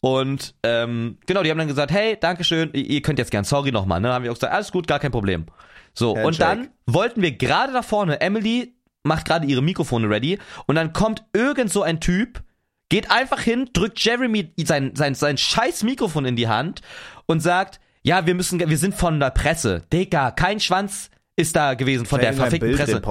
Und 0.01 0.53
ähm, 0.63 1.17
genau, 1.25 1.41
die 1.41 1.49
haben 1.49 1.57
dann 1.57 1.67
gesagt, 1.67 1.91
hey, 1.91 2.17
Dankeschön, 2.19 2.69
ihr 2.73 2.85
ihr 2.85 3.01
könnt 3.01 3.17
jetzt 3.17 3.31
gern 3.31 3.43
sorry 3.43 3.71
nochmal. 3.71 3.99
Ne? 3.99 4.07
Dann 4.07 4.15
haben 4.15 4.23
wir 4.23 4.31
auch 4.31 4.35
gesagt, 4.35 4.53
alles 4.53 4.71
gut, 4.71 4.87
gar 4.87 4.99
kein 4.99 5.11
Problem. 5.11 5.45
So, 5.93 6.11
und 6.11 6.39
Handshake. 6.39 6.57
dann 6.57 6.69
wollten 6.85 7.21
wir 7.21 7.31
gerade 7.31 7.73
da 7.73 7.81
vorne, 7.81 8.21
Emily 8.21 8.75
macht 9.03 9.25
gerade 9.25 9.47
ihre 9.47 9.61
Mikrofone 9.61 10.09
ready 10.09 10.39
und 10.67 10.75
dann 10.75 10.93
kommt 10.93 11.23
irgend 11.33 11.71
so 11.71 11.83
ein 11.83 12.01
Typ, 12.01 12.43
geht 12.89 13.11
einfach 13.11 13.39
hin, 13.39 13.69
drückt 13.71 13.99
Jeremy 13.99 14.53
sein, 14.57 14.95
sein, 14.95 15.15
sein 15.15 15.37
scheiß 15.37 15.83
Mikrofon 15.83 16.25
in 16.25 16.35
die 16.35 16.47
Hand 16.47 16.81
und 17.25 17.39
sagt, 17.39 17.79
ja, 18.05 18.25
wir 18.27 18.35
müssen, 18.35 18.59
wir 18.59 18.77
sind 18.77 18.93
von 18.93 19.19
der 19.19 19.31
Presse. 19.31 19.81
Digga, 19.91 20.29
kein 20.29 20.59
Schwanz 20.59 21.09
ist 21.35 21.55
da 21.55 21.73
gewesen 21.73 22.05
von 22.05 22.19
der 22.21 22.33
verfickten 22.33 22.69
Presse. 22.77 23.01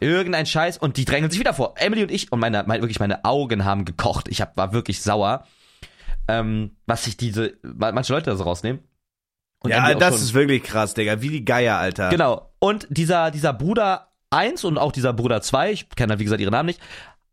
Irgendein 0.00 0.46
Scheiß 0.46 0.78
und 0.78 0.96
die 0.96 1.04
drängeln 1.04 1.30
sich 1.30 1.38
wieder 1.38 1.54
vor. 1.54 1.74
Emily 1.76 2.02
und 2.02 2.10
ich 2.10 2.32
und 2.32 2.40
meine, 2.40 2.64
meine 2.66 2.82
wirklich 2.82 2.98
meine 2.98 3.24
Augen 3.24 3.64
haben 3.64 3.84
gekocht. 3.84 4.26
Ich 4.28 4.40
hab, 4.40 4.56
war 4.56 4.72
wirklich 4.72 5.00
sauer, 5.00 5.46
ähm, 6.26 6.76
was 6.86 7.04
sich 7.04 7.16
diese 7.16 7.54
manche 7.62 8.12
Leute 8.12 8.30
da 8.30 8.36
so 8.36 8.42
rausnehmen. 8.42 8.82
Und 9.60 9.70
Ja, 9.70 9.94
das 9.94 10.14
schon. 10.14 10.22
ist 10.24 10.34
wirklich 10.34 10.64
krass, 10.64 10.94
Digga. 10.94 11.22
Wie 11.22 11.28
die 11.30 11.44
Geier, 11.44 11.78
Alter. 11.78 12.08
genau. 12.10 12.50
Und 12.58 12.88
dieser 12.90 13.30
dieser 13.30 13.52
Bruder 13.52 14.08
1 14.30 14.64
und 14.64 14.76
auch 14.76 14.90
dieser 14.90 15.12
Bruder 15.12 15.40
2, 15.40 15.70
ich 15.70 15.88
kenne 15.90 16.10
halt 16.10 16.20
wie 16.20 16.24
gesagt 16.24 16.40
ihre 16.40 16.50
Namen 16.50 16.66
nicht, 16.66 16.80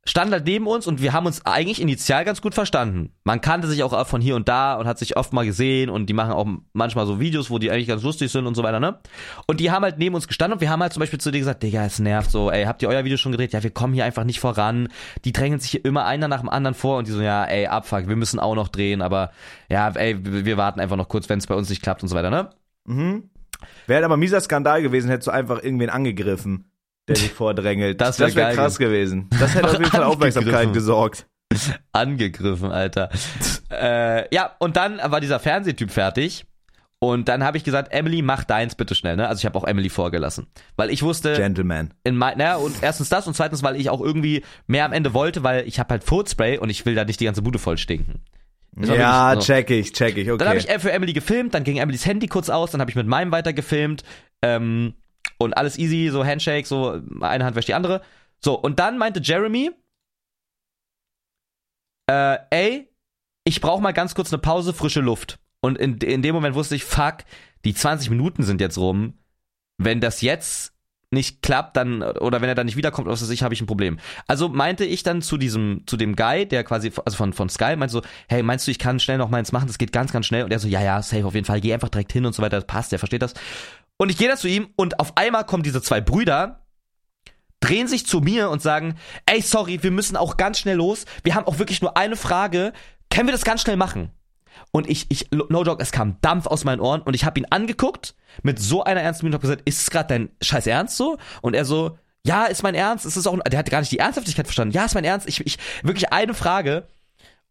standen 0.10 0.34
halt 0.34 0.46
neben 0.46 0.66
uns 0.68 0.88
und 0.88 1.02
wir 1.02 1.14
haben 1.14 1.26
uns 1.26 1.46
eigentlich 1.46 1.82
initial 1.82 2.26
ganz 2.26 2.42
gut 2.42 2.56
verstanden. 2.56 3.14
Man 3.24 3.42
kannte 3.42 3.68
sich 3.68 3.84
auch 3.84 4.08
von 4.08 4.22
hier 4.22 4.36
und 4.36 4.50
da 4.50 4.76
und 4.76 4.88
hat 4.88 4.98
sich 4.98 5.18
oft 5.18 5.34
mal 5.34 5.46
gesehen 5.46 5.90
und 5.90 6.08
die 6.08 6.14
machen 6.14 6.32
auch 6.32 6.48
manchmal 6.74 7.06
so 7.06 7.20
Videos, 7.20 7.50
wo 7.52 7.60
die 7.60 7.70
eigentlich 7.70 7.88
ganz 7.88 8.02
lustig 8.02 8.32
sind 8.32 8.48
und 8.48 8.56
so 8.56 8.64
weiter, 8.64 8.80
ne? 8.80 9.00
Und 9.46 9.60
die 9.60 9.72
haben 9.72 9.84
halt 9.84 10.00
neben 10.00 10.16
uns 10.16 10.28
gestanden 10.28 10.56
und 10.58 10.62
wir 10.62 10.70
haben 10.70 10.82
halt 10.82 10.94
zum 10.94 11.02
Beispiel 11.02 11.20
zu 11.20 11.32
denen 11.32 11.42
gesagt, 11.42 11.62
Digga, 11.62 11.86
es 11.86 12.00
nervt 12.00 12.32
so, 12.32 12.50
ey, 12.50 12.66
habt 12.66 12.82
ihr 12.82 12.90
euer 12.90 13.04
Video 13.04 13.18
schon 13.18 13.32
gedreht? 13.32 13.54
Ja, 13.54 13.62
wir 13.62 13.70
kommen 13.70 13.94
hier 13.94 14.06
einfach 14.06 14.24
nicht 14.24 14.40
voran. 14.40 14.90
Die 15.26 15.32
drängen 15.32 15.60
sich 15.60 15.72
hier 15.72 15.86
immer 15.86 16.06
einer 16.06 16.28
nach 16.28 16.40
dem 16.40 16.50
anderen 16.50 16.74
vor 16.74 16.98
und 16.98 17.08
die 17.08 17.12
so, 17.12 17.22
ja, 17.22 17.44
ey, 17.46 17.68
abfuck, 17.68 18.08
wir 18.08 18.16
müssen 18.16 18.40
auch 18.40 18.56
noch 18.56 18.70
drehen, 18.70 19.02
aber 19.02 19.32
ja, 19.70 19.90
ey, 19.90 20.18
wir 20.20 20.58
warten 20.58 20.80
einfach 20.80 20.98
noch 20.98 21.10
kurz, 21.10 21.30
wenn 21.30 21.40
es 21.40 21.48
bei 21.48 21.56
uns 21.56 21.70
nicht 21.70 21.84
klappt 21.84 22.02
und 22.02 22.10
so 22.10 22.16
weiter, 22.16 22.30
ne? 22.30 22.50
Mhm. 22.86 23.30
Wäre 23.88 24.06
aber 24.06 24.16
ein 24.16 24.20
mieser 24.20 24.42
Skandal 24.42 24.82
gewesen, 24.82 25.10
hättest 25.10 25.28
du 25.28 25.32
einfach 25.32 25.62
irgendwen 25.62 25.90
angegriffen, 25.90 26.69
der 27.10 27.18
sich 27.18 27.32
vordrängelt. 27.32 28.00
Das 28.00 28.20
wär 28.20 28.28
wäre 28.28 28.48
geil 28.48 28.56
krass 28.56 28.78
gewesen. 28.78 29.30
Das 29.40 29.54
hätte 29.54 29.68
auf 29.68 29.74
jeden 29.74 29.86
Fall 29.86 30.04
Aufmerksamkeit 30.06 30.74
gesorgt. 30.74 31.28
angegriffen, 31.92 32.72
Alter. 32.72 33.10
äh, 33.72 34.34
ja, 34.34 34.56
und 34.60 34.78
dann 34.78 35.00
war 35.04 35.20
dieser 35.20 35.40
Fernsehtyp 35.40 35.92
fertig. 35.92 36.46
Und 37.02 37.30
dann 37.30 37.46
habe 37.46 37.56
ich 37.56 37.64
gesagt, 37.64 37.94
Emily, 37.94 38.22
mach 38.22 38.44
deins 38.44 38.76
bitte 38.76 38.94
schnell, 38.94 39.16
ne? 39.16 39.30
Also 39.30 39.40
ich 39.40 39.46
habe 39.46 39.58
auch 39.58 39.64
Emily 39.64 39.90
vorgelassen. 39.90 40.48
Weil 40.76 40.90
ich 40.90 41.02
wusste, 41.02 41.34
Gentleman. 41.34 41.94
in 42.04 42.18
mein, 42.18 42.38
naja, 42.38 42.58
und 42.58 42.76
erstens 42.84 43.08
das 43.08 43.26
und 43.26 43.36
zweitens, 43.36 43.64
weil 43.64 43.78
ich 43.78 43.90
auch 43.90 44.02
irgendwie 44.02 44.44
mehr 44.68 44.84
am 44.84 44.92
Ende 44.92 45.14
wollte, 45.14 45.42
weil 45.42 45.66
ich 45.66 45.80
habe 45.80 45.92
halt 45.92 46.04
Foodspray 46.04 46.58
und 46.58 46.70
ich 46.70 46.86
will 46.86 46.96
da 46.96 47.06
nicht 47.06 47.22
die 47.22 47.26
ganze 47.26 47.42
Bude 47.42 47.58
voll 47.58 47.78
stinken. 47.78 48.22
Ja, 48.78 49.34
so. 49.36 49.42
check 49.42 49.70
ich, 49.72 49.94
check 49.94 50.18
ich, 50.18 50.30
okay. 50.30 50.38
Dann 50.38 50.50
habe 50.50 50.60
ich 50.60 50.70
äh, 50.70 50.78
für 50.78 50.92
Emily 50.92 51.14
gefilmt, 51.14 51.54
dann 51.54 51.64
ging 51.64 51.78
Emilys 51.78 52.06
Handy 52.06 52.28
kurz 52.28 52.50
aus, 52.50 52.72
dann 52.72 52.82
habe 52.82 52.92
ich 52.92 52.96
mit 52.96 53.08
meinem 53.08 53.32
weiter 53.32 53.54
gefilmt 53.54 54.04
ähm, 54.42 54.94
und 55.40 55.54
alles 55.58 55.80
easy, 55.80 56.10
so 56.12 56.24
Handshake, 56.24 56.68
so 56.68 57.02
eine 57.22 57.46
Hand 57.46 57.56
wäscht 57.56 57.70
die 57.70 57.74
andere. 57.74 58.02
So, 58.40 58.56
und 58.56 58.80
dann 58.80 58.98
meinte 58.98 59.22
Jeremy, 59.22 59.72
äh, 62.10 62.38
ey, 62.50 62.90
ich 63.44 63.62
brauche 63.62 63.82
mal 63.82 63.94
ganz 63.94 64.16
kurz 64.16 64.32
eine 64.32 64.42
Pause, 64.42 64.74
frische 64.74 65.02
Luft. 65.02 65.40
Und 65.62 65.78
in, 65.78 65.98
in 65.98 66.22
dem 66.22 66.36
Moment 66.36 66.56
wusste 66.56 66.76
ich, 66.76 66.84
fuck, 66.84 67.18
die 67.66 67.74
20 67.74 68.10
Minuten 68.10 68.44
sind 68.44 68.62
jetzt 68.62 68.78
rum. 68.78 69.14
Wenn 69.78 70.02
das 70.02 70.22
jetzt 70.22 70.74
nicht 71.12 71.42
klappt, 71.42 71.76
dann, 71.76 72.04
oder 72.04 72.42
wenn 72.42 72.50
er 72.50 72.56
dann 72.56 72.68
nicht 72.68 72.76
wiederkommt, 72.76 73.08
weiß 73.08 73.28
ich, 73.30 73.42
habe 73.42 73.54
ich 73.54 73.62
ein 73.62 73.66
Problem. 73.68 74.00
Also 74.28 74.48
meinte 74.48 74.86
ich 74.86 75.04
dann 75.04 75.22
zu 75.22 75.38
diesem, 75.38 75.84
zu 75.88 75.98
dem 75.98 76.16
Guy, 76.16 76.46
der 76.46 76.64
quasi, 76.64 76.92
also 77.04 77.18
von, 77.18 77.34
von 77.34 77.50
Sky, 77.50 77.76
meinte 77.76 77.94
so, 77.94 78.02
hey, 78.28 78.44
meinst 78.44 78.68
du, 78.68 78.72
ich 78.72 78.80
kann 78.80 79.00
schnell 79.00 79.18
noch 79.18 79.30
meins 79.30 79.52
machen, 79.52 79.68
das 79.68 79.78
geht 79.80 79.92
ganz, 79.92 80.12
ganz 80.12 80.28
schnell. 80.28 80.44
Und 80.44 80.52
er 80.52 80.60
so, 80.60 80.68
ja, 80.68 80.82
ja, 80.82 81.02
safe 81.02 81.26
auf 81.26 81.34
jeden 81.34 81.46
Fall, 81.46 81.62
geh 81.62 81.74
einfach 81.74 81.90
direkt 81.90 82.14
hin 82.14 82.26
und 82.26 82.34
so 82.34 82.44
weiter, 82.44 82.58
das 82.58 82.68
passt, 82.68 82.92
der 82.92 83.00
versteht 83.00 83.24
das. 83.24 83.34
Und 84.02 84.10
ich 84.10 84.18
gehe 84.18 84.30
da 84.30 84.38
zu 84.38 84.48
ihm 84.48 84.70
und 84.78 85.00
auf 85.02 85.18
einmal 85.18 85.46
kommen 85.46 85.62
diese 85.62 85.82
zwei 85.82 86.00
Brüder, 86.00 86.66
drehen 87.60 87.90
sich 87.90 88.08
zu 88.08 88.22
mir 88.22 88.50
und 88.50 88.62
sagen, 88.62 88.96
ey, 89.26 89.42
sorry, 89.42 89.84
wir 89.84 89.92
müssen 89.92 90.16
auch 90.16 90.38
ganz 90.38 90.58
schnell 90.58 90.78
los. 90.78 91.04
Wir 91.24 91.36
haben 91.36 91.46
auch 91.46 91.60
wirklich 91.60 91.82
nur 91.82 91.98
eine 91.98 92.16
Frage. 92.16 92.72
Können 93.10 93.28
wir 93.28 93.34
das 93.34 93.44
ganz 93.44 93.62
schnell 93.62 93.76
machen? 93.76 94.12
Und 94.72 94.90
ich, 94.90 95.08
ich, 95.10 95.30
no 95.32 95.64
joke, 95.64 95.84
es 95.84 95.92
kam 95.92 96.16
Dampf 96.22 96.48
aus 96.48 96.64
meinen 96.64 96.80
Ohren 96.80 97.02
und 97.02 97.14
ich 97.14 97.26
habe 97.26 97.42
ihn 97.42 97.48
angeguckt 97.50 98.16
mit 98.42 98.58
so 98.58 98.86
einer 98.86 99.02
ernsten 99.02 99.26
Miene 99.26 99.36
und 99.36 99.40
hab 99.40 99.42
gesagt, 99.42 99.68
ist 99.68 99.82
es 99.82 99.90
gerade 99.90 100.08
dein 100.08 100.30
scheiß 100.42 100.68
Ernst 100.68 100.96
so? 100.96 101.18
Und 101.42 101.54
er 101.54 101.66
so, 101.66 101.98
ja, 102.26 102.46
ist 102.46 102.64
mein 102.64 102.76
Ernst. 102.76 103.06
Es 103.06 103.18
ist 103.18 103.28
auch, 103.28 103.38
der 103.38 103.60
hat 103.60 103.70
gar 103.70 103.82
nicht 103.82 103.92
die 103.92 104.00
Ernsthaftigkeit 104.00 104.48
verstanden. 104.48 104.74
Ja, 104.74 104.86
ist 104.86 104.96
mein 104.96 105.04
Ernst. 105.04 105.28
Ich, 105.28 105.46
ich, 105.46 105.58
wirklich 105.84 106.14
eine 106.14 106.34
Frage. 106.34 106.88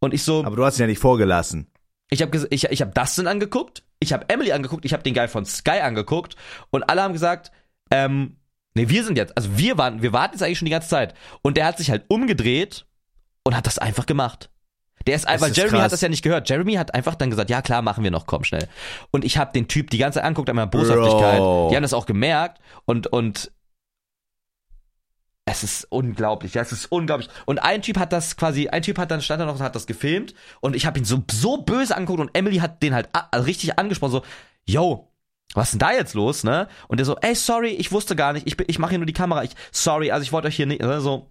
Und 0.00 0.14
ich 0.14 0.22
so, 0.22 0.44
aber 0.44 0.56
du 0.56 0.64
hast 0.64 0.78
ihn 0.78 0.82
ja 0.82 0.86
nicht 0.86 1.00
vorgelassen. 1.00 1.66
ich 2.08 2.22
habe 2.22 2.46
ich, 2.50 2.64
ich 2.64 2.80
hab 2.80 2.94
Dustin 2.94 3.26
angeguckt, 3.26 3.82
ich 4.00 4.12
habe 4.12 4.28
Emily 4.28 4.52
angeguckt, 4.52 4.84
ich 4.84 4.92
habe 4.92 5.02
den 5.02 5.14
Guy 5.14 5.28
von 5.28 5.44
Sky 5.44 5.80
angeguckt 5.80 6.36
und 6.70 6.88
alle 6.88 7.02
haben 7.02 7.12
gesagt, 7.12 7.50
ähm, 7.90 8.36
nee, 8.74 8.88
wir 8.88 9.04
sind 9.04 9.16
jetzt, 9.16 9.36
also 9.36 9.58
wir 9.58 9.78
waren, 9.78 10.02
wir 10.02 10.12
warten 10.12 10.34
jetzt 10.34 10.42
eigentlich 10.42 10.58
schon 10.58 10.66
die 10.66 10.72
ganze 10.72 10.88
Zeit. 10.88 11.14
Und 11.42 11.56
der 11.56 11.66
hat 11.66 11.78
sich 11.78 11.90
halt 11.90 12.04
umgedreht 12.08 12.86
und 13.44 13.56
hat 13.56 13.66
das 13.66 13.78
einfach 13.78 14.06
gemacht. 14.06 14.50
Der 15.06 15.16
ist 15.16 15.26
einfach, 15.26 15.48
Jeremy 15.48 15.70
krass. 15.70 15.84
hat 15.84 15.92
das 15.92 16.00
ja 16.00 16.08
nicht 16.08 16.22
gehört. 16.22 16.48
Jeremy 16.50 16.74
hat 16.74 16.94
einfach 16.94 17.14
dann 17.14 17.30
gesagt, 17.30 17.50
ja 17.50 17.62
klar, 17.62 17.82
machen 17.82 18.04
wir 18.04 18.10
noch, 18.10 18.26
komm 18.26 18.44
schnell. 18.44 18.68
Und 19.10 19.24
ich 19.24 19.38
habe 19.38 19.52
den 19.52 19.68
Typ 19.68 19.90
die 19.90 19.98
ganze 19.98 20.18
Zeit 20.18 20.24
angeguckt, 20.24 20.50
an 20.50 20.56
meiner 20.56 20.66
Boshaftigkeit. 20.66 21.38
Die 21.38 21.76
haben 21.76 21.82
das 21.82 21.94
auch 21.94 22.06
gemerkt 22.06 22.60
und 22.84 23.06
und 23.06 23.50
es 25.50 25.62
ist 25.62 25.86
unglaublich, 25.90 26.54
ja, 26.54 26.62
es 26.62 26.72
ist 26.72 26.86
unglaublich. 26.86 27.28
Und 27.46 27.58
ein 27.58 27.82
Typ 27.82 27.98
hat 27.98 28.12
das 28.12 28.36
quasi, 28.36 28.68
ein 28.68 28.82
Typ 28.82 28.98
hat 28.98 29.10
dann 29.10 29.20
stand 29.22 29.40
da 29.40 29.46
noch 29.46 29.54
und 29.56 29.62
hat 29.62 29.74
das 29.74 29.86
gefilmt 29.86 30.34
und 30.60 30.74
ich 30.76 30.86
habe 30.86 30.98
ihn 30.98 31.04
so 31.04 31.22
so 31.30 31.58
böse 31.58 31.96
angeguckt 31.96 32.20
und 32.20 32.30
Emily 32.34 32.58
hat 32.58 32.82
den 32.82 32.94
halt 32.94 33.08
also 33.12 33.44
richtig 33.44 33.78
angesprochen 33.78 34.12
so, 34.12 34.22
yo, 34.66 35.10
was 35.54 35.68
ist 35.68 35.72
denn 35.72 35.78
da 35.80 35.92
jetzt 35.92 36.14
los, 36.14 36.44
ne? 36.44 36.68
Und 36.88 36.98
der 36.98 37.06
so, 37.06 37.16
ey, 37.22 37.34
sorry, 37.34 37.70
ich 37.70 37.90
wusste 37.92 38.14
gar 38.16 38.32
nicht, 38.32 38.46
ich 38.46 38.56
bin- 38.56 38.66
ich 38.68 38.78
mache 38.78 38.90
hier 38.90 38.98
nur 38.98 39.06
die 39.06 39.12
Kamera, 39.12 39.42
ich 39.44 39.50
sorry, 39.72 40.10
also 40.10 40.22
ich 40.22 40.32
wollte 40.32 40.48
euch 40.48 40.56
hier 40.56 40.66
nicht, 40.66 40.82
ne, 40.82 41.00
so 41.00 41.30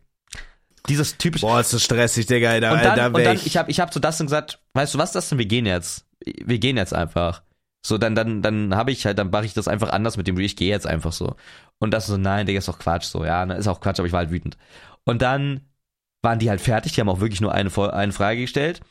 dieses 0.90 1.18
typische 1.18 1.46
Boah, 1.46 1.60
ist 1.60 1.74
das 1.74 1.84
stressig, 1.84 2.26
Digga. 2.28 2.60
Da, 2.60 2.72
und 2.74 2.84
dann, 2.84 2.96
da 2.96 3.08
und 3.08 3.18
dann 3.26 3.36
ich, 3.36 3.46
ich 3.46 3.58
habe 3.58 3.70
ich 3.70 3.80
hab 3.80 3.92
zu 3.92 4.00
Dustin 4.00 4.26
gesagt, 4.28 4.60
weißt 4.74 4.94
du 4.94 4.98
was, 4.98 5.12
Dustin, 5.12 5.38
wir 5.38 5.46
gehen 5.46 5.66
jetzt. 5.66 6.06
Wir 6.24 6.60
gehen 6.60 6.78
jetzt 6.78 6.94
einfach. 6.94 7.42
So, 7.88 7.98
dann, 7.98 8.16
dann, 8.16 8.42
dann 8.42 8.76
habe 8.76 8.92
ich 8.92 9.06
halt, 9.06 9.18
dann 9.18 9.30
mache 9.30 9.46
ich 9.46 9.54
das 9.54 9.68
einfach 9.68 9.90
anders 9.90 10.18
mit 10.18 10.28
dem 10.28 10.36
Reel. 10.36 10.46
Ich 10.46 10.56
gehe 10.56 10.70
jetzt 10.70 10.88
einfach 10.88 11.14
so. 11.14 11.36
Und 11.80 11.92
das 11.94 12.08
so, 12.08 12.18
nein, 12.18 12.46
Digga, 12.46 12.60
ist 12.60 12.68
doch 12.68 12.80
Quatsch. 12.80 13.06
So, 13.06 13.26
ja, 13.26 13.46
ne, 13.46 13.56
ist 13.56 13.68
auch 13.68 13.82
Quatsch, 13.82 14.00
aber 14.00 14.08
ich 14.08 14.14
war 14.14 14.20
halt 14.20 14.32
wütend. 14.32 14.58
Und 15.06 15.22
dann 15.22 15.62
waren 16.24 16.40
die 16.40 16.50
halt 16.50 16.62
fertig, 16.62 16.94
die 16.94 17.02
haben 17.02 17.10
auch 17.10 17.22
wirklich 17.22 17.42
nur 17.42 17.54
eine, 17.54 17.72
eine 17.94 18.12
Frage 18.12 18.42
gestellt. 18.42 18.82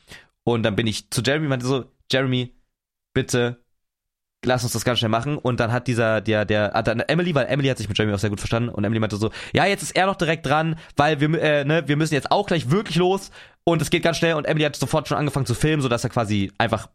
Und 0.45 0.63
dann 0.63 0.77
bin 0.77 0.87
ich 0.87 1.11
zu 1.11 1.23
Jeremy 1.23 1.47
und 1.47 1.51
meinte 1.51 1.67
so, 1.67 1.85
Jeremy, 2.11 2.55
bitte 3.15 3.59
lass 4.45 4.63
uns 4.63 4.73
das 4.73 4.85
ganz 4.85 4.99
schnell 4.99 5.11
machen. 5.11 5.39
Und 5.39 5.61
dann 5.61 5.73
hat 5.73 5.87
dieser, 5.87 6.21
der, 6.21 6.45
der, 6.45 6.75
ah, 6.75 6.83
dann 6.83 7.01
Emily, 7.01 7.35
weil 7.35 7.47
Emily 7.47 7.69
hat 7.69 7.79
sich 7.79 7.89
mit 7.89 7.99
Jeremy 7.99 8.15
auch 8.15 8.19
sehr 8.19 8.31
gut 8.31 8.41
verstanden 8.41 8.69
und 8.69 8.85
Emily 8.85 9.01
meinte 9.01 9.17
so, 9.17 9.31
ja, 9.53 9.67
jetzt 9.67 9.83
ist 9.83 9.97
er 9.97 10.07
noch 10.07 10.17
direkt 10.17 10.47
dran, 10.47 10.77
weil 10.97 11.21
wir, 11.21 11.41
äh, 11.41 11.65
ne, 11.65 11.87
wir 11.87 11.97
müssen 11.97 12.15
jetzt 12.15 12.31
auch 12.31 12.47
gleich 12.47 12.71
wirklich 12.71 12.97
los 12.97 13.31
und 13.65 13.83
es 13.83 13.91
geht 13.91 14.03
ganz 14.03 14.17
schnell 14.17 14.35
und 14.35 14.45
Emily 14.45 14.65
hat 14.65 14.77
sofort 14.77 15.09
schon 15.09 15.19
angefangen 15.19 15.47
zu 15.47 15.55
filmen, 15.55 15.83
sodass 15.83 16.05
er 16.05 16.11
quasi 16.11 16.53
einfach 16.59 16.89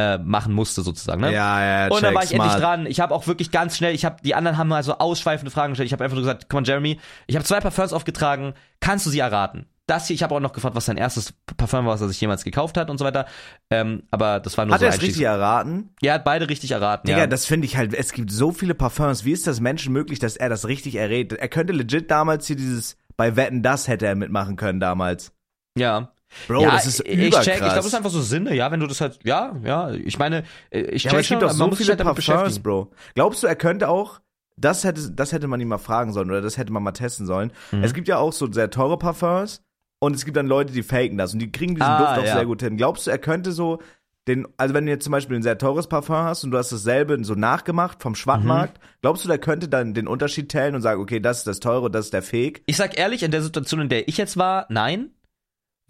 äh, 0.00 0.18
machen 0.18 0.52
musste 0.54 0.82
sozusagen, 0.82 1.20
ne? 1.20 1.32
Ja, 1.32 1.64
ja, 1.86 1.88
Und 1.88 2.02
dann 2.02 2.14
war 2.14 2.22
ich 2.22 2.30
check, 2.30 2.38
endlich 2.38 2.52
smart. 2.52 2.62
dran. 2.78 2.86
Ich 2.86 3.00
habe 3.00 3.14
auch 3.14 3.26
wirklich 3.26 3.50
ganz 3.50 3.76
schnell, 3.76 3.94
ich 3.94 4.04
habe 4.04 4.16
die 4.24 4.34
anderen 4.34 4.56
haben 4.56 4.68
mal 4.68 4.82
so 4.82 4.98
ausschweifende 4.98 5.50
Fragen 5.50 5.72
gestellt. 5.72 5.86
Ich 5.86 5.92
habe 5.92 6.04
einfach 6.04 6.16
nur 6.16 6.22
gesagt, 6.22 6.46
komm 6.48 6.64
Jeremy, 6.64 6.98
ich 7.26 7.36
habe 7.36 7.44
zwei 7.44 7.60
Parfums 7.60 7.92
aufgetragen, 7.92 8.54
kannst 8.80 9.06
du 9.06 9.10
sie 9.10 9.18
erraten? 9.18 9.66
Das 9.86 10.06
hier, 10.06 10.14
ich 10.14 10.22
habe 10.22 10.34
auch 10.36 10.40
noch 10.40 10.52
gefragt, 10.52 10.76
was 10.76 10.86
sein 10.86 10.96
erstes 10.96 11.34
Parfum 11.56 11.84
war, 11.84 11.94
was 11.94 12.00
er 12.00 12.06
sich 12.08 12.20
jemals 12.20 12.44
gekauft 12.44 12.76
hat 12.76 12.90
und 12.90 12.98
so 12.98 13.04
weiter. 13.04 13.26
Ähm, 13.70 14.04
aber 14.12 14.38
das 14.38 14.56
war 14.56 14.64
nur 14.64 14.74
Hat 14.74 14.80
so 14.80 14.86
er 14.86 14.92
es 14.94 15.02
richtig 15.02 15.22
erraten? 15.22 15.90
Ja, 16.00 16.12
er 16.12 16.14
hat 16.14 16.24
beide 16.24 16.48
richtig 16.48 16.70
erraten. 16.70 17.08
Digga, 17.08 17.18
ja. 17.20 17.26
das 17.26 17.44
finde 17.44 17.66
ich 17.66 17.76
halt, 17.76 17.92
es 17.92 18.12
gibt 18.12 18.30
so 18.30 18.52
viele 18.52 18.74
Parfums. 18.74 19.24
Wie 19.24 19.32
ist 19.32 19.48
das 19.48 19.58
Menschen 19.58 19.92
möglich, 19.92 20.20
dass 20.20 20.36
er 20.36 20.48
das 20.48 20.68
richtig 20.68 20.94
errät? 20.94 21.32
Er 21.32 21.48
könnte 21.48 21.72
legit 21.72 22.08
damals 22.10 22.46
hier 22.46 22.54
dieses, 22.54 22.96
bei 23.16 23.34
Wetten, 23.34 23.62
das 23.62 23.88
hätte 23.88 24.06
er 24.06 24.14
mitmachen 24.14 24.54
können 24.56 24.78
damals. 24.78 25.32
ja. 25.76 26.12
Bro, 26.48 26.62
ja, 26.62 26.70
das 26.72 26.86
ist 26.86 27.00
ich 27.06 27.14
überkrass. 27.18 27.44
check, 27.44 27.54
ich 27.54 27.60
glaube, 27.60 27.74
das 27.76 27.86
ist 27.86 27.94
einfach 27.94 28.10
so 28.10 28.20
Sinne, 28.20 28.54
ja, 28.54 28.70
wenn 28.70 28.80
du 28.80 28.86
das 28.86 29.00
halt, 29.00 29.18
ja, 29.24 29.56
ja, 29.64 29.90
ich 29.92 30.18
meine, 30.18 30.44
äh, 30.70 30.80
ich 30.82 31.04
ja, 31.04 31.10
check 31.10 31.12
aber 31.12 31.20
es 31.20 31.26
schon, 31.26 31.38
gibt 31.40 31.48
man 31.48 31.56
so 31.70 31.76
viele 31.76 31.90
halt 31.96 32.02
Parfums. 32.02 32.58
Bro. 32.60 32.90
Glaubst 33.14 33.42
du, 33.42 33.46
er 33.46 33.56
könnte 33.56 33.88
auch, 33.88 34.20
das 34.56 34.84
hätte, 34.84 35.10
das 35.10 35.32
hätte 35.32 35.48
man 35.48 35.60
ihm 35.60 35.68
mal 35.68 35.78
fragen 35.78 36.12
sollen 36.12 36.30
oder 36.30 36.40
das 36.42 36.56
hätte 36.58 36.72
man 36.72 36.82
mal 36.82 36.92
testen 36.92 37.26
sollen. 37.26 37.52
Mhm. 37.72 37.82
Es 37.82 37.94
gibt 37.94 38.08
ja 38.08 38.18
auch 38.18 38.32
so 38.32 38.50
sehr 38.52 38.70
teure 38.70 38.98
Parfums 38.98 39.62
und 39.98 40.14
es 40.14 40.24
gibt 40.24 40.36
dann 40.36 40.46
Leute, 40.46 40.72
die 40.72 40.82
faken 40.82 41.16
das 41.18 41.32
und 41.32 41.38
die 41.40 41.50
kriegen 41.50 41.74
diesen 41.74 41.88
Ah, 41.90 41.98
Duft 41.98 42.18
auch 42.20 42.26
ja. 42.26 42.34
sehr 42.36 42.46
gut 42.46 42.62
hin. 42.62 42.76
Glaubst 42.76 43.06
du, 43.06 43.10
er 43.10 43.18
könnte 43.18 43.52
so 43.52 43.80
den, 44.28 44.46
also 44.58 44.74
wenn 44.74 44.84
du 44.84 44.92
jetzt 44.92 45.04
zum 45.04 45.12
Beispiel 45.12 45.34
ein 45.36 45.42
sehr 45.42 45.56
teures 45.56 45.88
Parfum 45.88 46.14
hast 46.16 46.44
und 46.44 46.50
du 46.50 46.58
hast 46.58 46.70
dasselbe 46.70 47.18
so 47.24 47.34
nachgemacht 47.34 48.02
vom 48.02 48.14
Schwattmarkt, 48.14 48.76
Mhm. 48.78 48.82
glaubst 49.00 49.24
du, 49.24 49.28
der 49.28 49.38
könnte 49.38 49.66
dann 49.68 49.94
den 49.94 50.06
Unterschied 50.06 50.50
tellen 50.50 50.74
und 50.74 50.82
sagen, 50.82 51.00
okay, 51.00 51.20
das 51.20 51.38
ist 51.38 51.46
das 51.46 51.58
teure, 51.58 51.90
das 51.90 52.04
ist 52.06 52.12
der 52.14 52.22
Fake? 52.22 52.62
Ich 52.66 52.76
sag 52.76 52.98
ehrlich, 52.98 53.22
in 53.22 53.30
der 53.30 53.42
Situation, 53.42 53.80
in 53.80 53.88
der 53.88 54.08
ich 54.08 54.18
jetzt 54.18 54.36
war, 54.36 54.66
nein. 54.68 55.10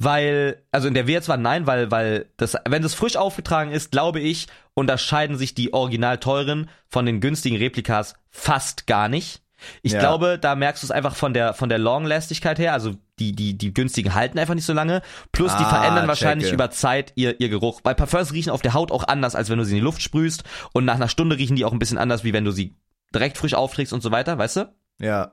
Weil, 0.02 0.62
also 0.72 0.88
in 0.88 0.94
der 0.94 1.06
wir 1.06 1.12
jetzt 1.12 1.28
waren, 1.28 1.42
nein, 1.42 1.66
weil, 1.66 1.90
weil 1.90 2.26
das, 2.38 2.56
wenn 2.66 2.80
das 2.82 2.94
frisch 2.94 3.16
aufgetragen 3.16 3.70
ist, 3.70 3.92
glaube 3.92 4.18
ich, 4.18 4.46
unterscheiden 4.72 5.36
sich 5.36 5.54
die 5.54 5.74
original 5.74 6.16
teuren 6.16 6.70
von 6.88 7.04
den 7.04 7.20
günstigen 7.20 7.58
Replikas 7.58 8.14
fast 8.30 8.86
gar 8.86 9.08
nicht. 9.08 9.42
Ich 9.82 9.92
Ja. 9.92 10.00
glaube, 10.00 10.38
da 10.40 10.54
merkst 10.54 10.82
du 10.82 10.86
es 10.86 10.90
einfach 10.90 11.14
von 11.14 11.34
der, 11.34 11.52
von 11.52 11.68
der 11.68 11.76
Longlastigkeit 11.76 12.58
her, 12.58 12.72
also 12.72 12.94
die, 13.18 13.32
die, 13.32 13.58
die 13.58 13.74
günstigen 13.74 14.14
halten 14.14 14.38
einfach 14.38 14.54
nicht 14.54 14.64
so 14.64 14.72
lange. 14.72 15.02
Plus 15.32 15.54
die 15.54 15.64
Ah, 15.64 15.68
verändern 15.68 16.08
wahrscheinlich 16.08 16.46
checke. 16.46 16.54
über 16.54 16.70
Zeit 16.70 17.12
ihr, 17.16 17.38
ihr 17.38 17.50
Geruch. 17.50 17.80
Weil 17.84 17.94
Parfums 17.94 18.32
riechen 18.32 18.48
auf 18.52 18.62
der 18.62 18.72
Haut 18.72 18.90
auch 18.90 19.06
anders, 19.06 19.34
als 19.34 19.50
wenn 19.50 19.58
du 19.58 19.64
sie 19.66 19.72
in 19.72 19.80
die 19.80 19.84
Luft 19.84 20.00
sprühst. 20.00 20.44
Und 20.72 20.86
nach 20.86 20.94
einer 20.94 21.10
Stunde 21.10 21.36
riechen 21.36 21.56
die 21.56 21.66
auch 21.66 21.72
ein 21.72 21.78
bisschen 21.78 21.98
anders, 21.98 22.24
wie 22.24 22.32
wenn 22.32 22.46
du 22.46 22.52
sie 22.52 22.74
direkt 23.14 23.36
frisch 23.36 23.52
aufträgst 23.52 23.92
und 23.92 24.00
so 24.02 24.10
weiter, 24.10 24.38
weißt 24.38 24.56
du? 24.56 24.74
Ja. 24.98 25.32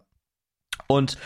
Und 0.87 1.17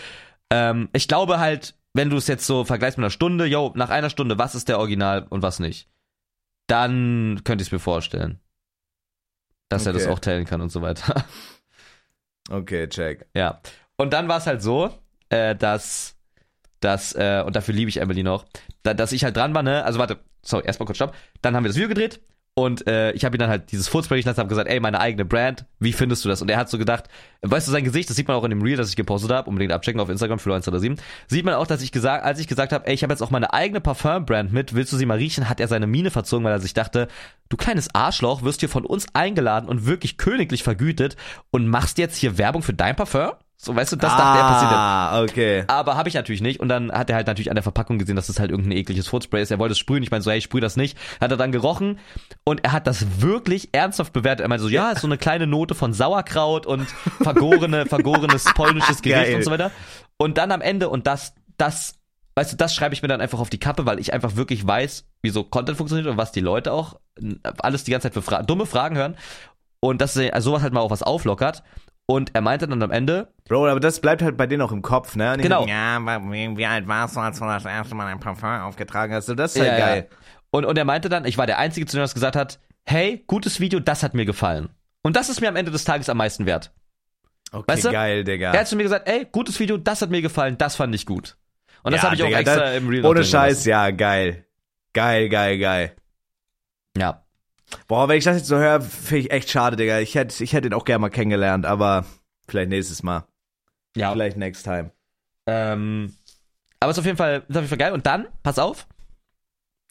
ähm, 0.52 0.90
ich 0.94 1.08
glaube 1.08 1.40
halt, 1.40 1.74
wenn 1.94 2.10
du 2.10 2.18
es 2.18 2.28
jetzt 2.28 2.46
so 2.46 2.64
vergleichst 2.64 2.98
mit 2.98 3.04
einer 3.04 3.12
Stunde, 3.12 3.46
yo, 3.46 3.72
nach 3.76 3.90
einer 3.90 4.10
Stunde, 4.10 4.38
was 4.38 4.56
ist 4.56 4.70
der 4.70 4.80
Original 4.80 5.26
und 5.30 5.42
was 5.42 5.60
nicht, 5.60 5.90
dann 6.68 7.42
könnte 7.44 7.62
ich 7.62 7.68
es 7.68 7.72
mir 7.72 7.80
vorstellen. 7.80 8.40
Dass 9.70 9.86
er 9.86 9.94
das 9.94 10.04
Okay. 10.04 10.12
auch 10.12 10.20
teilen 10.20 10.46
kann 10.46 10.62
und 10.62 10.70
so 10.70 10.82
weiter. 10.82 11.26
Okay, 12.50 12.90
check. 12.90 13.28
ja. 13.36 13.62
Und 13.98 14.12
dann 14.14 14.28
war 14.28 14.38
es 14.40 14.48
halt 14.48 14.62
so, 14.62 14.94
äh, 15.30 15.56
dass, 15.56 16.18
dass, 16.82 17.14
äh, 17.14 17.44
und 17.46 17.56
dafür 17.56 17.74
liebe 17.74 17.88
ich 17.90 17.98
Emily 17.98 18.24
noch, 18.24 18.46
da, 18.84 18.94
dass 18.94 19.12
ich 19.14 19.24
halt 19.24 19.38
dran 19.38 19.54
war, 19.54 19.64
ne? 19.64 19.86
Also 19.86 20.00
warte, 20.00 20.20
sorry, 20.42 20.66
erstmal 20.66 20.86
kurz 20.88 20.98
stopp. 20.98 21.16
Dann 21.42 21.56
haben 21.56 21.64
wir 21.64 21.70
das 21.70 21.78
Video 21.78 21.88
gedreht 21.88 22.20
und 22.62 22.88
äh, 22.88 23.12
ich 23.14 23.26
habe 23.26 23.36
ihm 23.36 23.40
dann 23.40 23.50
halt 23.50 23.72
dieses 23.72 23.88
Furzspray 23.88 24.22
gelassen, 24.22 24.40
habe 24.40 24.50
gesagt, 24.50 24.70
ey, 24.70 24.80
meine 24.80 25.00
eigene 25.00 25.26
Brand, 25.26 25.66
wie 25.80 25.94
findest 25.94 26.24
du 26.24 26.30
das? 26.30 26.42
Und 26.42 26.50
er 26.50 26.58
hat 26.58 26.70
so 26.70 26.78
gedacht, 26.78 27.06
weißt 27.42 27.68
du, 27.68 27.72
sein 27.72 27.84
Gesicht, 27.84 28.10
das 28.10 28.16
sieht 28.16 28.28
man 28.28 28.38
auch 28.38 28.44
in 28.44 28.52
dem 28.52 28.62
Reel, 28.62 28.78
das 28.78 28.90
ich 28.90 28.96
gepostet 28.96 29.32
habe, 29.32 29.50
unbedingt 29.50 29.74
abchecken 29.74 30.00
auf 30.00 30.10
Instagram 30.10 30.40
für 30.40 30.52
107, 30.52 30.98
sieht 31.28 31.44
man 31.44 31.56
auch, 31.56 31.68
dass 31.68 31.82
ich 31.82 31.92
gesagt, 31.92 32.24
als 32.24 32.40
ich 32.40 32.48
gesagt 32.48 32.72
habe, 32.72 32.86
ey, 32.88 32.94
ich 32.94 33.04
habe 33.04 33.12
jetzt 33.12 33.22
auch 33.22 33.32
meine 33.32 33.54
eigene 33.54 33.82
Parfum-Brand 33.82 34.54
mit, 34.54 34.74
willst 34.74 34.94
du 34.94 34.98
sie 34.98 35.06
mal 35.06 35.18
riechen, 35.18 35.50
hat 35.50 35.60
er 35.60 35.68
seine 35.68 35.88
Miene 35.88 36.12
verzogen, 36.12 36.46
weil 36.46 36.54
er 36.54 36.60
sich 36.60 36.74
dachte, 36.74 37.08
du 37.50 37.58
kleines 37.58 37.94
Arschloch, 37.94 38.44
wirst 38.44 38.60
hier 38.60 38.70
von 38.70 38.86
uns 38.86 39.08
eingeladen 39.14 39.68
und 39.68 39.86
wirklich 39.86 40.18
königlich 40.18 40.64
vergütet 40.64 41.16
und 41.50 41.68
machst 41.68 41.98
jetzt 41.98 42.18
hier 42.18 42.38
Werbung 42.38 42.62
für 42.62 42.74
dein 42.74 42.96
Parfum? 42.96 43.32
So, 43.64 43.76
weißt 43.76 43.92
du, 43.92 43.96
das 43.96 44.12
dachte 44.18 44.40
er 44.40 44.48
passiert. 44.48 44.72
Ah, 44.72 45.22
okay. 45.22 45.64
Aber 45.68 45.96
habe 45.96 46.10
ich 46.10 46.16
natürlich 46.16 46.42
nicht. 46.42 46.60
Und 46.60 46.68
dann 46.68 46.92
hat 46.92 47.12
er 47.12 47.16
halt 47.16 47.28
natürlich 47.28 47.52
an 47.52 47.56
der 47.56 47.62
Verpackung 47.62 48.00
gesehen, 48.00 48.16
dass 48.16 48.26
das 48.26 48.40
halt 48.40 48.50
irgendein 48.50 48.76
ekliges 48.76 49.08
Footspray 49.08 49.44
ist. 49.44 49.52
Er 49.52 49.60
wollte 49.60 49.74
es 49.74 49.78
sprühen. 49.78 50.02
Ich 50.02 50.10
meine 50.10 50.24
so, 50.24 50.32
hey, 50.32 50.40
ich 50.40 50.46
sprühe 50.46 50.62
das 50.62 50.78
nicht. 50.78 50.98
Hat 51.20 51.30
er 51.30 51.38
dann 51.38 51.52
gerochen 51.52 52.00
und 52.44 52.64
er 52.66 52.72
hat 52.72 52.88
das 52.88 53.22
wirklich 53.22 53.70
ernsthaft 53.72 54.14
bewertet. 54.14 54.44
Er 54.44 54.50
meinte 54.50 54.64
so, 54.64 54.70
ja, 54.70 54.90
ist 54.90 55.02
so 55.02 55.08
eine 55.08 55.20
kleine 55.20 55.46
Note 55.46 55.76
von 55.76 55.94
Sauerkraut 55.94 56.66
und 56.66 56.88
vergorene, 57.22 57.86
vergorenes 57.90 58.46
polnisches 58.46 59.04
Gericht 59.04 59.26
Geil. 59.26 59.36
und 59.36 59.44
so 59.44 59.52
weiter. 59.52 59.70
Und 60.18 60.40
dann 60.40 60.52
am 60.52 60.62
Ende, 60.62 60.90
und 60.90 61.06
das, 61.06 61.36
das, 61.58 62.00
weißt 62.34 62.54
du, 62.54 62.58
das 62.58 62.74
schreibe 62.74 62.96
ich 62.96 63.04
mir 63.04 63.10
dann 63.10 63.22
einfach 63.22 63.40
auf 63.40 63.52
die 63.52 63.60
Kappe, 63.60 63.86
weil 63.86 64.00
ich 64.00 64.12
einfach 64.12 64.38
wirklich 64.38 64.66
weiß, 64.66 65.06
wie 65.22 65.30
so 65.30 65.44
Content 65.44 65.78
funktioniert 65.78 66.08
und 66.08 66.18
was 66.18 66.32
die 66.32 66.42
Leute 66.42 66.74
auch 66.74 66.96
alles 67.60 67.84
die 67.84 67.92
ganze 67.92 68.08
Zeit 68.08 68.16
für 68.16 68.24
Fra 68.24 68.42
dumme 68.42 68.66
Fragen 68.66 68.98
hören. 68.98 69.16
Und 69.80 70.02
dass 70.02 70.16
sowas 70.16 70.64
halt 70.64 70.74
mal 70.74 70.80
auch 70.80 70.90
was 70.90 71.04
auflockert. 71.04 71.62
Und 72.12 72.32
er 72.36 72.42
meinte 72.42 72.68
dann 72.68 72.82
am 72.84 72.92
Ende, 72.92 73.30
Bro, 73.48 73.68
aber 73.68 73.80
das 73.80 74.00
bleibt 74.02 74.22
halt 74.22 74.36
bei 74.38 74.46
denen 74.48 74.62
auch 74.62 74.72
im 74.72 74.82
Kopf, 74.82 75.16
ne? 75.16 75.34
Und 75.34 75.42
Genau. 75.42 75.60
sagen, 75.62 75.70
Ja, 75.72 75.96
aber 75.98 76.32
wie, 76.32 76.66
alt 76.66 76.88
warst 76.88 77.16
du, 77.16 77.20
als 77.22 77.40
du 77.40 77.46
das 77.46 77.66
erste 77.66 77.96
Mal 77.96 78.08
ein 78.08 78.20
Parfum 78.20 78.50
aufgetragen 78.50 79.14
hast? 79.14 79.28
So, 79.28 79.36
das 79.36 79.56
ist 79.56 79.62
halt 79.62 79.72
Ja, 79.72 79.78
geil. 79.78 80.08
Ja. 80.10 80.18
Und, 80.52 80.66
und 80.66 80.78
er 80.78 80.86
meinte 80.86 81.08
dann, 81.10 81.26
ich 81.26 81.38
war 81.38 81.46
der 81.48 81.58
Einzige, 81.58 81.86
zu 81.86 81.96
dem 81.96 82.02
er 82.02 82.04
das 82.04 82.14
gesagt 82.14 82.36
hat, 82.36 82.60
hey, 82.86 83.24
gutes 83.28 83.60
Video, 83.60 83.80
das 83.80 84.04
hat 84.04 84.14
mir 84.14 84.26
gefallen. 84.26 84.70
Und 85.04 85.16
das 85.16 85.30
ist 85.30 85.40
mir 85.42 85.48
am 85.50 85.56
Ende 85.56 85.72
des 85.72 85.84
Tages 85.86 86.10
am 86.10 86.18
meisten 86.18 86.46
wert. 86.46 86.72
Okay, 87.54 87.66
Weißt 87.74 87.86
du? 87.86 87.92
geil, 87.92 88.24
Digga. 88.24 88.52
Er 88.54 88.60
hat 88.62 88.68
zu 88.68 88.76
mir 88.76 88.84
gesagt, 88.84 89.08
ey, 89.10 89.26
gutes 89.32 89.60
Video, 89.60 89.78
das 89.78 90.02
hat 90.02 90.10
mir 90.10 90.22
gefallen, 90.22 90.58
das 90.58 90.76
fand 90.76 90.94
ich 90.96 91.06
gut. 91.06 91.38
Und 91.84 91.92
das 91.94 92.02
Ja, 92.02 92.06
habe 92.08 92.16
ich 92.16 92.24
auch 92.24 92.28
Digga, 92.28 92.40
extra 92.40 92.60
das- 92.60 92.78
im 92.78 92.88
Real 92.90 93.06
Ohne 93.06 93.24
Scheiß, 93.24 93.66
ja, 93.66 93.90
geil. 93.92 94.46
Geil, 94.94 95.30
geil, 95.30 95.58
geil. 95.60 95.96
Ja. 96.98 97.24
Boah, 97.88 98.08
wenn 98.10 98.18
ich 98.18 98.24
das 98.24 98.38
jetzt 98.38 98.48
so 98.48 98.58
höre, 98.58 98.82
finde 98.82 99.20
ich 99.20 99.32
echt 99.32 99.50
schade, 99.50 99.76
Digga. 99.76 100.00
Ich 100.00 100.16
hätte 100.16 100.44
ich 100.44 100.54
hätte 100.54 100.68
ihn 100.68 100.74
auch 100.74 100.86
gerne 100.86 101.00
mal 101.00 101.10
kennengelernt, 101.10 101.66
aber 101.66 102.06
vielleicht 102.48 102.70
nächstes 102.70 103.04
Mal. 103.04 103.26
Ja. 103.96 104.12
Vielleicht 104.12 104.38
next 104.38 104.64
time. 104.64 104.92
Ähm, 105.48 106.16
aber 106.80 106.92
ist 106.92 107.00
auf 107.00 107.06
jeden 107.06 107.18
Fall, 107.18 107.44
ist 107.48 107.50
auf 107.56 107.64
jeden 107.64 107.68
Fall 107.68 107.78
geil. 107.78 107.94
Und 107.94 108.06
dann, 108.06 108.28
pass 108.44 108.60
auf, 108.60 108.88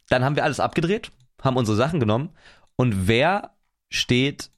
dann 0.08 0.24
haben 0.24 0.36
wir 0.36 0.44
alles 0.44 0.60
abgedreht, 0.60 1.10
haben 1.42 1.56
unsere 1.56 1.76
Sachen 1.76 2.00
genommen. 2.00 2.30
Und 2.76 3.06
wer 3.08 3.54
steht 3.90 4.50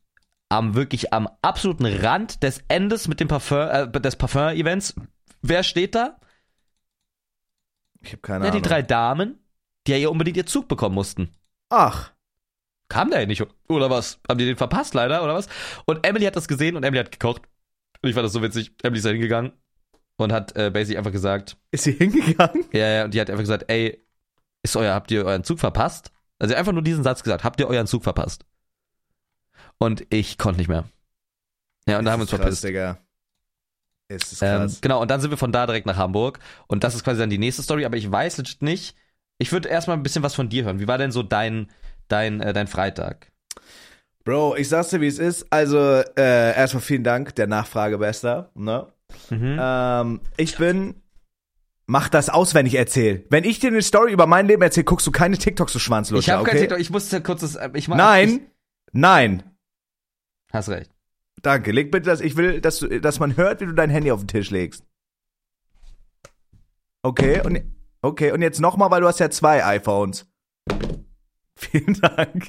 am 0.49 0.75
wirklich 0.75 1.13
am 1.13 1.29
absoluten 1.43 1.87
Rand 1.87 2.43
des 2.43 2.63
Endes 2.69 3.09
mit 3.09 3.21
dem 3.21 3.29
Parfum, 3.29 3.59
äh, 3.69 3.91
des 3.91 4.17
Parfum-Events? 4.17 4.95
Wer 5.43 5.63
steht 5.63 5.95
da? 5.95 6.19
Ich 8.01 8.13
habe 8.13 8.23
keine 8.23 8.45
Ja, 8.45 8.51
die 8.51 8.59
Ahnung. 8.59 8.69
drei 8.69 8.83
Damen, 8.83 9.39
die 9.87 9.93
ja 9.93 9.99
ihr 9.99 10.11
unbedingt 10.11 10.37
ihr 10.37 10.47
Zug 10.47 10.69
bekommen 10.69 10.95
mussten. 10.95 11.31
Ach, 11.69 12.12
Kam 12.93 13.11
der 13.11 13.21
ja 13.21 13.27
nicht, 13.27 13.43
oder 13.69 13.91
was? 13.91 14.21
Haben 14.29 14.39
die 14.39 14.45
den 14.47 14.57
verpasst 14.57 14.95
leider, 14.95 15.23
oder 15.25 15.35
was? 15.35 15.49
Und 15.87 16.07
Emily 16.07 16.25
hat 16.27 16.37
das 16.37 16.49
gesehen 16.49 16.77
und 16.77 16.85
Emily 16.85 17.03
hat 17.03 17.13
gekocht. 17.13 17.43
Und 18.03 18.09
ich 18.11 18.15
fand 18.15 18.25
das 18.27 18.33
so 18.33 18.43
witzig. 18.43 18.73
Emily 18.83 18.99
ist 18.99 19.07
da 19.07 19.11
hingegangen 19.11 19.53
und 20.17 20.33
hat 20.33 20.57
äh, 20.57 20.71
basically 20.71 20.99
einfach 20.99 21.13
gesagt, 21.13 21.57
ist 21.71 21.85
sie 21.85 21.93
hingegangen? 21.93 22.65
ja, 22.73 22.89
ja, 22.89 23.05
und 23.05 23.15
die 23.15 23.21
hat 23.21 23.31
einfach 23.31 23.43
gesagt, 23.43 23.65
ey, 23.69 24.05
ist 24.63 24.77
euer, 24.77 24.95
habt 24.95 25.11
ihr 25.11 25.25
euren 25.27 25.45
Zug 25.45 25.61
verpasst? 25.61 26.13
Also 26.39 26.55
einfach 26.55 26.73
nur 26.73 26.83
diesen 26.83 27.05
Satz 27.05 27.23
gesagt, 27.23 27.45
habt 27.45 27.61
ihr 27.61 27.69
euren 27.69 27.87
Zug 27.87 28.05
verpasst? 28.05 28.45
Und 29.79 30.07
ich 30.11 30.39
konnte 30.39 30.59
nicht 30.61 30.69
mehr. 30.69 30.85
Ja, 31.89 31.99
und 31.99 32.05
da 32.05 32.13
haben 32.13 32.21
wir 32.21 32.23
uns 32.25 32.31
Ist 32.31 32.37
krass, 32.37 32.43
verpisst. 32.43 32.65
Digga. 32.65 32.99
Es 34.09 34.33
ist 34.33 34.43
Ähm, 34.43 34.61
krass. 34.61 34.81
genau, 34.81 35.01
und 35.01 35.11
dann 35.11 35.21
sind 35.21 35.31
wir 35.31 35.39
von 35.39 35.53
da 35.53 35.67
direkt 35.67 35.87
nach 35.87 35.97
Hamburg. 35.97 36.39
Und 36.67 36.85
das 36.85 36.95
ist 36.95 37.05
quasi 37.05 37.21
dann 37.21 37.31
die 37.31 37.39
nächste 37.39 37.63
Story, 37.63 37.85
aber 37.85 37.97
ich 37.97 38.11
weiß 38.11 38.39
legit 38.39 38.63
nicht. 38.63 38.97
Ich 39.39 39.53
würde 39.53 39.69
erstmal 39.69 39.97
ein 39.97 40.03
bisschen 40.03 40.23
was 40.23 40.35
von 40.35 40.49
dir 40.49 40.65
hören. 40.65 40.81
Wie 40.81 40.89
war 40.89 40.99
denn 40.99 41.13
so 41.13 41.23
dein, 41.23 41.69
dein, 42.13 42.41
äh, 42.41 42.53
dein 42.53 42.67
Freitag? 42.67 43.33
Bro, 44.25 44.57
ich 44.57 44.69
sag's 44.69 44.91
dir, 44.91 45.01
wie 45.01 45.09
es 45.09 45.19
ist. 45.19 45.47
Also, 45.51 45.79
äh, 45.79 46.55
erstmal 46.57 46.83
vielen 46.83 47.03
Dank, 47.03 47.35
der 47.35 47.49
Nachfrage, 47.49 47.99
Bester. 47.99 48.51
Ne? 48.55 48.87
Mhm. 49.31 49.59
Ähm, 49.61 50.21
ich 50.37 50.57
bin. 50.57 50.95
Mach 51.87 52.09
das 52.09 52.29
aus, 52.31 52.55
wenn 52.55 52.65
ich 52.65 52.77
erzähle. 52.77 53.25
Wenn 53.29 53.43
ich 53.43 53.59
dir 53.59 53.69
eine 53.69 53.83
Story 53.83 54.13
über 54.13 54.27
mein 54.27 54.47
Leben 54.47 54.63
erzähle, 54.63 54.85
guckst 54.85 55.07
du 55.07 55.11
keine 55.11 55.37
TikToks, 55.37 55.73
du 55.73 55.79
Schwanzlutscher, 55.81 56.25
ich 56.25 56.31
habe 56.31 56.43
okay? 56.43 56.51
kein 56.53 56.61
TikTok, 56.61 56.79
ich 56.79 56.91
musste 56.91 57.21
kurz 57.21 57.41
das, 57.41 57.57
äh, 57.57 57.71
ich 57.75 57.89
mach, 57.89 57.97
Ich, 57.97 58.03
Nein, 58.31 58.47
nein. 58.93 59.43
hast 60.53 60.69
recht. 60.69 60.91
Danke, 61.43 61.73
leg 61.73 61.91
bitte 61.91 62.09
das. 62.09 62.21
Ich 62.21 62.37
will, 62.37 62.61
dass, 62.61 62.79
du, 62.79 63.01
dass 63.01 63.19
man 63.19 63.37
hört, 63.37 63.61
wie 63.61 63.67
du 63.67 63.73
dein 63.73 63.91
Handy 63.91 64.13
auf 64.13 64.21
den 64.21 64.29
Tisch 64.29 64.51
legst. 64.51 64.85
Okay, 67.03 67.41
und, 67.45 67.61
okay, 68.01 68.31
und 68.31 68.43
jetzt 68.43 68.61
nochmal, 68.61 68.91
weil 68.93 69.01
du 69.01 69.09
hast 69.09 69.19
ja 69.19 69.29
zwei 69.29 69.65
iPhones. 69.65 70.27
Vielen 71.57 71.95
Dank. 72.01 72.49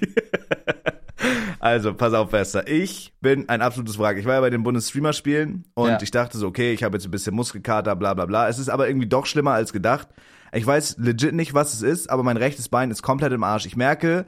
Also, 1.59 1.93
pass 1.93 2.13
auf, 2.13 2.31
Bester. 2.31 2.67
Ich 2.67 3.13
bin 3.21 3.47
ein 3.47 3.61
absolutes 3.61 3.97
Wrack. 3.97 4.17
Ich 4.17 4.25
war 4.25 4.33
ja 4.35 4.41
bei 4.41 4.49
den 4.49 4.63
Bundesstreamer-Spielen 4.63 5.63
und 5.75 5.87
Ja. 5.89 6.01
ich 6.01 6.11
dachte 6.11 6.37
so, 6.37 6.47
okay, 6.47 6.73
ich 6.73 6.83
habe 6.83 6.97
jetzt 6.97 7.05
ein 7.05 7.11
bisschen 7.11 7.35
Muskelkater, 7.35 7.95
bla 7.95 8.13
bla 8.13 8.25
bla. 8.25 8.49
Es 8.49 8.59
ist 8.59 8.69
aber 8.69 8.87
irgendwie 8.87 9.07
doch 9.07 9.25
schlimmer 9.25 9.51
als 9.51 9.71
gedacht. 9.71 10.09
Ich 10.51 10.65
weiß 10.67 10.97
legit 10.99 11.33
nicht, 11.33 11.53
was 11.53 11.73
es 11.73 11.81
ist, 11.81 12.09
aber 12.09 12.23
mein 12.23 12.37
rechtes 12.37 12.67
Bein 12.69 12.91
ist 12.91 13.01
komplett 13.01 13.31
im 13.31 13.43
Arsch. 13.43 13.65
Ich 13.65 13.75
merke, 13.77 14.25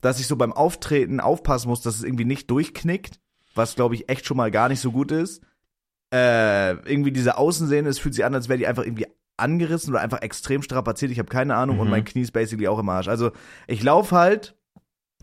dass 0.00 0.18
ich 0.20 0.26
so 0.26 0.36
beim 0.36 0.52
Auftreten 0.52 1.20
aufpassen 1.20 1.68
muss, 1.68 1.82
dass 1.82 1.96
es 1.96 2.04
irgendwie 2.04 2.24
nicht 2.24 2.50
durchknickt, 2.50 3.20
was 3.54 3.74
glaube 3.74 3.94
ich 3.94 4.08
echt 4.08 4.24
schon 4.26 4.36
mal 4.38 4.50
gar 4.50 4.68
nicht 4.70 4.80
so 4.80 4.92
gut 4.92 5.12
ist. 5.12 5.42
Äh, 6.12 6.72
irgendwie 6.90 7.12
diese 7.12 7.36
Außensehne, 7.36 7.88
es 7.88 7.98
fühlt 7.98 8.14
sich 8.14 8.24
an, 8.24 8.34
als 8.34 8.48
wäre 8.48 8.58
die 8.58 8.66
einfach 8.66 8.84
irgendwie 8.84 9.06
angerissen 9.40 9.92
oder 9.92 10.00
einfach 10.02 10.22
extrem 10.22 10.62
strapaziert. 10.62 11.10
Ich 11.10 11.18
habe 11.18 11.28
keine 11.28 11.54
Ahnung 11.56 11.78
und 11.80 11.86
Mhm. 11.86 11.90
mein 11.90 12.04
Knie 12.04 12.22
ist 12.22 12.32
basically 12.32 12.68
auch 12.68 12.78
im 12.78 12.88
Arsch. 12.88 13.08
Also 13.08 13.32
ich 13.66 13.82
laufe 13.82 14.14
halt 14.16 14.54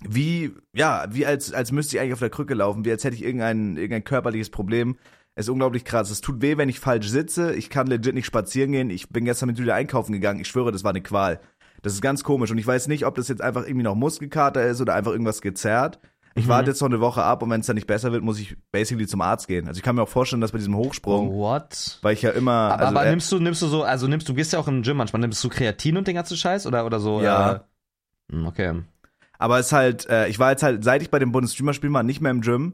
wie, 0.01 0.51
ja, 0.74 1.05
wie 1.09 1.26
als, 1.26 1.53
als 1.53 1.72
müsste 1.72 1.95
ich 1.95 2.01
eigentlich 2.01 2.13
auf 2.13 2.20
der 2.20 2.30
Krücke 2.30 2.53
laufen, 2.53 2.86
wie 2.86 2.91
als 2.91 3.03
hätte 3.03 3.15
ich 3.15 3.24
irgendein, 3.24 3.78
irgendein 3.78 4.03
körperliches 4.03 4.49
Problem. 4.49 4.95
Es 5.36 5.45
ist 5.45 5.49
unglaublich 5.49 5.86
krass. 5.86 6.09
Es 6.09 6.22
tut 6.22 6.41
weh, 6.41 6.57
wenn 6.57 6.70
ich 6.70 6.80
falsch 6.80 7.07
sitze. 7.09 7.53
Ich 7.55 7.70
kann 7.70 7.88
legit 7.88 8.13
nicht 8.13 8.26
spazieren 8.26 8.72
gehen. 8.72 8.89
Ich 8.89 9.09
bin 9.09 9.26
gestern 9.26 9.47
mit 9.47 9.57
Julia 9.57 9.76
einkaufen 9.76 10.13
gegangen. 10.13 10.39
Ich 10.39 10.47
schwöre, 10.47 10.72
das 10.72 10.84
war 10.84 10.91
eine 10.91 11.01
Qual. 11.01 11.39
Das 11.84 11.93
ist 11.93 12.01
ganz 12.01 12.24
komisch. 12.24 12.49
Und 12.51 12.57
ich 12.57 12.65
weiß 12.65 12.88
nicht, 12.88 13.05
ob 13.05 13.15
das 13.15 13.28
jetzt 13.28 13.41
einfach 13.41 13.63
irgendwie 13.65 13.84
noch 13.84 13.95
Muskelkater 13.95 14.65
ist 14.65 14.82
oder 14.82 14.95
einfach 14.95 15.11
irgendwas 15.11 15.41
gezerrt. 15.41 15.99
Ich 16.38 16.45
Mhm. 16.45 16.49
warte 16.49 16.69
jetzt 16.71 16.81
noch 16.81 16.88
eine 16.89 16.99
Woche 16.99 17.23
ab 17.23 17.41
und 17.43 17.49
wenn 17.49 17.61
es 17.61 17.67
dann 17.67 17.75
nicht 17.75 17.88
besser 17.88 18.11
wird, 18.11 18.23
muss 18.23 18.39
ich 18.39 18.55
basically 18.71 19.07
zum 19.07 19.21
Arzt 19.21 19.47
gehen. 19.47 19.67
Also 19.67 19.77
ich 19.79 19.83
kann 19.83 19.95
mir 19.95 20.03
auch 20.03 20.09
vorstellen, 20.09 20.41
dass 20.41 20.51
bei 20.51 20.57
diesem 20.59 20.75
Hochsprung, 20.75 21.31
What? 21.31 21.99
weil 22.01 22.13
ich 22.13 22.21
ja 22.21 22.29
immer, 22.31 22.51
Aber, 22.51 22.79
also, 22.79 22.95
aber 22.95 23.05
äh, 23.05 23.09
nimmst 23.11 23.31
du, 23.31 23.39
nimmst 23.39 23.61
du 23.61 23.67
so, 23.67 23.83
also 23.83 24.07
nimmst 24.07 24.29
du, 24.29 24.33
gehst 24.33 24.53
ja 24.53 24.59
auch 24.59 24.67
im 24.67 24.83
Gym 24.83 24.97
manchmal, 24.97 25.19
nimmst 25.21 25.43
du 25.43 25.49
Kreatin 25.49 25.97
und 25.97 26.07
den 26.07 26.15
ganzen 26.15 26.38
Scheiß 26.38 26.67
oder, 26.67 26.85
oder 26.85 26.99
so? 26.99 27.21
Ja. 27.21 27.55
Äh, 27.55 27.59
hm, 28.31 28.45
okay. 28.45 28.83
Aber 29.39 29.59
es 29.59 29.67
ist 29.67 29.71
halt, 29.73 30.09
äh, 30.09 30.27
ich 30.27 30.39
war 30.39 30.51
jetzt 30.51 30.63
halt, 30.63 30.83
seit 30.83 31.01
ich 31.01 31.09
bei 31.11 31.19
dem 31.19 31.31
Bundesstreamer-Spiel 31.31 31.91
war, 31.93 32.03
nicht 32.03 32.21
mehr 32.21 32.31
im 32.31 32.41
Gym, 32.41 32.73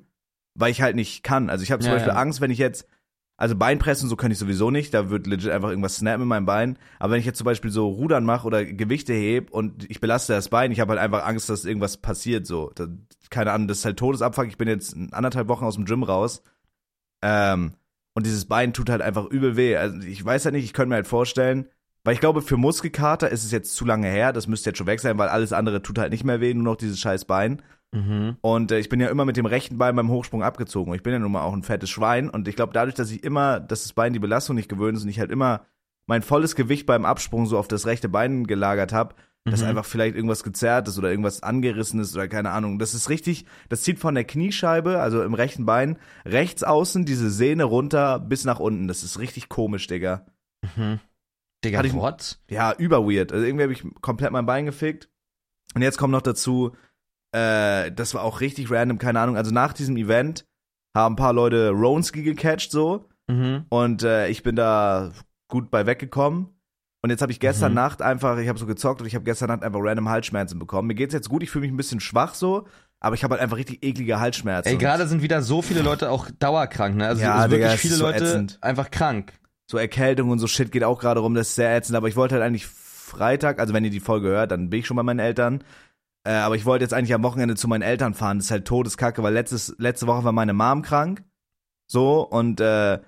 weil 0.55 0.72
ich 0.72 0.82
halt 0.82 0.95
nicht 0.95 1.24
kann. 1.24 1.49
Also 1.49 1.64
ich 1.64 1.72
habe 1.72 1.82
zum 1.82 1.89
Ja, 1.89 1.95
Beispiel 1.95 2.14
ja. 2.14 2.18
Angst, 2.18 2.41
wenn 2.41 2.51
ich 2.51 2.57
jetzt, 2.57 2.88
also 3.36 3.55
Beinpressen, 3.55 4.07
so 4.07 4.16
kann 4.16 4.32
ich 4.32 4.38
sowieso 4.38 4.72
nicht, 4.72 4.93
da 4.93 5.09
wird 5.09 5.28
legit 5.28 5.51
einfach 5.51 5.70
irgendwas 5.70 5.97
snappen 5.97 6.22
in 6.22 6.28
meinem 6.28 6.45
Bein. 6.45 6.78
Aber 6.99 7.14
wenn 7.14 7.20
ich 7.20 7.26
jetzt 7.26 7.38
zum 7.39 7.45
Beispiel 7.45 7.72
so 7.72 7.88
Rudern 7.89 8.24
mache 8.24 8.45
oder 8.47 8.64
Gewichte 8.64 9.14
heb 9.14 9.51
und 9.51 9.89
ich 9.89 9.99
belaste 9.99 10.34
das 10.34 10.49
Bein, 10.49 10.72
ich 10.72 10.80
habe 10.80 10.91
halt 10.91 11.01
einfach 11.01 11.26
Angst, 11.26 11.49
dass 11.49 11.66
irgendwas 11.66 11.97
passiert. 11.97 12.45
So, 12.45 12.72
keine 13.34 13.52
Ahnung, 13.52 13.68
das 13.68 13.80
ist 13.80 13.86
halt 13.86 13.98
Todesabfuck. 13.98 14.48
Ich 14.48 14.58
bin 14.58 14.68
jetzt 14.68 14.96
anderthalb 15.12 15.48
Wochen 15.48 15.66
aus 15.66 15.76
dem 15.76 15.86
Gym 15.86 16.04
raus. 16.04 16.44
Ähm, 17.22 17.74
und 18.14 18.26
dieses 18.26 18.46
Bein 18.46 18.74
tut 18.74 18.90
halt 18.90 19.02
einfach 19.02 19.26
übel 19.26 19.58
weh. 19.58 19.76
Also 19.76 20.00
ich 20.08 20.24
weiß 20.24 20.46
halt 20.46 20.54
nicht, 20.54 20.66
ich 20.66 20.74
könnte 20.74 20.90
mir 20.90 20.96
halt 20.96 21.08
vorstellen, 21.08 21.68
weil 22.04 22.14
ich 22.14 22.20
glaube, 22.20 22.42
für 22.42 22.58
Muskelkater 22.58 23.30
ist 23.30 23.44
es 23.44 23.52
jetzt 23.52 23.76
zu 23.76 23.86
lange 23.86 24.08
her, 24.08 24.34
das 24.34 24.48
müsste 24.48 24.70
jetzt 24.70 24.78
schon 24.78 24.88
weg 24.88 25.00
sein, 25.00 25.18
weil 25.18 25.30
alles 25.30 25.52
andere 25.52 25.82
tut 25.82 25.98
halt 25.98 26.12
nicht 26.12 26.24
mehr 26.24 26.42
weh, 26.42 26.54
nur 26.54 26.64
noch 26.64 26.76
dieses 26.76 27.00
scheiß 27.00 27.26
Bein. 27.26 27.62
Mhm. 27.92 28.38
Und 28.42 28.72
äh, 28.72 28.80
ich 28.80 28.90
bin 28.90 29.00
ja 29.00 29.10
immer 29.10 29.26
mit 29.26 29.38
dem 29.38 29.46
rechten 29.46 29.78
Bein 29.78 29.96
beim 29.96 30.10
Hochsprung 30.10 30.44
abgezogen. 30.44 30.92
Und 30.92 30.96
ich 30.96 31.04
bin 31.04 31.14
ja 31.14 31.20
nun 31.20 31.32
mal 31.32 31.42
auch 31.42 31.54
ein 31.54 31.64
fettes 31.64 31.90
Schwein. 31.90 32.30
Und 32.30 32.48
ich 32.48 32.56
glaube, 32.56 32.74
dadurch, 32.74 32.96
dass 32.96 33.12
ich 33.12 33.24
immer, 33.24 33.60
dass 33.60 33.84
das 33.84 33.94
Bein 33.94 34.14
die 34.14 34.20
Belastung 34.20 34.56
nicht 34.56 34.70
gewöhnt 34.70 34.98
ist 34.98 35.04
und 35.04 35.10
ich 35.10 35.20
halt 35.20 35.32
immer 35.32 35.66
mein 36.06 36.22
volles 36.22 36.56
Gewicht 36.56 36.86
beim 36.86 37.06
Absprung 37.06 37.46
so 37.46 37.58
auf 37.58 37.68
das 37.68 37.86
rechte 37.88 38.10
Bein 38.10 38.46
gelagert 38.46 38.94
habe, 38.94 39.16
dass 39.46 39.62
Mhm. 39.62 39.68
einfach 39.68 39.86
vielleicht 39.86 40.16
irgendwas 40.16 40.44
gezerrt 40.44 40.88
ist 40.88 40.98
oder 40.98 41.10
irgendwas 41.10 41.44
angerissen 41.44 42.00
ist 42.00 42.16
oder 42.16 42.28
keine 42.28 42.52
Ahnung. 42.52 42.80
Das 42.80 42.94
ist 42.94 43.10
richtig, 43.10 43.46
das 43.70 43.82
zieht 43.84 44.00
von 44.00 44.16
der 44.16 44.24
Kniescheibe, 44.24 45.00
also 45.00 45.22
im 45.24 45.34
rechten 45.34 45.66
Bein, 45.66 45.98
rechts 46.26 46.64
außen 46.64 47.06
diese 47.06 47.30
Sehne 47.30 47.66
runter 47.66 48.20
bis 48.20 48.46
nach 48.46 48.60
unten. 48.60 48.88
Das 48.88 49.04
ist 49.04 49.20
richtig 49.20 49.50
komisch, 49.50 49.88
Digga. 49.88 50.26
Mhm. 50.76 51.00
Digga, 51.66 51.78
Hatte 51.80 51.88
ich- 51.89 51.94
what? 51.94 52.39
Ja, 52.50 52.74
über 52.78 53.06
weird. 53.06 53.32
Also 53.32 53.46
irgendwie 53.46 53.64
habe 53.64 53.74
ich 53.74 53.84
komplett 54.02 54.32
mein 54.32 54.46
Bein 54.46 54.66
gefickt. 54.66 55.10
Und 55.76 55.82
jetzt 55.82 55.98
kommt 55.98 56.12
noch 56.12 56.22
dazu, 56.22 56.76
äh, 57.34 57.91
das 57.91 58.14
war 58.14 58.24
auch 58.24 58.41
richtig 58.41 58.70
random, 58.72 58.98
keine 58.98 59.20
Ahnung. 59.20 59.38
Also 59.38 59.52
nach 59.52 59.74
diesem 59.74 59.98
Event 59.98 60.46
haben 60.96 61.14
ein 61.14 61.18
paar 61.18 61.34
Leute 61.34 61.70
Ronski 61.72 62.22
gecatcht 62.24 62.72
so 62.72 63.10
Mhm. 63.28 63.66
und 63.70 64.04
äh, 64.04 64.28
ich 64.28 64.44
bin 64.44 64.56
da 64.56 65.12
gut 65.48 65.72
bei 65.72 65.86
weggekommen. 65.86 66.50
Und 67.04 67.10
jetzt 67.10 67.22
habe 67.22 67.32
ich 67.34 67.39
gestern 67.41 67.74
Mhm. 67.74 67.76
Nacht 67.76 68.01
einfach, 68.01 68.38
ich 68.38 68.47
habe 68.47 68.58
so 68.58 68.66
gezockt 68.66 69.01
und 69.01 69.08
ich 69.08 69.14
habe 69.14 69.26
gestern 69.26 69.49
Nacht 69.49 69.62
einfach 69.64 69.80
random 69.84 70.10
Halsschmerzen 70.10 70.58
bekommen. 70.58 70.88
Mir 70.88 70.95
geht's 70.95 71.14
jetzt 71.14 71.28
gut, 71.30 71.43
ich 71.43 71.51
fühle 71.51 71.64
mich 71.64 71.72
ein 71.72 71.78
bisschen 71.78 71.99
schwach 71.99 72.34
so, 72.34 72.66
aber 73.01 73.14
ich 73.16 73.24
habe 73.26 73.34
halt 73.34 73.41
einfach 73.43 73.58
richtig 73.58 73.84
eklige 73.84 74.20
Halsschmerzen. 74.22 74.70
Ey, 74.72 74.78
gerade 74.78 75.06
sind 75.08 75.22
wieder 75.22 75.41
so 75.41 75.62
viele 75.62 75.82
Leute 75.82 76.10
auch 76.10 76.32
dauerkrank, 76.39 76.95
ne? 76.95 77.06
Also 77.08 77.22
Ja, 77.22 77.45
Digga, 77.47 77.51
wirklich 77.51 77.74
es 77.74 77.82
viele 77.82 77.95
so 77.95 78.06
Leute 78.06 78.24
ätzend. 78.24 78.58
einfach 78.62 78.89
krank. 78.89 79.34
so 79.70 79.78
Erkältung 79.78 80.30
und 80.30 80.39
so 80.39 80.47
Shit 80.47 80.72
geht 80.72 80.84
auch 80.84 80.99
gerade 80.99 81.20
rum, 81.20 81.34
das 81.36 81.49
ist 81.49 81.56
sehr 81.56 81.76
ätzend, 81.76 81.97
aber 81.97 82.08
ich 82.08 82.16
wollte 82.16 82.36
halt 82.36 82.43
eigentlich 82.43 82.66
Freitag, 82.68 83.60
also 83.60 83.74
wenn 83.74 83.84
ihr 83.84 83.89
die 83.91 83.99
Folge 83.99 84.30
hört, 84.30 84.51
dann 84.51 84.70
bin 84.70 84.80
ich 84.80 84.88
schon 84.88 84.97
bei 84.97 85.04
meinen 85.04 85.20
Eltern. 85.20 85.64
Äh, 86.26 86.32
aber 86.36 86.56
ich 86.56 86.64
wollte 86.66 86.86
jetzt 86.86 86.93
eigentlich 86.93 87.14
am 87.14 87.24
Wochenende 87.24 87.56
zu 87.56 87.68
meinen 87.68 87.82
Eltern 87.82 88.14
fahren. 88.14 88.38
Das 88.38 88.45
ist 88.45 88.51
halt 88.51 88.66
Todeskacke, 88.66 89.24
weil 89.24 89.34
letztes, 89.34 89.76
letzte 89.78 90.08
Woche 90.08 90.24
war 90.24 90.32
meine 90.32 90.54
Mom 90.54 90.82
krank. 90.84 91.24
So, 91.86 92.22
und 92.22 92.62
äh, 92.62 92.99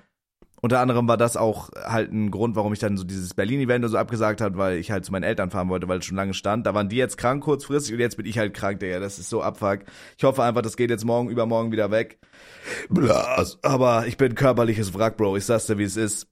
unter 0.61 0.79
anderem 0.79 1.07
war 1.07 1.17
das 1.17 1.37
auch 1.37 1.69
halt 1.73 2.11
ein 2.11 2.31
Grund, 2.31 2.55
warum 2.55 2.73
ich 2.73 2.79
dann 2.79 2.97
so 2.97 3.03
dieses 3.03 3.33
Berlin-Event 3.33 3.87
so 3.89 3.97
abgesagt 3.97 4.41
habe, 4.41 4.57
weil 4.57 4.77
ich 4.77 4.89
halt 4.91 5.05
zu 5.05 5.11
meinen 5.11 5.23
Eltern 5.23 5.51
fahren 5.51 5.69
wollte, 5.69 5.87
weil 5.87 5.99
es 5.99 6.05
schon 6.05 6.17
lange 6.17 6.33
stand. 6.33 6.65
Da 6.65 6.73
waren 6.73 6.89
die 6.89 6.95
jetzt 6.95 7.17
krank 7.17 7.43
kurzfristig 7.43 7.93
und 7.93 7.99
jetzt 7.99 8.17
bin 8.17 8.25
ich 8.25 8.37
halt 8.37 8.53
krank, 8.53 8.79
Digga. 8.79 8.99
Das 8.99 9.19
ist 9.19 9.29
so 9.29 9.43
abfuck. 9.43 9.81
Ich 10.17 10.23
hoffe 10.23 10.43
einfach, 10.43 10.61
das 10.61 10.77
geht 10.77 10.89
jetzt 10.89 11.05
morgen, 11.05 11.29
übermorgen 11.29 11.71
wieder 11.71 11.91
weg. 11.91 12.19
Blas. 12.89 13.59
Aber 13.61 14.07
ich 14.07 14.17
bin 14.17 14.33
körperliches 14.33 14.93
Wrack, 14.93 15.17
Bro. 15.17 15.37
Ich 15.37 15.45
sag's 15.45 15.67
dir, 15.67 15.77
wie 15.77 15.83
es 15.83 15.97
ist. 15.97 16.27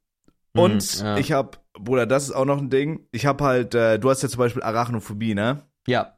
Und 0.56 1.00
Mhm, 1.00 1.06
ja. 1.06 1.18
ich 1.18 1.32
hab, 1.32 1.64
Bruder, 1.74 2.06
das 2.06 2.24
ist 2.26 2.32
auch 2.32 2.46
noch 2.46 2.60
ein 2.60 2.70
Ding. 2.70 3.08
Ich 3.12 3.26
hab 3.26 3.42
halt, 3.42 3.76
äh, 3.76 4.00
du 4.00 4.10
hast 4.10 4.24
ja 4.24 4.30
zum 4.30 4.40
Beispiel 4.40 4.64
Arachnophobie, 4.64 5.36
ne? 5.36 5.64
Ja. 5.88 6.18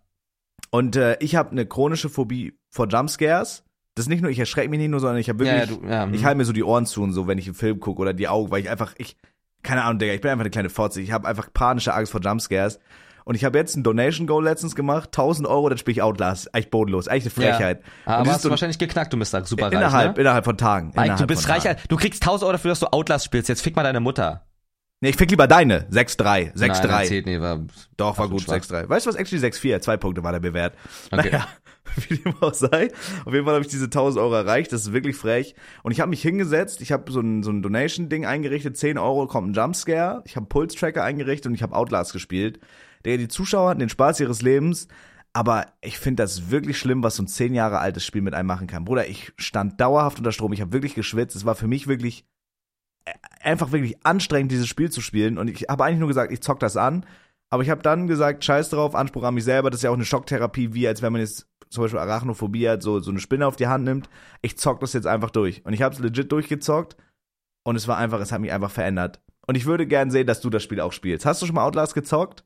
Und 0.71 0.95
äh, 0.95 1.17
ich 1.19 1.35
habe 1.35 1.51
eine 1.51 1.65
chronische 1.65 2.09
Phobie 2.09 2.57
vor 2.69 2.87
Jumpscares. 2.87 3.64
Das 3.95 4.05
ist 4.05 4.09
nicht 4.09 4.21
nur, 4.21 4.29
ich 4.29 4.39
erschrecke 4.39 4.69
mich 4.69 4.79
nicht 4.79 4.89
nur, 4.89 4.99
sondern 4.99 5.17
ich 5.17 5.29
habe 5.29 5.39
wirklich, 5.39 5.69
ja, 5.69 5.75
du, 5.75 5.87
ja, 5.87 6.07
ich 6.07 6.21
mhm. 6.21 6.25
halte 6.25 6.37
mir 6.37 6.45
so 6.45 6.53
die 6.53 6.63
Ohren 6.63 6.85
zu 6.85 7.01
und 7.01 7.13
so, 7.13 7.27
wenn 7.27 7.37
ich 7.37 7.45
einen 7.45 7.55
Film 7.55 7.79
gucke 7.79 8.01
oder 8.01 8.13
die 8.13 8.27
Augen, 8.27 8.51
weil 8.51 8.61
ich 8.61 8.69
einfach, 8.69 8.93
ich, 8.97 9.15
keine 9.63 9.83
Ahnung, 9.83 9.99
Digga, 9.99 10.13
ich 10.13 10.21
bin 10.21 10.31
einfach 10.31 10.43
eine 10.43 10.51
kleine 10.51 10.69
Fotze. 10.69 11.01
Ich 11.01 11.11
habe 11.11 11.27
einfach 11.27 11.51
panische 11.51 11.93
Angst 11.93 12.11
vor 12.11 12.21
Jumpscares. 12.21 12.79
Und 13.23 13.33
ich 13.33 13.43
habe 13.43 13.57
jetzt 13.57 13.75
ein 13.75 13.81
Donation 13.81 14.27
Goal 14.27 14.43
letztens 14.43 14.75
gemacht, 14.75 15.07
1000 15.07 15.47
Euro, 15.47 15.67
dann 15.67 15.79
spiele 15.79 15.93
ich 15.93 16.01
Outlast. 16.03 16.53
Echt 16.53 16.69
bodenlos, 16.69 17.07
echt 17.07 17.25
eine 17.25 17.31
Frechheit. 17.31 17.81
Ja. 18.05 18.17
Aber 18.17 18.31
hast 18.31 18.45
du 18.45 18.51
wahrscheinlich 18.51 18.77
geknackt, 18.77 19.11
du 19.11 19.17
bist 19.17 19.33
da 19.33 19.43
super 19.43 19.65
reich, 19.65 19.73
innerhalb, 19.73 20.15
ne? 20.15 20.21
innerhalb 20.21 20.45
von 20.45 20.57
Tagen. 20.57 20.91
Mike, 20.95 21.15
du 21.15 21.25
bist 21.25 21.49
reich, 21.49 21.63
Tagen. 21.63 21.79
du 21.89 21.95
kriegst 21.95 22.21
1000 22.21 22.43
Euro 22.43 22.51
dafür, 22.51 22.69
dass 22.69 22.81
du 22.81 22.87
Outlast 22.87 23.25
spielst. 23.25 23.49
Jetzt 23.49 23.61
fick 23.61 23.75
mal 23.75 23.81
deine 23.81 23.99
Mutter. 23.99 24.45
Nee, 25.05 25.11
ich 25.11 25.17
fick 25.17 25.29
lieber 25.29 25.45
deine. 25.45 25.81
6-3. 25.91 26.23
Nein, 26.23 26.51
das 26.55 26.81
6-3. 26.81 27.03
zählt 27.05 27.25
nicht, 27.27 27.39
war 27.39 27.63
Doch, 27.95 28.17
war 28.17 28.27
gut, 28.27 28.41
schwach. 28.41 28.55
6-3. 28.55 28.89
Weißt 28.89 29.05
du 29.05 29.11
was, 29.11 29.15
actually 29.15 29.45
6-4, 29.45 29.79
zwei 29.79 29.97
Punkte 29.97 30.23
war 30.23 30.31
der 30.31 30.39
bewährt. 30.39 30.73
Okay. 31.11 31.29
Naja, 31.31 31.47
wie 32.07 32.17
dem 32.17 32.33
auch 32.41 32.55
sei. 32.55 32.89
Auf 33.23 33.31
jeden 33.31 33.45
Fall 33.45 33.53
habe 33.53 33.63
ich 33.63 33.69
diese 33.69 33.85
1000 33.85 34.19
Euro 34.19 34.33
erreicht, 34.33 34.73
das 34.73 34.81
ist 34.81 34.93
wirklich 34.93 35.15
frech. 35.15 35.53
Und 35.83 35.91
ich 35.91 35.99
habe 35.99 36.09
mich 36.09 36.23
hingesetzt, 36.23 36.81
ich 36.81 36.91
habe 36.91 37.11
so 37.11 37.19
ein, 37.19 37.43
so 37.43 37.51
ein 37.51 37.61
Donation-Ding 37.61 38.25
eingerichtet, 38.25 38.77
10 38.77 38.97
Euro 38.97 39.27
kommt 39.27 39.51
ein 39.51 39.53
Jumpscare, 39.53 40.23
ich 40.25 40.37
habe 40.37 40.47
Pulse-Tracker 40.47 41.03
eingerichtet 41.03 41.49
und 41.49 41.53
ich 41.53 41.61
habe 41.61 41.75
Outlast 41.75 42.11
gespielt. 42.11 42.59
Der, 43.05 43.19
die 43.19 43.27
Zuschauer 43.27 43.69
hatten 43.69 43.81
den 43.81 43.89
Spaß 43.89 44.21
ihres 44.21 44.41
Lebens, 44.41 44.87
aber 45.33 45.67
ich 45.81 45.99
finde 45.99 46.23
das 46.23 46.49
wirklich 46.49 46.79
schlimm, 46.79 47.03
was 47.03 47.17
so 47.17 47.21
ein 47.21 47.27
10 47.27 47.53
Jahre 47.53 47.77
altes 47.77 48.03
Spiel 48.03 48.23
mit 48.23 48.33
einem 48.33 48.47
machen 48.47 48.65
kann. 48.65 48.85
Bruder, 48.85 49.07
ich 49.07 49.33
stand 49.37 49.79
dauerhaft 49.79 50.17
unter 50.17 50.31
Strom, 50.31 50.51
ich 50.51 50.61
habe 50.61 50.73
wirklich 50.73 50.95
geschwitzt, 50.95 51.35
es 51.35 51.45
war 51.45 51.53
für 51.53 51.67
mich 51.67 51.85
wirklich 51.85 52.25
einfach 53.41 53.71
wirklich 53.71 54.05
anstrengend, 54.05 54.51
dieses 54.51 54.67
Spiel 54.67 54.91
zu 54.91 55.01
spielen. 55.01 55.37
Und 55.37 55.49
ich 55.49 55.67
habe 55.69 55.83
eigentlich 55.83 55.99
nur 55.99 56.07
gesagt, 56.07 56.31
ich 56.31 56.41
zock 56.41 56.59
das 56.59 56.77
an. 56.77 57.05
Aber 57.49 57.63
ich 57.63 57.69
habe 57.69 57.83
dann 57.83 58.07
gesagt, 58.07 58.43
scheiß 58.43 58.69
drauf, 58.69 58.95
Anspruch 58.95 59.23
an 59.23 59.35
mich 59.35 59.43
selber. 59.43 59.69
Das 59.69 59.79
ist 59.79 59.83
ja 59.83 59.91
auch 59.91 59.95
eine 59.95 60.05
Schocktherapie, 60.05 60.73
wie 60.73 60.87
als 60.87 61.01
wenn 61.01 61.13
man 61.13 61.21
jetzt 61.21 61.47
zum 61.69 61.83
Beispiel 61.83 61.99
Arachnophobie 61.99 62.67
hat, 62.67 62.81
so, 62.81 62.99
so 62.99 63.11
eine 63.11 63.19
Spinne 63.19 63.47
auf 63.47 63.55
die 63.55 63.67
Hand 63.67 63.83
nimmt. 63.83 64.09
Ich 64.41 64.57
zock 64.57 64.79
das 64.79 64.93
jetzt 64.93 65.07
einfach 65.07 65.29
durch. 65.29 65.63
Und 65.65 65.73
ich 65.73 65.81
habe 65.81 65.93
es 65.93 66.01
legit 66.01 66.31
durchgezockt. 66.31 66.95
Und 67.63 67.75
es 67.75 67.87
war 67.87 67.97
einfach, 67.97 68.19
es 68.19 68.31
hat 68.31 68.41
mich 68.41 68.51
einfach 68.51 68.71
verändert. 68.71 69.21
Und 69.47 69.55
ich 69.55 69.65
würde 69.65 69.87
gern 69.87 70.11
sehen, 70.11 70.27
dass 70.27 70.41
du 70.41 70.49
das 70.49 70.63
Spiel 70.63 70.79
auch 70.79 70.93
spielst. 70.93 71.25
Hast 71.25 71.41
du 71.41 71.45
schon 71.45 71.55
mal 71.55 71.65
Outlast 71.65 71.93
gezockt? 71.93 72.43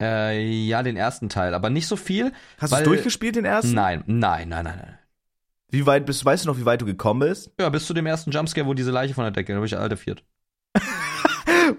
Äh, 0.00 0.66
ja, 0.66 0.82
den 0.82 0.96
ersten 0.96 1.28
Teil, 1.28 1.54
aber 1.54 1.70
nicht 1.70 1.86
so 1.86 1.96
viel. 1.96 2.32
Hast 2.58 2.72
du 2.72 2.76
es 2.76 2.82
durchgespielt, 2.82 3.36
den 3.36 3.44
ersten? 3.44 3.74
Nein, 3.74 4.04
nein, 4.06 4.48
nein, 4.48 4.64
nein, 4.64 4.78
nein. 4.78 4.98
Wie 5.76 5.84
weit 5.84 6.06
bist 6.06 6.24
weißt 6.24 6.46
du 6.46 6.48
noch, 6.48 6.56
wie 6.56 6.64
weit 6.64 6.80
du 6.80 6.86
gekommen 6.86 7.20
bist? 7.20 7.50
Ja, 7.60 7.68
bis 7.68 7.86
zu 7.86 7.92
dem 7.92 8.06
ersten 8.06 8.30
Jumpscare, 8.30 8.66
wo 8.66 8.72
diese 8.72 8.90
Leiche 8.90 9.12
von 9.12 9.24
der 9.24 9.30
Decke, 9.30 9.52
da 9.52 9.58
bin 9.58 9.66
ich 9.66 9.76
alter 9.76 9.98
viert. 9.98 10.24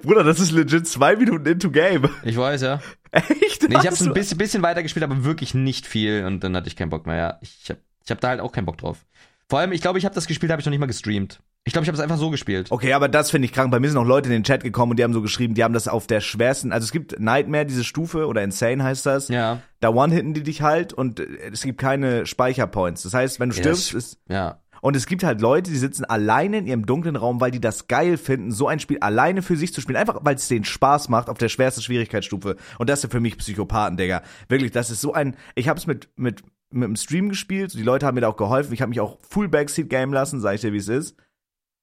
Bruder, 0.03 0.23
das 0.23 0.39
ist 0.39 0.51
legit 0.51 0.87
zwei 0.87 1.15
Minuten 1.15 1.47
into 1.47 1.71
Game. 1.71 2.07
Ich 2.23 2.37
weiß, 2.37 2.61
ja. 2.61 2.79
Echt? 3.09 3.67
Nee, 3.67 3.75
ich 3.75 3.87
hab's 3.87 4.03
ein 4.03 4.13
bisschen, 4.13 4.37
bisschen 4.37 4.61
weiter 4.61 4.83
gespielt, 4.83 5.03
aber 5.03 5.23
wirklich 5.23 5.55
nicht 5.55 5.87
viel 5.87 6.25
und 6.25 6.43
dann 6.43 6.55
hatte 6.55 6.67
ich 6.67 6.75
keinen 6.75 6.91
Bock 6.91 7.07
mehr. 7.07 7.15
Ja, 7.15 7.39
ich 7.41 7.71
hab, 7.71 7.77
ich 8.03 8.11
hab 8.11 8.21
da 8.21 8.27
halt 8.27 8.39
auch 8.39 8.51
keinen 8.51 8.67
Bock 8.67 8.77
drauf. 8.77 9.03
Vor 9.49 9.57
allem, 9.57 9.71
ich 9.71 9.81
glaube, 9.81 9.97
ich 9.97 10.05
habe 10.05 10.13
das 10.13 10.27
gespielt, 10.27 10.51
habe 10.51 10.59
ich 10.59 10.65
noch 10.67 10.71
nicht 10.71 10.79
mal 10.79 10.85
gestreamt. 10.85 11.41
Ich 11.67 11.73
glaube, 11.73 11.83
ich 11.83 11.89
habe 11.89 11.97
es 11.97 12.01
einfach 12.01 12.17
so 12.17 12.29
gespielt. 12.29 12.67
Okay, 12.71 12.93
aber 12.93 13.09
das 13.09 13.29
finde 13.29 13.45
ich 13.45 13.51
krank. 13.53 13.69
Bei 13.71 13.79
mir 13.79 13.89
sind 13.89 13.97
auch 13.97 14.05
Leute 14.05 14.29
in 14.29 14.33
den 14.33 14.43
Chat 14.43 14.63
gekommen 14.63 14.91
und 14.91 14.97
die 14.99 15.03
haben 15.03 15.13
so 15.13 15.21
geschrieben, 15.21 15.53
die 15.53 15.63
haben 15.63 15.73
das 15.73 15.87
auf 15.87 16.07
der 16.07 16.21
schwersten, 16.21 16.71
also 16.71 16.85
es 16.85 16.91
gibt 16.91 17.19
Nightmare, 17.19 17.65
diese 17.65 17.83
Stufe, 17.83 18.25
oder 18.27 18.41
Insane 18.43 18.83
heißt 18.83 19.05
das. 19.05 19.27
Ja, 19.27 19.61
Da 19.81 19.89
one-hitten 19.89 20.33
die 20.33 20.43
dich 20.43 20.61
halt 20.61 20.93
und 20.93 21.19
äh, 21.19 21.25
es 21.51 21.61
gibt 21.63 21.79
keine 21.79 22.25
Speicherpoints. 22.25 23.03
Das 23.03 23.13
heißt, 23.13 23.39
wenn 23.39 23.49
du 23.49 23.55
Ja, 23.57 23.61
stirbst, 23.63 23.93
ist, 23.93 24.19
ja. 24.29 24.59
und 24.81 24.95
es 24.95 25.05
gibt 25.07 25.23
halt 25.25 25.41
Leute, 25.41 25.69
die 25.69 25.77
sitzen 25.77 26.05
alleine 26.05 26.59
in 26.59 26.67
ihrem 26.67 26.85
dunklen 26.85 27.17
Raum, 27.17 27.41
weil 27.41 27.51
die 27.51 27.59
das 27.59 27.87
geil 27.87 28.17
finden, 28.17 28.51
so 28.51 28.67
ein 28.67 28.79
Spiel 28.79 28.99
alleine 28.99 29.41
für 29.41 29.57
sich 29.57 29.73
zu 29.73 29.81
spielen. 29.81 29.97
Einfach, 29.97 30.19
weil 30.23 30.35
es 30.35 30.47
denen 30.47 30.63
Spaß 30.65 31.09
macht 31.09 31.29
auf 31.29 31.37
der 31.37 31.49
schwersten 31.49 31.81
Schwierigkeitsstufe. 31.81 32.55
Und 32.79 32.89
das 32.89 33.01
sind 33.01 33.11
für 33.11 33.19
mich 33.19 33.37
Psychopathen, 33.37 33.97
Digga. 33.97 34.21
Wirklich, 34.47 34.71
das 34.71 34.89
ist 34.89 35.01
so 35.01 35.13
ein, 35.13 35.35
ich 35.55 35.67
hab's 35.67 35.85
mit, 35.85 36.07
mit 36.15 36.43
mit 36.69 36.83
dem 36.83 36.95
Stream 36.97 37.29
gespielt. 37.29 37.73
Die 37.75 37.81
Leute 37.81 38.05
haben 38.05 38.15
mir 38.15 38.21
da 38.21 38.27
auch 38.27 38.35
geholfen. 38.35 38.73
Ich 38.73 38.81
habe 38.81 38.89
mich 38.89 38.99
auch 38.99 39.19
full 39.21 39.47
Backseat 39.47 39.89
game 39.89 40.11
lassen, 40.11 40.41
sag 40.41 40.55
ich 40.55 40.61
dir, 40.61 40.73
wie 40.73 40.77
es 40.77 40.89
ist. 40.89 41.15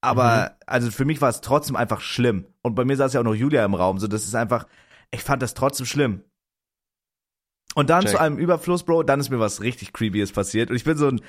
Aber 0.04 0.56
also 0.66 0.90
für 0.90 1.04
mich 1.04 1.20
war 1.20 1.28
es 1.28 1.40
trotzdem 1.40 1.76
einfach 1.76 2.00
schlimm. 2.00 2.46
Und 2.62 2.74
bei 2.74 2.84
mir 2.84 2.96
saß 2.96 3.12
ja 3.12 3.20
auch 3.20 3.24
noch 3.24 3.34
Julia 3.34 3.64
im 3.64 3.74
Raum. 3.74 3.98
So, 3.98 4.06
das 4.06 4.24
ist 4.24 4.34
einfach, 4.34 4.66
ich 5.10 5.22
fand 5.22 5.42
das 5.42 5.54
trotzdem 5.54 5.86
schlimm. 5.86 6.22
Und 7.74 7.90
dann 7.90 8.02
Check. 8.02 8.12
zu 8.12 8.20
einem 8.20 8.38
Überfluss, 8.38 8.84
Bro, 8.84 9.02
dann 9.02 9.20
ist 9.20 9.30
mir 9.30 9.40
was 9.40 9.60
richtig 9.60 9.92
Creepyes 9.92 10.32
passiert. 10.32 10.70
Und 10.70 10.76
ich 10.76 10.84
bin 10.84 10.96
so 10.96 11.08
ein, 11.08 11.20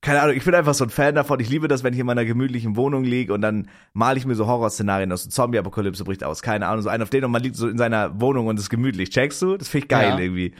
keine 0.00 0.20
Ahnung, 0.20 0.36
ich 0.36 0.44
bin 0.44 0.54
einfach 0.54 0.74
so 0.74 0.84
ein 0.84 0.90
Fan 0.90 1.14
davon. 1.14 1.40
Ich 1.40 1.48
liebe 1.48 1.68
das, 1.68 1.82
wenn 1.84 1.94
ich 1.94 2.00
in 2.00 2.06
meiner 2.06 2.24
gemütlichen 2.24 2.76
Wohnung 2.76 3.04
liege 3.04 3.32
und 3.32 3.40
dann 3.40 3.68
male 3.92 4.18
ich 4.18 4.26
mir 4.26 4.34
so 4.34 4.46
Horrorszenarien 4.46 5.10
aus. 5.12 5.28
Zombie-Apokalypse 5.28 6.04
bricht 6.04 6.24
aus, 6.24 6.42
keine 6.42 6.66
Ahnung, 6.66 6.82
so 6.82 6.88
einen 6.88 7.02
auf 7.02 7.10
den 7.10 7.24
und 7.24 7.30
man 7.30 7.42
liegt 7.42 7.56
so 7.56 7.68
in 7.68 7.78
seiner 7.78 8.20
Wohnung 8.20 8.46
und 8.48 8.58
ist 8.58 8.70
gemütlich. 8.70 9.10
Checkst 9.10 9.40
du? 9.40 9.56
Das 9.56 9.68
finde 9.68 9.84
ich 9.84 9.88
geil 9.88 10.08
Ja. 10.10 10.18
irgendwie. 10.18 10.54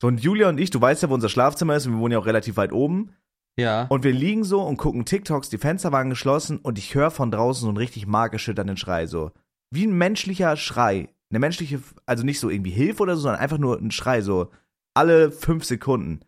So, 0.00 0.06
und 0.06 0.20
Julia 0.22 0.48
und 0.48 0.58
ich, 0.58 0.70
du 0.70 0.80
weißt 0.80 1.02
ja, 1.02 1.10
wo 1.10 1.14
unser 1.14 1.28
Schlafzimmer 1.28 1.74
ist 1.74 1.86
und 1.86 1.94
wir 1.94 1.98
wohnen 1.98 2.12
ja 2.12 2.18
auch 2.18 2.26
relativ 2.26 2.56
weit 2.56 2.72
oben. 2.72 3.12
Ja. 3.58 3.86
Und 3.88 4.04
wir 4.04 4.12
liegen 4.12 4.44
so 4.44 4.62
und 4.62 4.76
gucken 4.76 5.04
TikToks, 5.04 5.48
die 5.48 5.58
Fenster 5.58 5.90
waren 5.90 6.10
geschlossen 6.10 6.58
und 6.58 6.78
ich 6.78 6.94
höre 6.94 7.10
von 7.10 7.32
draußen 7.32 7.62
so 7.62 7.68
einen 7.68 7.76
richtig 7.76 8.06
markerschütternden 8.06 8.76
Schrei, 8.76 9.06
so. 9.06 9.32
Wie 9.70 9.84
ein 9.84 9.98
menschlicher 9.98 10.56
Schrei. 10.56 11.08
Eine 11.30 11.40
menschliche, 11.40 11.82
also 12.06 12.24
nicht 12.24 12.38
so 12.38 12.48
irgendwie 12.48 12.70
Hilfe 12.70 13.02
oder 13.02 13.16
so, 13.16 13.22
sondern 13.22 13.40
einfach 13.40 13.58
nur 13.58 13.78
ein 13.78 13.90
Schrei, 13.90 14.22
so 14.22 14.52
alle 14.94 15.32
fünf 15.32 15.64
Sekunden. 15.64 16.20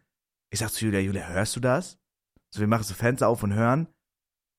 Ich 0.53 0.59
sag 0.59 0.71
zu 0.71 0.85
Julia, 0.85 1.01
Julia, 1.01 1.29
hörst 1.29 1.55
du 1.55 1.61
das? 1.61 1.99
So, 2.53 2.61
wir 2.61 2.67
machen 2.67 2.83
so 2.83 2.95
Fenster 2.95 3.29
auf 3.29 3.45
und 3.45 3.55
hören. 3.55 3.87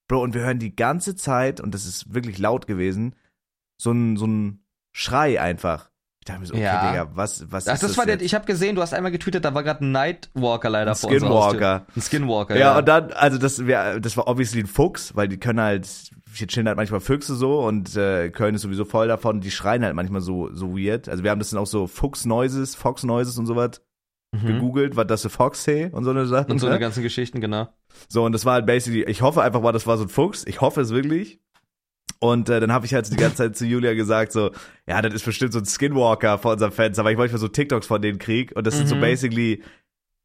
Bro, 0.07 0.23
und 0.23 0.33
wir 0.33 0.41
hören 0.41 0.59
die 0.59 0.75
ganze 0.75 1.15
Zeit, 1.15 1.59
und 1.59 1.73
das 1.73 1.85
ist 1.85 2.13
wirklich 2.13 2.37
laut 2.37 2.67
gewesen, 2.67 3.15
so 3.79 3.91
ein, 3.91 4.15
so 4.15 4.27
ein 4.27 4.65
Schrei 4.93 5.41
einfach. 5.41 5.90
Ich 6.21 6.25
dachte 6.25 6.39
mir 6.39 6.45
so, 6.45 6.53
okay, 6.53 6.63
Ja. 6.63 6.91
Digga, 6.91 7.09
was, 7.15 7.51
was 7.51 7.67
Ach, 7.67 7.73
ist 7.73 7.81
das 7.81 7.91
das 7.91 7.97
war 7.97 8.05
der, 8.05 8.21
ich 8.21 8.35
habe 8.35 8.45
gesehen, 8.45 8.75
du 8.75 8.81
hast 8.83 8.93
einmal 8.93 9.11
getweetet, 9.11 9.43
da 9.43 9.55
war 9.55 9.63
gerade 9.63 9.83
ein 9.83 9.91
Nightwalker 9.91 10.69
leider 10.69 10.91
Ein 10.91 10.95
vor. 10.95 11.09
Skinwalker. 11.09 11.87
Ein 11.95 12.01
Skinwalker, 12.01 12.53
Ja, 12.55 12.73
ja. 12.73 12.77
und 12.77 12.87
dann, 12.87 13.11
also 13.13 13.39
das 13.39 13.65
wär, 13.65 13.99
das 13.99 14.15
war 14.17 14.27
obviously 14.27 14.59
ein 14.61 14.67
Fuchs, 14.67 15.15
weil 15.15 15.27
die 15.27 15.37
können 15.37 15.59
halt, 15.59 15.87
hier 16.35 16.47
chillen 16.47 16.67
halt 16.67 16.77
manchmal 16.77 16.99
Füchse 16.99 17.35
so 17.35 17.65
und 17.65 17.95
äh, 17.95 18.29
Köln 18.29 18.53
ist 18.53 18.61
sowieso 18.61 18.85
voll 18.85 19.07
davon, 19.07 19.41
die 19.41 19.49
schreien 19.49 19.83
halt 19.83 19.95
manchmal 19.95 20.21
so, 20.21 20.53
so 20.53 20.77
weird. 20.77 21.09
Also 21.09 21.23
wir 21.23 21.31
haben 21.31 21.39
das 21.39 21.49
dann 21.49 21.59
auch 21.59 21.65
so 21.65 21.87
Fuchs-Noises, 21.87 22.75
Fox-Noises 22.75 23.39
und 23.39 23.47
sowas 23.47 23.81
gegoogelt, 24.33 24.95
was 24.95 25.07
das 25.07 25.23
für 25.23 25.29
Fox 25.29 25.67
und 25.67 26.03
so 26.03 26.11
eine 26.11 26.25
Sache. 26.25 26.45
Mhm. 26.45 26.51
und 26.51 26.59
so 26.59 26.67
ne? 26.67 26.73
eine 26.73 26.79
ganzen 26.79 27.03
Geschichten, 27.03 27.41
genau. 27.41 27.67
So, 28.07 28.23
und 28.23 28.31
das 28.31 28.45
war 28.45 28.53
halt 28.53 28.65
basically, 28.65 29.03
ich 29.03 29.21
hoffe 29.21 29.41
einfach 29.41 29.61
mal, 29.61 29.73
das 29.73 29.87
war 29.87 29.97
so 29.97 30.05
ein 30.05 30.09
Fuchs. 30.09 30.45
Ich 30.47 30.61
hoffe 30.61 30.81
es 30.81 30.91
wirklich. 30.91 31.41
Und 32.23 32.49
äh, 32.49 32.59
dann 32.59 32.71
habe 32.71 32.85
ich 32.85 32.93
halt 32.93 33.07
so 33.07 33.15
die 33.15 33.19
ganze 33.19 33.37
Zeit 33.37 33.57
zu 33.57 33.65
Julia 33.65 33.95
gesagt, 33.95 34.31
so, 34.31 34.51
ja, 34.87 35.01
das 35.01 35.11
ist 35.15 35.25
bestimmt 35.25 35.53
so 35.53 35.59
ein 35.59 35.65
Skinwalker 35.65 36.37
vor 36.37 36.51
unserem 36.53 36.71
Fenster, 36.71 37.03
weil 37.03 37.13
ich 37.13 37.17
manchmal 37.17 37.39
so 37.39 37.47
TikToks 37.47 37.87
von 37.87 37.99
denen 37.99 38.19
krieg. 38.19 38.55
Und 38.55 38.67
das 38.67 38.77
sind 38.77 38.87
so 38.87 38.95
Mhm. 38.95 39.01
basically, 39.01 39.63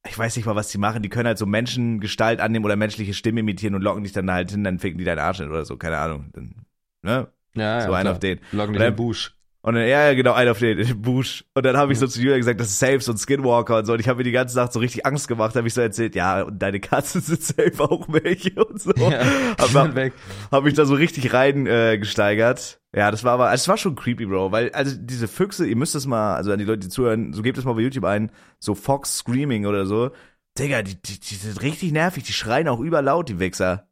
ich 0.07 0.17
weiß 0.19 0.37
nicht 0.37 0.45
mal, 0.45 0.55
was 0.55 0.69
die 0.69 0.77
machen. 0.77 1.03
Die 1.03 1.09
können 1.09 1.27
halt 1.27 1.39
so 1.39 1.47
Menschengestalt 1.47 2.41
annehmen 2.41 2.67
oder 2.67 2.77
menschliche 2.77 3.15
Stimme 3.15 3.41
imitieren 3.41 3.75
und 3.75 3.81
locken 3.83 4.03
dich 4.05 4.13
dann 4.13 4.31
halt 4.31 4.51
hin, 4.51 4.63
dann 4.63 4.79
ficken 4.79 4.99
die 4.99 5.05
deinen 5.05 5.21
Arsch 5.21 5.39
hin 5.39 5.49
oder 5.49 5.65
so, 5.65 5.79
keine 5.79 5.97
Ahnung. 5.97 6.27
Dann, 6.35 6.55
ne? 7.03 7.29
Ja, 7.55 7.81
So 7.81 7.89
ja, 7.91 7.95
ein 7.95 8.03
klar. 8.03 8.13
auf 8.13 8.19
den. 8.21 8.41
Locken 8.53 8.75
dich 8.75 8.83
in 8.83 8.89
den 8.91 8.97
Busch. 8.97 9.35
Und 9.67 9.75
dann, 9.75 9.89
ja, 9.89 10.07
ja, 10.07 10.15
genau, 10.15 10.33
einer 10.33 10.53
auf 10.53 10.61
den, 10.61 11.03
Busch. 11.03 11.45
Und 11.53 11.67
dann 11.67 11.77
habe 11.77 11.93
ich 11.93 11.99
so 11.99 12.07
zu 12.07 12.21
Julia 12.21 12.37
gesagt, 12.37 12.61
das 12.61 12.69
ist 12.69 12.79
safe, 12.79 13.01
so 13.01 13.11
ein 13.11 13.19
Skinwalker 13.19 13.79
und 13.79 13.87
so. 13.87 13.95
Und 13.95 13.99
ich 13.99 14.07
habe 14.07 14.19
mir 14.19 14.23
die 14.23 14.31
ganze 14.31 14.57
Nacht 14.57 14.73
so 14.73 14.79
richtig 14.79 15.05
Angst 15.05 15.27
gemacht, 15.27 15.57
habe 15.57 15.67
ich 15.67 15.75
so 15.75 15.81
erzählt, 15.81 16.15
ja, 16.15 16.43
und 16.43 16.61
deine 16.63 16.79
Katze 16.79 17.19
sind 17.21 17.43
safe 17.43 17.81
auch 17.81 18.07
welche 18.09 18.65
und 18.65 18.81
so. 18.81 18.93
Ja, 18.93 19.25
habe 20.53 20.63
mich 20.63 20.75
da 20.75 20.85
so 20.85 20.95
richtig 20.95 21.33
rein 21.33 21.67
äh, 21.67 21.99
gesteigert. 21.99 22.81
Ja, 22.95 23.11
das 23.11 23.25
war 23.25 23.33
aber, 23.33 23.49
also 23.49 23.61
es 23.61 23.67
war 23.67 23.77
schon 23.77 23.97
creepy, 23.97 24.27
Bro, 24.27 24.53
weil 24.53 24.71
also 24.71 24.95
diese 24.97 25.27
Füchse, 25.27 25.67
ihr 25.67 25.75
müsst 25.75 25.97
es 25.97 26.07
mal, 26.07 26.37
also 26.37 26.53
an 26.53 26.61
die 26.61 26.65
Leute, 26.65 26.87
die 26.87 26.89
zuhören, 26.89 27.33
so 27.33 27.43
gebt 27.43 27.59
es 27.59 27.65
mal 27.65 27.75
bei 27.75 27.81
YouTube 27.81 28.05
ein, 28.05 28.31
so 28.61 28.77
Fox 28.77 29.17
Screaming 29.17 29.67
oder 29.67 29.85
so. 29.85 30.13
Digga, 30.57 30.83
die, 30.83 30.95
die, 30.95 31.19
die 31.19 31.35
sind 31.35 31.61
richtig 31.61 31.91
nervig, 31.91 32.23
die 32.23 32.33
schreien 32.33 32.69
auch 32.69 32.79
überlaut, 32.79 33.29
die 33.29 33.41
Wichser. 33.41 33.89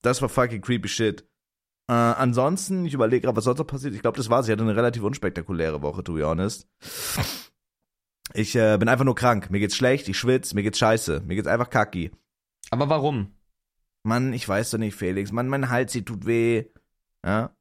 Das 0.00 0.22
war 0.22 0.30
fucking 0.30 0.62
creepy 0.62 0.88
shit. 0.88 1.26
Äh, 1.92 2.14
ansonsten, 2.14 2.86
ich 2.86 2.94
überlege 2.94 3.22
gerade, 3.26 3.36
was 3.36 3.44
sonst 3.44 3.58
noch 3.58 3.66
passiert. 3.66 3.92
Ich 3.94 4.00
glaube, 4.00 4.16
das 4.16 4.30
war's. 4.30 4.46
Ich 4.46 4.52
hatte 4.52 4.62
eine 4.62 4.74
relativ 4.76 5.02
unspektakuläre 5.02 5.82
Woche, 5.82 6.02
to 6.02 6.14
be 6.14 6.26
honest. 6.26 6.66
Ich 8.34 8.56
äh, 8.56 8.78
bin 8.78 8.88
einfach 8.88 9.04
nur 9.04 9.14
krank. 9.14 9.50
Mir 9.50 9.58
geht's 9.60 9.76
schlecht, 9.76 10.08
ich 10.08 10.18
schwitz, 10.18 10.54
mir 10.54 10.62
geht's 10.62 10.78
scheiße. 10.78 11.20
Mir 11.26 11.34
geht's 11.34 11.48
einfach 11.48 11.68
kacki. 11.68 12.10
Aber 12.70 12.88
warum? 12.88 13.34
Mann, 14.04 14.32
ich 14.32 14.48
weiß 14.48 14.70
doch 14.70 14.78
nicht, 14.78 14.94
Felix. 14.96 15.32
Mann, 15.32 15.48
mein 15.48 15.68
Hals, 15.68 15.92
sie 15.92 16.04
tut 16.04 16.24
weh. 16.24 16.64
Ja? 17.24 17.54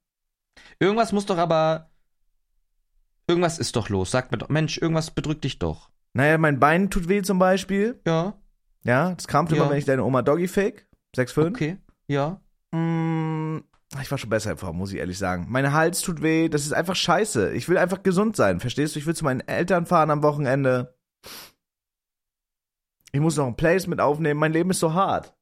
Irgendwas 0.79 1.11
muss 1.11 1.25
doch 1.25 1.37
aber. 1.37 1.89
Irgendwas 3.27 3.59
ist 3.59 3.75
doch 3.75 3.89
los. 3.89 4.11
Sag 4.11 4.31
mir 4.31 4.37
doch, 4.37 4.49
Mensch, 4.49 4.77
irgendwas 4.77 5.11
bedrückt 5.11 5.43
dich 5.43 5.59
doch. 5.59 5.89
Naja, 6.13 6.37
mein 6.37 6.59
Bein 6.59 6.89
tut 6.89 7.09
weh 7.09 7.21
zum 7.21 7.37
Beispiel. 7.39 7.99
Ja, 8.07 8.39
Ja, 8.83 9.13
das 9.13 9.27
krampft 9.27 9.51
Ja. 9.53 9.57
immer, 9.61 9.69
wenn 9.71 9.77
ich 9.77 9.85
deine 9.85 10.03
Oma 10.03 10.21
Doggy 10.21 10.47
fick. 10.47 10.87
6,5. 11.15 11.47
okay. 11.49 11.77
Ja. 12.07 12.41
Mm, 12.71 13.59
ich 14.01 14.09
war 14.09 14.17
schon 14.17 14.29
besser 14.29 14.51
im 14.51 14.57
Form, 14.57 14.77
muss 14.77 14.93
ich 14.93 14.99
ehrlich 14.99 15.17
sagen. 15.17 15.47
Mein 15.49 15.73
Hals 15.73 16.01
tut 16.01 16.21
weh, 16.21 16.47
das 16.47 16.65
ist 16.65 16.73
einfach 16.73 16.95
scheiße. 16.95 17.51
Ich 17.53 17.67
will 17.67 17.77
einfach 17.77 18.03
gesund 18.03 18.35
sein, 18.35 18.59
verstehst 18.59 18.95
du? 18.95 18.99
Ich 18.99 19.05
will 19.05 19.15
zu 19.15 19.25
meinen 19.25 19.41
Eltern 19.41 19.85
fahren 19.85 20.11
am 20.11 20.23
Wochenende. 20.23 20.95
Ich 23.11 23.19
muss 23.19 23.35
noch 23.35 23.47
ein 23.47 23.57
Place 23.57 23.87
mit 23.87 23.99
aufnehmen. 23.99 24.39
Mein 24.39 24.53
Leben 24.53 24.69
ist 24.69 24.79
so 24.79 24.93
hart. 24.93 25.33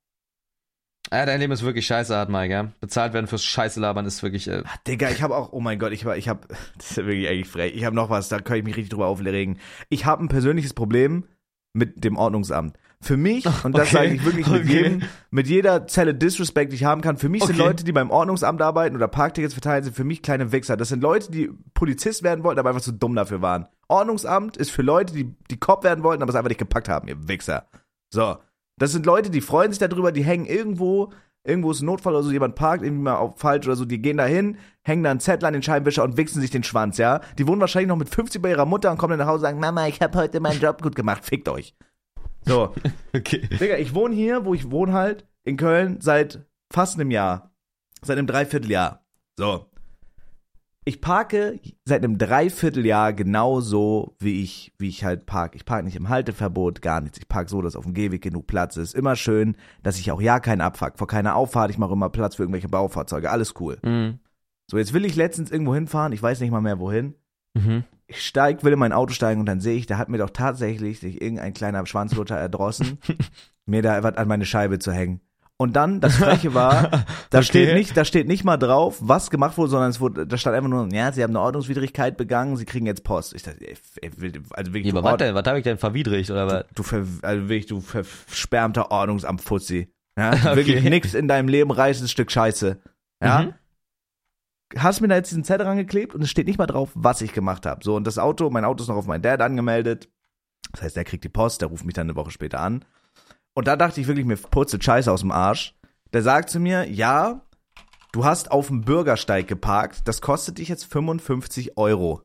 Ja, 1.11 1.25
dein 1.25 1.39
Leben 1.39 1.53
ist 1.53 1.63
wirklich 1.63 1.87
scheiße, 1.87 2.15
hart 2.15 2.29
mal, 2.29 2.47
gell? 2.47 2.71
Bezahlt 2.81 3.13
werden 3.13 3.27
fürs 3.27 3.43
Scheiße 3.43 3.79
labern 3.79 4.05
ist 4.05 4.21
wirklich. 4.21 4.47
Äh, 4.47 4.63
Ah, 4.65 4.77
Digga, 4.87 5.09
ich 5.09 5.21
habe 5.21 5.35
auch, 5.35 5.53
oh 5.53 5.59
mein 5.59 5.79
Gott, 5.79 5.91
ich, 5.91 6.05
ich 6.05 6.27
habe, 6.29 6.47
das 6.77 6.91
ist 6.91 6.97
ja 6.97 7.05
wirklich 7.05 7.27
eigentlich 7.27 7.47
frech. 7.47 7.73
Ich 7.75 7.85
habe 7.85 7.95
noch 7.95 8.09
was, 8.09 8.29
da 8.29 8.39
kann 8.39 8.57
ich 8.57 8.63
mich 8.63 8.75
richtig 8.75 8.91
drüber 8.91 9.07
aufregen. 9.07 9.59
Ich 9.89 10.05
habe 10.05 10.23
ein 10.23 10.27
persönliches 10.27 10.73
Problem 10.73 11.25
mit 11.73 12.03
dem 12.03 12.17
Ordnungsamt. 12.17 12.77
Für 13.01 13.15
mich, 13.17 13.45
und 13.63 13.77
das 13.77 13.87
Okay, 13.87 13.95
sage 13.95 14.13
ich 14.15 14.25
wirklich 14.25 14.47
mit 14.47 14.61
okay. 14.61 14.73
jedem, 14.73 15.01
mit 15.31 15.47
jeder 15.47 15.87
Zelle 15.87 16.13
Disrespect, 16.13 16.71
die 16.71 16.75
ich 16.75 16.83
haben 16.83 17.01
kann, 17.01 17.17
für 17.17 17.29
mich 17.29 17.43
sind 17.43 17.55
Okay. 17.55 17.67
Leute, 17.67 17.83
die 17.83 17.91
beim 17.91 18.11
Ordnungsamt 18.11 18.61
arbeiten 18.61 18.95
oder 18.95 19.07
Parktickets 19.07 19.53
verteilen, 19.53 19.83
sind 19.83 19.95
für 19.95 20.03
mich 20.03 20.21
kleine 20.21 20.51
Wichser. 20.51 20.75
Das 20.75 20.89
sind 20.89 21.01
Leute, 21.01 21.31
die 21.31 21.49
Polizist 21.73 22.23
werden 22.23 22.43
wollten, 22.43 22.59
aber 22.59 22.69
einfach 22.69 22.81
zu 22.81 22.91
dumm 22.91 23.15
dafür 23.15 23.41
waren. 23.41 23.67
Ordnungsamt 23.87 24.57
ist 24.57 24.71
für 24.71 24.81
Leute, 24.81 25.13
die, 25.13 25.33
die 25.49 25.57
Cop 25.57 25.83
werden 25.83 26.03
wollten, 26.03 26.21
aber 26.21 26.29
es 26.29 26.35
einfach 26.35 26.49
nicht 26.49 26.59
gepackt 26.59 26.89
haben, 26.89 27.07
ihr 27.07 27.27
Wichser. 27.27 27.67
So. 28.13 28.37
Das 28.77 28.91
sind 28.91 29.05
Leute, 29.05 29.29
die 29.29 29.41
freuen 29.41 29.71
sich 29.71 29.79
darüber, 29.79 30.11
die 30.11 30.23
hängen 30.23 30.45
irgendwo, 30.45 31.11
irgendwo 31.43 31.71
ist 31.71 31.81
ein 31.81 31.85
Notfall 31.85 32.13
oder 32.13 32.23
so, 32.23 32.31
jemand 32.31 32.55
parkt 32.55 32.83
irgendwie 32.83 33.03
mal 33.03 33.15
auf 33.15 33.37
falsch 33.37 33.65
oder 33.65 33.75
so, 33.75 33.83
die 33.85 34.01
gehen 34.01 34.17
da 34.17 34.25
hin, 34.25 34.57
hängen 34.83 35.03
da 35.03 35.11
einen 35.11 35.19
Zettel 35.19 35.45
an 35.45 35.53
den 35.53 35.63
Scheibenwischer 35.63 36.03
und 36.03 36.15
wichsen 36.15 36.39
sich 36.39 36.49
den 36.51 36.63
Schwanz, 36.63 36.97
ja? 36.97 37.19
Die 37.37 37.47
wohnen 37.47 37.59
wahrscheinlich 37.59 37.89
noch 37.89 37.97
mit 37.97 38.09
50 38.09 38.41
bei 38.41 38.49
ihrer 38.51 38.65
Mutter 38.65 38.91
und 38.91 38.97
kommen 38.97 39.17
dann 39.17 39.19
nach 39.19 39.27
Hause 39.27 39.39
und 39.39 39.49
sagen, 39.49 39.59
Mama, 39.59 39.87
ich 39.87 40.01
habe 40.01 40.17
heute 40.17 40.39
meinen 40.39 40.61
Job 40.61 40.81
gut 40.81 40.95
gemacht, 40.95 41.25
fickt 41.25 41.49
euch. 41.49 41.75
So. 42.45 42.73
okay. 43.15 43.47
Digga, 43.59 43.77
ich 43.77 43.93
wohne 43.93 44.15
hier, 44.15 44.45
wo 44.45 44.53
ich 44.53 44.71
wohne 44.71 44.93
halt, 44.93 45.25
in 45.43 45.57
Köln, 45.57 45.99
seit 46.01 46.45
fast 46.71 46.95
einem 46.95 47.11
Jahr. 47.11 47.51
Seit 48.01 48.17
einem 48.17 48.27
Dreivierteljahr. 48.27 49.05
So. 49.37 49.65
Ich 50.85 51.01
parke 51.01 51.59
seit 51.85 52.03
einem 52.03 52.17
Dreivierteljahr 52.17 53.13
genauso, 53.13 54.15
wie 54.19 54.41
ich, 54.41 54.73
wie 54.79 54.87
ich 54.87 55.03
halt 55.03 55.25
park. 55.25 55.55
Ich 55.55 55.65
parke 55.65 55.85
nicht 55.85 55.95
im 55.95 56.09
Halteverbot, 56.09 56.81
gar 56.81 57.01
nichts. 57.01 57.19
Ich 57.19 57.27
park 57.27 57.49
so, 57.49 57.61
dass 57.61 57.75
auf 57.75 57.83
dem 57.83 57.93
Gehweg 57.93 58.21
genug 58.21 58.47
Platz 58.47 58.77
ist. 58.77 58.95
Immer 58.95 59.15
schön, 59.15 59.55
dass 59.83 59.99
ich 59.99 60.11
auch 60.11 60.21
ja 60.21 60.39
keinen 60.39 60.61
Abfuck. 60.61 60.97
Vor 60.97 61.07
keiner 61.07 61.35
Auffahrt, 61.35 61.69
ich 61.69 61.77
mache 61.77 61.93
immer 61.93 62.09
Platz 62.09 62.35
für 62.35 62.43
irgendwelche 62.43 62.69
Baufahrzeuge. 62.69 63.29
Alles 63.29 63.53
cool. 63.59 63.77
Mhm. 63.83 64.19
So, 64.69 64.77
jetzt 64.77 64.93
will 64.93 65.05
ich 65.05 65.15
letztens 65.15 65.51
irgendwo 65.51 65.75
hinfahren, 65.75 66.13
ich 66.13 66.23
weiß 66.23 66.39
nicht 66.39 66.51
mal 66.51 66.61
mehr 66.61 66.79
wohin. 66.79 67.15
Mhm. 67.53 67.83
Ich 68.11 68.25
steig, 68.25 68.63
will 68.63 68.73
in 68.73 68.79
mein 68.79 68.91
Auto 68.93 69.13
steigen 69.13 69.39
und 69.39 69.45
dann 69.45 69.59
sehe 69.61 69.77
ich, 69.77 69.85
da 69.85 69.97
hat 69.99 70.09
mir 70.09 70.17
doch 70.17 70.31
tatsächlich 70.31 70.99
sich 70.99 71.21
irgendein 71.21 71.53
kleiner 71.53 71.85
Schwanzlutter 71.85 72.35
erdrossen, 72.35 72.97
mir 73.67 73.81
da 73.83 74.01
was 74.03 74.17
an 74.17 74.27
meine 74.27 74.45
Scheibe 74.45 74.79
zu 74.79 74.91
hängen. 74.91 75.21
Und 75.61 75.75
dann, 75.75 75.99
das 75.99 76.15
Freche 76.15 76.53
war, 76.53 76.89
da 77.29 77.39
Okay. 77.39 77.43
steht 77.43 77.73
nicht, 77.75 77.95
da 77.97 78.05
steht 78.05 78.27
nicht 78.27 78.45
mal 78.45 78.55
drauf, 78.57 78.97
was 79.01 79.29
gemacht 79.29 79.57
wurde, 79.57 79.69
sondern 79.71 79.89
es 79.89 79.99
wurde, 79.99 80.25
da 80.25 80.37
stand 80.37 80.55
einfach 80.55 80.69
nur, 80.69 80.87
ja, 80.93 81.11
sie 81.11 81.21
haben 81.21 81.31
eine 81.31 81.41
Ordnungswidrigkeit 81.41 82.15
begangen, 82.17 82.55
sie 82.55 82.63
kriegen 82.65 82.85
jetzt 82.85 83.03
Post. 83.03 83.35
Ich 83.35 83.43
dachte, 83.43 83.67
ey, 83.67 83.75
ey, 84.01 84.09
also 84.51 84.73
wirklich, 84.73 84.85
Ja, 84.85 84.91
du, 84.93 84.99
aber 84.99 85.11
was 85.11 85.17
denn? 85.17 85.35
Was 85.35 85.45
habe 85.45 85.57
ich 85.57 85.63
denn 85.65 85.77
verwidrigt 85.77 86.31
oder 86.31 86.47
was? 86.47 86.65
du, 86.73 86.81
ver, 86.81 87.05
also 87.21 87.49
wirklich, 87.49 87.65
du 87.67 87.81
versperrter 87.81 88.89
Ordnungsamt-Fuzzi. 88.89 89.91
Ja, 90.17 90.55
wirklich 90.55 90.83
nix 90.83 91.13
in 91.13 91.27
deinem 91.27 91.47
Leben 91.49 91.71
reißendes 91.71 92.09
Stück 92.11 92.31
Scheiße. 92.31 92.79
Ja, 93.21 93.41
Mhm. 93.43 93.53
Hast 94.77 95.01
mir 95.01 95.07
da 95.07 95.15
jetzt 95.15 95.31
diesen 95.31 95.43
Zettel 95.43 95.65
rangeklebt 95.65 96.13
und 96.13 96.21
es 96.21 96.29
steht 96.29 96.47
nicht 96.47 96.59
mal 96.59 96.67
drauf, 96.67 96.91
was 96.93 97.21
ich 97.21 97.33
gemacht 97.33 97.65
habe. 97.65 97.83
So, 97.83 97.95
und 97.95 98.05
das 98.05 98.17
Auto, 98.17 98.49
mein 98.49 98.65
Auto 98.65 98.83
ist 98.83 98.89
noch 98.89 98.95
auf 98.95 99.07
meinen 99.07 99.21
Dad 99.21 99.41
angemeldet. 99.41 100.09
Das 100.71 100.83
heißt, 100.83 100.95
der 100.95 101.03
kriegt 101.03 101.23
die 101.23 101.29
Post, 101.29 101.61
der 101.61 101.69
ruft 101.69 101.85
mich 101.85 101.95
dann 101.95 102.07
eine 102.07 102.15
Woche 102.15 102.31
später 102.31 102.59
an. 102.59 102.85
Und 103.53 103.67
da 103.67 103.75
dachte 103.75 103.99
ich 103.99 104.07
wirklich, 104.07 104.25
mir 104.25 104.37
purzelt 104.37 104.83
Scheiße 104.83 105.11
aus 105.11 105.21
dem 105.21 105.31
Arsch. 105.31 105.75
Der 106.13 106.21
sagt 106.21 106.49
zu 106.49 106.59
mir, 106.59 106.89
ja, 106.89 107.41
du 108.11 108.25
hast 108.25 108.51
auf 108.51 108.67
dem 108.67 108.81
Bürgersteig 108.81 109.47
geparkt, 109.47 110.07
das 110.07 110.21
kostet 110.21 110.57
dich 110.57 110.69
jetzt 110.69 110.85
55 110.85 111.77
Euro. 111.77 112.23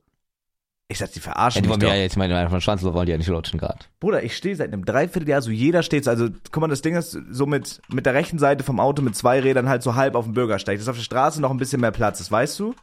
Ich 0.89 0.99
sag, 0.99 1.11
die 1.13 1.19
Ja, 1.19 1.23
verarschen 1.23 1.63
die 1.63 1.69
mich 1.69 1.79
wollen 1.81 1.89
mir 1.91 1.97
ja 1.97 2.03
jetzt 2.03 2.17
meine 2.19 2.51
von 2.51 2.61
Schwanzloh 2.61 2.93
wollen 2.93 3.07
die 3.07 3.13
ja 3.13 3.19
nicht 3.19 3.29
lutschen 3.29 3.59
gerade. 3.59 3.79
Bruder, 4.01 4.23
ich 4.23 4.37
stehe 4.37 4.55
seit 4.55 4.71
einem 4.73 4.85
Dreivierteljahr, 4.85 5.41
so 5.41 5.51
jeder 5.51 5.83
steht, 5.83 6.05
so- 6.05 6.11
also 6.11 6.29
guck 6.53 6.61
mal, 6.61 6.69
das 6.69 6.83
Ding 6.83 6.95
ist 6.95 7.19
so 7.31 7.47
mit, 7.47 7.81
mit 7.91 8.05
der 8.05 8.13
rechten 8.15 8.39
Seite 8.39 8.65
vom 8.65 8.79
Auto 8.81 9.01
mit 9.01 9.17
zwei 9.17 9.41
Rädern 9.41 9.69
halt 9.69 9.83
so 9.83 9.95
halb 9.95 10.15
auf 10.15 10.25
dem 10.27 10.35
Bürgersteig. 10.35 10.77
Das 10.77 10.83
ist 10.83 10.89
auf 10.89 10.97
der 10.97 11.03
Straße 11.05 11.41
noch 11.41 11.51
ein 11.51 11.57
bisschen 11.57 11.81
mehr 11.81 11.91
Platz 11.91 12.21
ist, 12.21 12.31
weißt 12.31 12.59
du? 12.61 12.75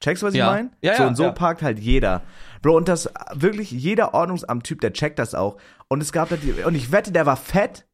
Checkst 0.00 0.22
du, 0.22 0.26
was 0.26 0.34
ich 0.34 0.38
Ja. 0.38 0.46
meine? 0.50 0.70
Ja, 0.82 0.96
so 0.96 1.02
ja, 1.04 1.08
und 1.08 1.14
so 1.16 1.22
ja. 1.24 1.30
parkt 1.30 1.62
halt 1.62 1.78
jeder. 1.78 2.22
Bro, 2.60 2.76
und 2.76 2.88
das 2.88 3.08
wirklich 3.34 3.70
jeder 3.70 4.14
Ordnungsamttyp, 4.14 4.80
der 4.80 4.92
checkt 4.92 5.20
das 5.20 5.36
auch. 5.36 5.58
Und 5.86 6.02
es 6.02 6.10
gab 6.10 6.28
da 6.28 6.36
die, 6.36 6.52
und 6.64 6.74
ich 6.74 6.90
wette, 6.90 7.12
der 7.12 7.24
war 7.24 7.36
fett. 7.36 7.86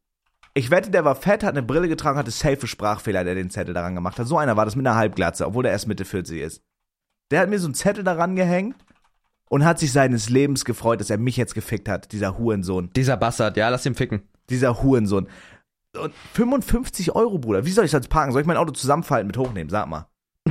Ich 0.55 0.71
wette, 0.71 0.89
der 0.89 1.05
war 1.05 1.15
fett, 1.15 1.43
hat 1.43 1.51
eine 1.51 1.61
Brille 1.61 1.87
getragen, 1.87 2.17
hatte 2.17 2.31
safe 2.31 2.65
Sprachfehler, 2.65 3.23
der 3.23 3.35
den 3.35 3.51
Zettel 3.51 3.75
daran 3.75 3.93
gemacht 3.93 4.17
hat. 4.17 4.25
So 4.25 4.39
einer 4.39 4.57
war 4.57 4.65
das 4.65 4.75
mit 4.75 4.87
einer 4.87 4.95
Halbglatze, 4.95 5.45
obwohl 5.45 5.67
er 5.67 5.71
erst 5.71 5.87
Mitte 5.87 6.03
40 6.03 6.41
ist. 6.41 6.63
Der 7.29 7.41
hat 7.41 7.49
mir 7.49 7.59
so 7.59 7.67
einen 7.67 7.75
Zettel 7.75 8.03
daran 8.03 8.35
gehängt 8.35 8.75
und 9.49 9.65
hat 9.65 9.77
sich 9.79 9.91
seines 9.91 10.29
Lebens 10.29 10.63
gefreut, 10.63 10.99
dass 11.01 11.09
er 11.09 11.17
mich 11.17 11.35
jetzt 11.37 11.53
gefickt 11.55 11.89
hat, 11.89 12.11
dieser 12.13 12.37
Hurensohn. 12.37 12.89
Dieser 12.95 13.17
Bastard, 13.17 13.57
ja, 13.57 13.69
lass 13.69 13.85
ihn 13.85 13.95
ficken. 13.95 14.21
Dieser 14.49 14.81
Hurensohn. 14.81 15.27
Und 15.99 16.13
55 16.33 17.15
Euro, 17.15 17.37
Bruder. 17.39 17.65
Wie 17.65 17.71
soll 17.71 17.85
ich 17.85 17.91
das 17.91 18.07
parken? 18.07 18.31
Soll 18.31 18.41
ich 18.41 18.47
mein 18.47 18.57
Auto 18.57 18.71
zusammenfalten 18.71 19.27
mit 19.27 19.37
hochnehmen? 19.37 19.69
Sag 19.69 19.87
mal. 19.87 20.07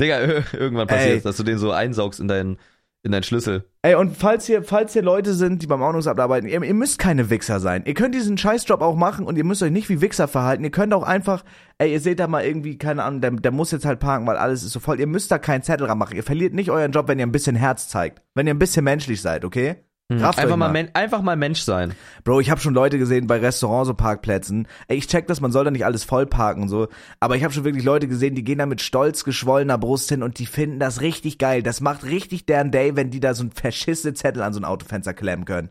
Digga, 0.00 0.18
ir- 0.20 0.44
irgendwann 0.54 0.86
passiert 0.86 1.24
dass 1.24 1.36
du 1.36 1.42
den 1.42 1.58
so 1.58 1.70
einsaugst 1.70 2.20
in 2.20 2.28
deinen, 2.28 2.58
in 3.04 3.12
deinen 3.12 3.22
Schlüssel. 3.22 3.64
Ey, 3.82 3.94
und 3.94 4.16
falls 4.16 4.46
hier, 4.46 4.62
falls 4.64 4.94
hier 4.94 5.02
Leute 5.02 5.34
sind, 5.34 5.62
die 5.62 5.66
beim 5.66 5.82
Ordnungsamt 5.82 6.18
arbeiten, 6.18 6.48
ihr, 6.48 6.62
ihr 6.62 6.74
müsst 6.74 6.98
keine 6.98 7.28
Wichser 7.28 7.60
sein. 7.60 7.82
Ihr 7.84 7.92
könnt 7.92 8.14
diesen 8.14 8.38
Scheißjob 8.38 8.80
auch 8.80 8.96
machen 8.96 9.26
und 9.26 9.36
ihr 9.36 9.44
müsst 9.44 9.62
euch 9.62 9.70
nicht 9.70 9.90
wie 9.90 10.00
Wichser 10.00 10.26
verhalten. 10.26 10.64
Ihr 10.64 10.70
könnt 10.70 10.94
auch 10.94 11.02
einfach, 11.02 11.44
ey, 11.78 11.92
ihr 11.92 12.00
seht 12.00 12.18
da 12.18 12.26
mal 12.26 12.44
irgendwie, 12.44 12.78
keine 12.78 13.04
Ahnung, 13.04 13.20
der, 13.20 13.32
der 13.32 13.52
muss 13.52 13.70
jetzt 13.72 13.84
halt 13.84 14.00
parken, 14.00 14.26
weil 14.26 14.38
alles 14.38 14.64
ist 14.64 14.72
so 14.72 14.80
voll. 14.80 14.98
Ihr 14.98 15.06
müsst 15.06 15.30
da 15.30 15.38
keinen 15.38 15.62
Zettel 15.62 15.86
ranmachen. 15.86 16.16
Ihr 16.16 16.22
verliert 16.22 16.54
nicht 16.54 16.70
euren 16.70 16.92
Job, 16.92 17.06
wenn 17.08 17.18
ihr 17.18 17.26
ein 17.26 17.32
bisschen 17.32 17.56
Herz 17.56 17.88
zeigt. 17.88 18.22
Wenn 18.34 18.46
ihr 18.46 18.54
ein 18.54 18.58
bisschen 18.58 18.84
menschlich 18.84 19.20
seid, 19.20 19.44
okay? 19.44 19.76
Rafft 20.12 20.38
Einfach 20.38 20.56
mal, 20.56 20.70
men 20.70 20.90
einfach 20.94 21.22
mal 21.22 21.34
Mensch 21.34 21.62
sein. 21.62 21.94
Bro, 22.24 22.40
ich 22.40 22.50
habe 22.50 22.60
schon 22.60 22.74
Leute 22.74 22.98
gesehen 22.98 23.26
bei 23.26 23.38
Restaurants, 23.38 23.86
so 23.86 23.94
Parkplätzen. 23.94 24.68
Ey, 24.86 24.98
ich 24.98 25.06
check 25.06 25.26
das, 25.26 25.40
man 25.40 25.50
soll 25.50 25.64
da 25.64 25.70
nicht 25.70 25.86
alles 25.86 26.04
voll 26.04 26.26
parken 26.26 26.62
und 26.62 26.68
so. 26.68 26.88
Aber 27.20 27.36
ich 27.36 27.44
habe 27.44 27.54
schon 27.54 27.64
wirklich 27.64 27.84
Leute 27.84 28.06
gesehen, 28.06 28.34
die 28.34 28.44
gehen 28.44 28.58
da 28.58 28.66
mit 28.66 28.82
stolz 28.82 29.24
geschwollener 29.24 29.78
Brust 29.78 30.10
hin 30.10 30.22
und 30.22 30.38
die 30.38 30.44
finden 30.44 30.78
das 30.78 31.00
richtig 31.00 31.38
geil. 31.38 31.62
Das 31.62 31.80
macht 31.80 32.04
richtig 32.04 32.44
deren 32.44 32.70
Day, 32.70 32.96
wenn 32.96 33.10
die 33.10 33.20
da 33.20 33.32
so 33.32 33.44
ein 33.44 33.50
verschissene 33.50 34.12
Zettel 34.12 34.42
an 34.42 34.52
so 34.52 34.60
ein 34.60 34.66
Autofenster 34.66 35.14
klemmen 35.14 35.46
können. 35.46 35.70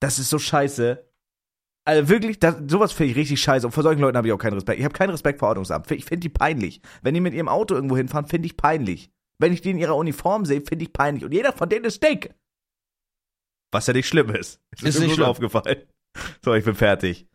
Das 0.00 0.18
ist 0.18 0.28
so 0.28 0.38
scheiße. 0.38 1.02
Also 1.86 2.08
wirklich, 2.10 2.40
das, 2.40 2.56
sowas 2.68 2.92
finde 2.92 3.12
ich 3.12 3.16
richtig 3.16 3.40
scheiße. 3.40 3.66
Und 3.66 3.72
vor 3.72 3.82
solchen 3.82 4.02
Leuten 4.02 4.18
habe 4.18 4.28
ich 4.28 4.34
auch 4.34 4.38
keinen 4.38 4.54
Respekt. 4.54 4.78
Ich 4.78 4.84
habe 4.84 4.94
keinen 4.94 5.10
Respekt 5.10 5.38
vor 5.38 5.48
Ordnungsamt. 5.48 5.90
Ich 5.90 6.04
finde 6.04 6.20
die 6.20 6.28
peinlich. 6.28 6.82
Wenn 7.00 7.14
die 7.14 7.20
mit 7.20 7.32
ihrem 7.32 7.48
Auto 7.48 7.74
irgendwo 7.74 7.96
hinfahren, 7.96 8.26
finde 8.26 8.46
ich 8.46 8.58
peinlich. 8.58 9.10
Wenn 9.38 9.54
ich 9.54 9.62
die 9.62 9.70
in 9.70 9.78
ihrer 9.78 9.96
Uniform 9.96 10.44
sehe, 10.44 10.60
finde 10.60 10.84
ich 10.84 10.92
peinlich. 10.92 11.24
Und 11.24 11.32
jeder 11.32 11.52
von 11.54 11.70
denen 11.70 11.86
ist 11.86 12.02
dick. 12.02 12.34
Was 13.72 13.86
ja 13.88 13.94
nicht 13.94 14.06
schlimm 14.06 14.30
ist. 14.30 14.60
Ist 14.70 14.82
mir 14.98 15.06
nicht 15.06 15.14
schlimm. 15.14 15.26
aufgefallen. 15.26 15.82
So, 16.44 16.54
ich 16.54 16.64
bin 16.64 16.74
fertig. 16.74 17.26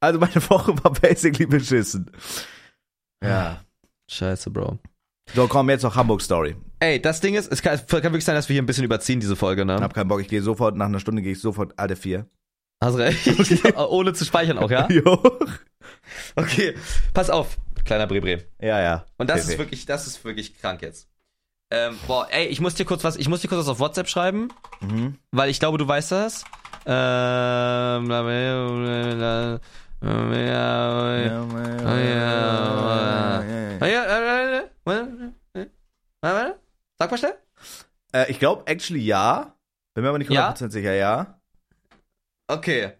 Also 0.00 0.18
meine 0.18 0.34
Woche 0.50 0.82
war 0.82 0.92
basically 0.92 1.46
beschissen. 1.46 2.10
Ja. 3.22 3.62
Scheiße, 4.10 4.50
Bro. 4.50 4.78
So, 5.34 5.46
komm, 5.46 5.70
jetzt 5.70 5.82
noch 5.82 5.94
Hamburg-Story. 5.94 6.56
Ey, 6.80 7.00
das 7.00 7.20
Ding 7.20 7.34
ist, 7.34 7.52
es 7.52 7.62
kann, 7.62 7.78
kann 7.86 8.02
wirklich 8.04 8.24
sein, 8.24 8.34
dass 8.34 8.48
wir 8.48 8.54
hier 8.54 8.62
ein 8.62 8.66
bisschen 8.66 8.84
überziehen, 8.84 9.20
diese 9.20 9.36
Folge, 9.36 9.64
ne? 9.64 9.76
Hab 9.76 9.94
keinen 9.94 10.08
Bock, 10.08 10.20
ich 10.20 10.28
gehe 10.28 10.42
sofort, 10.42 10.74
nach 10.74 10.86
einer 10.86 10.98
Stunde 10.98 11.22
gehe 11.22 11.32
ich 11.32 11.40
sofort 11.40 11.78
alle 11.78 11.94
vier. 11.94 12.26
Hast 12.82 12.96
recht. 12.96 13.28
Ohne 13.76 14.14
zu 14.14 14.24
speichern 14.24 14.58
auch, 14.58 14.70
ja? 14.70 14.88
Jo. 14.90 15.22
Okay, 16.34 16.74
pass 17.12 17.28
auf, 17.30 17.58
kleiner 17.84 18.06
Brebre. 18.06 18.44
Ja, 18.60 18.80
ja. 18.80 19.06
Und 19.18 19.28
das 19.30 19.42
Okay. 19.42 19.52
ist 19.52 19.58
wirklich, 19.58 19.86
das 19.86 20.06
ist 20.06 20.24
wirklich 20.24 20.58
krank 20.58 20.80
jetzt. 20.82 21.06
Ähm, 21.72 21.98
boah, 22.06 22.26
ey, 22.30 22.46
ich 22.46 22.60
muss 22.60 22.74
dir 22.74 22.84
kurz 22.84 23.04
was, 23.04 23.16
ich 23.16 23.28
muss 23.28 23.40
dir 23.42 23.48
kurz 23.48 23.60
was 23.60 23.68
auf 23.68 23.78
WhatsApp 23.78 24.08
schreiben, 24.08 24.48
Mhm. 24.80 25.18
weil 25.30 25.50
ich 25.50 25.60
glaube, 25.60 25.78
du 25.78 25.86
weißt 25.86 26.12
das. 26.12 26.44
Ähm. 26.86 28.10
Sag 36.98 37.10
mal 37.10 37.18
schnell. 37.18 37.38
Äh, 38.12 38.30
ich 38.30 38.38
glaube, 38.38 38.66
actually 38.66 39.00
ja. 39.00 39.54
Bin 39.94 40.02
mir 40.04 40.10
aber 40.10 40.18
nicht 40.18 40.30
Ja? 40.30 40.50
100% 40.52 40.70
sicher, 40.70 40.94
ja. 40.94 41.40
Okay. 42.48 42.92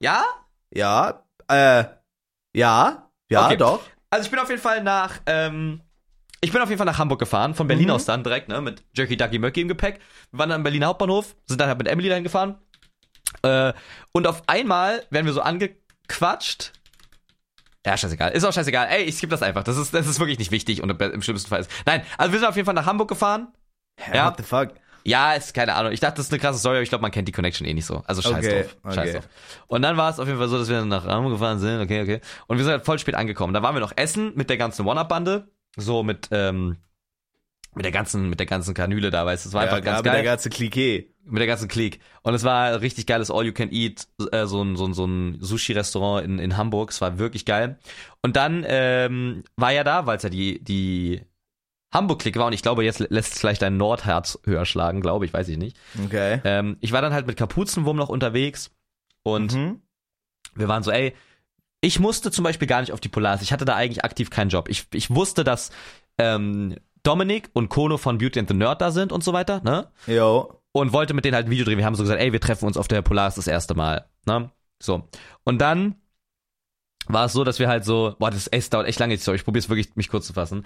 Ja? 0.00 0.24
Ja. 0.70 1.24
Äh, 1.48 1.84
ja. 2.54 3.10
Ja, 3.30 3.46
Okay. 3.46 3.56
doch. 3.56 3.80
Also 4.10 4.24
ich 4.24 4.30
bin 4.30 4.38
auf 4.40 4.48
jeden 4.48 4.60
Fall 4.62 4.82
nach, 4.82 5.20
ähm, 5.26 5.82
ich 6.40 6.52
bin 6.52 6.60
auf 6.62 6.68
jeden 6.68 6.78
Fall 6.78 6.86
nach 6.86 6.98
Hamburg 6.98 7.18
gefahren, 7.18 7.54
von 7.54 7.66
Berlin 7.66 7.86
Mhm. 7.88 7.92
aus 7.94 8.04
dann 8.04 8.22
direkt, 8.24 8.48
ne, 8.48 8.60
mit 8.60 8.82
Jerky 8.96 9.16
Ducky 9.16 9.38
Möcki 9.38 9.60
im 9.62 9.68
Gepäck. 9.68 10.00
Wir 10.30 10.38
waren 10.38 10.48
dann 10.50 10.60
am 10.60 10.62
Berliner 10.62 10.86
Hauptbahnhof, 10.86 11.34
sind 11.46 11.60
dann 11.60 11.68
halt 11.68 11.78
mit 11.78 11.88
Emily 11.88 12.08
dahin 12.08 12.24
gefahren. 12.24 12.56
Äh, 13.42 13.72
und 14.12 14.26
auf 14.26 14.42
einmal 14.46 15.04
werden 15.10 15.26
wir 15.26 15.32
so 15.32 15.42
angequatscht. 15.42 16.72
Ja, 17.86 17.96
scheißegal. 17.96 18.32
Ist 18.32 18.44
auch 18.44 18.52
scheißegal. 18.52 18.88
Ey, 18.90 19.04
ich 19.04 19.16
skippe 19.16 19.30
das 19.30 19.42
einfach. 19.42 19.64
Das 19.64 19.76
ist, 19.76 19.94
das 19.94 20.06
ist 20.06 20.18
wirklich 20.18 20.38
nicht 20.38 20.50
wichtig 20.50 20.82
und 20.82 20.90
im 21.00 21.22
schlimmsten 21.22 21.48
Fall 21.48 21.60
ist. 21.60 21.70
Nein, 21.86 22.02
also 22.18 22.32
wir 22.32 22.38
sind 22.40 22.48
auf 22.48 22.56
jeden 22.56 22.66
Fall 22.66 22.74
nach 22.74 22.86
Hamburg 22.86 23.08
gefahren. 23.08 23.48
Hä, 23.98 24.16
Ja. 24.16 24.26
What 24.26 24.36
the 24.38 24.42
fuck? 24.42 24.70
Ja, 25.04 25.32
ist 25.32 25.54
keine 25.54 25.74
Ahnung. 25.74 25.92
Ich 25.92 26.00
dachte, 26.00 26.16
das 26.16 26.26
ist 26.26 26.32
eine 26.32 26.40
krasse 26.40 26.58
Story, 26.58 26.76
aber 26.76 26.82
ich 26.82 26.88
glaube, 26.90 27.02
man 27.02 27.10
kennt 27.10 27.28
die 27.28 27.32
Connection 27.32 27.66
eh 27.66 27.72
nicht 27.72 27.86
so. 27.86 28.02
Also 28.06 28.20
scheiß 28.20 28.44
Okay, 28.44 28.64
drauf. 28.82 28.94
Scheiß 28.94 29.08
okay. 29.08 29.12
drauf. 29.20 29.28
Und 29.68 29.80
dann 29.82 29.96
war 29.96 30.10
es 30.10 30.18
auf 30.18 30.26
jeden 30.26 30.38
Fall 30.38 30.48
so, 30.48 30.58
dass 30.58 30.68
wir 30.68 30.84
nach 30.84 31.06
Hamburg 31.06 31.32
gefahren 31.32 31.58
sind. 31.60 31.80
Okay, 31.80 32.02
okay. 32.02 32.20
Und 32.46 32.58
wir 32.58 32.64
sind 32.64 32.72
halt 32.72 32.84
voll 32.84 32.98
spät 32.98 33.14
angekommen. 33.14 33.54
Da 33.54 33.62
waren 33.62 33.74
wir 33.74 33.80
noch 33.80 33.92
essen 33.96 34.32
mit 34.34 34.50
der 34.50 34.58
ganzen 34.58 34.86
One-Up-Bande. 34.86 35.48
So 35.78 36.02
mit, 36.02 36.28
ähm, 36.32 36.76
mit 37.74 37.84
der 37.84 37.92
ganzen, 37.92 38.28
mit 38.28 38.40
der 38.40 38.46
ganzen 38.46 38.74
Kanüle 38.74 39.10
da, 39.10 39.24
weißt 39.24 39.44
du. 39.44 39.48
Es 39.50 39.54
war 39.54 39.64
Ja, 39.64 39.70
einfach 39.72 39.84
ganz 39.84 39.98
mit 39.98 40.06
der 40.06 40.12
geil. 40.14 40.24
ganze 40.24 40.50
Klischee. 40.50 41.14
mit 41.24 41.40
der 41.40 41.46
ganzen 41.46 41.68
Clique. 41.68 41.98
Und 42.22 42.34
es 42.34 42.42
war 42.42 42.68
ein 42.68 42.74
richtig 42.76 43.06
geiles 43.06 43.30
All-You-Can-Eat, 43.30 44.08
äh, 44.32 44.46
so 44.46 44.62
ein, 44.62 44.76
so 44.76 44.86
ein, 44.86 44.94
so 44.94 45.06
ein 45.06 45.38
Sushi-Restaurant 45.40 46.24
in, 46.24 46.38
in 46.38 46.56
Hamburg. 46.56 46.90
Es 46.90 47.00
war 47.00 47.18
wirklich 47.18 47.44
geil. 47.44 47.78
Und 48.22 48.36
dann 48.36 48.64
ähm, 48.66 49.44
war 49.56 49.72
ja 49.72 49.84
da, 49.84 50.06
weil 50.06 50.16
es 50.16 50.22
ja 50.22 50.30
die, 50.30 50.62
die 50.64 51.20
Hamburg-Clique 51.94 52.38
war 52.38 52.46
und 52.46 52.52
ich 52.54 52.62
glaube, 52.62 52.84
jetzt 52.84 52.98
lässt 52.98 53.34
es 53.34 53.40
vielleicht 53.40 53.62
dein 53.62 53.76
Nordherz 53.76 54.38
höher 54.44 54.64
schlagen, 54.66 55.00
glaube 55.00 55.24
ich, 55.26 55.32
weiß 55.32 55.48
ich 55.48 55.56
nicht. 55.58 55.76
Okay. 56.04 56.40
Ähm, 56.44 56.76
ich 56.80 56.92
war 56.92 57.00
dann 57.02 57.12
halt 57.12 57.26
mit 57.26 57.36
Kapuzenwurm 57.36 57.96
noch 57.96 58.08
unterwegs 58.08 58.70
und 59.22 59.54
Mhm. 59.54 59.82
wir 60.54 60.68
waren 60.68 60.82
so, 60.82 60.90
ey, 60.90 61.14
ich 61.80 62.00
musste 62.00 62.30
zum 62.30 62.44
Beispiel 62.44 62.68
gar 62.68 62.80
nicht 62.80 62.92
auf 62.92 63.00
die 63.00 63.08
Polaris. 63.08 63.42
Ich 63.42 63.52
hatte 63.52 63.64
da 63.64 63.76
eigentlich 63.76 64.04
aktiv 64.04 64.30
keinen 64.30 64.48
Job. 64.48 64.68
Ich, 64.68 64.86
ich 64.92 65.10
wusste, 65.10 65.44
dass 65.44 65.70
ähm, 66.18 66.76
Dominik 67.02 67.50
und 67.52 67.68
Kono 67.68 67.96
von 67.96 68.18
Beauty 68.18 68.40
and 68.40 68.48
the 68.48 68.54
Nerd 68.54 68.80
da 68.80 68.90
sind 68.90 69.12
und 69.12 69.22
so 69.22 69.32
weiter, 69.32 69.60
ne? 69.62 69.88
Jo. 70.06 70.60
Und 70.72 70.92
wollte 70.92 71.14
mit 71.14 71.24
denen 71.24 71.34
halt 71.34 71.46
ein 71.46 71.50
Video 71.50 71.64
drehen. 71.64 71.78
Wir 71.78 71.86
haben 71.86 71.94
so 71.94 72.02
gesagt, 72.02 72.20
ey, 72.20 72.32
wir 72.32 72.40
treffen 72.40 72.66
uns 72.66 72.76
auf 72.76 72.88
der 72.88 73.02
Polaris 73.02 73.36
das 73.36 73.46
erste 73.46 73.74
Mal, 73.74 74.06
ne? 74.26 74.50
So. 74.82 75.08
Und 75.44 75.58
dann 75.60 75.96
war 77.06 77.26
es 77.26 77.32
so, 77.32 77.44
dass 77.44 77.58
wir 77.58 77.68
halt 77.68 77.84
so, 77.84 78.16
boah, 78.18 78.30
das 78.30 78.48
ey, 78.48 78.58
es 78.58 78.70
dauert 78.70 78.86
echt 78.86 78.98
lange, 78.98 79.16
Story. 79.16 79.36
Ich 79.36 79.44
probiere 79.44 79.60
es 79.60 79.68
wirklich, 79.68 79.94
mich 79.96 80.08
kurz 80.08 80.26
zu 80.26 80.32
fassen. 80.32 80.64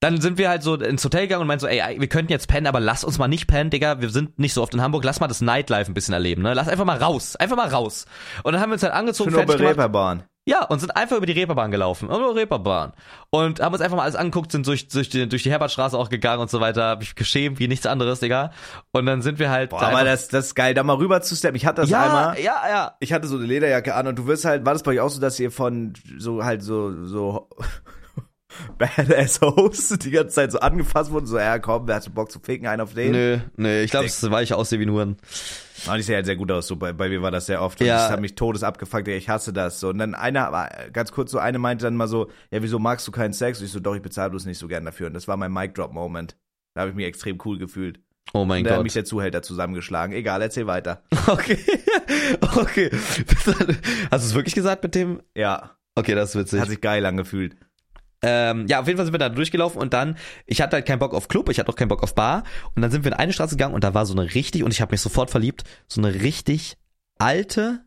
Dann 0.00 0.20
sind 0.20 0.38
wir 0.38 0.48
halt 0.48 0.62
so 0.62 0.76
ins 0.76 1.04
Hotel 1.04 1.22
gegangen 1.22 1.42
und 1.42 1.46
meinten 1.46 1.60
so, 1.60 1.66
ey, 1.66 2.00
wir 2.00 2.08
könnten 2.08 2.32
jetzt 2.32 2.48
pennen, 2.48 2.66
aber 2.66 2.80
lass 2.80 3.04
uns 3.04 3.18
mal 3.18 3.28
nicht 3.28 3.46
pennen, 3.46 3.70
Digga. 3.70 4.00
Wir 4.00 4.08
sind 4.08 4.38
nicht 4.38 4.54
so 4.54 4.62
oft 4.62 4.72
in 4.72 4.80
Hamburg. 4.80 5.04
Lass 5.04 5.20
mal 5.20 5.28
das 5.28 5.42
Nightlife 5.42 5.90
ein 5.90 5.94
bisschen 5.94 6.14
erleben, 6.14 6.42
ne? 6.42 6.54
Lass 6.54 6.68
einfach 6.68 6.86
mal 6.86 6.96
raus. 6.96 7.36
Einfach 7.36 7.56
mal 7.56 7.68
raus. 7.68 8.06
Und 8.42 8.52
dann 8.52 8.62
haben 8.62 8.70
wir 8.70 8.74
uns 8.74 8.82
halt 8.82 8.94
angezogen, 8.94 9.30
bei 9.30 9.38
fertig 9.38 9.56
gemacht. 9.56 9.70
Reeperbahn. 9.72 10.24
Ja, 10.50 10.64
und 10.64 10.80
sind 10.80 10.96
einfach 10.96 11.16
über 11.16 11.26
die 11.26 11.32
Reeperbahn 11.32 11.70
gelaufen. 11.70 12.08
Über 12.08 12.32
die 12.32 12.40
Reeperbahn. 12.40 12.92
Und 13.30 13.60
haben 13.60 13.72
uns 13.72 13.80
einfach 13.80 13.96
mal 13.96 14.02
alles 14.02 14.16
angeguckt, 14.16 14.50
sind 14.50 14.66
durch, 14.66 14.88
durch, 14.88 15.08
die, 15.08 15.28
durch 15.28 15.44
die 15.44 15.50
Herbertstraße 15.50 15.96
auch 15.96 16.08
gegangen 16.08 16.42
und 16.42 16.50
so 16.50 16.60
weiter. 16.60 16.88
Hab 16.88 17.02
ich 17.02 17.14
geschämt 17.14 17.60
wie 17.60 17.68
nichts 17.68 17.86
anderes, 17.86 18.18
Digga. 18.18 18.50
Und 18.90 19.06
dann 19.06 19.22
sind 19.22 19.38
wir 19.38 19.48
halt. 19.48 19.70
Boah, 19.70 19.78
da 19.78 19.88
aber 19.90 20.02
das, 20.02 20.26
das 20.26 20.46
ist 20.46 20.54
geil, 20.56 20.74
da 20.74 20.82
mal 20.82 20.96
rüber 20.96 21.22
zu 21.22 21.36
steppen. 21.36 21.54
Ich 21.54 21.66
hatte 21.66 21.82
das 21.82 21.90
ja, 21.90 22.02
einmal. 22.02 22.40
ja, 22.40 22.68
ja. 22.68 22.96
Ich 22.98 23.12
hatte 23.12 23.28
so 23.28 23.36
eine 23.36 23.46
Lederjacke 23.46 23.94
an 23.94 24.08
und 24.08 24.18
du 24.18 24.26
wirst 24.26 24.44
halt, 24.44 24.66
war 24.66 24.72
das 24.72 24.82
bei 24.82 24.90
euch 24.90 25.00
auch 25.00 25.10
so, 25.10 25.20
dass 25.20 25.38
ihr 25.38 25.52
von 25.52 25.92
so 26.18 26.42
halt 26.44 26.64
so, 26.64 27.06
so 27.06 27.48
Badass 28.78 29.40
Hosts 29.40 29.98
die 29.98 30.10
ganze 30.10 30.34
Zeit 30.34 30.52
so 30.52 30.60
angefasst 30.60 31.10
wurden, 31.10 31.26
so, 31.26 31.38
ja 31.38 31.58
komm, 31.58 31.86
wer 31.86 31.96
hat 31.96 32.14
Bock 32.14 32.30
zu 32.30 32.40
ficken, 32.40 32.66
einen 32.66 32.80
auf 32.82 32.94
den? 32.94 33.12
Nö, 33.12 33.38
nö, 33.56 33.80
ich 33.80 33.90
glaube, 33.90 34.06
es 34.06 34.30
war 34.30 34.42
ich 34.42 34.52
aussehe 34.54 34.78
wie 34.80 34.84
ein 34.86 34.90
Huren. 34.90 35.16
Und 35.90 35.98
ich 35.98 36.04
sehe 36.06 36.16
halt 36.16 36.26
sehr 36.26 36.36
gut 36.36 36.50
aus, 36.52 36.66
so 36.66 36.76
bei, 36.76 36.92
bei 36.92 37.08
mir 37.08 37.22
war 37.22 37.30
das 37.30 37.46
sehr 37.46 37.62
oft. 37.62 37.80
Und 37.80 37.86
Ja. 37.86 37.96
das 37.96 38.10
hat 38.10 38.20
mich 38.20 38.34
todes 38.34 38.62
abgefuckt, 38.62 39.08
ey, 39.08 39.16
ich 39.16 39.28
hasse 39.30 39.52
das. 39.52 39.80
So. 39.80 39.88
Und 39.88 39.98
dann 39.98 40.14
einer, 40.14 40.46
aber 40.46 40.68
ganz 40.92 41.10
kurz 41.12 41.30
so, 41.30 41.38
eine 41.38 41.58
meinte 41.58 41.84
dann 41.84 41.96
mal 41.96 42.06
so, 42.08 42.28
ja, 42.50 42.62
wieso 42.62 42.78
magst 42.78 43.06
du 43.08 43.12
keinen 43.12 43.32
Sex? 43.32 43.60
Und 43.60 43.64
ich 43.66 43.72
so, 43.72 43.80
doch, 43.80 43.94
ich 43.94 44.02
bezahle 44.02 44.30
bloß 44.30 44.44
nicht 44.44 44.58
so 44.58 44.68
gern 44.68 44.84
dafür. 44.84 45.06
Und 45.06 45.14
das 45.14 45.26
war 45.26 45.36
mein 45.38 45.52
Mic-Drop-Moment. 45.52 46.36
Da 46.74 46.82
habe 46.82 46.90
ich 46.90 46.96
mich 46.96 47.06
extrem 47.06 47.38
cool 47.46 47.58
gefühlt. 47.58 47.98
Oh 48.34 48.44
mein 48.44 48.58
Und 48.64 48.68
da 48.70 48.76
hat 48.76 48.82
mich 48.82 48.92
Gott. 48.92 48.96
der 48.96 49.04
Zuhälter 49.06 49.42
zusammengeschlagen. 49.42 50.14
Egal, 50.14 50.42
erzähl 50.42 50.66
weiter. 50.66 51.02
Okay. 51.26 51.58
okay. 52.56 52.90
Hast 54.10 54.24
du 54.24 54.28
es 54.28 54.34
wirklich 54.34 54.54
gesagt 54.54 54.82
mit 54.82 54.94
dem? 54.94 55.22
Ja, 55.36 55.76
Okay, 55.96 56.14
das 56.14 56.30
ist 56.30 56.36
witzig. 56.40 56.60
hat 56.60 56.68
sich 56.68 56.80
geil 56.80 57.04
angefühlt. 57.04 57.56
Ähm, 58.22 58.66
ja, 58.68 58.80
auf 58.80 58.86
jeden 58.86 58.96
Fall 58.98 59.06
sind 59.06 59.14
wir 59.14 59.18
da 59.18 59.28
durchgelaufen 59.30 59.80
und 59.80 59.92
dann, 59.94 60.16
ich 60.46 60.60
hatte 60.60 60.76
halt 60.76 60.86
keinen 60.86 60.98
Bock 60.98 61.14
auf 61.14 61.28
Club, 61.28 61.48
ich 61.48 61.58
hatte 61.58 61.70
auch 61.70 61.76
keinen 61.76 61.88
Bock 61.88 62.02
auf 62.02 62.14
Bar 62.14 62.44
und 62.74 62.82
dann 62.82 62.90
sind 62.90 63.04
wir 63.04 63.12
in 63.12 63.18
eine 63.18 63.32
Straße 63.32 63.56
gegangen 63.56 63.74
und 63.74 63.82
da 63.82 63.94
war 63.94 64.04
so 64.04 64.12
eine 64.14 64.34
richtig, 64.34 64.62
und 64.62 64.72
ich 64.72 64.80
habe 64.82 64.92
mich 64.92 65.00
sofort 65.00 65.30
verliebt, 65.30 65.64
so 65.88 66.00
eine 66.02 66.12
richtig 66.20 66.76
alte 67.18 67.80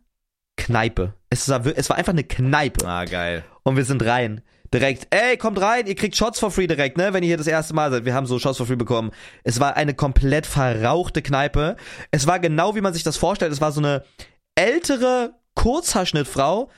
Kneipe. 0.58 1.14
Es 1.30 1.48
war, 1.50 1.66
es 1.66 1.90
war 1.90 1.98
einfach 1.98 2.14
eine 2.14 2.24
Kneipe 2.24 2.88
Ah, 2.88 3.06
geil. 3.06 3.44
und 3.64 3.76
wir 3.78 3.86
sind 3.86 4.04
rein. 4.06 4.42
Direkt, 4.74 5.06
ey, 5.12 5.38
kommt 5.38 5.62
rein, 5.62 5.86
ihr 5.86 5.94
kriegt 5.94 6.16
Shots 6.16 6.40
for 6.40 6.50
free 6.50 6.66
direkt, 6.66 6.98
ne, 6.98 7.14
wenn 7.14 7.22
ihr 7.22 7.28
hier 7.28 7.38
das 7.38 7.46
erste 7.46 7.76
Mal 7.76 7.92
seid. 7.92 8.06
Wir 8.06 8.16
haben 8.16 8.26
so 8.26 8.40
Shots 8.40 8.58
for 8.58 8.66
free 8.66 8.76
bekommen. 8.76 9.12
Es 9.44 9.60
war 9.60 9.76
eine 9.78 9.94
komplett 9.94 10.48
verrauchte 10.48 11.22
Kneipe. 11.22 11.76
Es 12.10 12.26
war 12.26 12.40
genau, 12.40 12.76
wie 12.76 12.82
man 12.82 12.92
sich 12.94 13.04
das 13.04 13.18
vorstellt. 13.18 13.52
Es 13.52 13.62
war 13.62 13.72
so 13.72 13.82
eine 13.82 14.04
ältere 14.56 15.36
Kurzhaarschnittfrau 15.54 16.72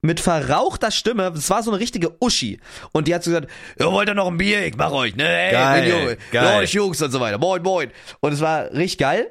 mit 0.00 0.20
verrauchter 0.20 0.90
Stimme, 0.90 1.32
das 1.32 1.50
war 1.50 1.62
so 1.62 1.70
eine 1.70 1.80
richtige 1.80 2.12
Uschi. 2.20 2.60
Und 2.92 3.08
die 3.08 3.14
hat 3.14 3.24
so 3.24 3.30
gesagt, 3.30 3.48
ihr 3.78 3.90
wollt 3.90 4.08
ihr 4.08 4.14
noch 4.14 4.28
ein 4.28 4.36
Bier? 4.36 4.64
Ich 4.66 4.76
mach 4.76 4.92
euch, 4.92 5.16
ne? 5.16 5.26
Hey, 5.26 5.52
Geil, 5.52 5.88
Junge, 5.88 6.16
geil. 6.30 6.64
Jungs 6.66 7.02
und 7.02 7.10
so 7.10 7.20
weiter. 7.20 7.38
Moin, 7.38 7.62
moin. 7.62 7.90
Und 8.20 8.32
es 8.32 8.40
war 8.40 8.70
richtig 8.72 8.98
geil. 8.98 9.30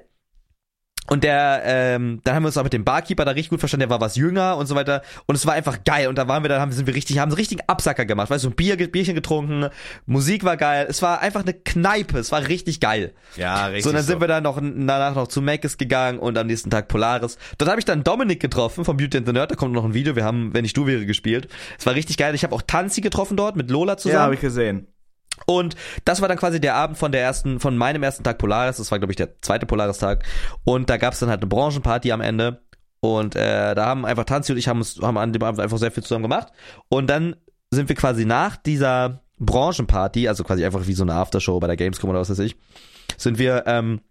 Und 1.10 1.24
der, 1.24 1.62
ähm, 1.66 2.20
dann 2.24 2.36
haben 2.36 2.44
wir 2.44 2.48
uns 2.48 2.58
auch 2.58 2.64
mit 2.64 2.74
dem 2.74 2.84
Barkeeper 2.84 3.26
da 3.26 3.32
richtig 3.32 3.50
gut 3.50 3.60
verstanden, 3.60 3.88
der 3.88 3.90
war 3.90 4.02
was 4.02 4.16
jünger 4.16 4.58
und 4.58 4.66
so 4.66 4.76
weiter. 4.76 5.02
Und 5.26 5.36
es 5.36 5.46
war 5.46 5.54
einfach 5.54 5.84
geil. 5.86 6.08
Und 6.08 6.18
da 6.18 6.28
waren 6.28 6.44
wir, 6.44 6.50
dann 6.50 6.60
haben, 6.60 6.72
sind 6.72 6.88
wir 6.88 6.96
richtig, 6.96 7.20
haben 7.20 7.32
so 7.32 7.38
richtigen 7.38 7.62
Absacker 7.68 8.06
gemacht. 8.06 8.30
Weißt 8.30 8.44
du, 8.44 8.50
ein 8.50 8.56
Bier, 8.56 8.76
Bierchen 8.76 9.16
getrunken, 9.16 9.70
Musik 10.06 10.44
war 10.44 10.58
geil. 10.58 10.86
Es 10.90 11.02
war 11.02 11.22
einfach 11.22 11.44
eine 11.44 11.54
Kneipe. 11.54 12.20
Es 12.20 12.32
war 12.32 12.48
richtig 12.48 12.80
geil. 12.80 13.14
Ja, 13.36 13.68
richtig. 13.68 13.84
So, 13.84 13.90
und 13.90 13.96
dann 13.96 14.04
sind 14.04 14.20
wir 14.20 14.28
dann 14.28 14.44
noch 14.44 14.60
danach 14.62 15.16
noch 15.16 15.28
zu 15.28 15.42
Mc's 15.42 15.78
gegangen 15.78 16.20
und 16.20 16.38
am 16.38 16.48
nächsten 16.48 16.70
Tag 16.70 16.88
Polaris. 16.88 17.38
Dort 17.58 17.70
habe 17.70 17.80
ich 17.80 17.86
dann 17.86 18.04
Dominik 18.04 18.42
getroffen 18.42 18.86
vom 18.86 18.98
Beauty 18.98 19.18
and 19.18 19.28
the 19.28 19.34
Nerd. 19.34 19.52
Da 19.52 19.56
kommt 19.56 19.74
noch 19.74 19.86
ein 19.86 19.94
Video. 19.94 20.16
Wir 20.16 20.26
haben, 20.26 20.54
wenn 20.54 20.66
ich 20.66 20.74
du 20.74 20.88
wäre, 20.88 21.06
gespielt. 21.06 21.48
Es 21.80 21.86
war 21.86 21.96
richtig 21.96 22.18
geil. 22.18 22.36
Ich 22.36 22.44
habe 22.44 22.54
auch 22.54 22.62
Tanzi 22.62 23.02
getroffen 23.02 23.38
dort 23.38 23.56
mit 23.56 23.72
Lola 23.72 23.98
zusammen. 23.98 24.16
Ja, 24.16 24.24
habe 24.24 24.36
ich 24.36 24.42
gesehen. 24.42 24.88
Und 25.46 25.76
das 26.06 26.22
war 26.22 26.28
dann 26.28 26.38
quasi 26.38 26.60
der 26.60 26.76
Abend 26.76 26.98
von 26.98 27.12
der 27.12 27.22
ersten, 27.22 27.60
von 27.60 27.78
meinem 27.78 28.04
ersten 28.04 28.24
Tag 28.24 28.38
Polaris. 28.38 28.78
Das 28.78 28.92
war, 28.92 29.00
glaube 29.00 29.12
ich, 29.12 29.18
der 29.18 29.42
zweite 29.42 29.66
Polaris-Tag. 29.66 30.24
Und 30.66 30.90
da 30.90 30.98
gab's 30.98 31.20
dann 31.20 31.30
halt 31.30 31.42
eine 31.42 31.48
Branchenparty 31.48 32.12
am 32.12 32.22
Ende. 32.22 32.62
Und 33.00 33.36
äh, 33.36 33.76
da 33.76 33.86
haben 33.86 34.06
einfach 34.06 34.26
Tanzi 34.26 34.52
und 34.52 34.58
ich 34.58 34.68
haben, 34.68 34.80
uns, 34.80 35.00
haben 35.02 35.18
an 35.18 35.34
dem 35.34 35.44
Abend 35.44 35.60
einfach 35.60 35.78
sehr 35.78 35.92
viel 35.92 36.04
zusammen 36.04 36.24
gemacht. 36.24 36.48
Und 36.90 37.10
dann 37.10 37.36
sind 37.72 37.90
wir 37.90 37.96
quasi 37.96 38.26
nach 38.26 38.58
dieser 38.58 39.22
Branchenparty, 39.40 40.28
also 40.28 40.44
quasi 40.44 40.66
einfach 40.66 40.88
wie 40.88 40.94
so 40.94 41.04
eine 41.04 41.14
Aftershow 41.14 41.60
bei 41.60 41.68
der 41.68 41.78
Gamescom 41.78 42.10
oder 42.10 42.20
was 42.20 42.30
weiß 42.30 42.40
ich, 42.40 42.56
sind 43.18 43.38
wir 43.38 43.64
ähm, 43.68 44.02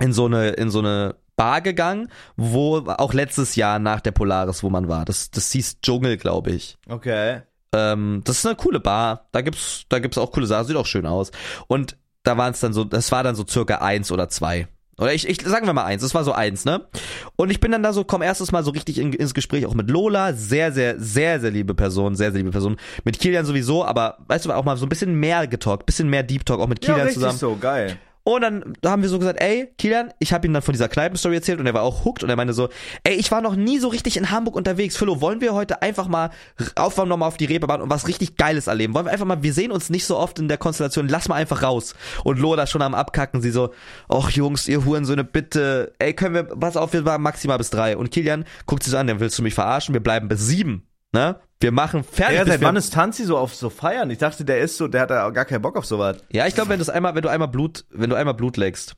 in 0.00 0.12
so 0.12 0.26
eine 0.26 0.50
in 0.50 0.70
so 0.70 0.78
eine 0.78 1.16
Bar 1.36 1.60
gegangen, 1.60 2.08
wo 2.36 2.78
auch 2.78 3.14
letztes 3.14 3.56
Jahr 3.56 3.78
nach 3.78 4.00
der 4.00 4.12
Polaris, 4.12 4.62
wo 4.62 4.70
man 4.70 4.88
war. 4.88 5.04
Das 5.04 5.30
das 5.30 5.50
hieß 5.52 5.80
Dschungel, 5.80 6.16
glaube 6.16 6.50
ich. 6.50 6.78
Okay. 6.88 7.42
Ähm, 7.74 8.20
das 8.24 8.38
ist 8.38 8.46
eine 8.46 8.56
coole 8.56 8.80
Bar. 8.80 9.28
Da 9.32 9.40
gibt's, 9.40 9.84
da 9.88 9.98
gibt's 9.98 10.18
auch 10.18 10.32
coole 10.32 10.46
Sachen, 10.46 10.66
sieht 10.66 10.76
auch 10.76 10.86
schön 10.86 11.06
aus. 11.06 11.30
Und 11.68 11.96
da 12.22 12.36
waren 12.36 12.52
es 12.52 12.60
dann 12.60 12.72
so, 12.72 12.84
das 12.84 13.10
war 13.12 13.22
dann 13.22 13.34
so 13.34 13.44
circa 13.46 13.76
eins 13.76 14.12
oder 14.12 14.28
zwei. 14.28 14.68
Oder 14.98 15.14
ich, 15.14 15.26
ich 15.26 15.40
sagen 15.42 15.66
wir 15.66 15.72
mal 15.72 15.84
eins, 15.84 16.02
das 16.02 16.14
war 16.14 16.22
so 16.22 16.32
eins, 16.32 16.64
ne? 16.66 16.86
Und 17.34 17.50
ich 17.50 17.60
bin 17.60 17.72
dann 17.72 17.82
da 17.82 17.92
so, 17.94 18.04
komm 18.04 18.20
erstes 18.22 18.52
Mal 18.52 18.62
so 18.62 18.70
richtig 18.70 18.98
in, 18.98 19.12
ins 19.14 19.32
Gespräch, 19.34 19.64
auch 19.66 19.74
mit 19.74 19.90
Lola, 19.90 20.34
sehr, 20.34 20.70
sehr, 20.70 21.00
sehr, 21.00 21.40
sehr 21.40 21.50
liebe 21.50 21.74
Person, 21.74 22.14
sehr, 22.14 22.30
sehr 22.30 22.38
liebe 22.40 22.50
Person. 22.52 22.76
Mit 23.04 23.18
Kilian 23.18 23.46
sowieso, 23.46 23.84
aber 23.84 24.18
weißt 24.28 24.44
du, 24.44 24.52
auch 24.52 24.64
mal 24.64 24.76
so 24.76 24.84
ein 24.86 24.90
bisschen 24.90 25.14
mehr 25.14 25.46
getalkt, 25.46 25.86
bisschen 25.86 26.08
mehr 26.10 26.22
Deep 26.22 26.44
Talk, 26.44 26.60
auch 26.60 26.68
mit 26.68 26.84
Ja, 26.84 26.92
Kilian 26.92 27.06
richtig 27.08 27.22
zusammen. 27.22 27.38
so, 27.38 27.56
geil. 27.56 27.96
Und 28.24 28.42
dann 28.42 28.74
da 28.80 28.92
haben 28.92 29.02
wir 29.02 29.08
so 29.08 29.18
gesagt, 29.18 29.40
ey, 29.40 29.72
Kilian, 29.78 30.12
ich 30.20 30.32
habe 30.32 30.46
ihm 30.46 30.52
dann 30.52 30.62
von 30.62 30.72
dieser 30.72 30.88
Kneipenstory 30.88 31.34
erzählt 31.34 31.58
und 31.58 31.66
er 31.66 31.74
war 31.74 31.82
auch 31.82 32.04
hooked 32.04 32.22
und 32.22 32.30
er 32.30 32.36
meinte 32.36 32.54
so, 32.54 32.68
ey, 33.02 33.14
ich 33.14 33.32
war 33.32 33.40
noch 33.40 33.56
nie 33.56 33.78
so 33.78 33.88
richtig 33.88 34.16
in 34.16 34.30
Hamburg 34.30 34.54
unterwegs. 34.54 34.96
Philo, 34.96 35.20
wollen 35.20 35.40
wir 35.40 35.54
heute 35.54 35.82
einfach 35.82 36.06
mal 36.06 36.30
aufwärmen 36.76 37.08
nochmal 37.08 37.28
auf 37.28 37.36
die 37.36 37.46
Reeperbahn 37.46 37.80
und 37.80 37.90
was 37.90 38.06
richtig 38.06 38.36
Geiles 38.36 38.68
erleben? 38.68 38.94
Wollen 38.94 39.06
wir 39.06 39.12
einfach 39.12 39.26
mal, 39.26 39.42
wir 39.42 39.52
sehen 39.52 39.72
uns 39.72 39.90
nicht 39.90 40.06
so 40.06 40.16
oft 40.16 40.38
in 40.38 40.46
der 40.46 40.58
Konstellation, 40.58 41.08
lass 41.08 41.28
mal 41.28 41.34
einfach 41.34 41.62
raus. 41.64 41.94
Und 42.22 42.38
Lola 42.38 42.68
schon 42.68 42.82
am 42.82 42.94
Abkacken, 42.94 43.40
sie 43.42 43.50
so, 43.50 43.72
ach 44.08 44.30
Jungs, 44.30 44.68
ihr 44.68 44.84
Hurensöhne, 44.84 45.24
bitte, 45.24 45.92
ey, 45.98 46.14
können 46.14 46.34
wir, 46.34 46.44
pass 46.44 46.76
auf, 46.76 46.92
wir 46.92 47.04
waren 47.04 47.22
maximal 47.22 47.58
bis 47.58 47.70
drei. 47.70 47.96
Und 47.96 48.12
Kilian 48.12 48.44
guckt 48.66 48.84
sich 48.84 48.92
so 48.92 48.98
an, 48.98 49.08
dann 49.08 49.18
willst 49.18 49.38
du 49.38 49.42
mich 49.42 49.54
verarschen, 49.54 49.94
wir 49.94 50.02
bleiben 50.02 50.28
bis 50.28 50.46
sieben. 50.46 50.86
Ne? 51.12 51.40
Wir 51.60 51.72
machen 51.72 52.02
fertig. 52.02 52.36
Ja, 52.36 52.44
seit 52.44 52.62
wann 52.62 52.76
ist 52.76 52.92
Tanzi 52.92 53.24
so 53.24 53.38
auf 53.38 53.54
so 53.54 53.70
feiern? 53.70 54.10
Ich 54.10 54.18
dachte, 54.18 54.44
der 54.44 54.60
ist 54.60 54.76
so, 54.76 54.88
der 54.88 55.02
hat 55.02 55.10
da 55.10 55.30
gar 55.30 55.44
keinen 55.44 55.62
Bock 55.62 55.76
auf 55.76 55.86
sowas. 55.86 56.18
Ja, 56.32 56.46
ich 56.46 56.54
glaube, 56.54 56.70
wenn 56.70 56.80
du 56.80 56.92
einmal, 56.92 57.14
wenn 57.14 57.22
du 57.22 57.28
einmal 57.28 57.48
Blut, 57.48 57.84
wenn 57.90 58.10
du 58.10 58.16
einmal 58.16 58.34
Blut 58.34 58.56
leckst. 58.56 58.96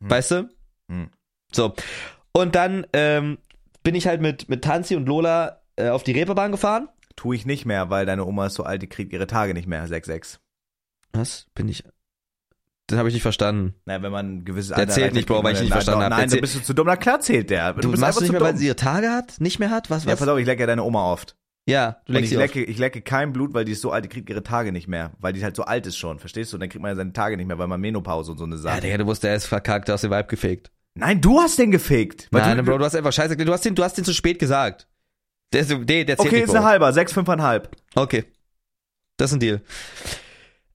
Hm. 0.00 0.10
Weißt 0.10 0.30
du? 0.32 0.48
Hm. 0.90 1.10
So. 1.52 1.74
Und 2.32 2.54
dann 2.54 2.86
ähm, 2.92 3.38
bin 3.82 3.94
ich 3.94 4.06
halt 4.06 4.20
mit, 4.20 4.48
mit 4.48 4.64
Tanzi 4.64 4.96
und 4.96 5.06
Lola 5.06 5.62
äh, 5.76 5.90
auf 5.90 6.02
die 6.02 6.12
Reeperbahn 6.12 6.50
gefahren. 6.50 6.88
Tu 7.14 7.32
ich 7.34 7.46
nicht 7.46 7.66
mehr, 7.66 7.88
weil 7.88 8.04
deine 8.04 8.24
Oma 8.24 8.46
ist 8.46 8.54
so 8.54 8.64
alt, 8.64 8.82
die 8.82 8.88
kriegt 8.88 9.12
ihre 9.12 9.26
Tage 9.26 9.54
nicht 9.54 9.68
mehr. 9.68 9.86
6-6. 9.86 10.38
Was? 11.12 11.46
Bin 11.54 11.68
ich. 11.68 11.84
Das 12.88 12.98
habe 12.98 13.08
ich 13.08 13.14
nicht 13.14 13.22
verstanden. 13.22 13.74
Na, 13.84 14.00
wenn 14.00 14.12
man 14.12 14.36
ein 14.38 14.44
gewisses 14.44 14.74
Der 14.74 14.88
zählt 14.88 15.14
nicht, 15.14 15.26
Bro, 15.26 15.42
weil 15.42 15.54
ich 15.54 15.60
nicht 15.60 15.72
verstanden 15.72 16.00
Nein, 16.02 16.12
hab. 16.12 16.18
Nein, 16.20 16.30
du 16.30 16.40
bist 16.40 16.54
du 16.54 16.60
zu 16.60 16.72
dumm, 16.72 16.86
na 16.86 16.96
klar 16.96 17.20
zählt 17.20 17.50
der. 17.50 17.72
Du, 17.72 17.90
bist 17.90 18.00
machst 18.00 18.18
du 18.18 18.22
nicht 18.22 18.32
mehr, 18.32 18.40
weil 18.40 18.52
dumm. 18.52 18.58
sie 18.58 18.66
ihre 18.66 18.76
Tage 18.76 19.10
hat? 19.10 19.40
Nicht 19.40 19.58
mehr 19.58 19.70
hat? 19.70 19.90
Was, 19.90 20.04
Ja, 20.04 20.12
was? 20.12 20.20
pass 20.20 20.28
auf, 20.28 20.38
ich 20.38 20.46
lecke 20.46 20.60
ja 20.62 20.66
deine 20.66 20.84
Oma 20.84 21.10
oft. 21.12 21.36
Ja, 21.68 22.00
du 22.06 22.12
leckst 22.12 22.30
ich 22.30 22.38
lecke, 22.38 22.62
ich 22.62 22.78
lecke 22.78 23.00
kein 23.00 23.32
Blut, 23.32 23.52
weil 23.52 23.64
die 23.64 23.72
ist 23.72 23.80
so 23.82 23.90
alt, 23.90 24.04
die 24.04 24.08
kriegt 24.08 24.30
ihre 24.30 24.44
Tage 24.44 24.70
nicht 24.70 24.86
mehr. 24.86 25.10
Weil 25.18 25.32
die 25.32 25.42
halt 25.42 25.56
so 25.56 25.64
alt 25.64 25.84
ist 25.86 25.96
schon, 25.96 26.20
verstehst 26.20 26.52
du? 26.52 26.56
Und 26.56 26.60
dann 26.60 26.68
kriegt 26.68 26.80
man 26.80 26.92
ja 26.92 26.94
seine 26.96 27.12
Tage 27.12 27.36
nicht 27.36 27.48
mehr, 27.48 27.58
weil 27.58 27.66
man 27.66 27.80
Menopause 27.80 28.30
und 28.30 28.38
so 28.38 28.44
eine 28.44 28.54
Ja, 28.54 28.60
Sache. 28.62 28.80
Digga, 28.82 28.98
du 28.98 29.06
wusstest, 29.06 29.24
der 29.24 29.34
ist 29.34 29.46
verkackt, 29.46 29.88
du 29.88 29.92
hast 29.92 30.04
den 30.04 30.12
Vibe 30.12 30.28
gefaked. 30.28 30.70
Nein, 30.94 31.20
du 31.20 31.40
hast 31.40 31.58
den. 31.58 31.72
Weil 31.72 32.08
Nein, 32.30 32.58
du, 32.58 32.62
Bro, 32.62 32.78
du 32.78 32.84
hast 32.84 32.94
einfach 32.94 33.12
scheiße, 33.12 33.36
du 33.36 33.52
hast 33.52 33.64
den, 33.64 33.74
du 33.74 33.82
hast 33.82 33.98
den 33.98 34.04
zu 34.04 34.14
spät 34.14 34.38
gesagt. 34.38 34.86
Der 35.52 35.62
ist, 35.62 35.70
der, 35.70 35.78
der 35.84 36.06
zählt 36.06 36.20
Okay, 36.20 36.36
nicht, 36.36 36.44
ist 36.44 36.54
eine 36.54 36.64
halber, 36.64 36.92
sechs, 36.92 37.12
fünfeinhalb. 37.12 37.76
Okay. 37.96 38.24
Das 39.16 39.30
ist 39.30 39.36
ein 39.36 39.40
Deal. 39.40 39.60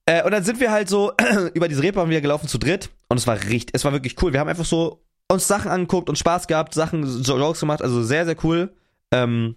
Äh, 0.06 0.22
und 0.24 0.32
dann 0.32 0.44
sind 0.44 0.60
wir 0.60 0.70
halt 0.70 0.88
so 0.88 1.12
über 1.54 1.68
diese 1.68 1.82
Reeperbahn 1.82 2.10
wieder 2.10 2.20
gelaufen 2.20 2.48
zu 2.48 2.58
dritt 2.58 2.90
und 3.08 3.18
es 3.18 3.26
war 3.26 3.36
richtig, 3.36 3.70
es 3.72 3.84
war 3.84 3.92
wirklich 3.92 4.20
cool. 4.22 4.32
Wir 4.32 4.40
haben 4.40 4.48
einfach 4.48 4.64
so 4.64 5.04
uns 5.30 5.48
Sachen 5.48 5.70
angeguckt 5.70 6.08
und 6.08 6.18
Spaß 6.18 6.46
gehabt, 6.46 6.74
Sachen, 6.74 7.04
Jokes 7.22 7.60
gemacht, 7.60 7.82
also 7.82 8.02
sehr, 8.02 8.26
sehr 8.26 8.36
cool. 8.44 8.74
Ähm, 9.12 9.56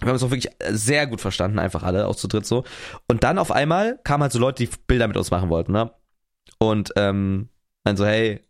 wir 0.00 0.08
haben 0.08 0.14
uns 0.14 0.22
auch 0.22 0.30
wirklich 0.30 0.52
sehr 0.70 1.06
gut 1.06 1.20
verstanden, 1.20 1.58
einfach 1.58 1.82
alle, 1.82 2.06
auch 2.06 2.16
zu 2.16 2.28
dritt 2.28 2.46
so. 2.46 2.64
Und 3.06 3.22
dann 3.22 3.38
auf 3.38 3.50
einmal 3.50 3.98
kamen 4.04 4.22
halt 4.22 4.32
so 4.32 4.38
Leute, 4.38 4.64
die 4.64 4.70
Bilder 4.86 5.06
mit 5.08 5.16
uns 5.16 5.30
machen 5.30 5.50
wollten, 5.50 5.72
ne? 5.72 5.90
Und 6.58 6.92
ähm, 6.96 7.48
meinen 7.84 7.96
so, 7.96 8.06
hey, 8.06 8.40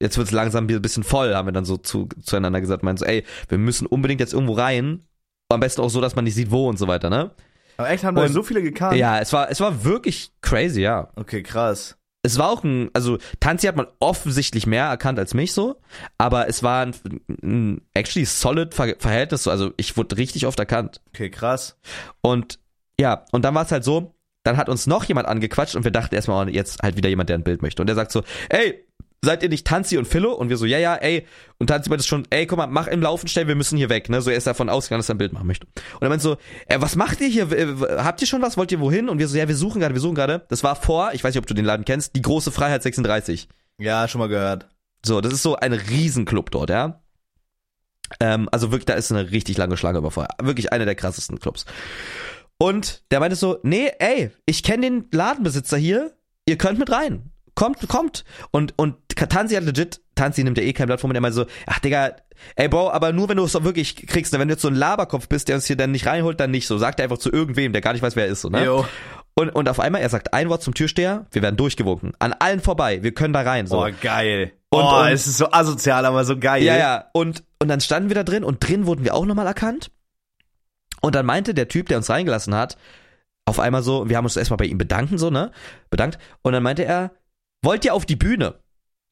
jetzt 0.00 0.18
wird's 0.18 0.32
langsam 0.32 0.66
ein 0.66 0.82
bisschen 0.82 1.04
voll, 1.04 1.34
haben 1.34 1.46
wir 1.46 1.52
dann 1.52 1.64
so 1.64 1.76
zu, 1.76 2.08
zueinander 2.22 2.60
gesagt, 2.60 2.82
meinen 2.82 2.96
so, 2.96 3.04
ey, 3.04 3.24
wir 3.48 3.58
müssen 3.58 3.86
unbedingt 3.86 4.20
jetzt 4.20 4.34
irgendwo 4.34 4.54
rein. 4.54 5.06
Am 5.48 5.60
besten 5.60 5.80
auch 5.80 5.90
so, 5.90 6.00
dass 6.00 6.16
man 6.16 6.24
nicht 6.24 6.34
sieht, 6.34 6.50
wo 6.50 6.68
und 6.68 6.76
so 6.76 6.88
weiter, 6.88 7.08
ne? 7.08 7.30
Aber 7.76 7.90
echt, 7.90 8.04
haben 8.04 8.14
da 8.14 8.28
so 8.28 8.42
viele 8.42 8.62
gekannt? 8.62 8.96
Ja, 8.96 9.18
es 9.18 9.32
war, 9.32 9.50
es 9.50 9.60
war 9.60 9.84
wirklich 9.84 10.32
crazy, 10.40 10.82
ja. 10.82 11.10
Okay, 11.16 11.42
krass. 11.42 11.96
Es 12.22 12.38
war 12.38 12.50
auch 12.50 12.64
ein, 12.64 12.90
also 12.92 13.18
Tanzi 13.38 13.68
hat 13.68 13.76
man 13.76 13.86
offensichtlich 14.00 14.66
mehr 14.66 14.86
erkannt 14.86 15.18
als 15.18 15.32
mich 15.32 15.52
so, 15.52 15.80
aber 16.18 16.48
es 16.48 16.62
war 16.62 16.86
ein, 16.86 16.94
ein 17.42 17.82
actually 17.94 18.24
solid 18.24 18.74
Ver 18.74 18.96
Verhältnis 18.98 19.44
so, 19.44 19.50
also 19.50 19.70
ich 19.76 19.96
wurde 19.96 20.16
richtig 20.16 20.46
oft 20.46 20.58
erkannt. 20.58 21.00
Okay, 21.10 21.30
krass. 21.30 21.78
Und 22.22 22.58
ja, 22.98 23.24
und 23.30 23.44
dann 23.44 23.54
war 23.54 23.64
es 23.64 23.70
halt 23.70 23.84
so, 23.84 24.16
dann 24.42 24.56
hat 24.56 24.68
uns 24.68 24.86
noch 24.86 25.04
jemand 25.04 25.28
angequatscht 25.28 25.76
und 25.76 25.84
wir 25.84 25.90
dachten 25.90 26.14
erstmal, 26.14 26.46
oh, 26.46 26.50
jetzt 26.50 26.82
halt 26.82 26.96
wieder 26.96 27.08
jemand, 27.08 27.28
der 27.28 27.38
ein 27.38 27.44
Bild 27.44 27.62
möchte. 27.62 27.82
Und 27.82 27.86
der 27.86 27.96
sagt 27.96 28.12
so, 28.12 28.22
ey, 28.48 28.85
seid 29.26 29.42
ihr 29.42 29.50
nicht 29.50 29.66
Tanzi 29.66 29.98
und 29.98 30.06
Philo? 30.06 30.32
Und 30.32 30.48
wir 30.48 30.56
so, 30.56 30.64
ja, 30.64 30.78
ja, 30.78 30.94
ey. 30.94 31.26
Und 31.58 31.66
Tanzi 31.66 31.90
meinte 31.90 32.04
schon, 32.04 32.26
ey, 32.30 32.46
guck 32.46 32.56
mal, 32.56 32.66
mach 32.66 32.86
im 32.86 33.02
Laufen 33.02 33.28
schnell, 33.28 33.46
wir 33.46 33.54
müssen 33.54 33.76
hier 33.76 33.90
weg, 33.90 34.08
ne? 34.08 34.22
So, 34.22 34.30
er 34.30 34.36
ist 34.38 34.46
davon 34.46 34.70
ausgegangen, 34.70 35.00
dass 35.00 35.10
er 35.10 35.16
ein 35.16 35.18
Bild 35.18 35.34
machen 35.34 35.46
möchte. 35.46 35.66
Und 35.66 36.02
er 36.02 36.08
meinte 36.08 36.22
so, 36.22 36.36
ey, 36.66 36.80
was 36.80 36.96
macht 36.96 37.20
ihr 37.20 37.28
hier? 37.28 37.48
Habt 38.02 38.22
ihr 38.22 38.26
schon 38.26 38.40
was? 38.40 38.56
Wollt 38.56 38.72
ihr 38.72 38.80
wohin? 38.80 39.10
Und 39.10 39.18
wir 39.18 39.28
so, 39.28 39.36
ja, 39.36 39.46
wir 39.46 39.56
suchen 39.56 39.80
gerade, 39.80 39.94
wir 39.94 40.00
suchen 40.00 40.14
gerade. 40.14 40.46
Das 40.48 40.64
war 40.64 40.76
vor, 40.76 41.12
ich 41.12 41.22
weiß 41.22 41.34
nicht, 41.34 41.42
ob 41.42 41.46
du 41.46 41.54
den 41.54 41.66
Laden 41.66 41.84
kennst, 41.84 42.16
die 42.16 42.22
große 42.22 42.50
Freiheit 42.50 42.82
36. 42.82 43.48
Ja, 43.78 44.08
schon 44.08 44.20
mal 44.20 44.28
gehört. 44.28 44.68
So, 45.04 45.20
das 45.20 45.32
ist 45.32 45.42
so 45.42 45.56
ein 45.56 45.72
Riesenclub 45.72 46.50
dort, 46.50 46.70
ja. 46.70 47.02
Ähm, 48.20 48.48
also 48.52 48.70
wirklich, 48.70 48.86
da 48.86 48.94
ist 48.94 49.10
eine 49.10 49.30
richtig 49.30 49.56
lange 49.56 49.76
Schlange 49.76 49.98
über 49.98 50.10
vorher. 50.10 50.34
Wirklich 50.40 50.72
einer 50.72 50.84
der 50.84 50.94
krassesten 50.94 51.38
Clubs. 51.38 51.66
Und 52.58 53.02
der 53.10 53.20
meinte 53.20 53.36
so, 53.36 53.58
nee, 53.62 53.90
ey, 53.98 54.30
ich 54.46 54.62
kenne 54.62 54.82
den 54.82 55.08
Ladenbesitzer 55.12 55.76
hier, 55.76 56.16
ihr 56.46 56.56
könnt 56.56 56.78
mit 56.78 56.90
rein. 56.90 57.32
Kommt, 57.56 57.88
kommt. 57.88 58.24
Und, 58.52 58.74
und 58.76 58.94
Tanzi 59.16 59.56
hat 59.56 59.64
legit, 59.64 60.00
Tanzi 60.14 60.44
nimmt 60.44 60.58
ja 60.58 60.64
eh 60.64 60.72
kein 60.72 60.86
Blatt 60.86 61.00
vor 61.00 61.08
mir, 61.08 61.14
der 61.14 61.22
meinte 61.22 61.34
so, 61.36 61.46
ach 61.66 61.80
Digga, 61.80 62.12
ey 62.54 62.68
Bro, 62.68 62.90
aber 62.90 63.12
nur 63.12 63.28
wenn 63.28 63.38
du 63.38 63.44
es 63.44 63.52
doch 63.52 63.64
wirklich 63.64 64.06
kriegst, 64.06 64.32
ne? 64.32 64.38
wenn 64.38 64.46
du 64.48 64.52
jetzt 64.54 64.62
so 64.62 64.68
ein 64.68 64.74
Laberkopf 64.74 65.26
bist, 65.28 65.48
der 65.48 65.56
uns 65.56 65.66
hier 65.66 65.76
dann 65.76 65.90
nicht 65.90 66.06
reinholt, 66.06 66.38
dann 66.38 66.50
nicht 66.52 66.66
so. 66.68 66.78
Sagt 66.78 67.00
er 67.00 67.04
einfach 67.04 67.18
zu 67.18 67.32
irgendwem, 67.32 67.72
der 67.72 67.80
gar 67.80 67.94
nicht 67.94 68.02
weiß, 68.02 68.14
wer 68.14 68.26
er 68.26 68.30
ist, 68.32 68.42
so, 68.42 68.50
ne? 68.50 68.64
Jo. 68.64 68.86
Und, 69.34 69.50
und 69.50 69.68
auf 69.68 69.80
einmal, 69.80 70.00
er 70.00 70.08
sagt 70.08 70.32
ein 70.32 70.48
Wort 70.48 70.62
zum 70.62 70.74
Türsteher, 70.74 71.26
wir 71.32 71.42
werden 71.42 71.56
durchgewunken. 71.56 72.12
An 72.18 72.32
allen 72.34 72.60
vorbei, 72.60 73.02
wir 73.02 73.12
können 73.12 73.32
da 73.34 73.40
rein, 73.42 73.66
so. 73.66 73.84
Oh, 73.84 73.88
geil. 74.00 74.52
Und- 74.70 74.82
oh, 74.82 75.00
und- 75.00 75.08
es 75.08 75.26
ist 75.26 75.38
so 75.38 75.50
asozial, 75.50 76.04
aber 76.06 76.24
so 76.24 76.38
geil. 76.38 76.62
Ja, 76.62 76.76
ja. 76.76 77.04
Und, 77.12 77.42
und 77.58 77.68
dann 77.68 77.80
standen 77.80 78.08
wir 78.10 78.14
da 78.14 78.22
drin 78.22 78.44
und 78.44 78.66
drin 78.66 78.86
wurden 78.86 79.02
wir 79.04 79.14
auch 79.14 79.24
nochmal 79.26 79.46
erkannt. 79.46 79.90
Und 81.00 81.14
dann 81.14 81.26
meinte 81.26 81.54
der 81.54 81.68
Typ, 81.68 81.88
der 81.88 81.96
uns 81.98 82.08
reingelassen 82.10 82.54
hat, 82.54 82.76
auf 83.46 83.60
einmal 83.60 83.82
so, 83.82 84.08
wir 84.08 84.16
haben 84.16 84.24
uns 84.24 84.36
erstmal 84.36 84.56
bei 84.56 84.64
ihm 84.64 84.78
bedanken, 84.78 85.18
so, 85.18 85.30
ne? 85.30 85.52
Bedankt. 85.90 86.18
Und 86.42 86.52
dann 86.52 86.62
meinte 86.62 86.84
er, 86.84 87.12
wollt 87.66 87.84
ihr 87.84 87.94
auf 87.94 88.06
die 88.06 88.16
Bühne? 88.16 88.60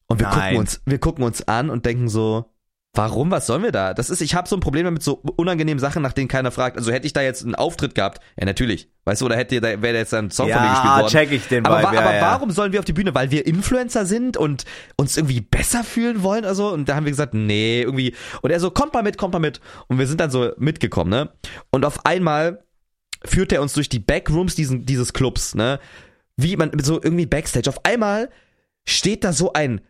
Und 0.07 0.19
wir 0.19 0.27
Nein. 0.27 0.39
gucken 0.39 0.57
uns, 0.57 0.81
wir 0.85 0.99
gucken 0.99 1.23
uns 1.23 1.47
an 1.47 1.69
und 1.69 1.85
denken 1.85 2.09
so, 2.09 2.51
warum, 2.93 3.31
was 3.31 3.47
sollen 3.47 3.63
wir 3.63 3.71
da? 3.71 3.93
Das 3.93 4.09
ist, 4.09 4.21
ich 4.21 4.35
habe 4.35 4.47
so 4.47 4.55
ein 4.55 4.59
Problem 4.59 4.85
damit 4.85 5.03
so 5.03 5.15
unangenehmen 5.35 5.79
Sachen, 5.79 6.01
nach 6.01 6.13
denen 6.13 6.27
keiner 6.27 6.51
fragt. 6.51 6.77
Also 6.77 6.91
hätte 6.91 7.05
ich 7.07 7.13
da 7.13 7.21
jetzt 7.21 7.43
einen 7.43 7.55
Auftritt 7.55 7.95
gehabt, 7.95 8.21
ja 8.39 8.45
natürlich, 8.45 8.89
weißt 9.05 9.21
du, 9.21 9.25
oder 9.25 9.35
hätte 9.35 9.59
da, 9.61 9.81
wäre 9.81 9.93
da 9.93 9.99
jetzt 9.99 10.13
ein 10.13 10.31
Song 10.31 10.49
von 10.49 10.61
mir 10.61 10.69
gespielt 10.69 10.85
Ja, 10.85 10.99
worden. 11.01 11.11
check 11.11 11.31
ich 11.31 11.47
den 11.47 11.65
Aber, 11.65 11.79
Vibe, 11.79 11.87
wa 11.87 11.93
ja, 11.93 12.01
aber 12.01 12.15
ja. 12.15 12.21
warum 12.21 12.51
sollen 12.51 12.71
wir 12.71 12.79
auf 12.79 12.85
die 12.85 12.93
Bühne? 12.93 13.13
Weil 13.13 13.31
wir 13.31 13.45
Influencer 13.45 14.05
sind 14.05 14.37
und 14.37 14.63
uns 14.95 15.17
irgendwie 15.17 15.41
besser 15.41 15.83
fühlen 15.83 16.23
wollen 16.23 16.45
oder 16.45 16.55
so? 16.55 16.71
Und 16.71 16.87
da 16.87 16.95
haben 16.95 17.05
wir 17.05 17.11
gesagt, 17.11 17.33
nee, 17.33 17.81
irgendwie. 17.81 18.15
Und 18.41 18.51
er 18.51 18.59
so, 18.59 18.71
kommt 18.71 18.93
mal 18.93 19.03
mit, 19.03 19.17
kommt 19.17 19.33
mal 19.33 19.39
mit. 19.39 19.59
Und 19.87 19.99
wir 19.99 20.07
sind 20.07 20.21
dann 20.21 20.31
so 20.31 20.51
mitgekommen, 20.57 21.09
ne? 21.09 21.31
Und 21.71 21.83
auf 21.83 22.05
einmal 22.05 22.63
führt 23.23 23.51
er 23.51 23.61
uns 23.61 23.73
durch 23.73 23.89
die 23.89 23.99
Backrooms 23.99 24.55
diesen, 24.55 24.85
dieses 24.85 25.13
Clubs, 25.13 25.55
ne? 25.55 25.79
Wie 26.37 26.55
man, 26.57 26.71
so 26.81 27.01
irgendwie 27.01 27.25
Backstage. 27.25 27.69
Auf 27.69 27.83
einmal 27.85 28.29
steht 28.87 29.23
da 29.23 29.33
so 29.33 29.53
ein 29.53 29.81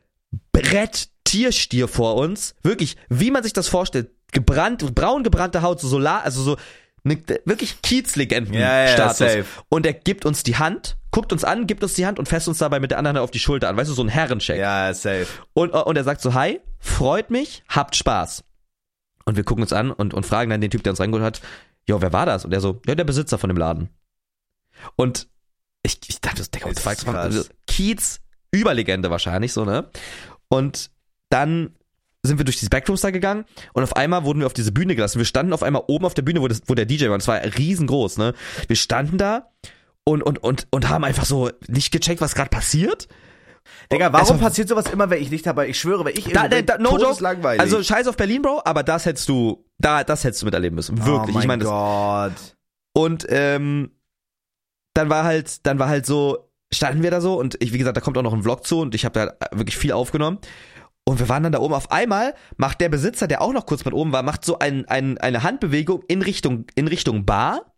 Brett 0.52 1.10
Tierstier 1.24 1.88
vor 1.88 2.16
uns. 2.16 2.56
Wirklich, 2.64 2.98
wie 3.10 3.32
man 3.32 3.44
sich 3.44 3.54
das 3.54 3.68
vorstellt. 3.68 4.12
gebrannt, 4.32 4.96
braun 4.96 5.24
gebrannte 5.24 5.62
Haut, 5.62 5.80
so 5.80 5.88
Solar, 5.88 6.24
also 6.24 6.42
so 6.44 6.58
ne, 7.04 7.22
wirklich 7.46 7.82
Kiezlegenden 7.82 8.54
Ja, 8.54 8.86
ja. 8.86 9.44
Und 9.70 9.86
er 9.86 9.94
gibt 9.94 10.26
uns 10.26 10.44
die 10.44 10.58
Hand, 10.58 10.98
guckt 11.12 11.32
uns 11.32 11.44
an, 11.44 11.68
gibt 11.68 11.84
uns 11.84 11.94
die 11.94 12.06
Hand 12.06 12.20
und 12.20 12.28
fasst 12.28 12.48
uns 12.48 12.58
dabei 12.58 12.80
mit 12.80 12.92
der 12.92 12.98
anderen 12.98 13.18
Hand 13.18 13.24
auf 13.24 13.32
die 13.32 13.40
Schulter 13.40 13.70
an. 13.70 13.78
Weißt 13.78 13.90
du, 13.90 13.94
so 13.94 14.04
ein 14.04 14.10
Herrencheck. 14.10 14.60
Ja, 14.60 14.94
safe. 14.94 15.28
Und, 15.54 15.72
und 15.72 15.96
er 15.96 16.04
sagt 16.04 16.22
so, 16.22 16.34
hi, 16.34 16.60
freut 16.80 17.32
mich, 17.32 17.64
habt 17.70 17.96
Spaß. 17.96 18.44
Und 19.26 19.38
wir 19.38 19.44
gucken 19.44 19.64
uns 19.64 19.74
an 19.74 19.92
und, 19.92 20.14
und 20.14 20.26
fragen 20.26 20.50
dann 20.50 20.62
den 20.62 20.70
Typ, 20.70 20.84
der 20.84 20.92
uns 20.92 21.00
reingeholt 21.00 21.26
hat, 21.26 21.42
jo, 21.88 22.02
wer 22.02 22.14
war 22.14 22.26
das? 22.26 22.46
Und 22.46 22.54
er 22.54 22.62
so, 22.62 22.82
ja, 22.86 22.96
der 22.96 23.04
Besitzer 23.04 23.38
von 23.38 23.48
dem 23.48 23.58
Laden. 23.58 23.90
Und 24.96 25.28
ich, 25.84 26.00
ich 26.08 26.22
dachte, 26.22 26.38
das 26.40 26.52
Digga, 26.52 26.68
what 26.68 26.78
the 26.78 26.82
fuck, 26.82 27.50
Kiez, 27.68 28.20
Überlegende 28.56 29.10
wahrscheinlich, 29.10 29.54
so, 29.54 29.66
ne? 29.66 29.90
Und 30.50 30.90
dann 31.30 31.76
sind 32.24 32.38
wir 32.40 32.46
durch 32.46 32.58
diese 32.58 32.70
Backrooms 32.70 33.02
da 33.02 33.12
gegangen 33.12 33.46
und 33.74 33.84
auf 33.84 33.96
einmal 33.96 34.24
wurden 34.24 34.40
wir 34.40 34.48
auf 34.48 34.54
diese 34.54 34.72
Bühne 34.72 34.96
gelassen. 34.96 35.20
Wir 35.20 35.26
standen 35.26 35.54
auf 35.54 35.62
einmal 35.64 35.84
oben 35.88 36.06
auf 36.06 36.14
der 36.16 36.24
Bühne, 36.24 36.42
wo, 36.42 36.48
das, 36.48 36.62
wo 36.66 36.74
der 36.74 36.86
DJ 36.86 37.06
war. 37.08 37.14
Und 37.14 37.22
es 37.22 37.28
war 37.28 37.40
riesengroß, 37.44 38.18
ne? 38.18 38.34
Wir 38.68 38.76
standen 38.76 39.18
da 39.18 39.52
und, 40.04 40.24
und, 40.24 40.40
und, 40.44 40.68
und 40.72 40.90
haben 40.90 41.04
einfach 41.04 41.26
so 41.26 41.50
nicht 41.68 41.92
gecheckt, 41.92 42.22
was 42.22 42.34
gerade 42.36 42.50
passiert. 42.50 43.08
Digga, 43.92 44.14
warum 44.14 44.40
war- 44.40 44.48
passiert 44.50 44.70
sowas 44.70 44.86
immer, 44.92 45.10
wenn 45.10 45.22
ich 45.22 45.30
nicht 45.32 45.46
dabei? 45.46 45.68
Ich 45.70 45.80
schwöre, 45.80 46.06
wenn 46.06 46.16
ich 46.16 46.26
Da, 46.26 46.48
da, 46.48 46.62
da, 46.62 46.78
no 46.78 46.98
joke. 47.00 47.22
langweilig. 47.22 47.60
Also 47.62 47.82
scheiß 47.84 48.08
auf 48.08 48.16
Berlin, 48.18 48.42
Bro, 48.44 48.62
aber 48.66 48.84
das 48.84 49.06
hättest 49.06 49.28
du, 49.30 49.66
da, 49.80 50.04
das 50.04 50.24
hättest 50.24 50.42
du 50.44 50.46
miterleben 50.46 50.76
müssen. 50.76 50.98
Wirklich. 51.06 51.36
Oh 51.36 51.40
mein 51.40 51.42
ich 51.42 51.48
meine, 51.48 51.64
das, 51.64 51.70
Gott. 51.72 52.56
und 52.94 53.26
ähm, 53.30 53.92
dann 54.94 55.10
war 55.10 55.24
halt, 55.24 55.66
dann 55.66 55.80
war 55.80 55.90
halt 55.90 56.06
so, 56.06 56.50
standen 56.76 57.04
wir 57.04 57.12
da 57.12 57.22
so 57.22 57.40
und 57.40 57.62
ich, 57.62 57.74
wie 57.74 57.78
gesagt, 57.78 57.98
da 57.98 58.02
kommt 58.02 58.18
auch 58.18 58.24
noch 58.24 58.34
ein 58.34 58.44
Vlog 58.44 58.66
zu 58.66 58.80
und 58.80 58.96
ich 58.96 59.06
habe 59.06 59.36
da 59.40 59.48
wirklich 59.58 59.78
viel 59.78 59.92
aufgenommen. 59.92 60.40
Und 61.08 61.20
wir 61.20 61.30
waren 61.30 61.44
dann 61.44 61.52
da 61.52 61.60
oben. 61.60 61.76
Auf 61.76 61.92
einmal 61.92 62.34
macht 62.58 62.82
der 62.82 62.90
Besitzer, 62.90 63.28
der 63.28 63.42
auch 63.42 63.54
noch 63.54 63.68
kurz 63.68 63.86
mit 63.86 63.94
oben 63.94 64.12
war, 64.12 64.24
macht 64.24 64.44
so 64.44 64.58
ein, 64.58 64.86
ein, 64.88 65.20
eine 65.20 65.44
Handbewegung 65.44 66.02
in 66.08 66.24
Richtung, 66.24 66.66
in 66.74 66.88
Richtung 66.88 67.26
Bar. 67.26 67.74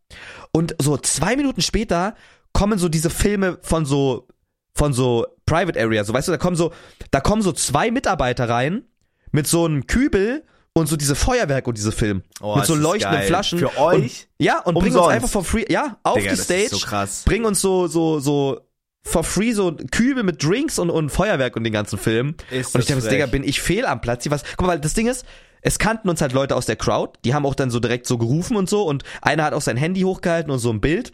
Und 0.53 0.75
so 0.81 0.97
zwei 0.97 1.35
Minuten 1.35 1.61
später 1.61 2.15
kommen 2.53 2.79
so 2.79 2.87
diese 2.87 3.09
Filme 3.09 3.59
von 3.61 3.85
so, 3.85 4.27
von 4.73 4.93
so 4.93 5.27
Private 5.45 5.79
Area. 5.79 6.05
So, 6.05 6.13
weißt 6.13 6.29
du, 6.29 6.31
da 6.31 6.37
kommen 6.37 6.55
so, 6.55 6.71
da 7.11 7.19
kommen 7.19 7.41
so 7.41 7.51
zwei 7.51 7.91
Mitarbeiter 7.91 8.47
rein 8.47 8.83
mit 9.31 9.45
so 9.45 9.65
einem 9.65 9.87
Kübel 9.87 10.45
und 10.73 10.87
so 10.87 10.95
diese 10.95 11.15
Feuerwerk 11.15 11.67
und 11.67 11.77
diese 11.77 11.91
Film. 11.91 12.23
Oh, 12.39 12.55
mit 12.55 12.65
so 12.65 12.75
leuchtenden. 12.75 13.23
Flaschen. 13.23 13.59
Für 13.59 13.77
euch? 13.77 13.97
Und, 13.97 14.27
ja, 14.39 14.59
und 14.59 14.75
bringen 14.75 14.87
uns 14.87 14.95
Umsonst. 14.95 15.15
einfach 15.15 15.29
for 15.29 15.43
free, 15.43 15.65
ja, 15.69 15.97
auf 16.03 16.15
Digga, 16.15 16.31
die 16.31 16.37
das 16.37 16.45
Stage. 16.45 16.61
ist 16.61 16.71
so 16.71 16.79
krass. 16.79 17.23
Bringen 17.25 17.45
uns 17.45 17.59
so, 17.59 17.87
so, 17.87 18.19
so 18.19 18.61
for 19.07 19.23
free 19.23 19.53
so 19.53 19.75
Kübel 19.91 20.23
mit 20.23 20.43
Drinks 20.43 20.79
und, 20.79 20.89
und 20.89 21.09
Feuerwerk 21.09 21.55
und 21.55 21.63
den 21.63 21.73
ganzen 21.73 21.97
Film. 21.97 22.35
Ist 22.51 22.75
und 22.75 22.81
ich 22.81 22.87
dachte. 22.87 23.09
Digga, 23.09 23.25
bin 23.25 23.43
ich 23.43 23.61
fehl 23.61 23.85
am 23.85 24.01
Platz? 24.01 24.23
hier? 24.23 24.31
Was? 24.31 24.43
Guck 24.57 24.67
mal, 24.67 24.73
weil 24.73 24.79
das 24.79 24.93
Ding 24.93 25.07
ist, 25.07 25.25
es 25.61 25.79
kannten 25.79 26.09
uns 26.09 26.21
halt 26.21 26.33
Leute 26.33 26.55
aus 26.55 26.65
der 26.65 26.75
Crowd, 26.75 27.19
die 27.25 27.33
haben 27.33 27.45
auch 27.45 27.55
dann 27.55 27.71
so 27.71 27.79
direkt 27.79 28.07
so 28.07 28.17
gerufen 28.17 28.55
und 28.55 28.69
so 28.69 28.83
und 28.83 29.03
einer 29.21 29.43
hat 29.43 29.53
auch 29.53 29.61
sein 29.61 29.77
Handy 29.77 30.01
hochgehalten 30.01 30.51
und 30.51 30.59
so 30.59 30.69
ein 30.69 30.81
Bild 30.81 31.13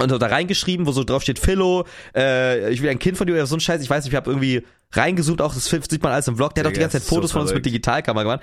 und 0.00 0.10
so 0.10 0.18
da 0.18 0.26
reingeschrieben, 0.26 0.86
wo 0.86 0.92
so 0.92 1.04
drauf 1.04 1.22
steht, 1.22 1.38
Philo, 1.38 1.84
äh, 2.14 2.70
ich 2.70 2.82
will 2.82 2.90
ein 2.90 2.98
Kind 2.98 3.16
von 3.16 3.26
dir 3.26 3.34
oder 3.34 3.46
so 3.46 3.56
ein 3.56 3.60
Scheiß, 3.60 3.82
ich 3.82 3.90
weiß 3.90 4.04
nicht, 4.04 4.12
ich 4.12 4.16
habe 4.16 4.30
irgendwie 4.30 4.64
reingesucht, 4.92 5.40
auch 5.42 5.54
das 5.54 5.66
sieht 5.66 6.02
man 6.02 6.12
alles 6.12 6.28
im 6.28 6.36
Vlog, 6.36 6.54
der 6.54 6.62
hat 6.62 6.68
auch 6.68 6.70
die 6.70 6.74
Digga, 6.74 6.84
ganze 6.84 6.98
Zeit 6.98 7.02
ist 7.02 7.08
so 7.08 7.16
Fotos 7.16 7.32
von 7.32 7.42
uns 7.42 7.52
mit. 7.52 7.66
Digitalkamera 7.66 8.22
gemacht. 8.22 8.40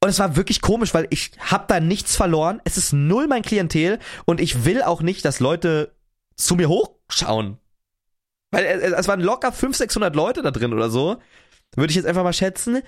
Und 0.00 0.10
es 0.10 0.18
war 0.20 0.36
wirklich 0.36 0.60
komisch, 0.60 0.94
weil 0.94 1.08
ich 1.10 1.32
hab 1.40 1.66
da 1.66 1.80
nichts 1.80 2.14
verloren. 2.14 2.60
Es 2.64 2.76
ist 2.76 2.92
null 2.92 3.26
mein 3.26 3.42
Klientel 3.42 3.98
und 4.26 4.40
ich 4.40 4.64
will 4.64 4.82
auch 4.82 5.02
nicht, 5.02 5.24
dass 5.24 5.40
Leute 5.40 5.92
zu 6.36 6.54
mir 6.54 6.68
hochschauen. 6.68 7.58
Weil 8.50 8.64
es, 8.64 8.92
es 8.92 9.08
waren 9.08 9.20
locker 9.20 9.52
500, 9.52 9.76
600 9.76 10.16
Leute 10.16 10.42
da 10.42 10.50
drin 10.50 10.72
oder 10.72 10.90
so. 10.90 11.18
Würde 11.76 11.90
ich 11.90 11.96
jetzt 11.96 12.06
einfach 12.06 12.24
mal 12.24 12.32
schätzen. 12.32 12.82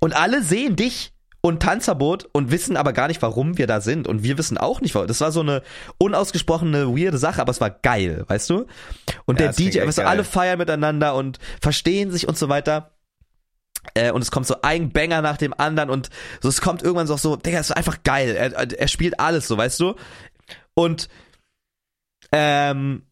Und 0.00 0.14
alle 0.14 0.42
sehen 0.42 0.76
dich 0.76 1.12
und 1.40 1.62
Tanzverbot 1.62 2.28
und 2.32 2.50
wissen 2.50 2.76
aber 2.76 2.92
gar 2.92 3.08
nicht, 3.08 3.22
warum 3.22 3.56
wir 3.56 3.66
da 3.66 3.80
sind. 3.80 4.08
Und 4.08 4.22
wir 4.22 4.36
wissen 4.36 4.58
auch 4.58 4.80
nicht, 4.80 4.94
warum. 4.94 5.06
Das 5.08 5.20
war 5.20 5.32
so 5.32 5.40
eine 5.40 5.62
unausgesprochene, 5.98 6.88
weirde 6.88 7.18
Sache, 7.18 7.40
aber 7.40 7.50
es 7.50 7.60
war 7.60 7.70
geil, 7.70 8.24
weißt 8.26 8.50
du? 8.50 8.66
Und 9.24 9.40
Ja, 9.40 9.46
der 9.46 9.52
DJ, 9.52 9.86
weißt 9.86 9.98
du, 9.98 10.06
alle 10.06 10.24
feiern 10.24 10.58
miteinander 10.58 11.14
und 11.14 11.38
verstehen 11.62 12.10
sich 12.10 12.28
und 12.28 12.36
so 12.36 12.48
weiter. 12.48 12.90
Äh, 13.94 14.10
und 14.10 14.22
es 14.22 14.30
kommt 14.30 14.46
so 14.46 14.56
ein 14.62 14.90
Banger 14.90 15.22
nach 15.22 15.36
dem 15.36 15.54
anderen 15.56 15.90
und 15.90 16.10
so, 16.40 16.48
es 16.48 16.60
kommt 16.60 16.82
irgendwann 16.82 17.06
so 17.06 17.16
so, 17.16 17.36
Digga, 17.36 17.60
es 17.60 17.70
ist 17.70 17.76
einfach 17.76 18.02
geil. 18.02 18.34
Er, 18.34 18.52
er 18.78 18.88
spielt 18.88 19.20
alles 19.20 19.46
so, 19.46 19.56
weißt 19.56 19.78
du? 19.78 19.94
Und 20.74 21.08
ähm, 22.32 23.02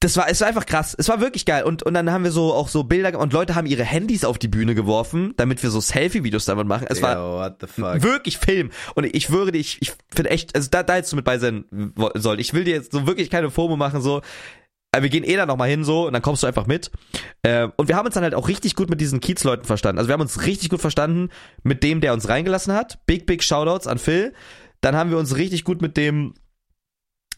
das 0.00 0.16
war, 0.16 0.30
es 0.30 0.40
war 0.40 0.48
einfach 0.48 0.64
krass. 0.64 0.96
Es 0.98 1.08
war 1.10 1.20
wirklich 1.20 1.44
geil. 1.44 1.62
Und, 1.64 1.82
und 1.82 1.92
dann 1.92 2.10
haben 2.10 2.24
wir 2.24 2.32
so 2.32 2.54
auch 2.54 2.68
so 2.68 2.84
Bilder 2.84 3.18
und 3.18 3.34
Leute 3.34 3.54
haben 3.54 3.66
ihre 3.66 3.84
Handys 3.84 4.24
auf 4.24 4.38
die 4.38 4.48
Bühne 4.48 4.74
geworfen, 4.74 5.34
damit 5.36 5.62
wir 5.62 5.70
so 5.70 5.78
Selfie-Videos 5.78 6.46
damit 6.46 6.66
machen. 6.66 6.86
Es 6.88 7.02
war 7.02 7.16
Yo, 7.16 8.02
wirklich 8.02 8.38
Film. 8.38 8.70
Und 8.94 9.04
ich 9.04 9.24
schwöre 9.24 9.52
dir, 9.52 9.58
ich, 9.58 9.92
finde 10.08 10.30
echt, 10.30 10.56
also 10.56 10.68
da, 10.70 10.82
da 10.82 10.94
hättest 10.94 11.12
du 11.12 11.16
mit 11.16 11.26
bei 11.26 11.38
sein 11.38 11.66
sollen. 12.14 12.38
Ich 12.40 12.54
will 12.54 12.64
dir 12.64 12.74
jetzt 12.74 12.92
so 12.92 13.06
wirklich 13.06 13.28
keine 13.28 13.50
FOMO 13.50 13.76
machen, 13.76 14.00
so. 14.00 14.22
Aber 14.92 15.02
wir 15.02 15.10
gehen 15.10 15.22
eh 15.22 15.36
da 15.36 15.44
nochmal 15.44 15.68
hin, 15.68 15.84
so, 15.84 16.06
und 16.06 16.14
dann 16.14 16.22
kommst 16.22 16.42
du 16.42 16.46
einfach 16.46 16.66
mit. 16.66 16.90
Äh, 17.42 17.68
und 17.76 17.88
wir 17.88 17.96
haben 17.96 18.06
uns 18.06 18.14
dann 18.14 18.24
halt 18.24 18.34
auch 18.34 18.48
richtig 18.48 18.76
gut 18.76 18.88
mit 18.88 19.02
diesen 19.02 19.20
Kiez-Leuten 19.20 19.64
verstanden. 19.64 19.98
Also 19.98 20.08
wir 20.08 20.14
haben 20.14 20.22
uns 20.22 20.46
richtig 20.46 20.70
gut 20.70 20.80
verstanden 20.80 21.28
mit 21.62 21.82
dem, 21.82 22.00
der 22.00 22.14
uns 22.14 22.26
reingelassen 22.28 22.72
hat. 22.72 23.04
Big, 23.06 23.26
big 23.26 23.44
Shoutouts 23.44 23.86
an 23.86 23.98
Phil. 23.98 24.32
Dann 24.80 24.96
haben 24.96 25.10
wir 25.10 25.18
uns 25.18 25.36
richtig 25.36 25.64
gut 25.64 25.82
mit 25.82 25.98
dem, 25.98 26.34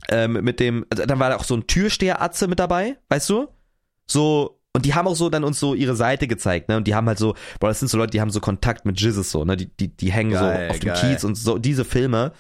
ähm, 0.09 0.33
mit 0.33 0.61
dem, 0.61 0.85
also 0.91 1.05
dann 1.07 1.19
war 1.19 1.31
da 1.31 1.37
auch 1.37 1.45
so 1.45 1.55
ein 1.57 1.67
Türsteher-Atze 1.67 2.49
mit 2.49 2.59
dabei, 2.59 2.99
weißt 3.09 3.31
du? 3.31 3.49
So, 4.07 4.61
und 4.75 4.87
die 4.87 4.95
haben 4.95 5.07
auch 5.07 5.15
so 5.15 5.29
dann 5.29 5.45
uns 5.45 5.61
so 5.61 5.75
ihre 5.75 5.95
Seite 5.95 6.27
gezeigt, 6.27 6.69
ne? 6.69 6.77
Und 6.77 6.87
die 6.87 6.95
haben 6.95 7.07
halt 7.07 7.19
so, 7.19 7.35
boah, 7.61 7.69
das 7.69 7.79
sind 7.79 7.89
so 7.89 7.99
Leute, 7.99 8.13
die 8.13 8.21
haben 8.21 8.31
so 8.31 8.41
Kontakt 8.41 8.85
mit 8.85 9.01
Jizzes 9.01 9.31
so, 9.31 9.45
ne? 9.45 9.57
Die, 9.57 9.67
die, 9.77 9.89
die 9.89 10.11
hängen 10.11 10.33
Geil, 10.33 10.69
so 10.69 10.73
auf 10.73 10.81
dem 10.81 10.95
geil. 10.95 11.15
Kiez 11.15 11.25
und 11.25 11.35
so, 11.35 11.59
diese 11.59 11.85
Filme. 11.85 12.33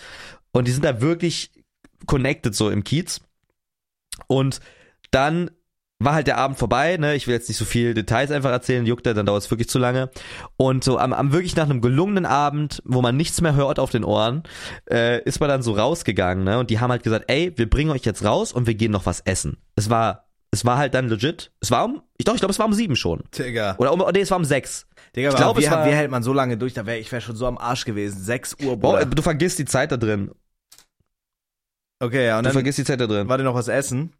Und 0.52 0.66
die 0.66 0.72
sind 0.72 0.84
da 0.84 1.00
wirklich 1.00 1.52
connected 2.06 2.54
so 2.54 2.70
im 2.70 2.84
Kiez. 2.84 3.20
Und 4.26 4.60
dann 5.10 5.50
war 6.04 6.14
halt 6.14 6.26
der 6.26 6.38
Abend 6.38 6.58
vorbei, 6.58 6.96
ne? 6.96 7.14
Ich 7.14 7.26
will 7.26 7.34
jetzt 7.34 7.48
nicht 7.48 7.58
so 7.58 7.64
viel 7.64 7.94
Details 7.94 8.30
einfach 8.30 8.50
erzählen, 8.50 8.86
juckt 8.86 9.06
er, 9.06 9.14
dann 9.14 9.26
dauert 9.26 9.42
es 9.42 9.50
wirklich 9.50 9.68
zu 9.68 9.78
lange. 9.78 10.10
Und 10.56 10.84
so 10.84 10.98
am, 10.98 11.12
am 11.12 11.32
wirklich 11.32 11.56
nach 11.56 11.64
einem 11.68 11.80
gelungenen 11.80 12.26
Abend, 12.26 12.82
wo 12.84 13.02
man 13.02 13.16
nichts 13.16 13.40
mehr 13.40 13.54
hört 13.54 13.78
auf 13.78 13.90
den 13.90 14.04
Ohren, 14.04 14.42
äh, 14.90 15.22
ist 15.24 15.40
man 15.40 15.48
dann 15.48 15.62
so 15.62 15.72
rausgegangen, 15.74 16.44
ne? 16.44 16.58
Und 16.58 16.70
die 16.70 16.80
haben 16.80 16.90
halt 16.90 17.02
gesagt, 17.02 17.24
ey, 17.28 17.52
wir 17.56 17.68
bringen 17.68 17.90
euch 17.90 18.04
jetzt 18.04 18.24
raus 18.24 18.52
und 18.52 18.66
wir 18.66 18.74
gehen 18.74 18.92
noch 18.92 19.06
was 19.06 19.20
essen. 19.20 19.58
Es 19.76 19.90
war, 19.90 20.28
es 20.50 20.64
war 20.64 20.76
halt 20.78 20.94
dann 20.94 21.08
legit. 21.08 21.50
Es 21.60 21.70
war 21.70 21.84
um, 21.84 22.02
ich 22.18 22.24
doch, 22.24 22.34
ich 22.34 22.40
glaube, 22.40 22.52
es 22.52 22.58
war 22.58 22.66
um 22.66 22.72
sieben 22.74 22.96
schon. 22.96 23.22
Digga. 23.36 23.76
Oder 23.78 23.92
um, 23.92 24.02
nee, 24.12 24.20
es 24.20 24.30
war 24.30 24.38
um 24.38 24.44
sechs. 24.44 24.86
Digga, 25.16 25.28
ich 25.30 25.34
aber 25.34 25.44
glaube, 25.44 25.60
wie, 25.62 25.70
war- 25.70 25.86
wie 25.86 25.90
hält 25.92 26.10
man 26.10 26.22
so 26.22 26.32
lange 26.32 26.56
durch? 26.56 26.74
Da 26.74 26.86
wär, 26.86 26.98
ich 27.00 27.10
wäre 27.12 27.22
schon 27.22 27.36
so 27.36 27.46
am 27.46 27.58
Arsch 27.58 27.84
gewesen. 27.84 28.22
6 28.22 28.56
Uhr, 28.64 28.76
Boah, 28.76 29.04
du 29.04 29.22
vergisst 29.22 29.58
die 29.58 29.64
Zeit 29.64 29.92
da 29.92 29.96
drin. 29.96 30.30
Okay, 32.00 32.26
ja, 32.26 32.38
und 32.38 32.42
Du 32.44 32.48
dann 32.48 32.52
vergisst 32.54 32.78
die 32.78 32.84
Zeit 32.84 33.00
da 33.00 33.06
drin. 33.06 33.28
war 33.28 33.38
dir 33.38 33.44
noch 33.44 33.54
was 33.54 33.68
essen? 33.68 34.12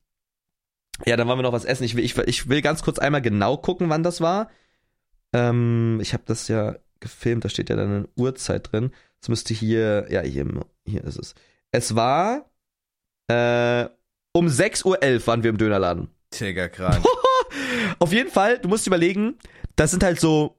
Ja, 1.06 1.16
dann 1.16 1.26
wollen 1.28 1.38
wir 1.38 1.42
noch 1.42 1.52
was 1.52 1.64
essen. 1.64 1.84
Ich 1.84 1.96
will, 1.96 2.04
ich, 2.04 2.16
ich 2.16 2.48
will 2.48 2.62
ganz 2.62 2.82
kurz 2.82 2.98
einmal 2.98 3.22
genau 3.22 3.56
gucken, 3.56 3.88
wann 3.88 4.02
das 4.02 4.20
war. 4.20 4.50
Ähm, 5.32 5.98
ich 6.00 6.12
habe 6.12 6.22
das 6.26 6.48
ja 6.48 6.76
gefilmt, 7.00 7.44
da 7.44 7.48
steht 7.48 7.70
ja 7.70 7.76
dann 7.76 7.88
eine 7.88 8.08
Uhrzeit 8.16 8.72
drin. 8.72 8.92
Es 9.20 9.28
müsste 9.28 9.54
hier, 9.54 10.06
ja, 10.10 10.20
hier, 10.20 10.46
hier 10.86 11.04
ist 11.04 11.18
es. 11.18 11.34
Es 11.70 11.94
war 11.94 12.50
äh, 13.28 13.88
um 14.32 14.46
6.11 14.46 14.84
Uhr 14.84 15.26
waren 15.26 15.42
wir 15.42 15.50
im 15.50 15.58
Dönerladen. 15.58 16.08
Digga, 16.38 16.68
krank. 16.68 17.04
Auf 17.98 18.12
jeden 18.12 18.30
Fall, 18.30 18.58
du 18.58 18.68
musst 18.68 18.86
überlegen, 18.86 19.38
das 19.76 19.90
sind 19.90 20.02
halt 20.02 20.20
so 20.20 20.58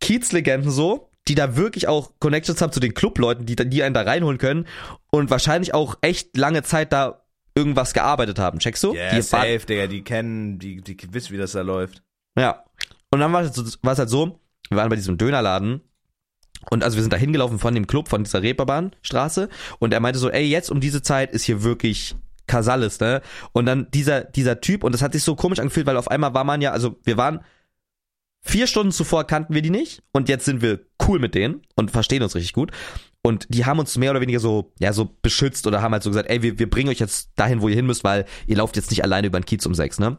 Kiezlegenden 0.00 0.70
so, 0.70 1.10
die 1.26 1.34
da 1.34 1.56
wirklich 1.56 1.88
auch 1.88 2.12
Connections 2.20 2.60
haben 2.60 2.72
zu 2.72 2.80
den 2.80 2.94
Clubleuten, 2.94 3.46
die, 3.46 3.56
die 3.56 3.82
einen 3.82 3.94
da 3.94 4.02
reinholen 4.02 4.38
können 4.38 4.66
und 5.10 5.30
wahrscheinlich 5.30 5.74
auch 5.74 5.96
echt 6.00 6.36
lange 6.36 6.62
Zeit 6.62 6.92
da 6.92 7.24
irgendwas 7.58 7.92
gearbeitet 7.92 8.38
haben. 8.38 8.58
Checkst 8.58 8.84
du? 8.84 8.94
Ja, 8.94 9.10
die 9.10 9.16
yeah, 9.16 9.22
safe, 9.22 9.66
Digga. 9.66 9.86
Die 9.88 10.02
kennen, 10.02 10.58
die, 10.58 10.80
die 10.80 10.96
wissen, 11.12 11.32
wie 11.32 11.38
das 11.38 11.52
da 11.52 11.62
läuft. 11.62 12.02
Ja. 12.38 12.64
Und 13.10 13.20
dann 13.20 13.32
war 13.32 13.42
es, 13.42 13.54
so, 13.54 13.64
war 13.82 13.92
es 13.92 13.98
halt 13.98 14.08
so, 14.08 14.40
wir 14.68 14.78
waren 14.78 14.88
bei 14.88 14.96
diesem 14.96 15.18
Dönerladen 15.18 15.80
und 16.70 16.84
also 16.84 16.96
wir 16.96 17.02
sind 17.02 17.12
da 17.12 17.16
hingelaufen 17.16 17.58
von 17.58 17.74
dem 17.74 17.86
Club, 17.86 18.08
von 18.08 18.24
dieser 18.24 18.42
Reeperbahnstraße 18.42 19.48
und 19.78 19.92
er 19.92 20.00
meinte 20.00 20.18
so, 20.18 20.30
ey, 20.30 20.44
jetzt 20.44 20.70
um 20.70 20.80
diese 20.80 21.02
Zeit 21.02 21.32
ist 21.32 21.44
hier 21.44 21.62
wirklich 21.62 22.14
Casalis, 22.46 23.00
ne? 23.00 23.22
Und 23.52 23.66
dann 23.66 23.90
dieser, 23.92 24.22
dieser 24.22 24.60
Typ, 24.60 24.84
und 24.84 24.92
das 24.92 25.02
hat 25.02 25.12
sich 25.12 25.22
so 25.22 25.36
komisch 25.36 25.58
angefühlt, 25.58 25.86
weil 25.86 25.96
auf 25.96 26.10
einmal 26.10 26.34
war 26.34 26.44
man 26.44 26.60
ja, 26.60 26.72
also 26.72 26.98
wir 27.04 27.16
waren 27.16 27.40
vier 28.40 28.66
Stunden 28.66 28.92
zuvor 28.92 29.24
kannten 29.24 29.54
wir 29.54 29.62
die 29.62 29.70
nicht 29.70 30.02
und 30.12 30.28
jetzt 30.28 30.44
sind 30.44 30.62
wir 30.62 30.80
cool 31.06 31.18
mit 31.18 31.34
denen 31.34 31.62
und 31.76 31.90
verstehen 31.90 32.22
uns 32.22 32.34
richtig 32.34 32.52
gut. 32.52 32.72
Und 33.28 33.46
die 33.50 33.66
haben 33.66 33.78
uns 33.78 33.98
mehr 33.98 34.10
oder 34.10 34.22
weniger 34.22 34.40
so, 34.40 34.72
ja, 34.78 34.94
so 34.94 35.14
beschützt 35.20 35.66
oder 35.66 35.82
haben 35.82 35.92
halt 35.92 36.02
so 36.02 36.08
gesagt, 36.08 36.30
ey, 36.30 36.40
wir, 36.40 36.58
wir 36.58 36.70
bringen 36.70 36.88
euch 36.88 36.98
jetzt 36.98 37.32
dahin, 37.36 37.60
wo 37.60 37.68
ihr 37.68 37.74
hin 37.74 37.84
müsst, 37.84 38.02
weil 38.02 38.24
ihr 38.46 38.56
lauft 38.56 38.74
jetzt 38.74 38.90
nicht 38.90 39.04
alleine 39.04 39.26
über 39.26 39.38
den 39.38 39.44
Kiez 39.44 39.66
um 39.66 39.74
sechs, 39.74 39.98
ne? 39.98 40.16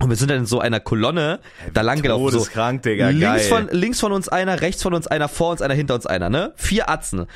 Und 0.00 0.08
wir 0.08 0.16
sind 0.16 0.32
dann 0.32 0.38
in 0.38 0.46
so 0.46 0.58
einer 0.58 0.80
Kolonne 0.80 1.38
da 1.72 1.82
lang 1.82 2.02
gelaufen. 2.02 2.36
So, 2.36 2.44
Digga, 2.44 3.10
links 3.10 3.20
geil. 3.20 3.38
von 3.40 3.68
links 3.70 4.00
von 4.00 4.10
uns 4.10 4.28
einer, 4.28 4.60
rechts 4.62 4.82
von 4.82 4.92
uns 4.94 5.06
einer, 5.06 5.28
vor 5.28 5.52
uns 5.52 5.62
einer, 5.62 5.74
hinter 5.74 5.94
uns 5.94 6.06
einer, 6.06 6.28
ne? 6.28 6.52
Vier 6.56 6.90
Atzen. 6.90 7.26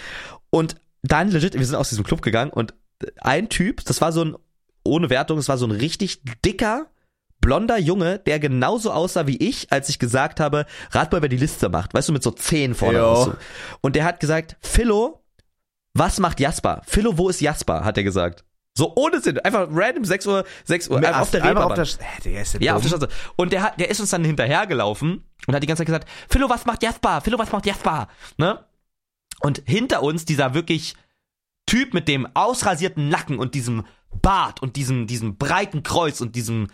Und 0.50 0.74
dann 1.04 1.30
legit, 1.30 1.54
wir 1.56 1.64
sind 1.64 1.76
aus 1.76 1.90
diesem 1.90 2.02
Club 2.02 2.20
gegangen 2.20 2.50
und 2.50 2.74
ein 3.20 3.48
Typ, 3.48 3.84
das 3.84 4.00
war 4.00 4.10
so 4.10 4.24
ein 4.24 4.34
ohne 4.82 5.10
Wertung, 5.10 5.36
das 5.36 5.48
war 5.48 5.58
so 5.58 5.66
ein 5.66 5.70
richtig 5.70 6.22
dicker 6.44 6.88
blonder 7.40 7.78
Junge, 7.78 8.18
der 8.20 8.38
genauso 8.38 8.90
aussah 8.92 9.26
wie 9.26 9.36
ich, 9.36 9.70
als 9.72 9.88
ich 9.88 9.98
gesagt 9.98 10.40
habe, 10.40 10.66
rat 10.90 11.12
mal, 11.12 11.22
wer 11.22 11.28
die 11.28 11.36
Liste 11.36 11.68
macht. 11.68 11.94
Weißt 11.94 12.08
du, 12.08 12.12
mit 12.12 12.22
so 12.22 12.30
Zehen 12.30 12.74
vorne 12.74 13.00
raus. 13.00 13.24
So. 13.26 13.34
Und 13.80 13.96
der 13.96 14.04
hat 14.04 14.20
gesagt, 14.20 14.56
Philo, 14.60 15.22
was 15.94 16.18
macht 16.20 16.40
Jasper? 16.40 16.82
Philo, 16.86 17.16
wo 17.18 17.28
ist 17.28 17.40
Jasper? 17.40 17.84
Hat 17.84 17.96
er 17.96 18.04
gesagt. 18.04 18.44
So 18.76 18.92
ohne 18.94 19.20
Sinn. 19.20 19.38
Einfach 19.40 19.66
random 19.72 20.04
6 20.04 20.26
Uhr, 20.26 20.44
6 20.64 20.88
Uhr, 20.88 20.98
einfach 20.98 21.20
auf 21.20 21.30
der 21.32 21.42
Reeperbahn. 21.42 21.80
auf 21.80 21.96
der, 21.96 22.06
Hä, 22.06 22.20
Digga, 22.24 22.40
ist 22.42 22.54
der 22.54 22.62
Ja, 22.62 22.72
dumm? 22.72 22.76
auf 22.76 22.82
der 22.82 22.88
Straße. 23.06 23.08
Und 23.36 23.52
der 23.52 23.62
hat, 23.62 23.80
der 23.80 23.90
ist 23.90 23.98
uns 23.98 24.10
dann 24.10 24.24
hinterhergelaufen 24.24 25.24
und 25.48 25.54
hat 25.54 25.62
die 25.62 25.66
ganze 25.66 25.80
Zeit 25.80 25.86
gesagt, 25.86 26.08
Philo, 26.28 26.48
was 26.48 26.64
macht 26.64 26.82
Jasper? 26.84 27.20
Philo, 27.20 27.38
was 27.38 27.50
macht 27.50 27.66
Jasper? 27.66 28.06
Ne? 28.36 28.64
Und 29.40 29.62
hinter 29.66 30.02
uns 30.04 30.24
dieser 30.26 30.54
wirklich 30.54 30.94
Typ 31.66 31.92
mit 31.92 32.06
dem 32.08 32.28
ausrasierten 32.34 33.08
Nacken 33.08 33.38
und 33.40 33.54
diesem 33.54 33.84
Bart 34.22 34.62
und 34.62 34.76
diesem, 34.76 35.06
diesem 35.08 35.36
breiten 35.36 35.82
Kreuz 35.82 36.20
und 36.20 36.36
diesem, 36.36 36.68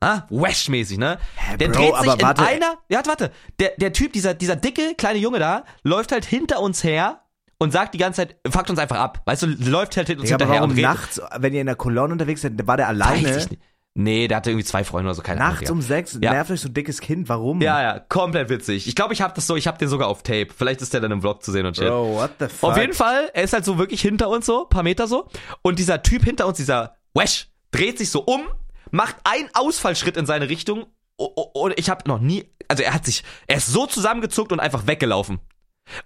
ah, 0.00 0.22
Wesh-mäßig, 0.30 0.98
ne? 0.98 1.18
Hä, 1.36 1.56
der 1.56 1.68
Bro, 1.68 1.78
dreht 1.78 1.96
sich 2.02 2.14
in 2.14 2.22
warte. 2.22 2.42
einer, 2.42 2.78
ja, 2.88 3.02
warte, 3.06 3.30
der, 3.58 3.72
der 3.78 3.92
Typ, 3.92 4.12
dieser, 4.12 4.34
dieser 4.34 4.56
dicke, 4.56 4.94
kleine 4.96 5.18
Junge 5.18 5.38
da, 5.38 5.64
läuft 5.82 6.12
halt 6.12 6.24
hinter 6.24 6.60
uns 6.60 6.82
her 6.84 7.20
und 7.58 7.72
sagt 7.72 7.94
die 7.94 7.98
ganze 7.98 8.22
Zeit, 8.26 8.36
fuckt 8.50 8.70
uns 8.70 8.78
einfach 8.78 8.98
ab. 8.98 9.22
Weißt 9.26 9.42
du, 9.42 9.46
läuft 9.46 9.96
halt 9.96 10.06
hinter 10.08 10.22
uns 10.22 10.32
aber 10.32 10.44
hinterher 10.44 10.60
warum 10.62 10.70
und 10.70 10.76
redet. 10.76 10.90
nachts, 10.90 11.20
wenn 11.38 11.52
ihr 11.52 11.60
in 11.60 11.66
der 11.66 11.76
Kolonne 11.76 12.12
unterwegs 12.12 12.40
seid, 12.42 12.52
war 12.66 12.76
der 12.76 12.88
alleine? 12.88 13.46
Nee, 13.94 14.28
der 14.28 14.36
hatte 14.36 14.50
irgendwie 14.50 14.64
zwei 14.64 14.84
Freunde 14.84 15.08
oder 15.08 15.14
so, 15.16 15.22
keine 15.22 15.40
Ahnung. 15.40 15.54
Nachts 15.56 15.70
um 15.70 15.82
sechs, 15.82 16.16
Ja. 16.22 16.32
nervt 16.32 16.50
euch 16.52 16.60
so 16.60 16.68
ein 16.68 16.74
dickes 16.74 17.00
Kind, 17.00 17.28
warum? 17.28 17.60
Ja, 17.60 17.82
ja, 17.82 17.98
komplett 17.98 18.48
witzig. 18.48 18.86
Ich 18.86 18.94
glaube, 18.94 19.12
ich 19.14 19.20
habe 19.20 19.34
das 19.34 19.48
so, 19.48 19.56
ich 19.56 19.66
habe 19.66 19.78
den 19.78 19.88
sogar 19.88 20.06
auf 20.08 20.22
Tape. 20.22 20.46
Vielleicht 20.56 20.80
ist 20.80 20.94
der 20.94 21.00
dann 21.00 21.10
im 21.10 21.20
Vlog 21.20 21.42
zu 21.42 21.50
sehen 21.50 21.66
und 21.66 21.76
shit. 21.76 21.88
Bro, 21.88 22.14
what 22.14 22.30
the 22.38 22.46
fuck? 22.46 22.70
Auf 22.70 22.78
jeden 22.78 22.94
Fall, 22.94 23.30
er 23.34 23.42
ist 23.42 23.52
halt 23.52 23.64
so 23.64 23.78
wirklich 23.78 24.00
hinter 24.00 24.28
uns 24.28 24.46
so, 24.46 24.64
paar 24.66 24.84
Meter 24.84 25.08
so. 25.08 25.28
Und 25.62 25.80
dieser 25.80 26.02
Typ 26.02 26.24
hinter 26.24 26.46
uns, 26.46 26.56
dieser 26.56 26.94
Wesh, 27.14 27.48
dreht 27.72 27.98
sich 27.98 28.10
so 28.10 28.22
um, 28.22 28.42
macht 28.90 29.16
einen 29.24 29.48
Ausfallschritt 29.54 30.16
in 30.16 30.26
seine 30.26 30.48
Richtung. 30.48 30.86
Und 31.16 31.78
ich 31.78 31.90
habe 31.90 32.08
noch 32.08 32.18
nie, 32.18 32.46
also 32.68 32.82
er 32.82 32.94
hat 32.94 33.04
sich, 33.04 33.22
er 33.46 33.58
ist 33.58 33.66
so 33.66 33.86
zusammengezuckt 33.86 34.52
und 34.52 34.60
einfach 34.60 34.86
weggelaufen. 34.86 35.38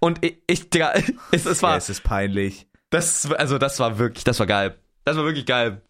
Und 0.01 0.25
ich, 0.25 0.39
ich 0.49 0.71
Digga, 0.71 0.93
es, 1.31 1.47
es 1.47 1.61
Ja, 1.61 1.69
war, 1.69 1.77
es 1.77 1.89
ist 1.89 2.03
peinlich. 2.03 2.67
das, 2.91 3.31
also 3.33 3.59
das 3.59 3.79
war 3.79 3.99
wirklich, 3.99 4.25
das 4.25 4.39
war 4.41 4.47
geil. 4.47 4.77
Das 5.05 5.17
war 5.17 5.25
wirklich 5.25 5.47
geil. 5.47 5.83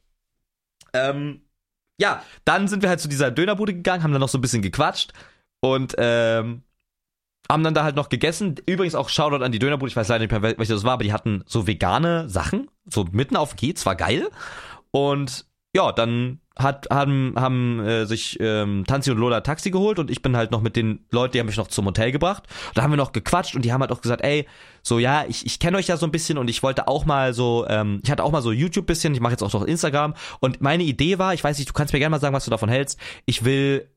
Ähm, 0.93 1.41
ja, 2.01 2.23
dann 2.45 2.69
sind 2.69 2.83
wir 2.83 2.89
halt 2.89 3.01
zu 3.01 3.09
dieser 3.09 3.31
Dönerbude 3.31 3.73
gegangen, 3.75 4.03
haben 4.03 4.13
dann 4.13 4.21
noch 4.21 4.29
so 4.29 4.39
ein 4.39 4.41
bisschen 4.43 4.63
gequatscht 4.63 5.13
und 5.61 5.95
ähm, 5.99 6.63
haben 7.51 7.63
dann 7.63 7.75
da 7.75 7.85
halt 7.85 7.97
noch 7.97 8.09
gegessen. 8.09 8.57
Übrigens 8.67 8.95
auch 8.95 9.09
Shoutout 9.09 9.45
an 9.45 9.53
die 9.53 9.59
Dönerbude, 9.59 9.91
ich 9.91 9.97
weiß 9.97 10.09
leider 10.09 10.25
nicht 10.25 10.31
mehr, 10.33 10.43
wel- 10.43 10.59
welche 10.59 10.73
das 10.75 10.85
war, 10.85 10.95
aber 10.95 11.05
die 11.05 11.13
hatten 11.13 11.45
so 11.47 11.67
vegane 11.67 12.29
Sachen, 12.29 12.69
so 12.87 13.05
mitten 13.13 13.37
auf 13.37 13.51
dem 13.55 13.57
Kiez, 13.59 13.87
war 13.87 13.97
geil. 13.97 14.29
Und 14.91 15.47
ja, 15.75 15.93
dann 15.93 16.41
hat, 16.57 16.87
haben, 16.91 17.35
haben 17.37 17.81
äh, 17.81 18.07
sich 18.07 18.39
ähm, 18.41 18.85
Tanzi 18.87 19.11
und 19.11 19.19
Lola 19.19 19.41
Taxi 19.41 19.73
geholt 19.73 19.99
und 19.99 20.09
ich 20.09 20.23
bin 20.23 20.37
halt 20.37 20.53
noch 20.53 20.63
mit 20.63 20.77
den 20.77 21.05
Leuten, 21.11 21.33
die 21.33 21.41
haben 21.41 21.47
mich 21.47 21.57
noch 21.57 21.67
zum 21.67 21.87
Hotel 21.87 22.13
gebracht. 22.13 22.45
Da 22.75 22.83
haben 22.83 22.93
wir 22.93 22.97
noch 22.97 23.11
gequatscht 23.11 23.57
und 23.57 23.65
die 23.65 23.73
haben 23.73 23.81
halt 23.81 23.91
auch 23.91 24.01
gesagt, 24.01 24.23
ey, 24.23 24.47
so 24.83 25.01
ja, 25.01 25.25
ich, 25.27 25.45
ich 25.45 25.59
kenne 25.59 25.77
euch 25.77 25.89
ja 25.89 25.97
so 25.97 26.07
ein 26.07 26.13
bisschen 26.13 26.39
und 26.39 26.49
ich 26.49 26.63
wollte 26.63 26.87
auch 26.87 27.07
mal 27.07 27.35
so, 27.35 27.67
ähm, 27.69 28.01
ich 28.05 28.11
hatte 28.11 28.23
auch 28.23 28.31
mal 28.31 28.43
so 28.43 28.53
YouTube 28.53 28.87
bisschen, 28.87 29.15
ich 29.15 29.21
mache 29.21 29.33
jetzt 29.33 29.43
auch 29.43 29.53
noch 29.53 29.65
Instagram 29.65 30.15
und 30.39 30.61
meine 30.61 30.85
Idee 30.85 31.19
war, 31.19 31.35
ich 31.35 31.43
weiß 31.43 31.59
nicht, 31.59 31.69
du 31.69 31.73
kannst 31.73 31.93
mir 31.93 31.99
gerne 31.99 32.11
mal 32.11 32.21
sagen, 32.21 32.35
was 32.35 32.45
du 32.45 32.53
davon 32.53 32.69
hältst. 32.69 33.01
Ich 33.27 33.45
will 33.45 33.89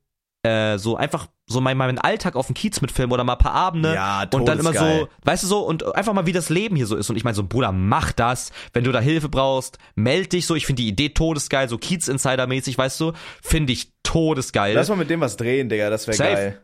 äh, 0.48 0.78
so 0.78 0.96
einfach 0.96 1.28
so 1.46 1.62
mein, 1.62 1.78
meinen 1.78 1.98
Alltag 1.98 2.36
auf 2.36 2.48
dem 2.48 2.56
Kiez 2.56 2.82
mitfilmen 2.82 3.12
oder 3.14 3.24
mal 3.24 3.34
ein 3.34 3.40
paar 3.40 3.54
Abende 3.54 3.94
Ja, 3.94 4.28
und 4.34 4.48
dann 4.48 4.60
immer 4.60 4.74
so, 4.74 5.08
weißt 5.24 5.44
du 5.44 5.48
so 5.48 5.60
und 5.60 5.96
einfach 5.96 6.14
mal 6.14 6.26
wie 6.26 6.34
das 6.34 6.50
Leben 6.50 6.76
hier 6.76 6.88
so 6.88 6.96
ist 6.96 7.10
und 7.10 7.16
ich 7.16 7.24
meine 7.24 7.36
so 7.36 7.44
Bruder, 7.44 7.72
mach 7.72 8.12
das, 8.12 8.52
wenn 8.74 8.84
du 8.84 8.92
da 8.92 9.00
Hilfe 9.00 9.30
brauchst, 9.30 9.78
meld 9.96 10.34
dich 10.34 10.46
so, 10.46 10.56
ich 10.56 10.66
finde 10.66 10.82
die 10.84 10.90
Idee 10.90 11.10
todesgeil, 11.10 11.70
so 11.70 11.78
Kiez 11.78 12.08
Insider 12.08 12.48
mäßig, 12.48 12.78
weißt 12.78 13.00
du, 13.00 13.14
finde 13.42 13.74
ich 13.74 13.94
todesgeil. 14.04 14.76
Lass 14.76 14.90
mal 14.90 14.96
mit 14.96 15.10
dem 15.10 15.22
was 15.22 15.38
drehen, 15.38 15.70
Digga, 15.70 15.90
das 15.90 16.08
wäre 16.08 16.18
geil. 16.18 16.62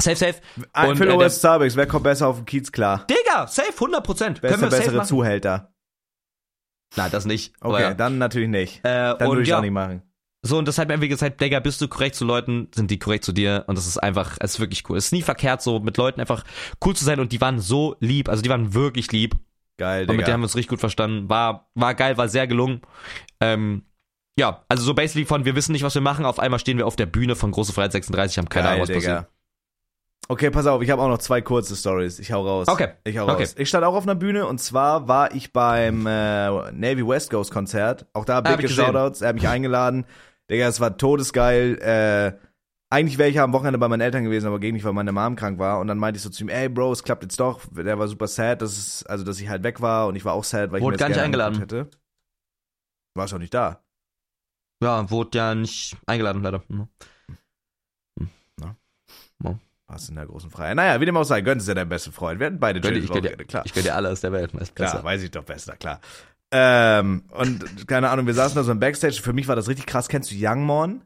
safe 0.00 0.16
safe. 0.16 0.34
Ein 0.72 0.90
Und, 0.90 0.96
Phil 0.96 1.08
äh, 1.08 1.30
Starbucks, 1.30 1.76
wer 1.76 1.86
kommt 1.86 2.04
besser 2.04 2.28
auf 2.28 2.36
den 2.36 2.46
Kiez 2.46 2.72
klar? 2.72 3.06
Digga, 3.08 3.46
safe 3.46 3.72
100 3.74 4.04
Prozent. 4.04 4.42
Wer 4.42 4.50
ist 4.50 4.60
der 4.60 4.68
bessere 4.68 5.04
Zuhälter? 5.04 5.72
Nein, 6.96 7.10
das 7.10 7.24
nicht. 7.24 7.54
Okay, 7.60 7.84
Aber 7.84 7.94
dann 7.94 8.18
natürlich 8.18 8.48
nicht. 8.48 8.78
Äh, 8.84 9.16
Dann 9.18 9.28
würde 9.28 9.42
ich 9.42 9.48
ja, 9.48 9.58
auch 9.58 9.62
nicht 9.62 9.72
machen. 9.72 10.02
So, 10.46 10.58
und 10.58 10.68
deshalb 10.68 10.90
irgendwie 10.90 11.08
gesagt, 11.08 11.40
Digga, 11.40 11.58
bist 11.60 11.80
du 11.80 11.88
korrekt 11.88 12.16
zu 12.16 12.24
Leuten, 12.26 12.68
sind 12.74 12.90
die 12.90 12.98
korrekt 12.98 13.24
zu 13.24 13.32
dir. 13.32 13.64
Und 13.66 13.78
das 13.78 13.86
ist 13.86 13.96
einfach, 13.96 14.36
es 14.40 14.54
ist 14.54 14.60
wirklich 14.60 14.82
cool. 14.90 14.98
Es 14.98 15.06
ist 15.06 15.12
nie 15.12 15.22
verkehrt, 15.22 15.62
so 15.62 15.80
mit 15.80 15.96
Leuten 15.96 16.20
einfach 16.20 16.44
cool 16.84 16.94
zu 16.94 17.04
sein. 17.04 17.18
Und 17.18 17.32
die 17.32 17.40
waren 17.40 17.60
so 17.60 17.96
lieb, 18.00 18.28
also 18.28 18.42
die 18.42 18.50
waren 18.50 18.74
wirklich 18.74 19.10
lieb. 19.10 19.36
Geil, 19.78 20.02
Und 20.02 20.08
mit 20.08 20.18
Digga. 20.18 20.24
denen 20.26 20.32
haben 20.34 20.40
wir 20.42 20.44
uns 20.44 20.54
richtig 20.56 20.68
gut 20.68 20.80
verstanden. 20.80 21.30
War, 21.30 21.70
war 21.74 21.94
geil, 21.94 22.18
war 22.18 22.28
sehr 22.28 22.46
gelungen. 22.46 22.82
Ähm, 23.40 23.84
ja, 24.38 24.64
also 24.68 24.84
so 24.84 24.92
basically 24.92 25.24
von, 25.24 25.46
wir 25.46 25.56
wissen 25.56 25.72
nicht, 25.72 25.82
was 25.82 25.94
wir 25.94 26.02
machen. 26.02 26.26
Auf 26.26 26.38
einmal 26.38 26.58
stehen 26.60 26.76
wir 26.76 26.86
auf 26.86 26.96
der 26.96 27.06
Bühne 27.06 27.36
von 27.36 27.50
Große 27.50 27.72
Freiheit 27.72 27.92
36, 27.92 28.36
haben 28.38 28.48
keine 28.50 28.64
Geil, 28.64 28.72
Ahnung, 28.74 28.82
was 28.82 28.88
Digga. 28.88 28.98
passiert. 29.00 29.28
Okay, 30.26 30.50
pass 30.50 30.66
auf, 30.66 30.80
ich 30.80 30.88
habe 30.90 31.02
auch 31.02 31.08
noch 31.08 31.18
zwei 31.18 31.42
kurze 31.42 31.76
Stories. 31.76 32.18
Ich 32.18 32.32
hau 32.32 32.46
raus. 32.46 32.66
Okay. 32.68 32.88
Ich 33.04 33.18
hau 33.18 33.24
Okay. 33.28 33.42
raus. 33.42 33.54
Ich 33.58 33.68
stand 33.68 33.84
auch 33.84 33.94
auf 33.94 34.04
einer 34.04 34.14
Bühne 34.14 34.46
und 34.46 34.58
zwar 34.58 35.06
war 35.06 35.34
ich 35.34 35.52
beim 35.52 36.06
äh, 36.06 36.72
Navy 36.72 37.06
West 37.06 37.30
Coast 37.30 37.50
Konzert. 37.50 38.06
Auch 38.14 38.24
da 38.24 38.38
Ah, 38.38 38.48
hab 38.50 38.56
big 38.56 38.70
ich. 38.70 38.74
Shoutouts. 38.74 39.20
Er 39.20 39.28
hat 39.28 39.34
mich 39.34 39.46
eingeladen. 39.48 40.06
Digga, 40.50 40.68
es 40.68 40.80
war 40.80 40.96
todesgeil. 40.96 41.78
Äh, 41.80 42.38
eigentlich 42.90 43.18
wäre 43.18 43.28
ich 43.28 43.36
ja 43.36 43.44
am 43.44 43.52
Wochenende 43.52 43.78
bei 43.78 43.88
meinen 43.88 44.02
Eltern 44.02 44.24
gewesen, 44.24 44.46
aber 44.46 44.60
ging 44.60 44.74
nicht, 44.74 44.84
weil 44.84 44.92
meine 44.92 45.10
Mom 45.12 45.36
krank 45.36 45.58
war. 45.58 45.80
Und 45.80 45.88
dann 45.88 45.98
meinte 45.98 46.18
ich 46.18 46.22
so 46.22 46.30
zu 46.30 46.44
ihm, 46.44 46.48
ey 46.48 46.68
Bro, 46.68 46.92
es 46.92 47.02
klappt 47.02 47.22
jetzt 47.22 47.40
doch. 47.40 47.60
Der 47.72 47.98
war 47.98 48.06
super 48.08 48.28
sad, 48.28 48.62
dass 48.62 48.76
es, 48.76 49.04
also 49.06 49.24
dass 49.24 49.40
ich 49.40 49.48
halt 49.48 49.62
weg 49.64 49.80
war 49.80 50.06
und 50.06 50.16
ich 50.16 50.24
war 50.24 50.34
auch 50.34 50.44
sad, 50.44 50.70
weil 50.70 50.78
ich 50.78 50.84
Wurde 50.84 50.94
mir 50.94 50.98
das 50.98 51.00
gar 51.00 51.08
nicht 51.08 51.20
eingeladen. 51.20 51.58
hätte. 51.58 51.88
Warst 53.16 53.32
doch 53.32 53.38
nicht 53.38 53.54
da. 53.54 53.82
Ja, 54.82 55.10
wurde 55.10 55.38
ja 55.38 55.54
nicht 55.54 55.96
eingeladen, 56.06 56.42
leider. 56.42 56.62
Mhm. 56.68 56.88
Warst 59.86 60.08
in 60.08 60.14
der 60.16 60.26
großen 60.26 60.50
Freiheit. 60.50 60.76
Naja, 60.76 60.98
wie 61.00 61.04
dem 61.04 61.16
auch 61.16 61.24
sei, 61.24 61.42
Gönnt 61.42 61.60
ist 61.60 61.68
ja 61.68 61.74
dein 61.74 61.88
bester 61.88 62.10
Freund. 62.10 62.40
Wir 62.40 62.46
hatten 62.46 62.58
beide 62.58 62.80
Gönn 62.80 62.94
ich 62.96 63.00
gönn 63.06 63.22
dir- 63.22 63.28
Wochenende, 63.30 63.44
klar. 63.44 63.66
Ich 63.66 63.74
gönn 63.74 63.82
dir 63.82 63.94
alles 63.94 64.20
der 64.22 64.32
Welt. 64.32 64.50
Klar, 64.74 65.04
weiß 65.04 65.22
ich 65.22 65.30
doch 65.30 65.44
besser, 65.44 65.76
klar. 65.76 66.00
Ähm, 66.56 67.24
und 67.32 67.88
keine 67.88 68.10
Ahnung, 68.10 68.26
wir 68.26 68.34
saßen 68.34 68.54
da 68.54 68.62
so 68.62 68.70
im 68.70 68.78
Backstage. 68.78 69.20
Für 69.20 69.32
mich 69.32 69.48
war 69.48 69.56
das 69.56 69.68
richtig 69.68 69.86
krass. 69.86 70.08
Kennst 70.08 70.30
du 70.30 70.36
Youngmon? 70.38 71.02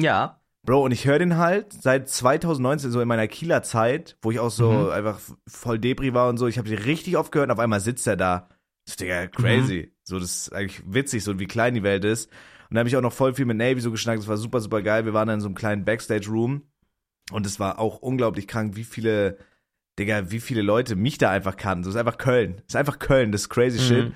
Ja. 0.00 0.40
Bro, 0.66 0.82
und 0.84 0.92
ich 0.92 1.06
höre 1.06 1.18
den 1.18 1.36
halt 1.36 1.72
seit 1.74 2.08
2019, 2.08 2.90
so 2.90 3.00
in 3.00 3.06
meiner 3.08 3.28
Kieler 3.28 3.62
Zeit, 3.62 4.16
wo 4.22 4.30
ich 4.30 4.38
auch 4.40 4.50
so 4.50 4.70
Mhm. 4.72 4.90
einfach 4.90 5.20
voll 5.46 5.78
Debris 5.78 6.14
war 6.14 6.28
und 6.30 6.38
so. 6.38 6.46
Ich 6.46 6.56
habe 6.58 6.68
den 6.68 6.78
richtig 6.78 7.16
oft 7.18 7.32
gehört 7.32 7.48
und 7.50 7.52
auf 7.52 7.58
einmal 7.58 7.80
sitzt 7.80 8.06
er 8.06 8.16
da. 8.16 8.48
Das 8.86 8.92
ist 8.94 9.00
Digga, 9.00 9.26
crazy. 9.26 9.92
So, 10.04 10.18
das 10.18 10.30
ist 10.48 10.52
eigentlich 10.54 10.82
witzig, 10.86 11.22
so 11.22 11.38
wie 11.38 11.46
klein 11.46 11.74
die 11.74 11.82
Welt 11.82 12.04
ist. 12.06 12.30
Und 12.70 12.74
da 12.74 12.78
habe 12.80 12.88
ich 12.88 12.96
auch 12.96 13.02
noch 13.02 13.12
voll 13.12 13.34
viel 13.34 13.44
mit 13.44 13.58
Navy 13.58 13.80
so 13.80 13.90
geschnackt. 13.90 14.20
Das 14.20 14.28
war 14.28 14.38
super, 14.38 14.60
super 14.60 14.80
geil. 14.82 15.04
Wir 15.04 15.12
waren 15.12 15.28
dann 15.28 15.36
in 15.36 15.40
so 15.42 15.48
einem 15.48 15.54
kleinen 15.54 15.84
Backstage-Room. 15.84 16.62
Und 17.30 17.46
es 17.46 17.60
war 17.60 17.78
auch 17.78 17.98
unglaublich 17.98 18.46
krank, 18.48 18.74
wie 18.76 18.84
viele, 18.84 19.36
Digga, 19.98 20.30
wie 20.30 20.40
viele 20.40 20.62
Leute 20.62 20.96
mich 20.96 21.18
da 21.18 21.30
einfach 21.30 21.56
kannten. 21.56 21.84
So, 21.84 21.90
es 21.90 21.96
ist 21.96 22.00
einfach 22.00 22.16
Köln. 22.18 22.56
Es 22.66 22.72
ist 22.74 22.76
einfach 22.76 22.98
Köln, 22.98 23.32
das 23.32 23.42
ist 23.42 23.48
crazy 23.50 23.78
Mhm. 23.78 23.82
shit. 23.82 24.12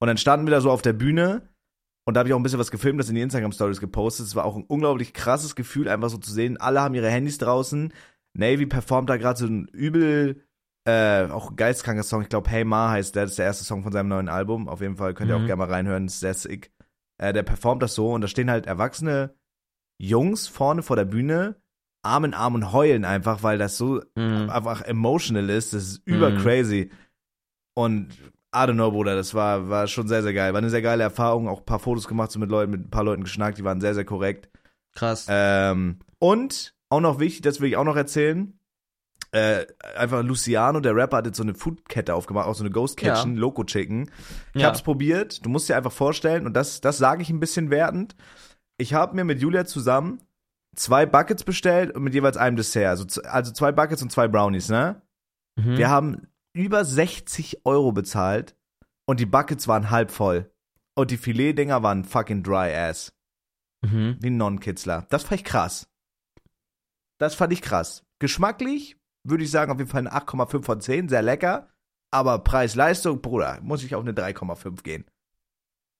Und 0.00 0.08
dann 0.08 0.16
standen 0.16 0.46
wir 0.46 0.50
da 0.52 0.60
so 0.60 0.70
auf 0.70 0.82
der 0.82 0.92
Bühne 0.94 1.48
und 2.06 2.14
da 2.14 2.20
habe 2.20 2.28
ich 2.28 2.32
auch 2.34 2.38
ein 2.38 2.42
bisschen 2.42 2.58
was 2.58 2.70
gefilmt, 2.70 2.98
das 2.98 3.08
in 3.10 3.14
die 3.14 3.20
Instagram-Stories 3.20 3.80
gepostet. 3.80 4.26
Es 4.26 4.34
war 4.34 4.44
auch 4.44 4.56
ein 4.56 4.64
unglaublich 4.64 5.12
krasses 5.12 5.54
Gefühl, 5.54 5.88
einfach 5.88 6.08
so 6.08 6.18
zu 6.18 6.32
sehen. 6.32 6.56
Alle 6.56 6.80
haben 6.80 6.94
ihre 6.94 7.10
Handys 7.10 7.38
draußen. 7.38 7.92
Navy 8.34 8.66
performt 8.66 9.10
da 9.10 9.16
gerade 9.18 9.38
so 9.38 9.46
ein 9.46 9.66
übel, 9.68 10.42
äh, 10.86 11.24
auch 11.26 11.50
ein 11.50 11.56
geistkranker 11.56 12.02
Song. 12.02 12.22
Ich 12.22 12.28
glaube, 12.30 12.48
Hey 12.50 12.64
Ma 12.64 12.90
heißt 12.90 13.14
der. 13.14 13.24
Das 13.24 13.32
ist 13.32 13.38
der 13.38 13.44
erste 13.46 13.64
Song 13.64 13.82
von 13.82 13.92
seinem 13.92 14.08
neuen 14.08 14.28
Album. 14.30 14.68
Auf 14.68 14.80
jeden 14.80 14.96
Fall 14.96 15.12
könnt 15.14 15.30
ihr 15.30 15.36
Mhm. 15.36 15.42
auch 15.44 15.46
gerne 15.46 15.58
mal 15.66 15.68
reinhören. 15.72 16.06
Das 16.06 16.14
ist 16.14 16.20
sehr 16.20 16.34
sick. 16.34 16.72
Äh, 17.18 17.32
der 17.34 17.42
performt 17.42 17.82
das 17.82 17.94
so 17.94 18.12
und 18.12 18.22
da 18.22 18.28
stehen 18.28 18.50
halt 18.50 18.66
erwachsene 18.66 19.34
Jungs 20.00 20.48
vorne 20.48 20.82
vor 20.82 20.96
der 20.96 21.04
Bühne, 21.04 21.60
Arm 22.02 22.24
in 22.24 22.32
Arm 22.32 22.54
und 22.54 22.72
heulen 22.72 23.04
einfach, 23.04 23.42
weil 23.42 23.58
das 23.58 23.76
so 23.76 24.00
Mhm. 24.16 24.48
einfach 24.48 24.80
emotional 24.82 25.50
ist. 25.50 25.74
Das 25.74 25.82
ist 25.82 26.02
über 26.06 26.30
Mhm. 26.30 26.38
crazy. 26.38 26.90
Und 27.74 28.08
I 28.52 28.58
don't 28.66 28.74
know, 28.74 28.90
Bruder, 28.90 29.14
das 29.14 29.32
war, 29.34 29.68
war 29.68 29.86
schon 29.86 30.08
sehr, 30.08 30.22
sehr 30.22 30.32
geil. 30.34 30.52
War 30.52 30.58
eine 30.58 30.70
sehr 30.70 30.82
geile 30.82 31.04
Erfahrung. 31.04 31.48
Auch 31.48 31.60
ein 31.60 31.66
paar 31.66 31.78
Fotos 31.78 32.08
gemacht, 32.08 32.32
so 32.32 32.38
mit 32.40 32.50
Leuten, 32.50 32.72
mit 32.72 32.80
ein 32.86 32.90
paar 32.90 33.04
Leuten 33.04 33.22
geschnackt, 33.22 33.58
die 33.58 33.64
waren 33.64 33.80
sehr, 33.80 33.94
sehr 33.94 34.04
korrekt. 34.04 34.48
Krass. 34.94 35.26
Ähm, 35.28 36.00
und 36.18 36.74
auch 36.88 37.00
noch 37.00 37.20
wichtig, 37.20 37.42
das 37.42 37.60
will 37.60 37.68
ich 37.68 37.76
auch 37.76 37.84
noch 37.84 37.96
erzählen. 37.96 38.58
Äh, 39.32 39.66
einfach 39.96 40.24
Luciano, 40.24 40.80
der 40.80 40.96
Rapper, 40.96 41.18
hat 41.18 41.26
jetzt 41.26 41.36
so 41.36 41.44
eine 41.44 41.54
Foodkette 41.54 42.12
aufgemacht, 42.12 42.48
auch 42.48 42.56
so 42.56 42.64
eine 42.64 42.72
Ghost 42.72 42.96
Kitchen, 42.96 43.36
Loco 43.36 43.62
Chicken. 43.62 44.10
Ich 44.54 44.62
Ja. 44.62 44.68
hab's 44.68 44.82
probiert. 44.82 45.44
Du 45.46 45.50
musst 45.50 45.68
dir 45.68 45.76
einfach 45.76 45.92
vorstellen, 45.92 46.46
und 46.46 46.54
das, 46.54 46.80
das 46.80 46.98
sage 46.98 47.22
ich 47.22 47.30
ein 47.30 47.38
bisschen 47.38 47.70
wertend. 47.70 48.16
Ich 48.76 48.94
habe 48.94 49.14
mir 49.14 49.22
mit 49.22 49.40
Julia 49.40 49.64
zusammen 49.66 50.18
zwei 50.74 51.06
Buckets 51.06 51.44
bestellt 51.44 51.94
und 51.94 52.02
mit 52.02 52.14
jeweils 52.14 52.36
einem 52.36 52.56
Dessert. 52.56 52.88
Also, 52.88 53.22
also 53.22 53.52
zwei 53.52 53.70
Buckets 53.70 54.02
und 54.02 54.10
zwei 54.10 54.26
Brownies, 54.26 54.68
ne? 54.68 55.00
Mhm. 55.54 55.76
Wir 55.76 55.90
haben 55.90 56.26
über 56.52 56.84
60 56.84 57.64
Euro 57.64 57.92
bezahlt 57.92 58.56
und 59.06 59.20
die 59.20 59.26
Buckets 59.26 59.68
waren 59.68 59.90
halb 59.90 60.10
voll. 60.10 60.52
Und 60.94 61.10
die 61.10 61.16
Filetdinger 61.16 61.82
waren 61.82 62.04
fucking 62.04 62.42
dry 62.42 62.74
ass. 62.74 63.12
Mhm. 63.82 64.18
Wie 64.20 64.30
ein 64.30 64.36
Non-Kitzler. 64.36 65.06
Das 65.10 65.22
fand 65.22 65.40
ich 65.40 65.44
krass. 65.44 65.88
Das 67.18 67.34
fand 67.34 67.52
ich 67.52 67.62
krass. 67.62 68.04
Geschmacklich 68.18 68.96
würde 69.24 69.44
ich 69.44 69.50
sagen 69.50 69.70
auf 69.72 69.78
jeden 69.78 69.90
Fall 69.90 70.06
eine 70.06 70.12
8,5 70.12 70.62
von 70.64 70.80
10. 70.80 71.08
Sehr 71.08 71.22
lecker. 71.22 71.70
Aber 72.12 72.40
Preis-Leistung, 72.40 73.22
Bruder, 73.22 73.60
muss 73.62 73.84
ich 73.84 73.94
auf 73.94 74.02
eine 74.02 74.12
3,5 74.12 74.82
gehen. 74.82 75.04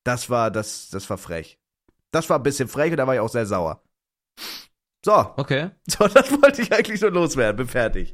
Das 0.05 0.29
war, 0.29 0.51
das, 0.51 0.91
das 0.91 1.09
war 1.09 1.19
frech. 1.19 1.59
Das 2.11 2.29
war 2.29 2.39
ein 2.39 2.43
bisschen 2.43 2.69
frech 2.69 2.91
und 2.91 2.97
da 2.97 3.07
war 3.07 3.15
ich 3.15 3.21
auch 3.21 3.29
sehr 3.29 3.47
sauer. 3.47 3.83
So, 5.05 5.35
Okay. 5.37 5.71
so, 5.87 6.09
das 6.09 6.31
wollte 6.43 6.63
ich 6.63 6.73
eigentlich 6.73 7.01
nur 7.01 7.13
loswerden. 7.13 7.57
Bin 7.57 7.69
fertig. 7.69 8.13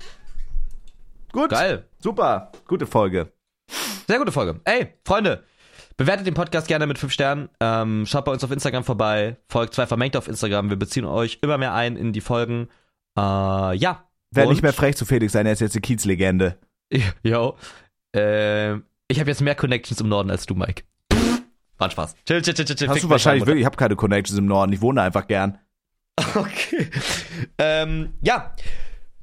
Gut. 1.36 1.50
Geil. 1.50 1.84
Super. 1.98 2.50
Gute 2.66 2.86
Folge. 2.86 3.30
Sehr 4.08 4.18
gute 4.18 4.32
Folge. 4.32 4.58
Ey, 4.64 4.94
Freunde, 5.04 5.44
bewertet 5.98 6.26
den 6.26 6.32
Podcast 6.32 6.66
gerne 6.66 6.86
mit 6.86 6.98
5 6.98 7.12
Sternen. 7.12 7.50
Ähm, 7.60 8.06
schaut 8.06 8.24
bei 8.24 8.32
uns 8.32 8.42
auf 8.42 8.50
Instagram 8.50 8.84
vorbei. 8.84 9.36
Folgt 9.50 9.74
zwei 9.74 9.86
vermengt 9.86 10.16
auf 10.16 10.28
Instagram. 10.28 10.70
Wir 10.70 10.78
beziehen 10.78 11.04
euch 11.04 11.40
immer 11.42 11.58
mehr 11.58 11.74
ein 11.74 11.96
in 11.96 12.14
die 12.14 12.22
Folgen. 12.22 12.68
Äh, 13.18 13.20
ja. 13.76 14.04
Wer 14.30 14.44
Und- 14.44 14.50
nicht 14.54 14.62
mehr 14.62 14.72
frech 14.72 14.96
zu 14.96 15.04
Felix 15.04 15.34
sein, 15.34 15.44
er 15.44 15.52
ist 15.52 15.60
jetzt 15.60 15.74
eine 15.74 15.82
Kiezlegende. 15.82 16.56
Jo. 17.22 17.58
Ähm, 18.14 18.84
ich 19.08 19.20
habe 19.20 19.28
jetzt 19.28 19.42
mehr 19.42 19.54
Connections 19.54 20.00
im 20.00 20.08
Norden 20.08 20.30
als 20.30 20.46
du, 20.46 20.54
Mike. 20.54 20.84
War 21.76 21.90
Spaß. 21.90 22.14
Chill, 22.26 22.40
chill, 22.40 22.54
chill, 22.54 22.64
chill. 22.64 22.76
chill. 22.76 22.88
Hast 22.88 23.02
du 23.02 23.10
wahrscheinlich 23.10 23.40
Mutter. 23.40 23.48
wirklich, 23.48 23.60
ich 23.60 23.66
habe 23.66 23.76
keine 23.76 23.94
Connections 23.96 24.38
im 24.38 24.46
Norden, 24.46 24.72
ich 24.72 24.80
wohne 24.80 25.02
einfach 25.02 25.26
gern. 25.26 25.58
Okay. 26.34 26.88
Ähm, 27.58 28.14
ja. 28.22 28.54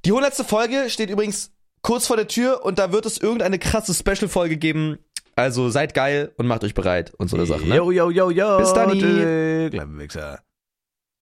Die 0.06 0.12
100. 0.12 0.36
Folge 0.46 0.92
steht 0.92 1.10
übrigens 1.10 1.52
kurz 1.84 2.08
vor 2.08 2.18
der 2.18 2.28
Tür 2.28 2.66
und 2.66 2.80
da 2.80 2.92
wird 2.92 3.06
es 3.06 3.20
irgendeine 3.20 3.60
krasse 3.60 3.94
Special-Folge 3.94 4.58
geben. 4.58 4.98
Also 5.36 5.70
seid 5.70 5.94
geil 5.94 6.32
und 6.38 6.48
macht 6.48 6.64
euch 6.64 6.74
bereit 6.74 7.14
und 7.18 7.28
so 7.28 7.38
eine 7.38 7.46
Sache. 7.46 7.68
Ne? 7.68 7.76
Yo, 7.76 7.92
yo, 7.92 8.10
yo, 8.10 8.32
yo. 8.32 8.58
Bis 8.58 8.74
dann. 8.74 8.98
Tschö, 8.98 9.70
Kleine 9.70 9.98
Wichser. 9.98 10.40